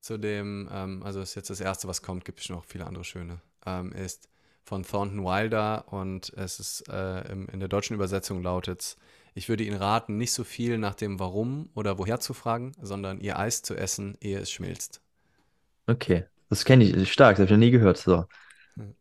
zu 0.00 0.18
dem, 0.18 0.68
ähm, 0.72 1.02
also 1.02 1.20
ist 1.20 1.34
jetzt 1.34 1.50
das 1.50 1.60
erste, 1.60 1.86
was 1.86 2.02
kommt, 2.02 2.24
gibt 2.24 2.40
es 2.40 2.48
noch 2.48 2.64
viele 2.64 2.86
andere 2.86 3.04
schöne, 3.04 3.40
ähm, 3.66 3.92
ist 3.92 4.28
von 4.64 4.82
Thornton 4.82 5.24
Wilder 5.24 5.92
und 5.92 6.32
es 6.36 6.60
ist 6.60 6.88
äh, 6.88 7.32
in 7.32 7.60
der 7.60 7.68
deutschen 7.68 7.94
Übersetzung 7.94 8.42
lautet 8.42 8.96
ich 9.34 9.48
würde 9.48 9.64
Ihnen 9.64 9.76
raten, 9.76 10.16
nicht 10.16 10.32
so 10.32 10.44
viel 10.44 10.78
nach 10.78 10.94
dem 10.94 11.20
Warum 11.20 11.70
oder 11.74 11.98
Woher 11.98 12.20
zu 12.20 12.34
fragen, 12.34 12.72
sondern 12.80 13.20
Ihr 13.20 13.38
Eis 13.38 13.62
zu 13.62 13.76
essen, 13.76 14.16
ehe 14.20 14.38
es 14.38 14.50
schmilzt. 14.50 15.00
Okay, 15.86 16.24
das 16.48 16.64
kenne 16.64 16.84
ich, 16.84 17.12
stark, 17.12 17.36
das 17.36 17.40
habe 17.40 17.44
ich 17.46 17.50
noch 17.50 17.58
nie 17.58 17.70
gehört. 17.70 17.98
So, 17.98 18.26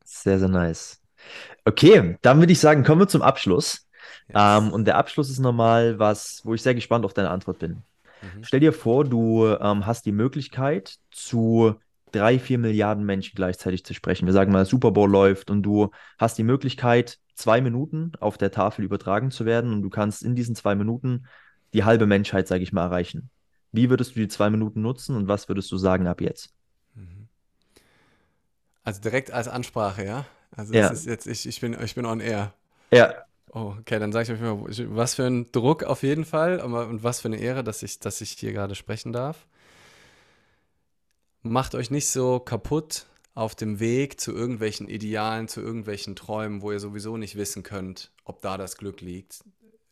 sehr, 0.04 0.40
sehr 0.40 0.48
nice. 0.48 1.02
Okay, 1.66 2.18
dann 2.22 2.40
würde 2.40 2.52
ich 2.52 2.60
sagen, 2.60 2.84
kommen 2.84 3.02
wir 3.02 3.08
zum 3.08 3.22
Abschluss. 3.22 3.88
Yes. 4.28 4.38
Ähm, 4.38 4.72
und 4.72 4.86
der 4.86 4.98
Abschluss 4.98 5.30
ist 5.30 5.40
nochmal 5.40 6.00
was, 6.00 6.42
wo 6.44 6.54
ich 6.54 6.62
sehr 6.62 6.76
gespannt 6.76 7.06
auf 7.06 7.14
deine 7.14 7.30
Antwort 7.30 7.60
bin. 7.60 7.84
Mhm. 8.22 8.44
Stell 8.44 8.60
dir 8.60 8.74
vor, 8.74 9.06
du 9.06 9.48
ähm, 9.48 9.86
hast 9.86 10.06
die 10.06 10.12
Möglichkeit, 10.12 10.96
zu 11.12 11.76
drei, 12.12 12.40
vier 12.40 12.58
Milliarden 12.58 13.06
Menschen 13.06 13.36
gleichzeitig 13.36 13.84
zu 13.86 13.94
sprechen. 13.94 14.26
Wir 14.26 14.34
sagen 14.34 14.52
mal, 14.52 14.66
Super 14.66 14.92
Bowl 14.92 15.10
läuft 15.10 15.50
und 15.50 15.64
du 15.64 15.90
hast 16.18 16.38
die 16.38 16.44
Möglichkeit, 16.44 17.18
zwei 17.36 17.62
Minuten 17.62 18.12
auf 18.20 18.38
der 18.38 18.52
Tafel 18.52 18.84
übertragen 18.86 19.32
zu 19.32 19.46
werden 19.46 19.74
und 19.74 19.82
du 19.82 19.90
kannst 19.90 20.24
in 20.24 20.36
diesen 20.36 20.56
zwei 20.56 20.76
Minuten 20.76 21.26
die 21.74 21.84
halbe 21.84 22.06
Menschheit, 22.06 22.48
sage 22.48 22.64
ich 22.64 22.74
mal, 22.74 22.84
erreichen. 22.86 23.30
Wie 23.72 23.90
würdest 23.90 24.16
du 24.16 24.20
die 24.20 24.28
zwei 24.28 24.50
Minuten 24.50 24.82
nutzen 24.82 25.16
und 25.16 25.28
was 25.28 25.48
würdest 25.48 25.72
du 25.72 25.78
sagen 25.78 26.08
ab 26.08 26.22
jetzt? 26.22 26.54
Mhm. 26.96 27.28
Also 28.84 29.02
direkt 29.02 29.32
als 29.32 29.48
Ansprache, 29.48 30.04
ja? 30.06 30.26
Also 30.56 30.74
Ja. 30.74 30.90
das 30.90 30.92
ist 30.92 31.06
jetzt, 31.06 31.28
ich, 31.28 31.46
ich 31.48 31.62
bin, 31.62 31.78
ich 31.82 31.96
bin 31.96 32.06
on 32.06 32.20
air. 32.20 32.54
Ja, 32.92 33.26
Oh, 33.52 33.74
okay, 33.80 33.98
dann 34.00 34.12
sage 34.12 34.26
ich 34.26 34.40
euch 34.40 34.42
mal, 34.42 34.60
was 34.96 35.16
für 35.16 35.26
ein 35.26 35.52
Druck 35.52 35.84
auf 35.84 36.04
jeden 36.04 36.24
Fall 36.26 36.60
und 36.60 37.04
was 37.04 37.20
für 37.22 37.30
eine 37.30 37.38
Ehre, 37.38 37.64
dass 37.64 37.82
ich, 37.82 38.00
dass 38.00 38.22
ich 38.22 38.32
hier 38.32 38.54
gerade 38.54 38.76
sprechen 38.76 39.12
darf. 39.12 39.48
Macht 41.42 41.76
euch 41.76 41.90
nicht 41.90 42.08
so 42.08 42.40
kaputt 42.40 43.06
auf 43.34 43.56
dem 43.56 43.80
Weg 43.80 44.20
zu 44.20 44.34
irgendwelchen 44.34 44.90
Idealen, 44.90 45.48
zu 45.48 45.62
irgendwelchen 45.62 46.16
Träumen, 46.16 46.62
wo 46.62 46.72
ihr 46.72 46.80
sowieso 46.80 47.16
nicht 47.16 47.36
wissen 47.36 47.64
könnt, 47.64 48.12
ob 48.26 48.42
da 48.42 48.58
das 48.58 48.76
Glück 48.76 49.00
liegt. 49.00 49.46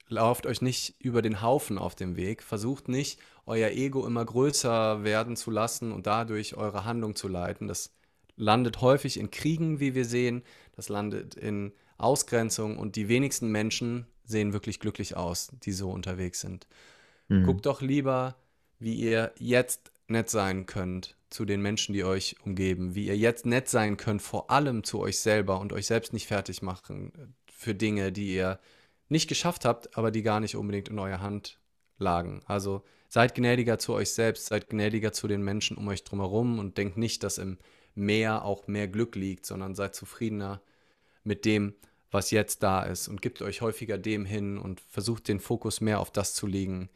Lauft 0.09 0.45
euch 0.45 0.61
nicht 0.61 0.95
über 0.99 1.21
den 1.21 1.41
Haufen 1.41 1.77
auf 1.77 1.95
dem 1.95 2.15
Weg. 2.17 2.43
Versucht 2.43 2.89
nicht, 2.89 3.19
euer 3.45 3.69
Ego 3.69 4.05
immer 4.05 4.25
größer 4.25 5.03
werden 5.03 5.35
zu 5.35 5.51
lassen 5.51 5.91
und 5.91 6.07
dadurch 6.07 6.55
eure 6.55 6.83
Handlung 6.85 7.15
zu 7.15 7.27
leiten. 7.27 7.67
Das 7.67 7.91
landet 8.35 8.81
häufig 8.81 9.17
in 9.17 9.31
Kriegen, 9.31 9.79
wie 9.79 9.95
wir 9.95 10.05
sehen. 10.05 10.43
Das 10.75 10.89
landet 10.89 11.35
in 11.35 11.73
Ausgrenzung 11.97 12.77
und 12.77 12.95
die 12.95 13.07
wenigsten 13.07 13.49
Menschen 13.49 14.07
sehen 14.23 14.53
wirklich 14.53 14.79
glücklich 14.79 15.15
aus, 15.15 15.51
die 15.63 15.71
so 15.71 15.89
unterwegs 15.89 16.41
sind. 16.41 16.67
Mhm. 17.29 17.45
Guckt 17.45 17.65
doch 17.65 17.81
lieber, 17.81 18.35
wie 18.79 18.95
ihr 18.95 19.33
jetzt 19.37 19.91
nett 20.07 20.29
sein 20.29 20.65
könnt 20.65 21.16
zu 21.29 21.45
den 21.45 21.61
Menschen, 21.61 21.93
die 21.93 22.03
euch 22.03 22.35
umgeben, 22.43 22.95
wie 22.95 23.07
ihr 23.07 23.17
jetzt 23.17 23.45
nett 23.45 23.67
sein 23.69 23.97
könnt, 23.97 24.21
vor 24.21 24.49
allem 24.49 24.83
zu 24.83 24.99
euch 24.99 25.19
selber 25.19 25.59
und 25.59 25.73
euch 25.73 25.87
selbst 25.87 26.13
nicht 26.13 26.27
fertig 26.27 26.61
machen 26.61 27.35
für 27.51 27.75
Dinge, 27.75 28.11
die 28.11 28.35
ihr 28.35 28.59
nicht 29.09 29.27
geschafft 29.27 29.65
habt, 29.65 29.97
aber 29.97 30.11
die 30.11 30.23
gar 30.23 30.39
nicht 30.39 30.55
unbedingt 30.55 30.89
in 30.89 30.99
eurer 30.99 31.21
Hand 31.21 31.59
lagen. 31.97 32.41
Also 32.45 32.83
seid 33.09 33.35
gnädiger 33.35 33.79
zu 33.79 33.93
euch 33.93 34.11
selbst, 34.11 34.47
seid 34.47 34.69
gnädiger 34.69 35.11
zu 35.11 35.27
den 35.27 35.41
Menschen 35.43 35.77
um 35.77 35.87
euch 35.87 36.03
drumherum 36.03 36.59
und 36.59 36.77
denkt 36.77 36.97
nicht, 36.97 37.23
dass 37.23 37.37
im 37.37 37.57
Meer 37.95 38.45
auch 38.45 38.67
mehr 38.67 38.87
Glück 38.87 39.15
liegt, 39.15 39.45
sondern 39.45 39.73
seid 39.73 39.95
zufriedener 39.95 40.61
mit 41.23 41.45
dem, 41.45 41.73
was 42.11 42.31
jetzt 42.31 42.63
da 42.63 42.83
ist 42.83 43.07
und 43.07 43.21
gebt 43.21 43.41
euch 43.41 43.61
häufiger 43.61 43.97
dem 43.97 44.23
hin 44.23 44.57
und 44.57 44.79
versucht 44.79 45.27
den 45.27 45.39
Fokus 45.39 45.81
mehr 45.81 45.99
auf 45.99 46.11
das 46.11 46.33
zu 46.33 46.47
legen, 46.47 46.89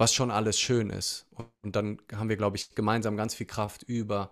was 0.00 0.14
schon 0.14 0.30
alles 0.30 0.58
schön 0.58 0.88
ist. 0.88 1.26
Und 1.62 1.76
dann 1.76 1.98
haben 2.14 2.30
wir, 2.30 2.38
glaube 2.38 2.56
ich, 2.56 2.74
gemeinsam 2.74 3.18
ganz 3.18 3.34
viel 3.34 3.46
Kraft 3.46 3.82
über, 3.82 4.30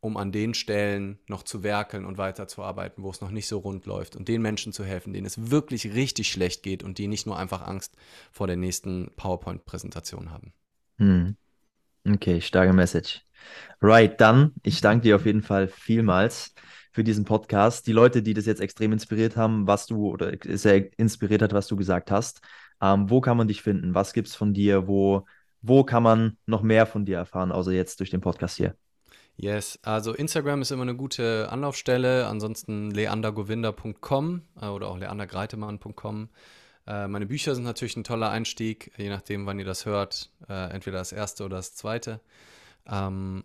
um 0.00 0.16
an 0.16 0.32
den 0.32 0.54
Stellen 0.54 1.20
noch 1.28 1.44
zu 1.44 1.62
werkeln 1.62 2.04
und 2.04 2.18
weiterzuarbeiten, 2.18 3.04
wo 3.04 3.10
es 3.10 3.20
noch 3.20 3.30
nicht 3.30 3.46
so 3.46 3.58
rund 3.58 3.86
läuft 3.86 4.16
und 4.16 4.26
den 4.26 4.42
Menschen 4.42 4.72
zu 4.72 4.84
helfen, 4.84 5.12
denen 5.12 5.24
es 5.24 5.52
wirklich 5.52 5.94
richtig 5.94 6.32
schlecht 6.32 6.64
geht 6.64 6.82
und 6.82 6.98
die 6.98 7.06
nicht 7.06 7.26
nur 7.26 7.38
einfach 7.38 7.62
Angst 7.62 7.96
vor 8.32 8.48
der 8.48 8.56
nächsten 8.56 9.12
PowerPoint-Präsentation 9.14 10.32
haben. 10.32 10.52
Mhm. 10.96 11.36
Okay, 12.04 12.40
starke 12.40 12.72
Message. 12.72 13.22
Right, 13.80 14.20
dann, 14.20 14.52
ich 14.64 14.80
danke 14.80 15.02
dir 15.04 15.14
auf 15.14 15.26
jeden 15.26 15.42
Fall 15.42 15.68
vielmals 15.68 16.54
für 16.90 17.04
diesen 17.04 17.24
Podcast. 17.24 17.86
Die 17.86 17.92
Leute, 17.92 18.20
die 18.20 18.34
das 18.34 18.46
jetzt 18.46 18.60
extrem 18.60 18.90
inspiriert 18.90 19.36
haben, 19.36 19.68
was 19.68 19.86
du 19.86 20.08
oder 20.08 20.32
sehr 20.44 20.90
inspiriert 20.98 21.42
hat, 21.42 21.52
was 21.52 21.68
du 21.68 21.76
gesagt 21.76 22.10
hast. 22.10 22.40
Ähm, 22.80 23.10
wo 23.10 23.20
kann 23.20 23.36
man 23.36 23.48
dich 23.48 23.62
finden? 23.62 23.94
Was 23.94 24.12
gibt's 24.12 24.34
von 24.34 24.54
dir? 24.54 24.86
Wo, 24.86 25.26
wo 25.62 25.84
kann 25.84 26.02
man 26.02 26.36
noch 26.46 26.62
mehr 26.62 26.86
von 26.86 27.04
dir 27.04 27.16
erfahren, 27.18 27.52
außer 27.52 27.72
jetzt 27.72 28.00
durch 28.00 28.10
den 28.10 28.20
Podcast 28.20 28.56
hier? 28.56 28.76
Yes, 29.40 29.78
also 29.82 30.14
Instagram 30.14 30.62
ist 30.62 30.72
immer 30.72 30.82
eine 30.82 30.96
gute 30.96 31.48
Anlaufstelle. 31.50 32.26
Ansonsten 32.26 32.90
leandergovinda.com 32.90 34.42
äh, 34.60 34.66
oder 34.66 34.88
auch 34.88 34.98
leandergreitemann.com. 34.98 36.28
Äh, 36.88 37.06
meine 37.06 37.26
Bücher 37.26 37.54
sind 37.54 37.64
natürlich 37.64 37.96
ein 37.96 38.02
toller 38.02 38.30
Einstieg, 38.30 38.92
je 38.96 39.08
nachdem, 39.08 39.46
wann 39.46 39.58
ihr 39.60 39.64
das 39.64 39.86
hört. 39.86 40.30
Äh, 40.48 40.72
entweder 40.72 40.98
das 40.98 41.12
erste 41.12 41.44
oder 41.44 41.56
das 41.56 41.74
zweite. 41.74 42.20
Ähm, 42.90 43.44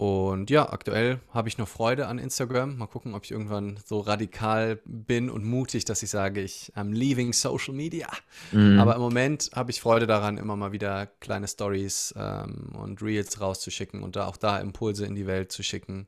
und 0.00 0.48
ja, 0.48 0.72
aktuell 0.72 1.20
habe 1.28 1.50
ich 1.50 1.58
noch 1.58 1.68
Freude 1.68 2.06
an 2.06 2.18
Instagram. 2.18 2.78
Mal 2.78 2.86
gucken, 2.86 3.14
ob 3.14 3.26
ich 3.26 3.32
irgendwann 3.32 3.78
so 3.84 4.00
radikal 4.00 4.80
bin 4.86 5.28
und 5.28 5.44
mutig, 5.44 5.84
dass 5.84 6.02
ich 6.02 6.08
sage, 6.08 6.40
ich 6.40 6.72
am 6.74 6.94
leaving 6.94 7.34
Social 7.34 7.74
Media. 7.74 8.08
Mhm. 8.50 8.80
Aber 8.80 8.94
im 8.94 9.02
Moment 9.02 9.50
habe 9.54 9.70
ich 9.70 9.78
Freude 9.82 10.06
daran, 10.06 10.38
immer 10.38 10.56
mal 10.56 10.72
wieder 10.72 11.04
kleine 11.04 11.46
Stories 11.46 12.14
ähm, 12.16 12.74
und 12.80 13.02
Reels 13.02 13.42
rauszuschicken 13.42 14.02
und 14.02 14.16
da 14.16 14.26
auch 14.26 14.38
da 14.38 14.58
Impulse 14.58 15.04
in 15.04 15.16
die 15.16 15.26
Welt 15.26 15.52
zu 15.52 15.62
schicken. 15.62 16.06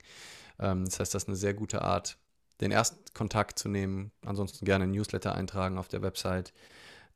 Ähm, 0.59 0.87
das 0.87 0.99
heißt, 0.99 1.15
das 1.15 1.25
ist 1.25 1.29
eine 1.29 1.37
sehr 1.37 1.53
gute 1.53 1.83
Art, 1.83 2.17
den 2.63 2.71
ersten 2.71 2.97
Kontakt 3.13 3.59
zu 3.59 3.69
nehmen. 3.69 4.11
Ansonsten 4.25 4.65
gerne 4.65 4.87
Newsletter 4.87 5.35
eintragen 5.35 5.77
auf 5.77 5.89
der 5.89 6.01
Website. 6.01 6.55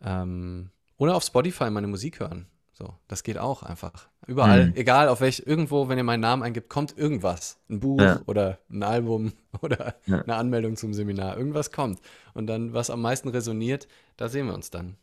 Ähm, 0.04 0.68
oder 0.98 1.14
auf 1.14 1.24
Spotify 1.24 1.70
meine 1.70 1.86
Musik 1.86 2.20
hören. 2.20 2.48
So, 2.78 2.92
das 3.08 3.22
geht 3.22 3.38
auch 3.38 3.62
einfach. 3.62 4.06
Überall, 4.26 4.66
Mhm. 4.66 4.72
egal 4.76 5.08
auf 5.08 5.22
welch, 5.22 5.42
irgendwo, 5.46 5.88
wenn 5.88 5.96
ihr 5.96 6.04
meinen 6.04 6.20
Namen 6.20 6.42
eingibt, 6.42 6.68
kommt 6.68 6.96
irgendwas. 6.98 7.58
Ein 7.70 7.80
Buch 7.80 7.98
Ja. 8.02 8.20
oder 8.26 8.58
ein 8.70 8.82
Album 8.82 9.32
oder 9.62 9.94
Ja. 10.04 10.20
eine 10.20 10.34
Anmeldung 10.36 10.76
zum 10.76 10.92
Seminar. 10.92 11.38
Irgendwas 11.38 11.72
kommt. 11.72 12.00
Und 12.34 12.46
dann, 12.48 12.74
was 12.74 12.90
am 12.90 13.00
meisten 13.00 13.30
resoniert, 13.30 13.88
da 14.18 14.28
sehen 14.28 14.46
wir 14.46 14.52
uns 14.54 14.70
dann. 14.70 14.96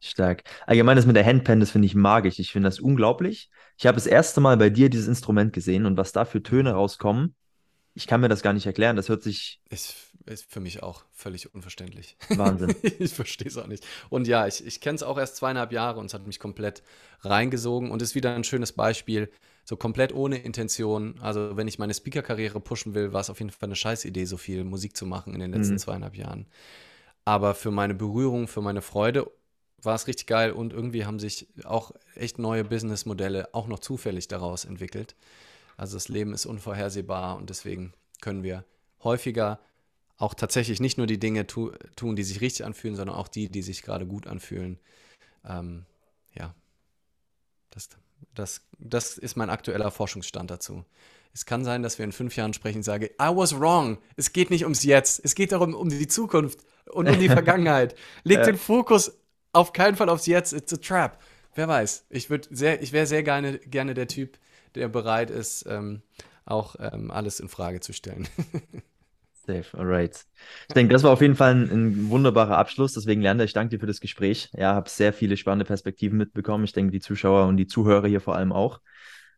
Stark. 0.00 0.44
Allgemein 0.66 0.96
das 0.96 1.04
mit 1.06 1.16
der 1.16 1.26
Handpan, 1.26 1.60
das 1.60 1.72
finde 1.72 1.84
ich 1.86 1.94
magisch. 1.94 2.38
Ich 2.38 2.52
finde 2.52 2.68
das 2.68 2.80
unglaublich. 2.80 3.50
Ich 3.76 3.86
habe 3.86 3.96
das 3.96 4.06
erste 4.06 4.40
Mal 4.40 4.56
bei 4.56 4.70
dir 4.70 4.88
dieses 4.88 5.08
Instrument 5.08 5.52
gesehen 5.52 5.84
und 5.84 5.96
was 5.98 6.12
da 6.12 6.24
für 6.24 6.42
Töne 6.42 6.72
rauskommen. 6.72 7.34
Ich 7.98 8.06
kann 8.06 8.20
mir 8.20 8.28
das 8.28 8.42
gar 8.42 8.52
nicht 8.52 8.64
erklären. 8.64 8.94
Das 8.94 9.08
hört 9.08 9.24
sich. 9.24 9.60
Ist, 9.70 9.96
ist 10.24 10.44
für 10.48 10.60
mich 10.60 10.84
auch 10.84 11.04
völlig 11.12 11.52
unverständlich. 11.52 12.16
Wahnsinn. 12.28 12.76
ich 13.00 13.12
verstehe 13.12 13.48
es 13.48 13.56
auch 13.56 13.66
nicht. 13.66 13.84
Und 14.08 14.28
ja, 14.28 14.46
ich, 14.46 14.64
ich 14.64 14.80
kenne 14.80 14.94
es 14.94 15.02
auch 15.02 15.18
erst 15.18 15.34
zweieinhalb 15.34 15.72
Jahre 15.72 15.98
und 15.98 16.06
es 16.06 16.14
hat 16.14 16.24
mich 16.24 16.38
komplett 16.38 16.84
reingesogen 17.22 17.90
und 17.90 18.00
ist 18.00 18.14
wieder 18.14 18.34
ein 18.34 18.44
schönes 18.44 18.70
Beispiel. 18.70 19.32
So 19.64 19.76
komplett 19.76 20.14
ohne 20.14 20.38
Intention. 20.38 21.18
Also, 21.20 21.56
wenn 21.56 21.66
ich 21.66 21.80
meine 21.80 21.92
Speaker-Karriere 21.92 22.60
pushen 22.60 22.94
will, 22.94 23.12
war 23.12 23.20
es 23.20 23.30
auf 23.30 23.40
jeden 23.40 23.50
Fall 23.50 23.66
eine 23.66 23.76
Scheißidee, 23.76 24.26
so 24.26 24.36
viel 24.36 24.62
Musik 24.62 24.96
zu 24.96 25.04
machen 25.04 25.34
in 25.34 25.40
den 25.40 25.52
letzten 25.52 25.74
mhm. 25.74 25.78
zweieinhalb 25.78 26.14
Jahren. 26.14 26.46
Aber 27.24 27.56
für 27.56 27.72
meine 27.72 27.94
Berührung, 27.94 28.46
für 28.46 28.62
meine 28.62 28.80
Freude 28.80 29.28
war 29.82 29.96
es 29.96 30.06
richtig 30.06 30.28
geil 30.28 30.52
und 30.52 30.72
irgendwie 30.72 31.04
haben 31.04 31.18
sich 31.18 31.48
auch 31.64 31.90
echt 32.14 32.38
neue 32.38 32.64
Businessmodelle 32.64 33.48
auch 33.54 33.66
noch 33.66 33.80
zufällig 33.80 34.28
daraus 34.28 34.64
entwickelt. 34.64 35.16
Also 35.78 35.96
das 35.96 36.08
Leben 36.08 36.34
ist 36.34 36.44
unvorhersehbar 36.44 37.36
und 37.36 37.48
deswegen 37.48 37.94
können 38.20 38.42
wir 38.42 38.64
häufiger 39.02 39.60
auch 40.16 40.34
tatsächlich 40.34 40.80
nicht 40.80 40.98
nur 40.98 41.06
die 41.06 41.20
Dinge 41.20 41.46
tu 41.46 41.70
tun, 41.94 42.16
die 42.16 42.24
sich 42.24 42.40
richtig 42.40 42.66
anfühlen, 42.66 42.96
sondern 42.96 43.14
auch 43.14 43.28
die, 43.28 43.48
die 43.48 43.62
sich 43.62 43.82
gerade 43.82 44.04
gut 44.04 44.26
anfühlen. 44.26 44.80
Ähm, 45.48 45.86
ja, 46.34 46.52
das, 47.70 47.88
das, 48.34 48.62
das 48.78 49.16
ist 49.16 49.36
mein 49.36 49.50
aktueller 49.50 49.92
Forschungsstand 49.92 50.50
dazu. 50.50 50.84
Es 51.32 51.46
kann 51.46 51.64
sein, 51.64 51.84
dass 51.84 51.98
wir 51.98 52.04
in 52.04 52.10
fünf 52.10 52.34
Jahren 52.34 52.54
sprechen 52.54 52.78
und 52.78 52.82
sage, 52.82 53.12
I 53.22 53.28
was 53.28 53.58
wrong. 53.58 53.98
Es 54.16 54.32
geht 54.32 54.50
nicht 54.50 54.64
ums 54.64 54.82
Jetzt. 54.82 55.24
Es 55.24 55.36
geht 55.36 55.52
darum, 55.52 55.74
um 55.74 55.88
die 55.88 56.08
Zukunft 56.08 56.58
und 56.86 57.08
um 57.08 57.18
die 57.20 57.28
Vergangenheit. 57.28 57.94
Leg 58.24 58.42
den 58.42 58.58
Fokus 58.58 59.12
auf 59.52 59.72
keinen 59.72 59.94
Fall 59.94 60.08
aufs 60.08 60.26
Jetzt. 60.26 60.52
It's 60.52 60.72
a 60.72 60.78
trap. 60.78 61.22
Wer 61.54 61.68
weiß. 61.68 62.06
Ich, 62.10 62.28
ich 62.30 62.92
wäre 62.92 63.06
sehr 63.06 63.22
gerne, 63.22 63.58
gerne 63.58 63.94
der 63.94 64.08
Typ, 64.08 64.38
der 64.74 64.88
bereit 64.88 65.30
ist, 65.30 65.66
ähm, 65.68 66.02
auch 66.44 66.76
ähm, 66.78 67.10
alles 67.10 67.40
in 67.40 67.48
Frage 67.48 67.80
zu 67.80 67.92
stellen. 67.92 68.28
Safe, 69.46 69.78
alright. 69.78 70.26
Ich 70.68 70.74
denke, 70.74 70.92
das 70.92 71.02
war 71.02 71.10
auf 71.10 71.22
jeden 71.22 71.34
Fall 71.34 71.54
ein, 71.54 71.70
ein 71.70 72.10
wunderbarer 72.10 72.58
Abschluss. 72.58 72.92
Deswegen, 72.92 73.22
Lerner, 73.22 73.44
ich 73.44 73.54
danke 73.54 73.70
dir 73.70 73.80
für 73.80 73.86
das 73.86 74.00
Gespräch. 74.00 74.50
Ja, 74.52 74.74
habe 74.74 74.90
sehr 74.90 75.12
viele 75.14 75.38
spannende 75.38 75.64
Perspektiven 75.64 76.18
mitbekommen. 76.18 76.64
Ich 76.64 76.72
denke, 76.72 76.92
die 76.92 77.00
Zuschauer 77.00 77.46
und 77.46 77.56
die 77.56 77.66
Zuhörer 77.66 78.08
hier 78.08 78.20
vor 78.20 78.36
allem 78.36 78.52
auch. 78.52 78.80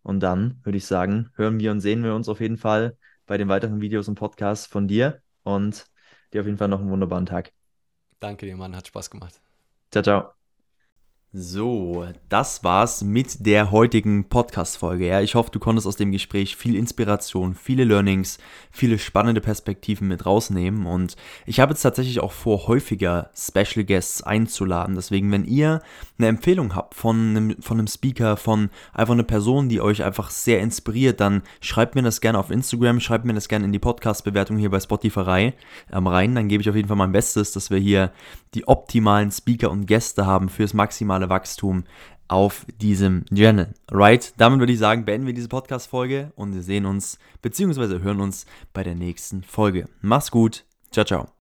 Und 0.02 0.20
dann 0.20 0.58
würde 0.64 0.78
ich 0.78 0.86
sagen, 0.86 1.30
hören 1.36 1.60
wir 1.60 1.70
und 1.70 1.80
sehen 1.80 2.02
wir 2.02 2.14
uns 2.14 2.28
auf 2.28 2.40
jeden 2.40 2.56
Fall 2.56 2.96
bei 3.26 3.38
den 3.38 3.48
weiteren 3.48 3.80
Videos 3.80 4.08
und 4.08 4.16
Podcasts 4.16 4.66
von 4.66 4.88
dir. 4.88 5.22
Und 5.44 5.86
dir 6.32 6.40
auf 6.40 6.46
jeden 6.46 6.58
Fall 6.58 6.68
noch 6.68 6.80
einen 6.80 6.90
wunderbaren 6.90 7.26
Tag. 7.26 7.52
Danke 8.18 8.46
dir, 8.46 8.56
Mann. 8.56 8.74
Hat 8.74 8.88
Spaß 8.88 9.10
gemacht. 9.10 9.40
Ciao, 9.92 10.02
ciao. 10.02 10.39
So, 11.32 12.08
das 12.28 12.64
war's 12.64 13.04
mit 13.04 13.46
der 13.46 13.70
heutigen 13.70 14.24
Podcast-Folge. 14.24 15.06
Ja, 15.06 15.20
ich 15.20 15.36
hoffe, 15.36 15.52
du 15.52 15.60
konntest 15.60 15.86
aus 15.86 15.94
dem 15.94 16.10
Gespräch 16.10 16.56
viel 16.56 16.74
Inspiration, 16.74 17.54
viele 17.54 17.84
Learnings, 17.84 18.38
viele 18.72 18.98
spannende 18.98 19.40
Perspektiven 19.40 20.08
mit 20.08 20.26
rausnehmen. 20.26 20.86
Und 20.86 21.14
ich 21.46 21.60
habe 21.60 21.70
jetzt 21.70 21.82
tatsächlich 21.82 22.18
auch 22.18 22.32
vor, 22.32 22.66
häufiger 22.66 23.30
Special 23.32 23.84
Guests 23.84 24.24
einzuladen. 24.24 24.96
Deswegen, 24.96 25.30
wenn 25.30 25.44
ihr 25.44 25.82
eine 26.18 26.26
Empfehlung 26.26 26.74
habt 26.74 26.96
von 26.96 27.16
einem, 27.16 27.62
von 27.62 27.78
einem 27.78 27.86
Speaker, 27.86 28.36
von 28.36 28.68
einfach 28.92 29.14
einer 29.14 29.22
Person, 29.22 29.68
die 29.68 29.80
euch 29.80 30.02
einfach 30.02 30.30
sehr 30.30 30.58
inspiriert, 30.58 31.20
dann 31.20 31.42
schreibt 31.60 31.94
mir 31.94 32.02
das 32.02 32.20
gerne 32.20 32.40
auf 32.40 32.50
Instagram, 32.50 32.98
schreibt 32.98 33.24
mir 33.24 33.34
das 33.34 33.46
gerne 33.46 33.66
in 33.66 33.72
die 33.72 33.78
Podcast-Bewertung 33.78 34.58
hier 34.58 34.70
bei 34.70 34.80
Spotify 34.80 35.52
ähm, 35.92 36.06
rein. 36.08 36.34
Dann 36.34 36.48
gebe 36.48 36.60
ich 36.60 36.68
auf 36.68 36.74
jeden 36.74 36.88
Fall 36.88 36.96
mein 36.96 37.12
Bestes, 37.12 37.52
dass 37.52 37.70
wir 37.70 37.78
hier 37.78 38.10
die 38.54 38.66
optimalen 38.66 39.30
Speaker 39.30 39.70
und 39.70 39.86
Gäste 39.86 40.26
haben 40.26 40.48
fürs 40.48 40.74
maximale 40.74 41.28
Wachstum 41.28 41.84
auf 42.28 42.64
diesem 42.80 43.24
Channel. 43.34 43.74
Right? 43.90 44.32
Damit 44.36 44.60
würde 44.60 44.72
ich 44.72 44.78
sagen, 44.78 45.04
beenden 45.04 45.26
wir 45.26 45.34
diese 45.34 45.48
Podcast-Folge 45.48 46.32
und 46.36 46.54
wir 46.54 46.62
sehen 46.62 46.86
uns 46.86 47.18
bzw. 47.42 48.00
hören 48.00 48.20
uns 48.20 48.46
bei 48.72 48.82
der 48.82 48.94
nächsten 48.94 49.42
Folge. 49.42 49.88
Mach's 50.00 50.30
gut. 50.30 50.64
Ciao, 50.92 51.04
ciao. 51.04 51.39